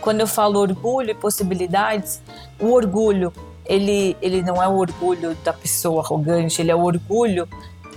Quando 0.00 0.20
eu 0.20 0.28
falo 0.28 0.60
orgulho 0.60 1.10
e 1.10 1.14
possibilidades, 1.14 2.22
o 2.60 2.70
orgulho, 2.70 3.32
ele, 3.66 4.16
ele 4.22 4.42
não 4.42 4.62
é 4.62 4.68
o 4.68 4.76
orgulho 4.76 5.34
da 5.44 5.52
pessoa 5.52 6.04
arrogante, 6.04 6.62
ele 6.62 6.70
é 6.70 6.74
o 6.74 6.84
orgulho 6.84 7.48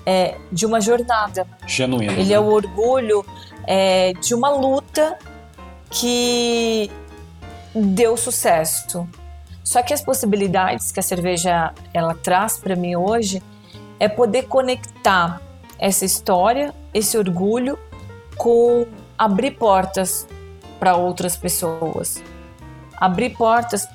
é, 0.06 0.36
de 0.52 0.66
uma 0.66 0.80
jornada. 0.80 1.48
Genuíno. 1.66 2.14
Ele 2.14 2.34
é 2.34 2.40
o 2.40 2.46
orgulho 2.46 3.26
é, 3.66 4.14
de 4.14 4.34
uma 4.34 4.50
luta 4.50 5.18
que 5.90 6.92
deu 7.74 8.16
sucesso. 8.16 9.08
Só 9.64 9.82
que 9.82 9.94
as 9.94 10.02
possibilidades 10.02 10.92
que 10.92 11.00
a 11.00 11.04
cerveja 11.04 11.74
ela 11.94 12.14
traz 12.14 12.58
para 12.58 12.76
mim 12.76 12.96
hoje 12.96 13.42
é 14.00 14.08
poder 14.08 14.44
conectar 14.44 15.42
essa 15.80 16.06
história, 16.06 16.74
esse 16.94 17.18
orgulho 17.18 17.78
com 18.38 18.86
abrir 19.18 19.52
portas 19.52 20.28
para 20.80 20.96
outras 20.96 21.36
pessoas. 21.36 22.22
Abrir 22.98 23.32
portas 23.32 23.88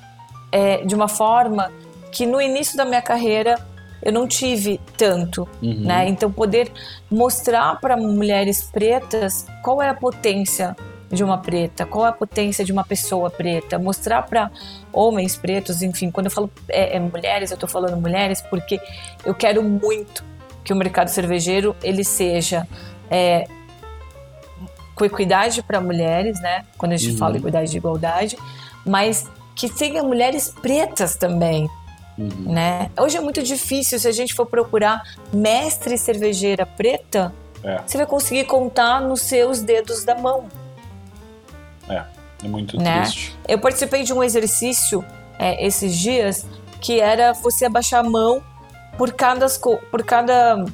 é, 0.51 0.83
de 0.83 0.93
uma 0.93 1.07
forma 1.07 1.71
que 2.11 2.25
no 2.25 2.41
início 2.41 2.75
da 2.75 2.83
minha 2.83 3.01
carreira 3.01 3.55
eu 4.01 4.11
não 4.11 4.27
tive 4.27 4.79
tanto, 4.97 5.47
uhum. 5.61 5.81
né? 5.81 6.07
Então 6.07 6.31
poder 6.31 6.71
mostrar 7.09 7.79
para 7.79 7.95
mulheres 7.95 8.63
pretas 8.63 9.45
qual 9.63 9.81
é 9.81 9.89
a 9.89 9.93
potência 9.93 10.75
de 11.11 11.23
uma 11.23 11.37
preta, 11.37 11.85
qual 11.85 12.05
é 12.05 12.09
a 12.09 12.13
potência 12.13 12.63
de 12.63 12.71
uma 12.71 12.83
pessoa 12.83 13.29
preta, 13.29 13.77
mostrar 13.77 14.23
para 14.23 14.49
homens 14.93 15.35
pretos, 15.35 15.81
enfim, 15.81 16.09
quando 16.09 16.27
eu 16.27 16.31
falo 16.31 16.49
é, 16.69 16.95
é 16.95 16.99
mulheres, 16.99 17.51
eu 17.51 17.55
estou 17.55 17.69
falando 17.69 17.99
mulheres 17.99 18.41
porque 18.41 18.79
eu 19.25 19.35
quero 19.35 19.61
muito 19.61 20.23
que 20.63 20.71
o 20.71 20.75
mercado 20.75 21.09
cervejeiro 21.09 21.75
ele 21.83 22.03
seja 22.03 22.67
é, 23.09 23.45
com 24.95 25.03
equidade 25.03 25.61
para 25.63 25.81
mulheres, 25.81 26.39
né? 26.39 26.63
Quando 26.77 26.93
a 26.93 26.97
gente 26.97 27.13
uhum. 27.13 27.17
fala 27.17 27.37
equidade 27.37 27.71
de 27.71 27.77
igualdade, 27.77 28.37
mas 28.85 29.27
que 29.55 29.69
tenha 29.69 30.01
mulheres 30.03 30.53
pretas 30.61 31.15
também, 31.15 31.69
uhum. 32.17 32.51
né? 32.53 32.91
Hoje 32.99 33.17
é 33.17 33.21
muito 33.21 33.41
difícil 33.43 33.99
se 33.99 34.07
a 34.07 34.11
gente 34.11 34.33
for 34.33 34.45
procurar 34.45 35.03
mestre 35.33 35.97
cervejeira 35.97 36.65
preta, 36.65 37.33
é. 37.63 37.81
você 37.85 37.97
vai 37.97 38.05
conseguir 38.05 38.45
contar 38.45 39.01
nos 39.01 39.21
seus 39.21 39.61
dedos 39.61 40.03
da 40.03 40.15
mão. 40.15 40.47
É, 41.89 42.03
é 42.43 42.47
muito 42.47 42.77
né? 42.77 43.01
triste. 43.01 43.37
Eu 43.47 43.59
participei 43.59 44.03
de 44.03 44.13
um 44.13 44.23
exercício 44.23 45.03
é, 45.37 45.65
esses 45.65 45.97
dias 45.97 46.45
que 46.79 46.99
era 46.99 47.33
você 47.33 47.65
abaixar 47.65 48.03
a 48.03 48.09
mão 48.09 48.43
por 48.97 49.13
cada, 49.13 49.47
por 49.89 50.03
cada 50.03 50.65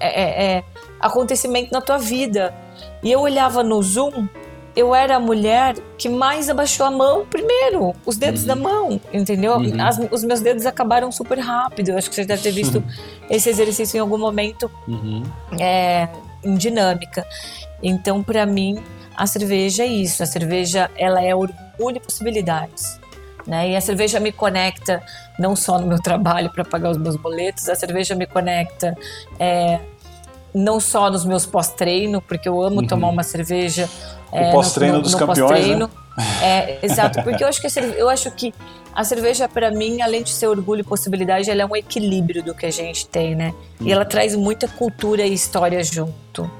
é, 0.00 0.22
é, 0.22 0.56
é 0.56 0.64
acontecimento 1.00 1.72
na 1.72 1.80
tua 1.80 1.98
vida. 1.98 2.54
E 3.02 3.10
eu 3.10 3.20
olhava 3.20 3.62
no 3.62 3.82
Zoom, 3.82 4.28
eu 4.76 4.94
era 4.94 5.16
a 5.16 5.20
mulher 5.20 5.74
que 5.96 6.06
mais 6.06 6.50
abaixou 6.50 6.84
a 6.84 6.90
mão 6.90 7.24
primeiro, 7.24 7.94
os 8.04 8.18
dedos 8.18 8.42
uhum. 8.42 8.46
da 8.46 8.54
mão, 8.54 9.00
entendeu? 9.10 9.54
Uhum. 9.54 9.82
As, 9.82 9.98
os 10.10 10.22
meus 10.22 10.40
dedos 10.40 10.66
acabaram 10.66 11.10
super 11.10 11.38
rápido. 11.38 11.88
Eu 11.88 11.98
acho 11.98 12.10
que 12.10 12.14
você 12.14 12.26
deve 12.26 12.42
ter 12.42 12.52
visto 12.52 12.84
esse 13.30 13.48
exercício 13.48 13.96
em 13.96 14.00
algum 14.00 14.18
momento 14.18 14.70
uhum. 14.86 15.22
é, 15.58 16.08
em 16.44 16.54
dinâmica. 16.54 17.26
Então, 17.82 18.22
para 18.22 18.44
mim, 18.44 18.82
a 19.16 19.26
cerveja 19.26 19.82
é 19.82 19.86
isso. 19.86 20.22
A 20.22 20.26
cerveja, 20.26 20.90
ela 20.94 21.22
é 21.22 21.34
orgulho 21.34 21.96
e 21.96 22.00
possibilidades. 22.00 23.00
Né? 23.46 23.70
E 23.70 23.76
a 23.76 23.80
cerveja 23.80 24.20
me 24.20 24.30
conecta 24.30 25.02
não 25.38 25.56
só 25.56 25.78
no 25.78 25.86
meu 25.86 26.02
trabalho 26.02 26.50
para 26.50 26.64
pagar 26.64 26.90
os 26.90 26.98
meus 26.98 27.16
boletos, 27.16 27.68
a 27.68 27.74
cerveja 27.74 28.14
me 28.14 28.26
conecta 28.26 28.96
é, 29.38 29.78
não 30.52 30.80
só 30.80 31.10
nos 31.10 31.24
meus 31.24 31.46
pós-treino, 31.46 32.20
porque 32.20 32.48
eu 32.48 32.60
amo 32.62 32.80
uhum. 32.80 32.86
tomar 32.86 33.08
uma 33.08 33.22
cerveja. 33.22 33.88
O 34.32 34.36
é, 34.36 34.52
pós-treino 34.52 35.00
dos 35.00 35.12
no 35.12 35.18
campeões, 35.18 35.66
né? 35.66 35.88
É, 36.42 36.78
exato, 36.84 37.22
porque 37.22 37.44
eu 37.44 37.48
acho 37.48 37.60
que 37.60 37.66
a 37.66 37.70
cerveja, 37.70 37.98
eu 37.98 38.08
acho 38.08 38.30
que 38.30 38.54
a 38.94 39.04
cerveja 39.04 39.46
para 39.46 39.70
mim, 39.70 40.00
além 40.00 40.22
de 40.22 40.30
ser 40.30 40.46
orgulho 40.46 40.80
e 40.80 40.84
possibilidade, 40.84 41.50
ela 41.50 41.62
é 41.62 41.66
um 41.66 41.76
equilíbrio 41.76 42.42
do 42.42 42.54
que 42.54 42.64
a 42.64 42.70
gente 42.70 43.06
tem, 43.06 43.34
né? 43.34 43.54
Uhum. 43.78 43.86
E 43.86 43.92
ela 43.92 44.06
traz 44.06 44.34
muita 44.34 44.66
cultura 44.66 45.22
e 45.26 45.34
história 45.34 45.84
junto. 45.84 46.50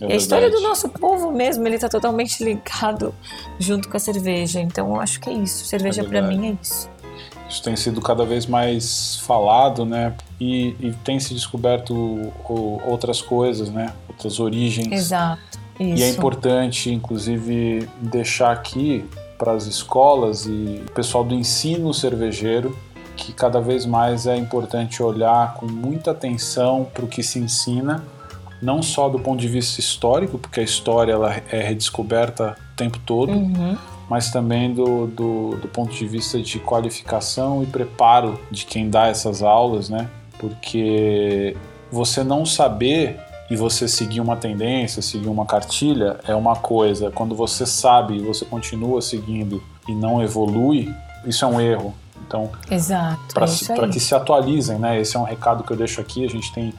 É 0.00 0.06
e 0.06 0.12
a 0.12 0.16
história 0.16 0.48
do 0.48 0.60
nosso 0.60 0.88
povo 0.88 1.30
mesmo, 1.30 1.66
ele 1.66 1.74
está 1.74 1.88
totalmente 1.88 2.42
ligado 2.42 3.14
junto 3.58 3.88
com 3.88 3.96
a 3.96 4.00
cerveja. 4.00 4.60
Então 4.60 4.94
eu 4.94 5.00
acho 5.00 5.20
que 5.20 5.28
é 5.28 5.32
isso. 5.32 5.64
Cerveja 5.66 6.02
é 6.02 6.04
para 6.04 6.22
mim 6.22 6.48
é 6.48 6.56
isso. 6.62 6.88
Isso 7.48 7.62
tem 7.62 7.74
sido 7.76 8.00
cada 8.00 8.24
vez 8.24 8.46
mais 8.46 9.16
falado, 9.26 9.84
né? 9.84 10.14
E, 10.38 10.76
e 10.80 10.94
tem 11.04 11.18
se 11.18 11.34
descoberto 11.34 11.92
o, 11.94 12.80
outras 12.86 13.20
coisas, 13.22 13.70
né? 13.70 13.92
Outras 14.08 14.38
origens. 14.38 14.92
Exato. 14.92 15.47
Isso. 15.78 16.02
E 16.02 16.02
é 16.02 16.10
importante, 16.10 16.92
inclusive, 16.92 17.88
deixar 18.00 18.50
aqui 18.50 19.04
para 19.36 19.52
as 19.52 19.66
escolas 19.66 20.46
e 20.46 20.82
o 20.88 20.92
pessoal 20.92 21.22
do 21.22 21.34
ensino 21.34 21.94
cervejeiro 21.94 22.76
que 23.16 23.32
cada 23.32 23.60
vez 23.60 23.84
mais 23.84 24.26
é 24.26 24.36
importante 24.36 25.02
olhar 25.02 25.54
com 25.54 25.66
muita 25.66 26.12
atenção 26.12 26.86
para 26.92 27.04
o 27.04 27.08
que 27.08 27.22
se 27.22 27.38
ensina, 27.38 28.04
não 28.62 28.80
só 28.80 29.08
do 29.08 29.18
ponto 29.18 29.40
de 29.40 29.48
vista 29.48 29.80
histórico, 29.80 30.38
porque 30.38 30.60
a 30.60 30.62
história 30.62 31.12
ela 31.12 31.34
é 31.50 31.60
redescoberta 31.60 32.56
o 32.72 32.76
tempo 32.76 32.98
todo, 33.04 33.32
uhum 33.32 33.76
mas 34.08 34.30
também 34.30 34.72
do, 34.72 35.06
do, 35.06 35.56
do, 35.56 35.68
ponto 35.68 35.92
de 35.94 36.06
vista 36.06 36.40
de 36.40 36.58
qualificação 36.58 37.62
e 37.62 37.66
preparo 37.66 38.40
de 38.50 38.64
quem 38.64 38.88
dá 38.88 39.06
essas 39.06 39.42
aulas, 39.42 39.90
né? 39.90 40.08
Porque 40.38 41.54
você 41.90 42.24
não 42.24 42.46
saber 42.46 43.20
e 43.50 43.56
você 43.56 43.88
seguir 43.88 44.20
uma 44.20 44.36
tendência, 44.36 45.00
seguir 45.00 45.28
uma 45.28 45.46
cartilha 45.46 46.20
é 46.26 46.34
uma 46.34 46.56
coisa. 46.56 47.10
Quando 47.10 47.34
você 47.34 47.64
sabe 47.64 48.16
e 48.16 48.20
você 48.20 48.44
continua 48.44 49.00
seguindo 49.00 49.62
e 49.88 49.94
não 49.94 50.22
evolui, 50.22 50.94
isso 51.24 51.44
é 51.44 51.48
um 51.48 51.60
erro. 51.60 51.94
Então, 52.26 52.50
para 53.32 53.46
é 53.86 53.88
que 53.88 54.00
se 54.00 54.14
atualizem, 54.14 54.78
né? 54.78 55.00
Esse 55.00 55.16
é 55.16 55.20
um 55.20 55.24
recado 55.24 55.64
que 55.64 55.72
eu 55.72 55.76
deixo 55.76 56.00
aqui. 56.00 56.24
A 56.24 56.28
gente 56.28 56.52
tem 56.52 56.74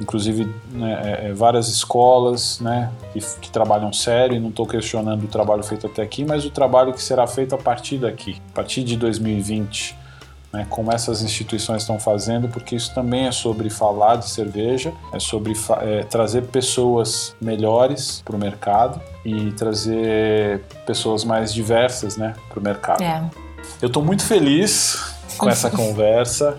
inclusive 0.00 0.46
né, 0.70 1.00
é, 1.04 1.28
é, 1.28 1.32
várias 1.32 1.68
escolas 1.68 2.60
né, 2.60 2.90
que, 3.12 3.20
que, 3.40 3.50
trabalham 3.50 3.92
sério, 3.92 4.36
e 4.36 4.40
não 4.40 4.50
estou 4.50 4.66
questionando 4.66 5.24
o 5.24 5.28
trabalho 5.28 5.62
feito 5.62 5.86
até 5.86 6.02
aqui, 6.02 6.24
mas 6.24 6.44
o 6.44 6.50
trabalho 6.50 6.92
que 6.92 7.02
será 7.02 7.26
feito 7.26 7.54
a 7.54 7.58
partir 7.58 7.98
daqui, 7.98 8.40
a 8.50 8.54
partir 8.54 8.84
de 8.84 8.96
2020, 8.96 9.96
né, 10.52 10.66
como 10.68 10.92
essas 10.92 11.22
instituições 11.22 11.82
estão 11.82 11.98
fazendo, 11.98 12.48
porque 12.48 12.76
isso 12.76 12.94
também 12.94 13.26
é 13.26 13.32
sobre 13.32 13.68
falar 13.68 14.16
de 14.16 14.28
cerveja, 14.28 14.92
é 15.12 15.18
sobre 15.18 15.54
é, 15.82 16.02
trazer 16.04 16.46
pessoas 16.46 17.34
melhores 17.40 18.22
para 18.24 18.36
o 18.36 18.38
mercado 18.38 19.00
e 19.24 19.52
trazer 19.52 20.62
pessoas 20.86 21.24
mais 21.24 21.52
diversas 21.52 22.16
né, 22.16 22.34
para 22.48 22.58
o 22.58 22.62
mercado. 22.62 23.02
É. 23.02 23.22
Eu 23.82 23.88
estou 23.88 24.02
muito 24.02 24.24
feliz 24.24 25.14
com 25.36 25.48
essa 25.48 25.68
conversa. 25.70 26.58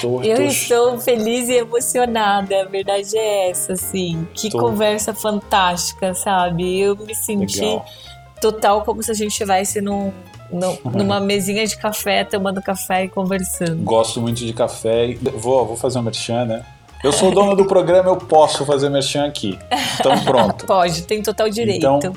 Tô, 0.00 0.22
eu 0.22 0.36
tô... 0.36 0.42
estou 0.42 1.00
feliz 1.00 1.48
e 1.48 1.54
emocionada, 1.54 2.62
a 2.62 2.64
verdade 2.64 3.16
é 3.16 3.50
essa, 3.50 3.74
assim. 3.74 4.26
Que 4.34 4.50
tô... 4.50 4.58
conversa 4.58 5.14
fantástica, 5.14 6.14
sabe? 6.14 6.80
Eu 6.80 6.96
me 6.96 7.14
senti 7.14 7.60
Legal. 7.60 7.86
total 8.40 8.82
como 8.82 9.02
se 9.02 9.10
a 9.10 9.14
gente 9.14 9.30
estivesse 9.30 9.80
num, 9.80 10.12
num, 10.50 10.76
numa 10.92 11.20
mesinha 11.20 11.66
de 11.66 11.76
café, 11.76 12.24
tomando 12.24 12.62
café 12.62 13.04
e 13.04 13.08
conversando. 13.08 13.82
Gosto 13.82 14.20
muito 14.20 14.44
de 14.44 14.52
café. 14.52 15.14
Vou, 15.36 15.66
vou 15.66 15.76
fazer 15.76 15.98
um 15.98 16.02
merchan, 16.02 16.44
né? 16.44 16.64
Eu 17.02 17.12
sou 17.12 17.30
dono 17.30 17.54
do 17.54 17.66
programa, 17.66 18.08
eu 18.08 18.16
posso 18.16 18.64
fazer 18.64 18.88
merchan 18.88 19.26
aqui. 19.26 19.58
Então 20.00 20.18
pronto. 20.24 20.64
Pode, 20.64 21.02
tem 21.02 21.22
total 21.22 21.50
direito. 21.50 21.86
Então, 21.86 22.14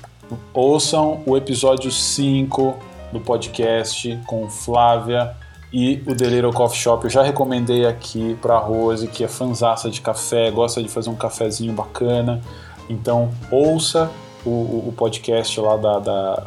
ouçam 0.53 1.21
o 1.25 1.35
episódio 1.35 1.91
5 1.91 2.75
do 3.11 3.19
podcast 3.19 4.17
com 4.25 4.49
Flávia 4.49 5.35
e 5.71 6.01
o 6.07 6.15
The 6.15 6.25
Little 6.25 6.53
Coffee 6.53 6.79
Shop 6.79 7.03
eu 7.03 7.09
já 7.09 7.21
recomendei 7.21 7.85
aqui 7.85 8.37
para 8.41 8.57
Rose, 8.57 9.07
que 9.07 9.23
é 9.23 9.27
fanzaça 9.27 9.89
de 9.89 9.99
café, 9.99 10.49
gosta 10.51 10.81
de 10.81 10.87
fazer 10.87 11.09
um 11.09 11.15
cafezinho 11.15 11.73
bacana. 11.73 12.41
Então 12.89 13.29
ouça 13.51 14.09
o, 14.45 14.87
o 14.87 14.93
podcast 14.95 15.59
lá 15.59 15.75
da, 15.75 15.99
da, 15.99 16.43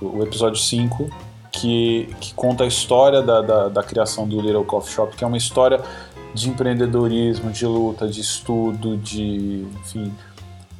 o 0.00 0.22
episódio 0.22 0.58
5, 0.58 1.08
que, 1.50 2.14
que 2.20 2.34
conta 2.34 2.64
a 2.64 2.66
história 2.66 3.22
da, 3.22 3.40
da, 3.40 3.68
da 3.68 3.82
criação 3.82 4.26
do 4.26 4.40
Little 4.40 4.64
Coffee 4.64 4.92
Shop, 4.92 5.16
que 5.16 5.24
é 5.24 5.26
uma 5.26 5.36
história 5.36 5.80
de 6.34 6.48
empreendedorismo, 6.48 7.50
de 7.50 7.64
luta, 7.64 8.08
de 8.08 8.20
estudo, 8.20 8.96
de, 8.96 9.66
enfim, 9.80 10.12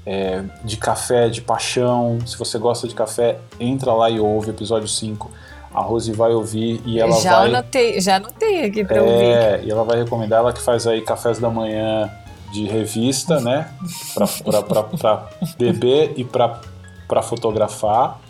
é, 0.04 0.42
de 0.64 0.76
café, 0.76 1.28
de 1.28 1.40
paixão. 1.40 2.18
Se 2.26 2.36
você 2.36 2.58
gosta 2.58 2.88
de 2.88 2.94
café, 2.94 3.38
entra 3.58 3.92
lá 3.92 4.10
e 4.10 4.18
ouve 4.18 4.50
episódio 4.50 4.88
5. 4.88 5.30
A 5.72 5.80
Rose 5.80 6.12
vai 6.12 6.32
ouvir 6.32 6.80
e 6.84 7.00
ela 7.00 7.20
já 7.20 7.38
vai. 7.38 7.48
Anotei, 7.48 8.00
já 8.00 8.16
anotei 8.16 8.64
aqui 8.64 8.84
pra 8.84 8.96
é, 8.96 9.00
ouvir. 9.00 9.66
E 9.66 9.70
ela 9.70 9.84
vai 9.84 9.98
recomendar, 9.98 10.40
ela 10.40 10.52
que 10.52 10.60
faz 10.60 10.86
aí 10.86 11.00
cafés 11.00 11.38
da 11.38 11.50
manhã 11.50 12.10
de 12.52 12.64
revista, 12.64 13.40
né? 13.40 13.68
Pra, 14.14 14.26
pra, 14.26 14.62
pra, 14.62 14.82
pra 14.84 15.28
beber 15.58 16.12
e 16.16 16.24
pra, 16.24 16.60
pra 17.08 17.22
fotografar. 17.22 18.20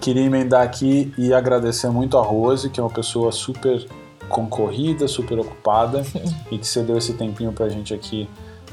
Queria 0.00 0.22
emendar 0.22 0.62
aqui 0.62 1.12
e 1.18 1.34
agradecer 1.34 1.90
muito 1.90 2.16
a 2.16 2.22
Rose, 2.22 2.70
que 2.70 2.80
é 2.80 2.82
uma 2.82 2.88
pessoa 2.90 3.30
super 3.30 3.86
concorrida, 4.30 5.06
super 5.06 5.38
ocupada 5.38 6.02
e 6.50 6.56
que 6.56 6.66
você 6.66 6.82
deu 6.82 6.96
esse 6.96 7.12
tempinho 7.14 7.52
pra 7.52 7.68
gente 7.68 7.92
aqui 7.92 8.28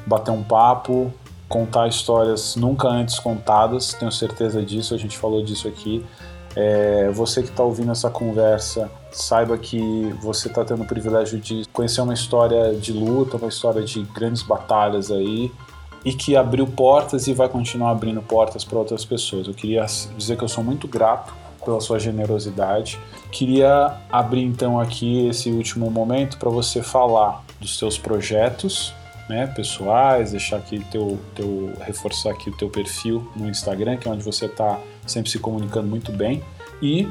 bater 0.06 0.32
um 0.32 0.41
papo, 0.41 1.12
contar 1.49 1.88
histórias 1.88 2.56
nunca 2.56 2.88
antes 2.88 3.20
contadas, 3.20 3.94
tenho 3.94 4.12
certeza 4.12 4.64
disso, 4.64 4.94
a 4.94 4.98
gente 4.98 5.18
falou 5.18 5.44
disso 5.44 5.68
aqui. 5.68 6.06
É, 6.56 7.10
você 7.12 7.44
que 7.44 7.49
está 7.49 7.62
ouvindo 7.62 7.91
essa 7.91 8.10
conversa, 8.10 8.90
saiba 9.12 9.58
que 9.58 10.16
você 10.22 10.48
está 10.48 10.64
tendo 10.64 10.84
o 10.84 10.88
privilégio 10.88 11.40
de 11.40 11.66
conhecer 11.72 12.02
uma 12.02 12.14
história 12.14 12.74
de 12.74 12.94
luta, 12.94 13.38
uma 13.38 13.49
história 13.49 13.84
de 13.84 14.02
grandes 14.04 14.41
batalhas 14.41 15.12
aí, 15.12 15.52
e 16.06 16.14
que 16.14 16.36
abriu 16.36 16.68
portas 16.68 17.28
e 17.28 17.34
vai 17.34 17.49
continuar 17.49 17.91
abrindo 17.91 18.22
portas 18.22 18.64
para 18.64 18.78
outras 18.78 19.03
pessoas. 19.03 19.48
Eu 19.48 19.53
queria 19.53 19.86
dizer 20.18 20.38
que 20.38 20.44
eu 20.44 20.48
sou 20.48 20.64
muito 20.64 20.88
grato 20.88 21.34
pela 21.64 21.82
sua 21.82 21.99
generosidade. 21.99 22.98
Queria 23.32 23.98
abrir 24.10 24.44
então 24.44 24.80
aqui 24.80 25.28
esse 25.28 25.52
último 25.52 25.91
momento 25.91 26.38
para 26.38 26.49
você 26.49 26.82
falar 26.82 27.44
dos 27.60 27.78
seus 27.78 27.98
projetos, 27.98 28.94
né, 29.28 29.48
pessoais, 29.48 30.32
deixar 30.32 30.57
aqui 30.57 30.80
teu, 30.86 31.19
teu 31.36 31.74
reforçar 31.82 32.32
aqui 32.32 32.49
o 32.49 32.56
teu 32.56 32.69
perfil 32.69 33.30
no 33.36 33.49
Instagram, 33.49 33.98
que 33.98 34.07
é 34.07 34.11
onde 34.11 34.24
você 34.24 34.45
está 34.45 34.80
sempre 35.06 35.30
se 35.30 35.40
comunicando 35.40 35.88
muito 35.88 36.11
bem. 36.11 36.41
E 36.82 37.06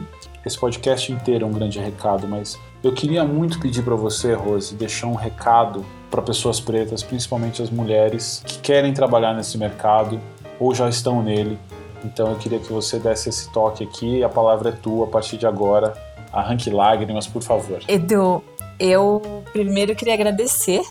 esse 0.44 0.58
podcast 0.58 1.12
inteiro 1.12 1.44
é 1.44 1.48
um 1.48 1.52
grande 1.52 1.78
recado, 1.78 2.26
mas 2.26 2.58
eu 2.82 2.92
queria 2.92 3.24
muito 3.24 3.58
pedir 3.60 3.82
para 3.82 3.96
você, 3.96 4.32
Rose, 4.32 4.74
deixar 4.74 5.08
um 5.08 5.14
recado 5.14 5.84
para 6.10 6.22
pessoas 6.22 6.60
pretas, 6.60 7.02
principalmente 7.02 7.62
as 7.62 7.70
mulheres 7.70 8.42
que 8.46 8.58
querem 8.58 8.92
trabalhar 8.94 9.34
nesse 9.34 9.58
mercado 9.58 10.20
ou 10.58 10.74
já 10.74 10.88
estão 10.88 11.22
nele. 11.22 11.58
Então 12.04 12.30
eu 12.30 12.36
queria 12.36 12.58
que 12.58 12.72
você 12.72 12.98
desse 12.98 13.28
esse 13.28 13.50
toque 13.50 13.84
aqui. 13.84 14.22
A 14.22 14.28
palavra 14.28 14.70
é 14.70 14.72
tua 14.72 15.06
a 15.06 15.08
partir 15.08 15.36
de 15.36 15.46
agora. 15.46 15.94
Arranque 16.32 16.70
lágrimas, 16.70 17.26
por 17.26 17.42
favor. 17.42 17.80
Edu, 17.88 18.42
eu 18.78 19.42
primeiro 19.52 19.94
queria 19.94 20.14
agradecer 20.14 20.82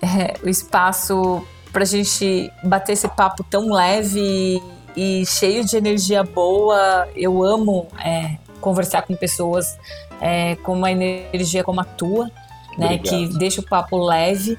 é, 0.00 0.34
o 0.42 0.48
espaço 0.48 1.44
para 1.72 1.82
a 1.82 1.86
gente 1.86 2.50
bater 2.62 2.92
esse 2.92 3.08
papo 3.08 3.44
tão 3.44 3.72
leve 3.72 4.62
e 4.96 5.26
cheio 5.26 5.64
de 5.64 5.76
energia 5.76 6.22
boa. 6.22 7.08
Eu 7.14 7.42
amo 7.42 7.86
é, 8.02 8.36
conversar 8.60 9.02
com 9.02 9.14
pessoas 9.14 9.76
é, 10.20 10.56
com 10.56 10.72
uma 10.72 10.90
energia 10.90 11.62
como 11.62 11.80
a 11.80 11.84
tua, 11.84 12.30
né, 12.76 12.98
que 12.98 13.28
deixa 13.38 13.60
o 13.60 13.64
papo 13.64 13.96
leve. 13.96 14.58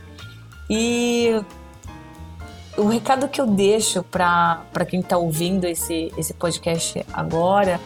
E 0.69 1.41
o 2.77 2.87
recado 2.87 3.27
que 3.27 3.41
eu 3.41 3.47
deixo 3.47 4.03
para 4.03 4.85
quem 4.87 4.99
está 4.99 5.17
ouvindo 5.17 5.65
esse, 5.65 6.11
esse 6.17 6.33
podcast 6.33 7.05
agora 7.11 7.79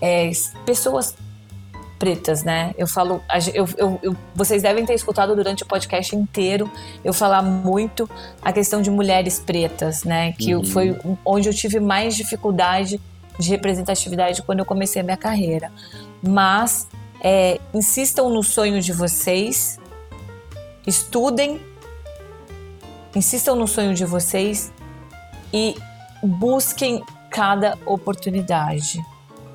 é 0.00 0.30
pessoas 0.64 1.14
pretas, 1.98 2.42
né? 2.42 2.74
Eu 2.76 2.86
falo, 2.86 3.22
eu, 3.54 3.66
eu, 3.76 4.00
eu, 4.02 4.16
vocês 4.34 4.62
devem 4.62 4.84
ter 4.84 4.94
escutado 4.94 5.34
durante 5.34 5.62
o 5.62 5.66
podcast 5.66 6.14
inteiro 6.14 6.70
eu 7.04 7.12
falar 7.12 7.42
muito 7.42 8.08
a 8.42 8.52
questão 8.52 8.82
de 8.82 8.90
mulheres 8.90 9.38
pretas, 9.38 10.04
né? 10.04 10.32
Que 10.32 10.54
uhum. 10.54 10.64
foi 10.64 10.98
onde 11.24 11.48
eu 11.48 11.54
tive 11.54 11.80
mais 11.80 12.16
dificuldade 12.16 13.00
de 13.38 13.48
representatividade 13.48 14.42
quando 14.42 14.60
eu 14.60 14.64
comecei 14.64 15.00
a 15.00 15.04
minha 15.04 15.16
carreira. 15.16 15.70
Mas 16.22 16.88
é, 17.24 17.58
insistam 17.72 18.30
no 18.30 18.42
sonho 18.42 18.80
de 18.80 18.92
vocês, 18.92 19.80
estudem, 20.86 21.60
insistam 23.16 23.56
no 23.56 23.66
sonho 23.66 23.94
de 23.94 24.04
vocês 24.04 24.72
e 25.52 25.74
busquem 26.22 27.02
cada 27.30 27.76
oportunidade 27.84 29.00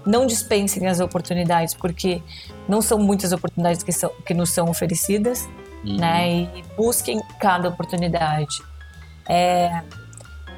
não 0.05 0.25
dispensem 0.25 0.87
as 0.87 0.99
oportunidades, 0.99 1.73
porque 1.73 2.21
não 2.67 2.81
são 2.81 2.97
muitas 2.97 3.31
oportunidades 3.31 3.83
que, 3.83 3.91
são, 3.91 4.11
que 4.25 4.33
nos 4.33 4.49
são 4.49 4.69
oferecidas, 4.69 5.47
uhum. 5.85 5.97
né? 5.97 6.31
E 6.31 6.63
busquem 6.75 7.21
cada 7.39 7.69
oportunidade. 7.69 8.55
É, 9.27 9.83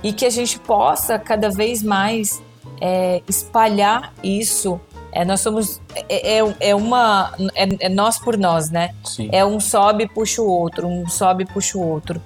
e 0.01 0.13
que 0.13 0.25
a 0.25 0.29
gente 0.29 0.57
possa 0.59 1.19
cada 1.19 1.49
vez 1.49 1.83
mais 1.83 2.41
é, 2.79 3.21
espalhar 3.27 4.13
isso. 4.23 4.79
É, 5.11 5.25
nós 5.25 5.41
somos 5.41 5.81
é, 6.07 6.39
é, 6.39 6.55
é 6.59 6.75
uma 6.75 7.33
é, 7.53 7.85
é, 7.85 7.89
nós 7.89 8.17
por 8.17 8.37
nós, 8.37 8.69
né? 8.69 8.93
Sim. 9.03 9.29
É 9.31 9.45
um 9.45 9.59
sobe 9.59 10.07
puxa 10.07 10.41
o 10.41 10.47
outro, 10.47 10.87
um 10.87 11.07
sobe 11.07 11.45
puxa 11.45 11.77
o 11.77 11.85
outro. 11.85 12.21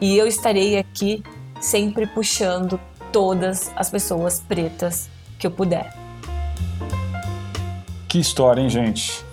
E 0.00 0.16
eu 0.16 0.26
estarei 0.26 0.76
aqui 0.76 1.22
sempre 1.60 2.06
puxando 2.06 2.78
todas 3.12 3.72
as 3.76 3.90
pessoas 3.90 4.40
pretas 4.40 5.08
que 5.38 5.46
eu 5.46 5.50
puder. 5.50 5.94
Que 8.08 8.18
história, 8.18 8.60
hein, 8.60 8.68
gente? 8.68 9.24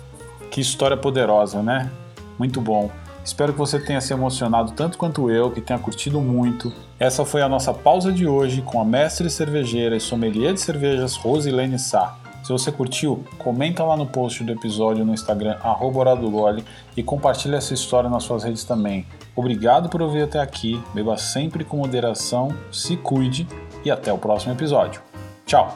Que 0.50 0.60
história 0.60 0.96
poderosa, 0.96 1.62
né? 1.62 1.90
Muito 2.38 2.60
bom. 2.60 2.90
Espero 3.24 3.52
que 3.52 3.58
você 3.58 3.78
tenha 3.78 4.00
se 4.00 4.12
emocionado 4.12 4.72
tanto 4.72 4.98
quanto 4.98 5.30
eu, 5.30 5.50
que 5.50 5.60
tenha 5.60 5.78
curtido 5.78 6.20
muito. 6.20 6.72
Essa 6.98 7.24
foi 7.24 7.42
a 7.42 7.48
nossa 7.48 7.72
pausa 7.72 8.12
de 8.12 8.26
hoje 8.26 8.62
com 8.62 8.80
a 8.80 8.84
mestre 8.84 9.30
cervejeira 9.30 9.96
e 9.96 10.00
sommelier 10.00 10.52
de 10.52 10.60
cervejas 10.60 11.14
Rosilene 11.14 11.78
Sá. 11.78 12.16
Se 12.42 12.52
você 12.52 12.72
curtiu, 12.72 13.24
comenta 13.38 13.84
lá 13.84 13.96
no 13.96 14.06
post 14.06 14.42
do 14.42 14.52
episódio 14.52 15.04
no 15.04 15.14
Instagram, 15.14 15.56
@oradogole 15.80 16.64
e 16.96 17.02
compartilhe 17.02 17.54
essa 17.54 17.72
história 17.72 18.10
nas 18.10 18.24
suas 18.24 18.42
redes 18.42 18.64
também. 18.64 19.06
Obrigado 19.34 19.88
por 19.88 20.02
ouvir 20.02 20.22
até 20.22 20.40
aqui, 20.40 20.82
beba 20.92 21.16
sempre 21.16 21.64
com 21.64 21.76
moderação, 21.76 22.48
se 22.70 22.96
cuide 22.96 23.46
e 23.84 23.90
até 23.90 24.12
o 24.12 24.18
próximo 24.18 24.52
episódio. 24.52 25.00
Tchau! 25.46 25.74